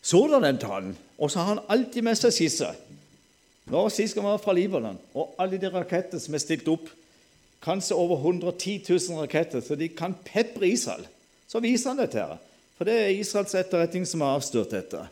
Så 0.04 0.26
da 0.28 0.42
den 0.44 0.60
talen, 0.60 0.98
og 1.18 1.32
så 1.32 1.40
har 1.40 1.54
han 1.54 1.66
alltid 1.72 2.04
med 2.04 2.20
seg 2.20 2.36
skisse. 2.36 2.70
Nå 3.72 3.86
sist 3.94 4.18
gang 4.18 4.28
var 4.28 4.42
fra 4.44 4.56
Libanon, 4.56 5.00
og 5.16 5.38
alle 5.40 5.60
de 5.60 5.72
rakettene 5.72 6.20
som 6.20 6.36
er 6.36 6.44
stilt 6.44 6.68
opp, 6.68 6.90
kanskje 7.64 7.96
over 7.96 8.20
110 8.20 8.82
000 8.90 9.24
raketter, 9.24 9.64
så 9.64 9.78
de 9.80 9.88
kan 9.88 10.16
pepre 10.28 10.68
Israel. 10.68 11.06
Så 11.48 11.64
viser 11.64 11.94
han 11.94 12.02
dette 12.02 12.20
her. 12.20 12.40
For 12.76 12.90
det 12.90 12.96
er 13.00 13.14
Israels 13.16 13.54
etterretning 13.56 14.04
som 14.10 14.26
har 14.26 14.36
avslørt 14.36 14.74
dette. 14.74 15.06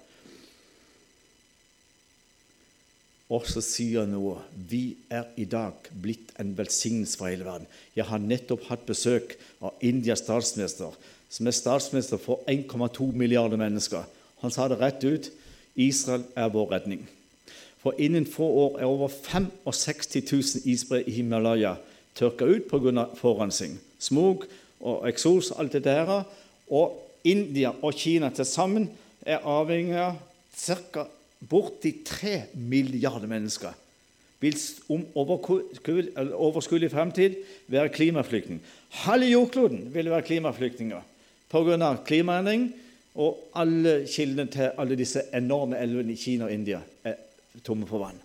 Og 3.32 3.46
så 3.48 3.62
sier 3.64 4.04
han 4.04 4.12
noe. 4.12 4.42
Vi 4.52 4.98
er 5.08 5.30
i 5.40 5.46
dag 5.48 5.88
blitt 6.04 6.34
en 6.42 6.52
velsignelse 6.58 7.16
for 7.16 7.32
hele 7.32 7.48
verden. 7.48 7.70
Jeg 7.96 8.10
har 8.10 8.20
nettopp 8.20 8.66
hatt 8.68 8.84
besøk 8.90 9.38
av 9.64 9.78
Indias 9.88 10.26
statsminister, 10.26 10.98
som 11.32 11.48
er 11.48 11.56
statsminister 11.56 12.20
for 12.20 12.44
1,2 12.52 13.14
milliarder 13.16 13.62
mennesker. 13.62 14.04
Han 14.42 14.52
sa 14.52 14.68
det 14.68 14.80
rett 14.82 15.04
ut. 15.04 15.32
Israel 15.76 16.24
er 16.36 16.50
vår 16.52 16.72
redning. 16.74 17.06
For 17.82 17.98
innen 17.98 18.28
få 18.30 18.46
år 18.46 18.80
er 18.80 18.90
over 18.90 19.08
65 19.10 20.22
000 20.32 20.66
isbre 20.70 21.02
i 21.08 21.12
Himalaya 21.12 21.76
tørka 22.16 22.46
ut 22.46 22.68
pga. 22.70 23.06
forurensning. 23.16 23.80
Smog 24.00 24.46
og 24.80 25.08
eksos 25.10 25.52
og 25.52 25.60
alt 25.60 25.74
det 25.74 25.84
der. 25.84 26.24
Og 26.70 26.98
India 27.24 27.72
og 27.82 27.94
Kina 27.94 28.30
til 28.30 28.46
sammen 28.46 28.90
er 29.22 29.46
avhengig 29.46 29.98
av 29.98 30.18
ca 30.58 31.06
borti 31.50 31.94
3 32.06 32.42
milliarder 32.54 33.28
mennesker 33.28 33.74
vil 34.42 34.58
om 34.90 35.04
overskuelig 35.16 36.90
fremtid 36.92 37.38
være 37.70 37.94
klimaflyktning. 37.94 38.62
Halve 39.06 39.30
jordkloden 39.30 39.84
vil 39.94 40.10
være 40.10 40.26
klimaflyktninger 40.26 41.02
pga. 41.52 41.96
klimaendring, 42.06 42.72
og 43.16 43.52
alle 43.60 44.02
kildene 44.08 44.48
til 44.52 44.72
alle 44.80 44.96
disse 45.00 45.26
enorme 45.36 45.80
elvene 45.82 46.14
i 46.14 46.20
Kina 46.20 46.48
og 46.48 46.54
India 46.54 46.80
er 47.04 47.18
tomme 47.66 47.88
for 47.88 48.04
vann. 48.04 48.20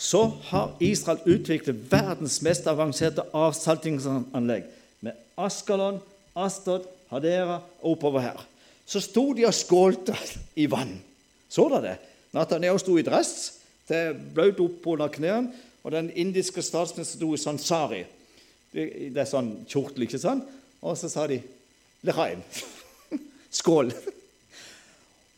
Så 0.00 0.22
har 0.48 0.78
Israel 0.80 1.20
utviklet 1.28 1.82
verdens 1.92 2.38
mest 2.42 2.68
avanserte 2.70 3.26
avsaltingsanlegg 3.36 4.64
med 5.04 5.18
Askalon, 5.36 6.00
Astod, 6.34 6.86
Hadera 7.10 7.58
og 7.82 7.96
oppover 7.96 8.24
her. 8.24 8.46
Så 8.86 9.02
sto 9.04 9.32
de 9.36 9.44
og 9.46 9.54
skålte 9.54 10.16
i 10.56 10.64
vann. 10.70 10.94
Så 11.50 11.66
dere 11.68 11.82
det? 11.84 11.96
Nathanael 12.32 12.78
sto 12.80 12.96
i 12.96 13.04
dress, 13.04 13.60
det 13.90 14.14
blaut 14.34 14.60
opp 14.62 14.86
under 14.94 15.10
knærne, 15.12 15.52
og 15.82 15.92
den 15.92 16.10
indiske 16.14 16.62
statsministeren 16.62 17.18
sto 17.18 17.30
i 17.34 17.40
sånn 17.40 17.60
sari. 17.60 18.04
Det 18.72 19.18
er 19.18 19.28
sånn 19.28 19.64
kjortel, 19.68 20.06
ikke 20.06 20.20
sant? 20.20 20.46
Og 20.80 20.96
så 20.96 21.10
sa 21.10 21.26
de 21.26 21.40
'Lechaim'. 22.04 22.44
Skål. 23.50 23.92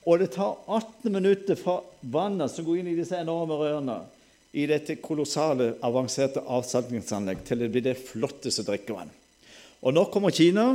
Og 0.03 0.19
det 0.19 0.33
tar 0.35 0.57
18 0.67 1.13
minutter 1.15 1.59
fra 1.59 1.79
vannet 2.01 2.51
som 2.51 2.67
går 2.67 2.81
inn 2.81 2.91
i 2.93 2.99
disse 2.99 3.19
enorme 3.19 3.59
rørene, 3.59 4.01
i 4.53 4.67
dette 4.69 4.99
kolossale, 5.01 5.77
avanserte 5.81 6.43
avsaltingsanlegg, 6.45 7.45
til 7.47 7.63
det 7.63 7.71
blir 7.73 7.85
det 7.87 8.01
flotteste 8.01 8.67
drikkevann. 8.67 9.13
Og 9.83 9.95
nå 9.95 10.05
kommer 10.13 10.35
Kina. 10.35 10.75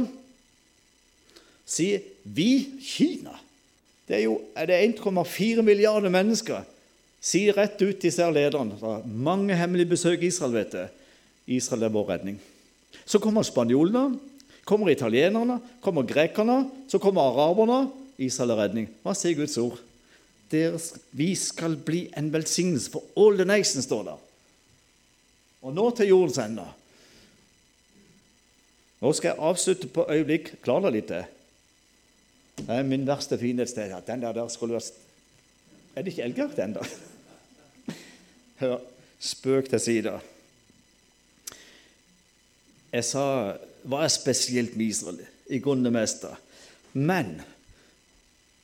Sier 1.68 2.01
vi 2.23 2.80
Kina? 2.81 3.35
Det 4.07 4.18
er 4.18 4.23
jo 4.23 4.39
er 4.55 4.72
1,4 4.80 5.61
milliarder 5.68 6.11
mennesker. 6.11 6.64
Sier 7.19 7.57
rett 7.57 7.81
ut, 7.81 7.99
disse 8.01 8.23
lederne. 8.31 8.77
Mange 9.05 9.55
hemmelige 9.57 9.91
besøk 9.93 10.23
i 10.23 10.31
Israel, 10.31 10.55
vet 10.55 10.73
du. 10.73 11.03
Israel 11.57 11.88
er 11.88 11.93
vår 11.93 12.09
redning. 12.14 12.39
Så 13.05 13.19
kommer 13.23 13.43
spanjolene, 13.43 14.18
kommer 14.68 14.91
italienerne, 14.91 15.60
kommer 15.81 16.06
grekerne, 16.07 16.65
så 16.91 16.99
kommer 16.99 17.30
araberne. 17.30 17.85
Israel 18.18 18.56
er 18.56 18.64
redning. 18.65 18.89
Hva 19.06 19.14
sier 19.15 19.38
Guds 19.38 19.57
ord? 19.61 19.80
Deres, 20.52 20.94
vi 21.15 21.34
skal 21.35 21.76
bli 21.84 22.07
en 22.18 22.31
velsignelse 22.34 22.91
for 22.91 23.03
all 23.19 23.38
the 23.39 23.45
nations, 23.48 23.85
står 23.88 24.03
der. 24.07 24.19
Og 25.68 25.73
nå 25.76 25.89
til 25.95 26.11
jordens 26.11 26.39
ende. 26.41 26.65
Nå 29.02 29.11
skal 29.14 29.34
jeg 29.34 29.44
avslutte 29.49 29.89
på 29.94 30.07
øyeblikk. 30.10 30.56
Klarer 30.65 30.88
dere 30.88 30.95
litt 30.95 31.11
det? 31.11 31.26
Det 32.57 32.73
er 32.73 32.88
min 32.88 33.06
verste 33.07 33.38
fiende. 33.38 33.68
Den 34.07 34.23
der, 34.23 34.34
der 34.34 34.48
skulle 34.49 34.73
være 34.73 34.95
Er 35.95 36.02
det 36.02 36.14
ikke 36.14 36.23
Elgert 36.23 36.60
ennå? 36.60 36.84
Hør, 38.61 38.77
spøk 39.19 39.69
til 39.69 39.80
side. 39.80 40.19
Jeg 42.94 43.03
sa 43.06 43.23
hva 43.88 44.03
er 44.03 44.11
spesielt 44.11 44.76
med 44.76 44.91
Israel? 44.91 45.22
I 45.49 45.61
grunnen 45.64 45.93
mest. 45.95 46.26
Men 46.93 47.38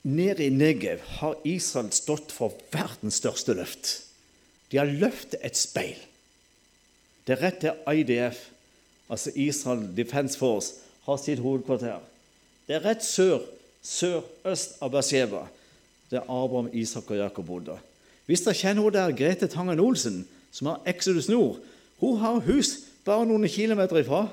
nede 0.04 0.46
i 0.46 0.52
Negev 0.52 1.04
har 1.20 1.40
Israel 1.48 1.92
stått 1.96 2.34
for 2.36 2.56
verdens 2.74 3.22
største 3.24 3.56
løft. 3.56 3.94
De 4.72 4.82
har 4.82 4.90
løftet 4.90 5.40
et 5.46 5.58
speil. 5.58 6.00
Det 7.24 7.40
rett 7.40 7.62
til 7.64 7.78
IDF, 7.88 8.40
altså 9.10 9.32
Israel 9.36 9.86
Defense 9.96 10.38
Force, 10.38 10.74
har 11.06 11.20
sitt 11.20 11.40
hovedkvarter. 11.40 12.02
Det 12.68 12.76
er 12.76 12.84
rett 12.84 13.04
sør 13.06 13.44
sør-øst 13.84 14.80
av 14.84 14.92
Berseba, 14.94 15.44
der 16.12 16.24
Abraham, 16.24 16.70
Isak 16.74 17.12
og 17.12 17.20
Jakob 17.20 17.48
bodde. 17.48 17.76
Hvis 18.26 18.44
dere 18.46 18.56
kjenner 18.56 18.86
hun 18.86 18.96
der, 18.96 19.16
Grete 19.16 19.48
Tangen 19.52 19.80
Olsen, 19.84 20.24
som 20.52 20.72
har 20.72 20.84
Exodus 20.88 21.28
Nord, 21.30 21.60
hun 22.00 22.20
har 22.22 22.44
hus 22.48 22.78
bare 23.04 23.28
noen 23.28 23.48
kilometer 23.52 24.00
ifra. 24.00 24.28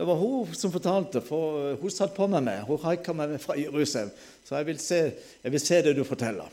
Det 0.00 0.06
var 0.08 0.16
hun 0.16 0.54
som 0.56 0.72
fortalte, 0.72 1.20
for 1.20 1.74
hun 1.76 1.90
satt 1.92 2.14
på 2.16 2.24
med 2.32 2.40
meg. 2.46 2.62
Hun 2.64 2.78
haika 2.80 3.12
med 3.12 3.34
meg 3.34 3.42
fra 3.42 3.52
Jerusalem. 3.60 4.08
Så 4.48 4.56
jeg 4.56 4.66
vil, 4.70 4.78
se, 4.80 5.00
jeg 5.44 5.52
vil 5.52 5.60
se 5.60 5.80
det 5.84 5.92
du 5.98 6.00
forteller. 6.08 6.48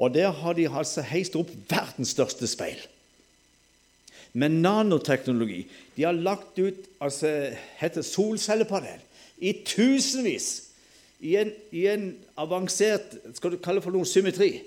Og 0.00 0.14
der 0.14 0.30
har 0.32 0.56
de 0.56 0.64
altså 0.70 1.04
heist 1.04 1.36
opp 1.36 1.50
verdens 1.68 2.14
største 2.16 2.48
speil. 2.48 2.80
Med 4.32 4.56
nanoteknologi. 4.64 5.66
De 5.98 6.06
har 6.06 6.16
lagt 6.16 6.56
ut 6.56 6.88
altså, 6.96 7.52
heter 7.76 8.08
solcellepanel 8.08 9.04
i 9.44 9.52
tusenvis 9.68 10.48
i 11.20 11.36
en, 11.36 11.52
i 11.76 11.84
en 11.92 12.08
avansert 12.40 13.18
skal 13.36 13.52
du 13.52 13.58
kalle 13.60 13.82
det 13.82 13.84
for 13.84 13.92
noe 13.92 14.08
symmetri. 14.08 14.62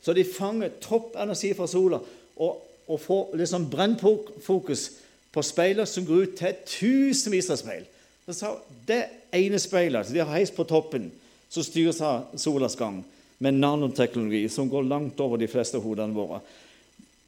Så 0.00 0.16
de 0.16 0.24
fanger 0.24 0.72
toppenergi 0.80 1.52
fra 1.60 1.68
sola 1.68 2.00
og, 2.40 2.64
og 2.88 3.04
får 3.04 3.36
liksom 3.36 3.68
brennfokus 3.68 4.88
på 5.32 5.42
speiler 5.46 5.86
som 5.86 6.06
går 6.06 6.26
ut 6.26 6.36
til 6.38 6.56
tusenvis 6.66 7.50
av 7.50 7.60
speil. 7.60 7.84
Så 8.26 8.36
sa 8.36 8.56
Det 8.86 9.04
ene 9.34 9.58
speilet 9.58 10.06
som 10.06 10.14
de 10.14 10.22
har 10.22 10.32
heist 10.34 10.56
på 10.56 10.66
toppen, 10.66 11.10
som 11.50 11.66
styres 11.66 12.00
av 12.00 12.32
solas 12.38 12.76
gang, 12.78 13.04
med 13.38 13.54
nanoteknologi 13.54 14.48
som 14.48 14.68
går 14.68 14.88
langt 14.88 15.20
over 15.20 15.38
de 15.40 15.48
fleste 15.48 15.78
hodene 15.80 16.14
våre 16.14 16.40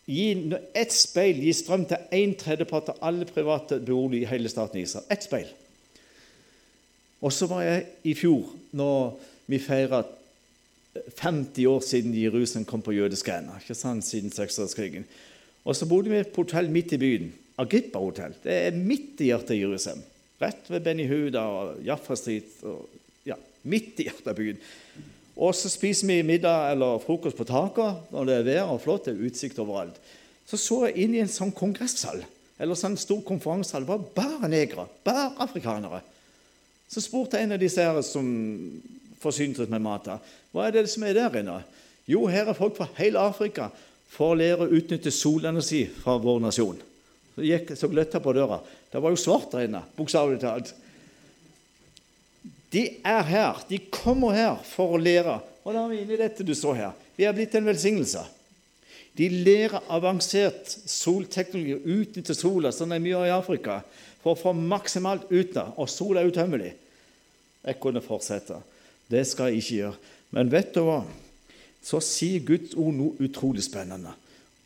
Ett 0.05 0.93
speil 0.93 1.39
gir 1.39 1.55
strøm 1.55 1.85
til 1.87 2.09
en 2.11 2.35
tredjepart 2.35 2.89
av 2.91 3.05
alle 3.07 3.25
private 3.25 3.79
boliger 3.81 4.27
i 4.27 4.31
hele 4.33 4.49
staten 4.51 4.81
Israel. 4.81 5.07
Ett 5.09 5.23
speil. 5.23 5.47
Og 7.23 7.33
så 7.33 7.47
var 7.47 7.63
jeg 7.63 7.87
i 8.03 8.15
fjor, 8.19 8.51
når 8.73 9.15
vi 9.47 9.61
feira 9.63 10.03
50 11.17 11.67
år 11.67 11.81
siden 11.81 12.15
Jerusalem 12.15 12.65
kom 12.65 12.83
på 12.83 12.93
sant, 13.73 14.05
siden 14.05 14.31
seksårskrigen. 14.31 15.05
Og 15.65 15.77
så 15.77 15.87
bodde 15.87 16.11
vi 16.11 16.25
på 16.25 16.43
hotell 16.43 16.69
midt 16.71 16.93
i 16.93 16.99
byen. 16.99 17.33
Agrippa 17.61 18.01
hotell. 18.01 18.35
Det 18.43 18.55
er 18.69 18.77
midt 18.77 19.21
i 19.21 19.29
hjertet 19.31 19.55
av 19.57 19.61
Jerusalem. 19.61 20.05
Rett 20.43 20.71
ved 20.73 20.85
Benny 20.85 21.07
Huda 21.07 21.43
og 21.47 21.83
Jaffa 21.87 22.17
Street. 22.19 22.55
Og, 22.67 22.87
ja, 23.29 23.37
midt 23.69 24.01
i 24.01 24.09
hjertet 24.09 24.31
av 24.33 24.39
byen. 24.39 24.63
Og 25.43 25.55
så 25.57 25.71
spiser 25.73 26.09
vi 26.09 26.21
middag 26.27 26.73
eller 26.75 27.01
frokost 27.03 27.39
på 27.39 27.47
taket 27.49 28.13
når 28.13 28.29
det 28.29 28.39
er 28.39 28.49
vær 28.49 28.73
og 28.75 28.83
flott. 28.85 29.07
Det 29.07 29.15
er 29.15 29.29
utsikt 29.29 29.61
overalt. 29.63 30.01
Så 30.49 30.59
så 30.61 30.83
jeg 30.89 31.05
inn 31.05 31.15
i 31.17 31.23
en 31.23 31.31
sånn 31.31 31.55
kongresshall 31.57 32.25
eller 32.63 32.79
sånn 32.79 32.99
stor 33.01 33.23
konferansehall. 33.27 33.87
Det 33.87 33.93
var 33.93 34.09
bare 34.17 34.51
negre. 34.53 34.87
Bare 35.07 35.31
afrikanere. 35.45 36.03
Så 36.93 37.01
spurte 37.01 37.39
jeg 37.39 37.49
en 37.49 37.57
av 37.57 37.63
disse 37.63 37.85
her 37.85 38.01
som 38.05 38.27
forsynte 39.23 39.69
med 39.71 39.85
mat 39.85 40.11
hva 40.53 40.67
er 40.67 40.75
det 40.75 40.89
som 40.91 41.05
er 41.07 41.17
der 41.17 41.39
inne. 41.41 41.63
Jo, 42.11 42.27
her 42.29 42.51
er 42.51 42.59
folk 42.59 42.77
fra 42.77 42.89
hele 42.99 43.23
Afrika 43.23 43.71
for 44.13 44.33
å 44.33 44.39
lære 44.39 44.67
å 44.67 44.75
utnytte 44.77 45.13
solenergi 45.15 45.87
fra 46.03 46.19
vår 46.21 46.43
nasjon. 46.43 46.81
Så 47.33 47.45
gikk 47.47 47.73
så 47.79 47.89
gløtta 47.89 48.21
på 48.21 48.35
døra. 48.37 48.61
Det 48.93 49.01
var 49.01 49.13
jo 49.13 49.21
svart 49.21 49.53
der 49.55 49.67
inne, 49.67 49.83
bokstavelig 49.97 50.41
talt. 50.43 50.75
De 52.73 52.87
er 53.05 53.25
her. 53.29 53.65
De 53.69 53.81
kommer 53.93 54.37
her 54.37 54.61
for 54.69 54.97
å 54.97 55.01
lære. 55.01 55.39
Og 55.63 55.75
da 55.75 55.85
er 55.85 55.91
vi 55.93 56.03
inne 56.03 56.17
i 56.17 56.21
dette 56.21 56.45
du 56.45 56.55
så 56.57 56.75
her. 56.77 56.95
Vi 57.17 57.27
er 57.29 57.35
blitt 57.37 57.55
en 57.57 57.69
velsignelse. 57.69 58.25
De 59.17 59.29
lærer 59.29 59.83
avansert 59.93 60.71
solteknologi 60.89 61.77
og 61.77 61.89
utnytter 61.99 62.37
sola, 62.37 62.73
som 62.73 62.89
det 62.89 62.97
er 62.97 63.05
mye 63.05 63.19
av 63.19 63.27
i 63.29 63.35
Afrika, 63.35 63.83
for 64.25 64.33
å 64.33 64.41
få 64.41 64.55
maksimalt 64.57 65.27
ut 65.33 65.57
av 65.61 65.75
Og 65.77 65.91
sola 65.91 66.23
er 66.23 66.31
utømmelig. 66.33 66.73
Jeg 67.63 67.79
kunne 67.83 68.03
fortsette. 68.03 68.57
Det 69.13 69.27
skal 69.29 69.53
jeg 69.53 69.61
ikke 69.61 69.79
gjøre. 69.83 70.01
Men 70.33 70.51
vet 70.53 70.73
du 70.75 70.81
hva? 70.87 71.03
Så 71.83 72.01
sier 72.01 72.45
Guds 72.47 72.77
ord 72.79 72.95
noe 72.97 73.19
utrolig 73.21 73.65
spennende. 73.67 74.15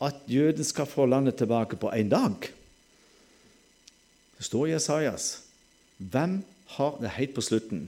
At 0.03 0.19
jøden 0.29 0.65
skal 0.67 0.89
få 0.89 1.07
landet 1.09 1.39
tilbake 1.39 1.79
på 1.79 1.91
én 1.91 2.09
dag. 2.09 2.35
Det 4.37 4.45
står 4.45 4.67
i 4.67 4.75
Esaias. 4.77 5.41
Hvem 5.97 6.43
har 6.77 6.97
det 7.01 7.15
helt 7.17 7.33
på 7.33 7.41
slutten? 7.41 7.87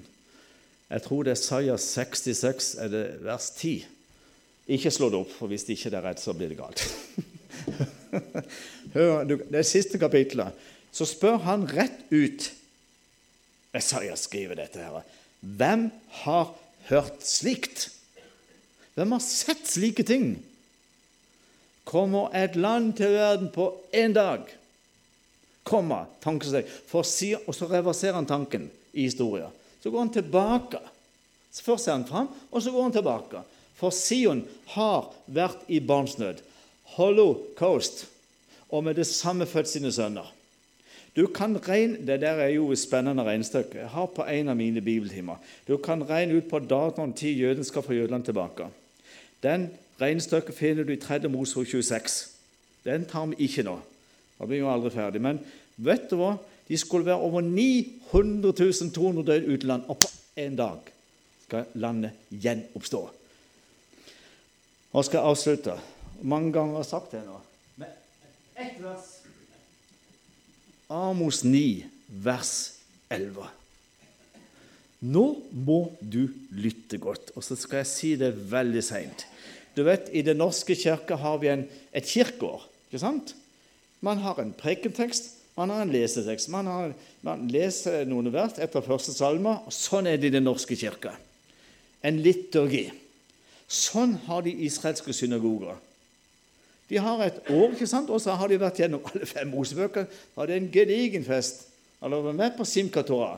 Jeg 0.89 1.03
tror 1.05 1.23
det 1.23 1.35
er 1.35 1.37
Esaias 1.37 1.85
66, 1.93 2.75
er 2.81 2.89
det 2.89 3.03
vers 3.21 3.51
10. 3.57 3.85
Ikke 4.73 4.91
slå 4.93 5.09
det 5.09 5.19
opp, 5.21 5.31
for 5.33 5.49
hvis 5.49 5.67
det 5.67 5.77
ikke 5.77 5.91
er 5.93 6.05
rett, 6.05 6.21
så 6.21 6.33
blir 6.33 6.49
det 6.49 6.57
galt. 6.57 6.81
Hør, 8.95 9.23
det 9.29 9.65
siste 9.69 10.01
kapitlet. 10.01 10.57
Så 10.91 11.05
spør 11.05 11.37
han 11.45 11.67
rett 11.69 12.09
ut 12.09 12.49
Esaias 13.77 14.25
skriver 14.25 14.57
dette 14.57 14.81
her. 14.81 15.03
Hvem 15.45 15.89
har 16.23 16.55
hørt 16.89 17.21
slikt? 17.21 17.91
Hvem 18.97 19.13
har 19.13 19.21
sett 19.21 19.67
slike 19.69 20.03
ting? 20.09 20.39
Kommer 21.89 22.29
et 22.37 22.55
land 22.55 22.93
til 22.99 23.15
verden 23.15 23.49
på 23.49 23.71
én 23.97 24.13
dag? 24.13 24.43
Komma, 25.65 26.03
tankesteg. 26.21 26.67
Og 26.93 27.55
så 27.55 27.69
reverserer 27.69 28.19
han 28.19 28.29
tanken 28.29 28.67
i 28.93 29.07
historien. 29.07 29.49
Så 29.81 29.89
går 29.89 30.05
han 30.05 30.13
tilbake. 30.13 30.81
Så 31.49 31.65
først 31.65 31.87
ser 31.87 31.97
han 31.97 32.05
fram, 32.05 32.29
og 32.51 32.61
så 32.61 32.71
går 32.71 32.83
han 32.83 32.93
tilbake. 32.93 33.41
For 33.79 33.95
Sion 33.95 34.43
har 34.75 35.09
vært 35.25 35.65
i 35.67 35.79
barnsnød. 35.81 36.43
Holocaust. 36.97 38.05
Og 38.69 38.83
med 38.85 38.99
det 39.01 39.07
samme 39.09 39.49
født 39.49 39.71
sine 39.71 39.91
sønner. 39.91 40.27
Du 41.15 41.25
kan 41.33 41.57
regne, 41.57 42.05
Det 42.05 42.21
der 42.21 42.37
er 42.37 42.53
jo 42.53 42.71
et 42.71 42.79
spennende 42.79 43.23
regnestykke. 43.23 43.79
Jeg 43.79 43.89
har 43.89 44.05
på 44.05 44.23
en 44.23 44.49
av 44.49 44.55
mine 44.55 44.81
bibeltimer. 44.81 45.35
Du 45.67 45.77
kan 45.77 46.03
regne 46.09 46.37
ut 46.37 46.49
på 46.49 46.59
datoen 46.59 47.15
når 47.17 47.39
jøden 47.39 47.63
skal 47.63 47.81
få 47.81 47.93
Jødeland 47.93 48.23
tilbake. 48.23 48.69
Den 49.43 49.71
regnestykket 50.01 50.55
finner 50.55 50.87
du 50.87 50.93
i 50.93 51.01
3. 51.01 51.27
Mosebok 51.29 51.67
26. 51.67 52.19
Den 52.85 53.05
tar 53.05 53.27
vi 53.31 53.43
ikke 53.47 53.65
nå. 53.67 53.79
Da 54.39 54.47
blir 54.47 54.63
vi 54.63 54.71
aldri 54.71 54.93
ferdig. 54.93 55.21
Men 55.21 55.41
vet 55.75 56.07
du 56.11 56.17
hva? 56.19 56.37
De 56.69 56.77
skulle 56.77 57.07
være 57.07 57.25
over 57.25 57.41
900 57.41 58.53
200 58.93 59.25
døde 59.25 59.53
utenland, 59.53 59.83
og 59.87 59.97
på 59.99 60.09
en 60.37 60.55
dag 60.55 60.91
skal 61.47 61.65
landet 61.73 62.11
gjenoppstå. 62.29 63.01
Og 64.93 65.05
skal 65.05 65.17
jeg 65.17 65.31
avslutte. 65.31 65.77
Mange 66.21 66.53
ganger 66.53 66.77
har 66.77 66.83
jeg 66.83 66.91
sagt 66.91 67.15
det 67.15 67.23
nå. 67.25 67.39
Men 67.81 67.95
ett 68.57 68.77
vers. 68.83 69.07
Amos 70.89 71.43
9, 71.43 71.85
vers 72.07 72.53
11. 73.09 73.49
Nå 74.99 75.25
må 75.53 75.79
du 76.01 76.25
lytte 76.51 76.97
godt, 76.99 77.31
og 77.35 77.45
så 77.45 77.55
skal 77.55 77.83
jeg 77.83 77.89
si 77.89 78.15
det 78.19 78.33
veldig 78.51 78.81
seint. 78.83 79.25
Du 79.75 79.83
vet, 79.87 80.09
I 80.11 80.21
Den 80.25 80.39
norske 80.41 80.75
kirke 80.75 81.17
har 81.19 81.37
vi 81.41 81.51
en, 81.51 81.67
et 81.93 82.05
kirkeår. 82.05 82.65
ikke 82.89 83.01
sant? 83.01 83.35
Man 84.01 84.17
har 84.23 84.39
en 84.39 84.53
prekentekst, 84.53 85.35
man 85.59 85.69
har 85.69 85.83
en 85.83 85.91
lesetekst. 85.91 86.49
Man, 86.49 86.67
har, 86.71 86.93
man 87.21 87.47
leser 87.51 88.05
noen 88.07 88.31
hvert 88.31 88.61
etter 88.63 88.85
første 88.85 89.13
salme, 89.13 89.57
og 89.67 89.75
sånn 89.75 90.07
er 90.07 90.17
det 90.17 90.31
i 90.31 90.37
Den 90.37 90.47
norske 90.47 90.77
kirke. 90.79 91.11
En 92.03 92.21
liturgi. 92.23 92.87
Sånn 93.69 94.15
har 94.25 94.45
de 94.45 94.53
israelske 94.65 95.13
synagoger. 95.13 95.75
De 96.89 96.97
har 96.97 97.21
et 97.21 97.51
år, 97.53 97.75
ikke 97.75 97.87
sant? 97.89 98.09
og 98.09 98.21
så 98.23 98.33
har 98.39 98.49
de 98.49 98.57
vært 98.57 98.79
gjennom 98.81 99.03
alle 99.11 99.27
fem 99.29 99.51
Mosebøker. 99.51 100.07
Da 100.33 100.41
er 100.41 100.49
det 100.49 100.57
en 100.57 100.71
gedigen 100.73 101.27
fest. 101.27 101.67
Alle 102.01 102.17
var 102.23 102.33
med 102.33 102.55
på 102.57 102.65
Simka 102.65 103.03
Torah, 103.05 103.37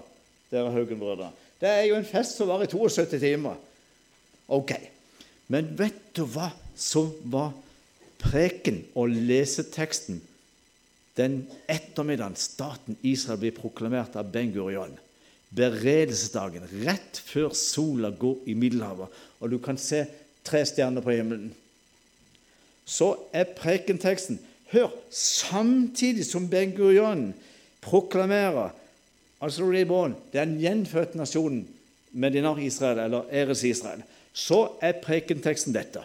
dere 0.54 0.72
Haugen-brødre. 0.72 1.32
Det 1.60 1.70
er 1.70 1.84
jo 1.90 1.98
en 1.98 2.08
fest 2.08 2.38
som 2.38 2.48
varer 2.48 2.70
i 2.70 2.72
72 2.72 3.20
timer. 3.20 3.58
Ok. 4.48 4.72
Men 5.52 5.74
vet 5.78 6.00
du 6.16 6.24
hva 6.32 6.50
som 6.80 7.12
var 7.34 7.52
preken 8.22 8.84
og 8.96 9.12
leseteksten 9.12 10.22
den 11.20 11.42
ettermiddagen 11.70 12.38
staten 12.40 12.96
Israel 13.04 13.42
blir 13.42 13.56
proklamert 13.56 14.16
av 14.16 14.30
Ben 14.32 14.54
Gurion. 14.54 14.94
Beredelsesdagen, 15.52 16.64
rett 16.86 17.20
før 17.28 17.52
sola 17.58 18.14
går 18.16 18.48
i 18.48 18.56
Middelhavet, 18.56 19.12
og 19.42 19.52
du 19.52 19.58
kan 19.60 19.80
se 19.82 20.06
tre 20.48 20.64
stjerner 20.68 21.04
på 21.04 21.12
himmelen. 21.12 21.52
Så 22.88 23.14
er 23.36 23.52
prekenteksten 23.58 24.40
Hør! 24.72 24.88
Samtidig 25.12 26.24
som 26.24 26.46
Ben 26.48 26.72
Gurion 26.72 27.34
proklamerer 27.84 28.72
altså 29.44 29.68
reborn, 29.68 30.16
den 30.32 30.56
gjenfødte 30.62 31.20
nasjonen 31.20 31.66
Medinar 32.12 32.60
Israel, 32.64 33.02
eller 33.04 33.28
Eres 33.36 33.66
Israel, 33.68 34.06
så 34.34 34.78
er 34.84 35.00
prekenteksten 35.04 35.76
dette. 35.76 36.04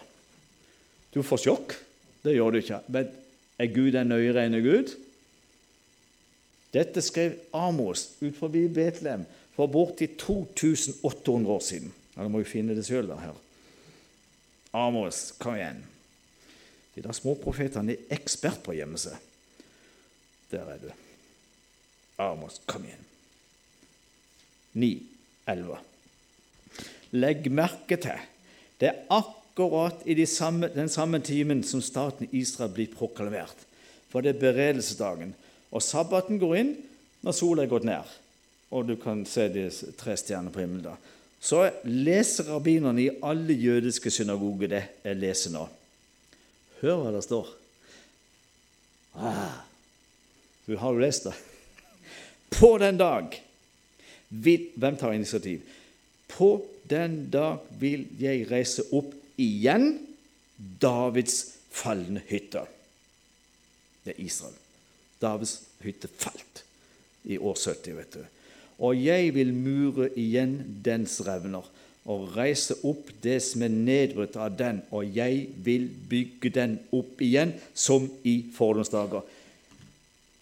Du 1.13 1.23
får 1.23 1.43
sjokk. 1.45 1.75
Det 2.23 2.35
gjør 2.35 2.53
du 2.53 2.59
ikke. 2.59 2.81
Men 2.91 3.11
er 3.57 3.73
Gud 3.73 3.95
en 3.95 4.11
nøyeregne 4.11 4.61
Gud? 4.65 4.93
Dette 6.75 7.01
skrev 7.01 7.37
Amos 7.55 8.09
ut 8.21 8.35
forbi 8.37 8.67
Betlehem 8.69 9.23
for 9.55 9.71
borti 9.71 10.09
2800 10.19 11.53
år 11.53 11.63
siden. 11.63 11.93
Dere 12.15 12.29
må 12.29 12.43
jo 12.43 12.49
finne 12.49 12.75
det 12.77 12.85
sjøl 12.85 13.09
her. 13.17 13.37
Amos, 14.77 15.31
kom 15.39 15.55
igjen. 15.57 15.79
De 16.93 17.03
der 17.05 17.15
småprofetene 17.15 17.95
er 17.95 18.15
ekspert 18.17 18.59
på 18.65 18.73
å 18.73 18.77
gjemme 18.77 18.99
seg. 19.01 19.15
Der 20.51 20.69
er 20.73 20.81
du. 20.81 20.89
Amos, 22.21 22.59
kom 22.69 22.85
igjen. 22.85 23.05
9, 24.77 24.91
11. 25.49 25.79
Legg 27.15 27.47
merke 27.53 27.99
til 28.01 28.25
det 28.77 28.91
er 28.91 28.97
akkurat 29.09 30.03
i 30.05 30.13
de 30.13 30.25
samme, 30.29 30.69
den 30.69 30.89
samme 30.89 31.19
timen 31.19 31.63
som 31.65 31.81
staten 31.81 32.29
Israel 32.31 32.69
blir 32.75 32.91
proklamert. 32.93 33.65
For 34.11 34.21
det 34.21 34.35
er 34.35 34.41
beredelsesdagen. 34.41 35.33
Og 35.73 35.83
sabbaten 35.83 36.39
går 36.39 36.55
inn 36.59 36.73
når 37.25 37.35
sola 37.35 37.65
er 37.65 37.71
gått 37.71 37.87
ned. 37.87 38.17
Og 38.69 38.85
du 38.87 38.95
kan 39.01 39.23
se 39.25 39.47
de 39.49 39.65
tre 39.97 40.13
stjernene 40.19 40.53
på 40.53 40.61
himmelen 40.61 40.85
da. 40.91 40.95
Så 41.41 41.63
leser 41.85 42.49
rabbinerne 42.51 43.01
i 43.01 43.11
alle 43.25 43.53
jødiske 43.53 44.11
synagoger 44.13 44.71
det 44.71 44.83
jeg 45.05 45.19
leser 45.21 45.53
nå. 45.53 45.65
Hør 46.81 47.01
hva 47.01 47.13
det 47.15 47.23
står. 47.25 47.49
Ah, 49.17 49.63
du 50.67 50.75
har 50.77 50.93
jo 50.93 51.01
lest 51.01 51.25
det? 51.25 51.33
På 52.53 52.75
den 52.77 52.99
dag 52.99 53.33
Hvem 54.29 54.97
tar 54.99 55.13
initiativ? 55.15 55.61
På 56.27 56.59
den 56.89 57.27
dag 57.33 57.65
vil 57.79 58.05
jeg 58.19 58.47
reise 58.51 58.85
opp 58.95 59.13
igjen 59.39 59.93
Davids 60.57 61.43
falne 61.73 62.23
hytte. 62.29 62.63
Det 64.05 64.15
er 64.15 64.23
Israel. 64.23 64.55
Davids 65.21 65.59
hytte 65.83 66.09
falt 66.09 66.63
i 67.27 67.37
år 67.37 67.57
70. 67.57 67.97
vet 67.97 68.17
du. 68.17 68.23
Og 68.85 68.97
jeg 69.01 69.33
vil 69.33 69.53
mure 69.53 70.11
igjen 70.19 70.59
dens 70.85 71.19
revner 71.25 71.65
og 72.07 72.29
reise 72.37 72.77
opp 72.87 73.09
det 73.23 73.39
som 73.43 73.65
er 73.65 73.73
nedbrutt 73.73 74.37
av 74.39 74.53
den, 74.55 74.79
og 74.95 75.09
jeg 75.17 75.47
vil 75.63 75.89
bygge 76.09 76.53
den 76.55 76.77
opp 76.95 77.19
igjen 77.23 77.51
som 77.75 78.05
i 78.23 78.39
fordomsdager. 78.55 79.25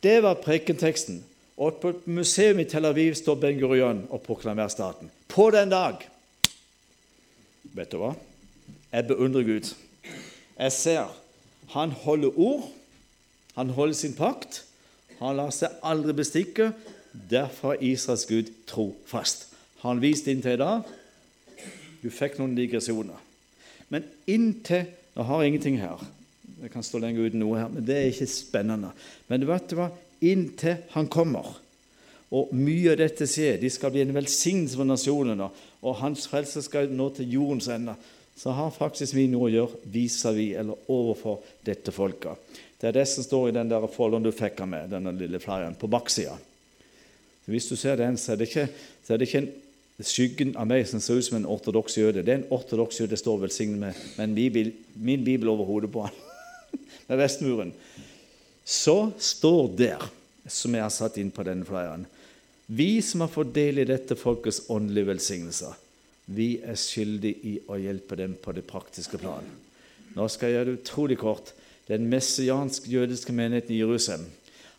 Det 0.03 0.19
var 0.21 0.43
prekenteksten. 0.43 1.23
Og 1.57 1.79
på 1.79 1.93
et 1.93 2.07
museum 2.11 2.59
i 2.59 2.67
Tel 2.69 2.85
Aviv 2.85 3.15
står 3.15 3.39
Ben 3.39 3.57
Gurion 3.57 4.03
og 4.11 4.21
proklamerer 4.25 4.69
staten. 4.69 5.09
På 5.31 5.47
den 5.55 5.71
dag 5.71 6.03
Vet 7.75 7.91
du 7.91 7.99
hva? 7.99 8.13
Jeg 8.93 9.07
beundrer 9.09 9.43
Gud. 9.43 9.73
Jeg 10.55 10.71
ser 10.71 11.11
han 11.73 11.91
holder 11.91 12.39
ord, 12.39 12.69
han 13.55 13.69
holder 13.73 13.97
sin 13.97 14.13
pakt. 14.15 14.61
Han 15.19 15.35
lar 15.39 15.51
seg 15.55 15.73
aldri 15.83 16.13
bestikke. 16.15 16.69
Derfor 17.31 17.73
er 17.73 17.83
Israels 17.87 18.25
Gud 18.29 18.51
trofast. 18.67 19.47
Han 19.83 20.01
viste 20.03 20.31
inntil 20.31 20.55
i 20.55 20.61
dag. 20.61 20.87
Du 22.03 22.11
fikk 22.13 22.37
noen 22.39 22.55
digresjoner. 22.57 23.19
Men 23.89 24.07
inntil 24.27 24.91
Nå 25.15 25.23
har 25.23 25.41
jeg 25.41 25.53
ingenting 25.53 25.77
her. 25.79 26.01
Jeg 26.59 26.73
kan 26.73 26.83
stå 26.83 26.99
lenger 26.99 27.29
uten 27.29 27.39
noe 27.39 27.55
her, 27.55 27.69
men 27.71 27.85
det 27.87 27.95
er 27.95 28.09
ikke 28.09 28.25
spennende. 28.27 28.89
Men 29.31 29.45
vet 29.47 29.69
du 29.71 29.77
hva? 29.79 29.85
Inntil 30.27 30.81
han 30.91 31.07
kommer, 31.07 31.53
og 32.33 32.53
mye 32.57 32.93
av 32.95 32.99
dette 32.99 33.27
skjer, 33.29 33.59
de 33.61 33.69
skal 33.69 33.93
bli 33.93 34.01
en 34.01 34.15
velsignelse 34.15 34.77
for 34.79 34.87
nasjonene, 34.89 35.49
og 35.85 35.99
hans 36.01 36.25
frelse 36.29 36.63
skal 36.65 36.89
nå 36.89 37.11
til 37.13 37.35
jordens 37.37 37.69
ende, 37.71 37.93
så 38.35 38.51
har 38.51 38.73
faktisk 38.75 39.15
vi 39.15 39.27
noe 39.31 39.47
å 39.47 39.53
gjøre 39.53 39.91
vis-à-vis, 39.93 40.55
eller 40.59 40.89
overfor 40.91 41.43
dette 41.63 41.93
folket. 41.95 42.41
Det 42.81 42.89
er 42.89 42.97
det 42.97 43.05
som 43.07 43.23
står 43.23 43.49
i 43.49 43.55
den 43.55 43.69
der 43.71 43.85
folderen 43.91 44.25
du 44.25 44.33
fikk 44.35 44.59
av 44.65 44.71
meg, 44.73 44.89
denne 44.91 45.13
lille 45.15 45.39
flyeren, 45.39 45.77
på 45.79 45.89
baksida. 45.91 46.35
Hvis 47.45 47.69
du 47.69 47.77
ser 47.77 48.01
den, 48.01 48.17
så 48.17 48.33
er 48.33 48.41
det 48.41 48.49
ikke, 48.49 48.65
er 49.07 49.21
det 49.21 49.29
ikke 49.29 49.43
en 49.45 49.53
skyggen 50.03 50.55
av 50.59 50.67
meg 50.67 50.83
som 50.89 50.99
ser 50.99 51.21
ut 51.21 51.27
som 51.27 51.37
en 51.37 51.47
ortodoks 51.47 51.95
jøde. 52.01 52.25
Det 52.25 52.33
er 52.33 52.41
en 52.41 52.51
ortodoks 52.51 52.99
jøde 52.99 53.13
det 53.13 53.21
står 53.21 53.45
velsignet 53.45 53.79
med, 53.79 54.01
men 54.17 54.35
bibel, 54.35 54.73
min 54.97 55.23
bibel 55.23 55.53
over 55.53 55.69
hodet 55.69 55.91
på 55.93 56.03
han, 56.07 56.19
med 57.07 57.21
vestmuren. 57.21 57.71
Så 58.65 59.13
står 59.21 59.71
der, 59.77 60.09
som 60.51 60.75
jeg 60.75 60.83
har 60.83 60.93
satt 60.93 61.15
inn 61.21 61.31
på 61.33 61.45
denne 61.45 61.65
flyeren 61.65 62.03
Vi 62.65 63.01
som 63.01 63.21
har 63.21 63.29
fått 63.29 63.53
del 63.53 63.79
i 63.79 63.85
dette 63.85 64.17
folkets 64.17 64.63
åndelige 64.73 65.11
velsignelser, 65.11 65.75
vi 66.25 66.55
er 66.65 66.77
skyldige 66.79 67.45
i 67.45 67.53
å 67.69 67.77
hjelpe 67.77 68.17
dem 68.17 68.33
på 68.41 68.55
det 68.57 68.65
praktiske 68.65 69.19
plan. 69.21 69.45
Nå 70.15 70.25
skal 70.31 70.49
jeg 70.49 70.57
gjøre 70.57 70.71
det 70.71 70.79
utrolig 70.79 71.17
kort. 71.21 71.51
Den 71.85 72.07
messiansk-jødiske 72.09 73.33
menigheten 73.35 73.75
i 73.75 73.81
Jerusalem 73.83 74.25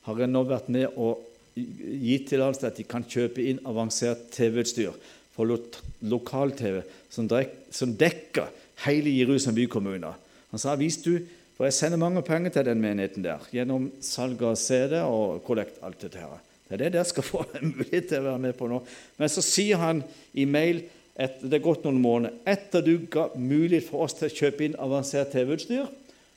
har 0.08 0.26
nå 0.26 0.42
vært 0.48 0.70
med 0.74 0.96
å 0.98 1.12
gitt 1.56 2.26
tillatelse 2.30 2.64
til 2.64 2.70
at 2.72 2.80
de 2.80 2.86
kan 2.90 3.06
kjøpe 3.06 3.44
inn 3.46 3.62
avansert 3.68 4.26
TV-utstyr 4.34 4.96
for 5.36 5.48
lo 5.48 5.60
lokal-TV 6.06 6.82
som, 7.12 7.28
som, 7.70 7.94
dekker 7.96 8.50
hele 8.84 9.14
Jerusalem 9.14 9.56
bykommune. 9.62 10.12
Han 10.50 10.62
sa 10.62 10.76
hvis 10.78 11.02
du 11.04 11.18
For 11.56 11.64
jeg 11.64 11.72
sender 11.72 11.96
mange 11.96 12.20
penger 12.20 12.52
til 12.52 12.66
den 12.66 12.82
menigheten 12.84 13.24
der 13.24 13.40
gjennom 13.48 13.86
salg 14.04 14.42
av 14.44 14.58
CD 14.60 14.98
og 15.00 15.38
kollekt. 15.46 15.78
alt 15.80 16.02
dette 16.04 16.20
her. 16.20 16.34
Det 16.66 16.74
er 16.74 16.82
det 16.84 16.92
dere 16.96 17.06
skal 17.06 17.26
få 17.26 17.44
en 17.54 17.72
mulighet 17.76 18.08
til 18.10 18.22
å 18.22 18.30
være 18.32 18.42
med 18.42 18.56
på 18.58 18.68
nå. 18.70 18.80
Men 19.20 19.30
så 19.30 19.44
sier 19.44 19.78
han 19.78 20.02
i 20.34 20.46
mail 20.50 20.82
etter, 21.14 21.46
det 21.46 21.60
er 21.60 21.64
gått 21.64 21.86
noen 21.86 22.00
måneder 22.02 22.34
etter 22.56 22.82
du 22.84 23.06
ga 23.10 23.28
mulighet 23.38 23.86
for 23.88 24.04
oss 24.06 24.16
til 24.18 24.28
å 24.28 24.34
kjøpe 24.34 24.66
inn 24.66 24.76
avansert 24.82 25.32
TV-utstyr, 25.32 25.86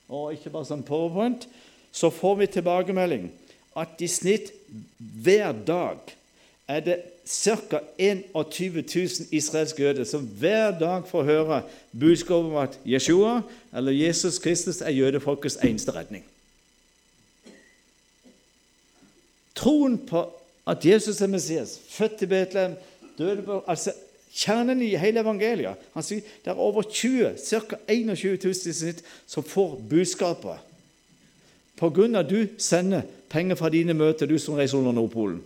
og 0.10 0.36
ikke 0.36 0.54
bare 0.54 0.70
sånn 0.70 0.86
powerpoint, 0.86 1.48
så 1.92 2.12
får 2.14 2.40
vi 2.40 2.52
tilbakemelding 2.54 3.28
at 3.80 4.02
i 4.02 4.10
snitt 4.10 4.54
hver 4.98 5.58
dag 5.66 6.14
er 6.70 6.86
det 6.86 6.98
ca. 7.26 7.82
21 7.98 8.84
000 8.86 9.34
israelske 9.34 9.84
jøder 9.84 10.06
som 10.06 10.26
hver 10.40 10.76
dag 10.80 11.06
får 11.10 11.26
høre 11.26 11.62
budskapet 11.92 12.52
om 12.52 12.58
at 12.62 12.78
Jeshua, 12.86 13.42
eller 13.74 13.98
Jesus 13.98 14.40
Kristus, 14.42 14.82
er 14.82 14.94
jødefolkets 14.94 15.60
eneste 15.66 15.94
redning. 15.96 16.26
Troen 19.60 19.98
på 20.08 20.24
at 20.70 20.86
Jesus 20.86 21.20
er 21.22 21.32
Messias, 21.32 21.76
født 21.90 22.24
i 22.24 22.30
Betlehem, 22.30 22.78
døde 23.18 23.44
på 23.44 23.64
altså 23.68 23.94
Kjernen 24.30 24.82
i 24.86 24.94
hele 25.00 25.24
evangeliet. 25.24 25.80
Han 25.96 26.06
sier 26.06 26.22
det 26.46 26.52
er 26.52 26.60
over 26.62 26.86
20, 26.86 27.34
ca. 27.42 27.80
21 27.90 28.38
000 28.38 28.70
i 28.70 28.74
snitt, 28.78 29.00
som 29.28 29.44
får 29.44 29.80
budskapet. 29.90 30.62
At 31.80 32.30
du 32.30 32.46
sender 32.62 33.08
penger 33.32 33.58
fra 33.58 33.72
dine 33.74 33.96
møter, 33.98 34.28
du 34.30 34.38
som 34.40 34.60
reiser 34.60 34.78
under 34.78 34.94
Nordpolen. 34.94 35.40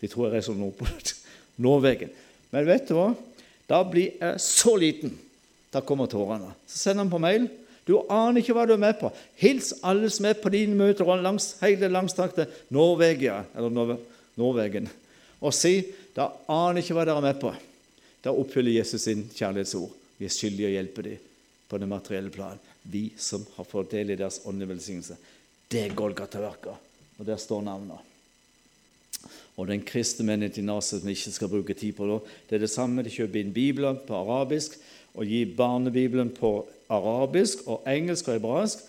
De 0.00 0.08
tror 0.08 0.28
jeg 0.28 0.38
reiser 0.38 0.54
under 0.54 0.70
Nordpolen. 0.70 1.12
Norvegen. 1.66 2.14
Men 2.50 2.66
vet 2.66 2.88
du 2.88 2.96
hva? 2.96 3.10
Da 3.68 3.82
blir 3.86 4.16
jeg 4.20 4.40
så 4.40 4.74
liten. 4.80 5.12
Da 5.74 5.82
kommer 5.84 6.08
tårene. 6.10 6.52
Så 6.66 6.78
sender 6.78 7.04
han 7.04 7.12
på 7.12 7.22
mail. 7.22 7.48
Du 7.84 7.98
aner 8.08 8.40
ikke 8.40 8.54
hva 8.56 8.64
du 8.66 8.74
er 8.74 8.80
med 8.80 8.96
på. 9.00 9.10
Hils 9.36 9.74
alle 9.84 10.08
som 10.12 10.28
er 10.28 10.38
på 10.40 10.52
dine 10.52 10.76
møter 10.78 11.08
langs 11.20 11.54
hele 11.60 11.90
langstrakte 11.92 12.46
Norvegia, 12.72 13.42
eller 13.54 13.98
Norvegen, 14.40 14.88
og 15.44 15.52
si 15.52 15.76
da 16.16 16.30
aner 16.48 16.80
ikke 16.80 16.96
hva 16.96 17.04
dere 17.04 17.20
er 17.20 17.26
med 17.26 17.40
på. 17.42 17.52
Da 18.24 18.32
oppfyller 18.32 18.72
Jesus 18.72 19.04
sin 19.04 19.26
kjærlighetsord. 19.34 19.92
Vi 20.16 20.24
er 20.28 20.32
skyldige 20.32 20.70
å 20.70 20.74
hjelpe 20.76 21.04
dem 21.04 21.30
på 21.68 21.80
det 21.80 21.88
materielle 21.90 22.32
plan. 22.32 22.60
Vi 22.82 23.10
som 23.20 23.44
har 23.56 23.68
fått 23.68 23.92
del 23.92 24.14
i 24.14 24.16
deres 24.16 24.40
åndelige 24.46 24.72
velsignelse. 24.72 25.16
Det 25.68 25.82
er 25.82 25.96
Golgata-verket. 25.96 26.90
Og 27.18 27.26
der 27.26 27.40
står 27.40 27.64
navnet. 27.66 28.10
Og 29.54 29.68
den 29.68 29.84
kristne 29.86 30.26
menighet 30.26 30.58
i 30.58 30.66
Naset 30.66 31.00
som 31.00 31.08
vi 31.08 31.14
ikke 31.14 31.34
skal 31.34 31.50
bruke 31.52 31.76
tid 31.78 31.94
på 31.98 32.06
nå, 32.08 32.18
det 32.48 32.56
er 32.56 32.64
det 32.64 32.72
samme. 32.72 33.04
De 33.06 33.12
kjøper 33.12 33.40
inn 33.40 33.54
Bibelen 33.54 34.00
på 34.06 34.16
arabisk 34.18 34.78
og 35.14 35.26
gi 35.26 35.44
barnebibelen 35.56 36.32
på 36.34 36.56
arabisk 36.92 37.66
og 37.70 37.86
engelsk 37.88 38.28
og 38.28 38.38
hebraisk 38.38 38.82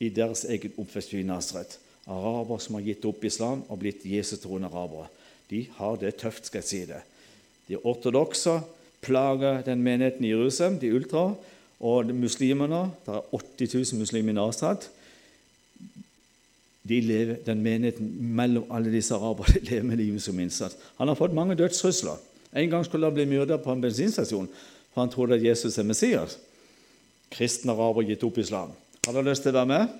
i 0.00 0.10
deres 0.14 0.44
egen 0.48 0.74
oppvekst 0.78 1.14
i 1.14 1.24
Nasret. 1.26 1.78
Arabere 2.06 2.60
som 2.60 2.76
har 2.78 2.86
gitt 2.86 3.04
opp 3.08 3.24
islam 3.24 3.64
og 3.68 3.80
blitt 3.80 4.04
Jesus-troende 4.06 4.68
arabere. 4.70 5.08
De 5.50 5.64
har 5.76 5.96
det 6.00 6.16
tøft, 6.20 6.46
skal 6.46 6.62
jeg 6.62 6.68
si 6.68 6.82
det. 6.88 7.00
De 7.68 7.78
ortodokse 7.80 8.58
plager 9.04 9.62
den 9.64 9.82
menigheten 9.84 10.24
i 10.24 10.32
Jerusalem, 10.32 10.78
de 10.80 10.92
ultra, 10.94 11.30
og 11.84 12.12
muslimene. 12.16 12.90
Det 13.04 13.16
er 13.16 13.34
80 13.34 13.74
000 13.92 14.00
muslimer 14.00 14.32
i 14.32 14.36
Nasrat. 14.36 14.88
De 16.88 17.00
lever, 17.00 17.40
den 17.46 17.62
menigheten 17.64 18.10
mellom 18.36 18.68
alle 18.70 18.92
disse 18.92 19.16
araberne 19.16 19.54
de 19.60 19.70
lever 19.70 19.88
med 19.88 20.00
livet 20.00 20.22
som 20.22 20.40
innsats. 20.40 20.76
Han 21.00 21.08
har 21.08 21.18
fått 21.18 21.36
mange 21.36 21.56
dødstrusler. 21.56 22.20
En 22.54 22.70
gang 22.70 22.84
skulle 22.84 23.06
han 23.06 23.16
bli 23.16 23.26
myrdet 23.26 23.62
på 23.64 23.72
en 23.72 23.80
bensinstasjon, 23.82 24.48
for 24.94 25.02
han 25.02 25.10
trodde 25.10 25.34
at 25.36 25.44
Jesus 25.44 25.76
er 25.78 25.86
Messias. 25.88 26.38
Kristne 27.34 27.74
araber 27.74 28.06
gitt 28.06 28.22
opp 28.26 28.38
islam. 28.38 28.70
Har 29.04 29.16
du 29.16 29.26
lyst 29.26 29.42
til 29.42 29.50
å 29.50 29.58
være 29.58 29.70
med? 29.72 29.94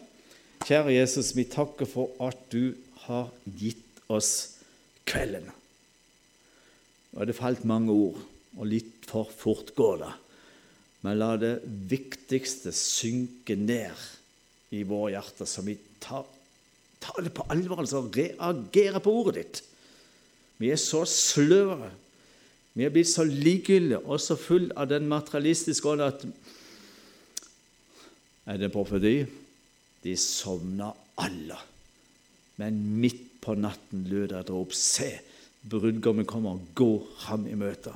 Kjære 0.65 0.95
Jesus, 0.95 1.33
vi 1.37 1.45
takker 1.51 1.89
for 1.91 2.15
at 2.23 2.39
du 2.55 2.77
har 3.09 3.33
gitt 3.59 4.05
oss 4.09 4.61
kvelden. 5.09 5.51
Er 7.19 7.29
det 7.29 7.37
falt 7.37 7.67
mange 7.69 7.93
ord, 7.93 8.21
og 8.55 8.71
litt 8.71 9.05
for 9.11 9.29
fort 9.29 9.75
går 9.77 9.99
det. 10.05 10.13
Men 11.05 11.19
la 11.21 11.35
det 11.37 11.59
viktigste 11.91 12.73
synke 12.75 13.59
ned 13.59 13.99
i 14.75 14.87
våre 14.89 15.17
hjerter, 15.17 15.49
så 15.49 15.67
vi 15.67 15.77
tar, 16.01 16.25
tar 17.03 17.27
det 17.27 17.35
på 17.35 17.45
alvor, 17.53 17.83
altså 17.83 18.07
reagerer 18.09 19.03
på 19.05 19.13
ordet 19.21 19.37
ditt. 19.43 19.61
Vi 20.63 20.71
er 20.73 20.81
så 20.81 21.03
sløve. 21.09 21.91
Vi 22.75 22.85
er 22.85 22.93
blitt 22.95 23.11
så 23.11 23.25
likegyldige 23.27 24.03
og 24.03 24.19
så 24.23 24.37
full 24.39 24.71
av 24.75 24.89
den 24.91 25.07
materialistiske 25.11 25.89
ånd 25.89 26.03
at 26.05 26.27
Er 28.45 28.59
det 28.61 28.73
profeti? 28.75 29.23
De 30.05 30.17
sovna 30.21 30.91
alle. 31.17 31.57
Men 32.61 32.83
midt 33.01 33.41
på 33.41 33.55
natten 33.57 34.05
lød 34.11 34.35
et 34.37 34.51
rop. 34.53 34.75
Se! 34.77 35.13
brudgommen 35.65 36.25
kommer, 36.25 36.59
gå 36.75 37.07
ham 37.27 37.47
i 37.49 37.57
møte. 37.59 37.95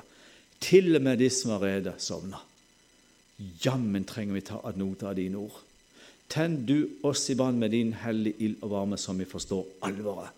Til 0.61 0.97
og 0.97 1.05
med 1.05 1.21
de 1.21 1.29
som 1.31 1.55
var 1.55 1.67
rede, 1.67 1.95
sovna. 2.01 2.41
Jammen 3.65 4.07
trenger 4.09 4.35
vi 4.35 4.47
ta 4.49 4.61
ad 4.67 4.79
nota 4.81 5.11
av 5.11 5.19
dine 5.19 5.39
ord. 5.39 5.61
Tenn 6.29 6.59
du 6.67 7.01
oss 7.07 7.29
i 7.31 7.37
brann 7.39 7.61
med 7.61 7.73
din 7.73 7.95
hellige 8.03 8.41
ild 8.45 8.65
og 8.65 8.73
varme, 8.73 8.99
så 8.99 9.15
vi 9.17 9.29
forstår 9.29 9.65
alvoret. 9.87 10.35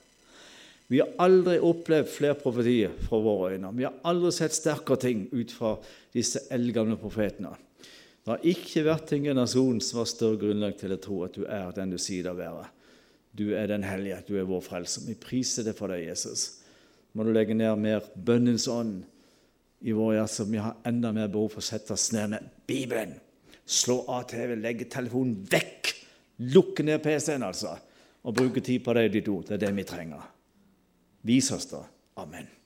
Vi 0.91 0.99
har 0.99 1.13
aldri 1.23 1.57
opplevd 1.63 2.11
flere 2.11 2.39
profetier 2.39 2.95
fra 3.07 3.21
våre 3.23 3.55
øyne. 3.55 3.71
Vi 3.79 3.87
har 3.87 4.01
aldri 4.11 4.33
sett 4.35 4.57
sterkere 4.57 4.99
ting 5.05 5.27
ut 5.31 5.53
fra 5.55 5.77
disse 6.15 6.43
eldgamle 6.51 6.99
profetene. 6.99 7.55
Det 8.21 8.35
har 8.35 8.49
ikke 8.51 8.85
vært 8.85 9.15
en 9.15 9.29
generasjon 9.31 9.79
som 9.85 10.03
har 10.03 10.11
større 10.11 10.41
grunnlag 10.43 10.75
til 10.79 10.93
å 10.93 11.01
tro 11.01 11.23
at 11.25 11.39
du 11.39 11.47
er 11.47 11.71
den 11.77 11.95
du 11.95 11.99
sier 11.99 12.27
deg 12.27 12.35
å 12.35 12.43
være. 12.43 12.67
Du 13.31 13.47
er 13.55 13.71
den 13.71 13.87
hellige, 13.87 14.19
du 14.27 14.35
er 14.41 14.49
vår 14.51 14.65
frelser. 14.67 15.07
Vi 15.07 15.15
priser 15.15 15.65
det 15.65 15.77
for 15.79 15.95
deg, 15.95 16.09
Jesus 16.11 16.61
må 17.13 17.25
du 17.27 17.33
legge 17.35 17.57
ned 17.57 17.79
mer 17.81 18.07
bønnens 18.15 18.69
ånd 18.71 19.03
i 19.81 19.95
våre 19.97 20.21
hjerter. 20.21 20.51
Vi 20.51 20.63
har 20.63 20.79
enda 20.87 21.13
mer 21.17 21.31
behov 21.33 21.55
for 21.55 21.63
å 21.63 21.69
sette 21.71 21.95
oss 21.97 22.11
ned 22.15 22.35
med 22.35 22.51
Bibelen. 22.69 23.17
Slå 23.71 24.01
av 24.11 24.27
TV, 24.31 24.57
legge 24.59 24.89
telefonen 24.91 25.41
vekk. 25.51 25.95
Lukke 26.55 26.85
ned 26.87 27.03
PC-en, 27.05 27.47
altså. 27.47 27.77
Og 28.27 28.37
bruke 28.37 28.63
tid 28.65 28.85
på 28.85 28.95
det 28.97 29.09
ditt 29.17 29.31
ord. 29.33 29.47
Det 29.49 29.57
er 29.57 29.65
det 29.67 29.73
vi 29.77 29.87
trenger. 29.89 30.23
Vis 31.23 31.53
oss, 31.53 31.69
da. 31.69 31.89
Amen. 32.17 32.60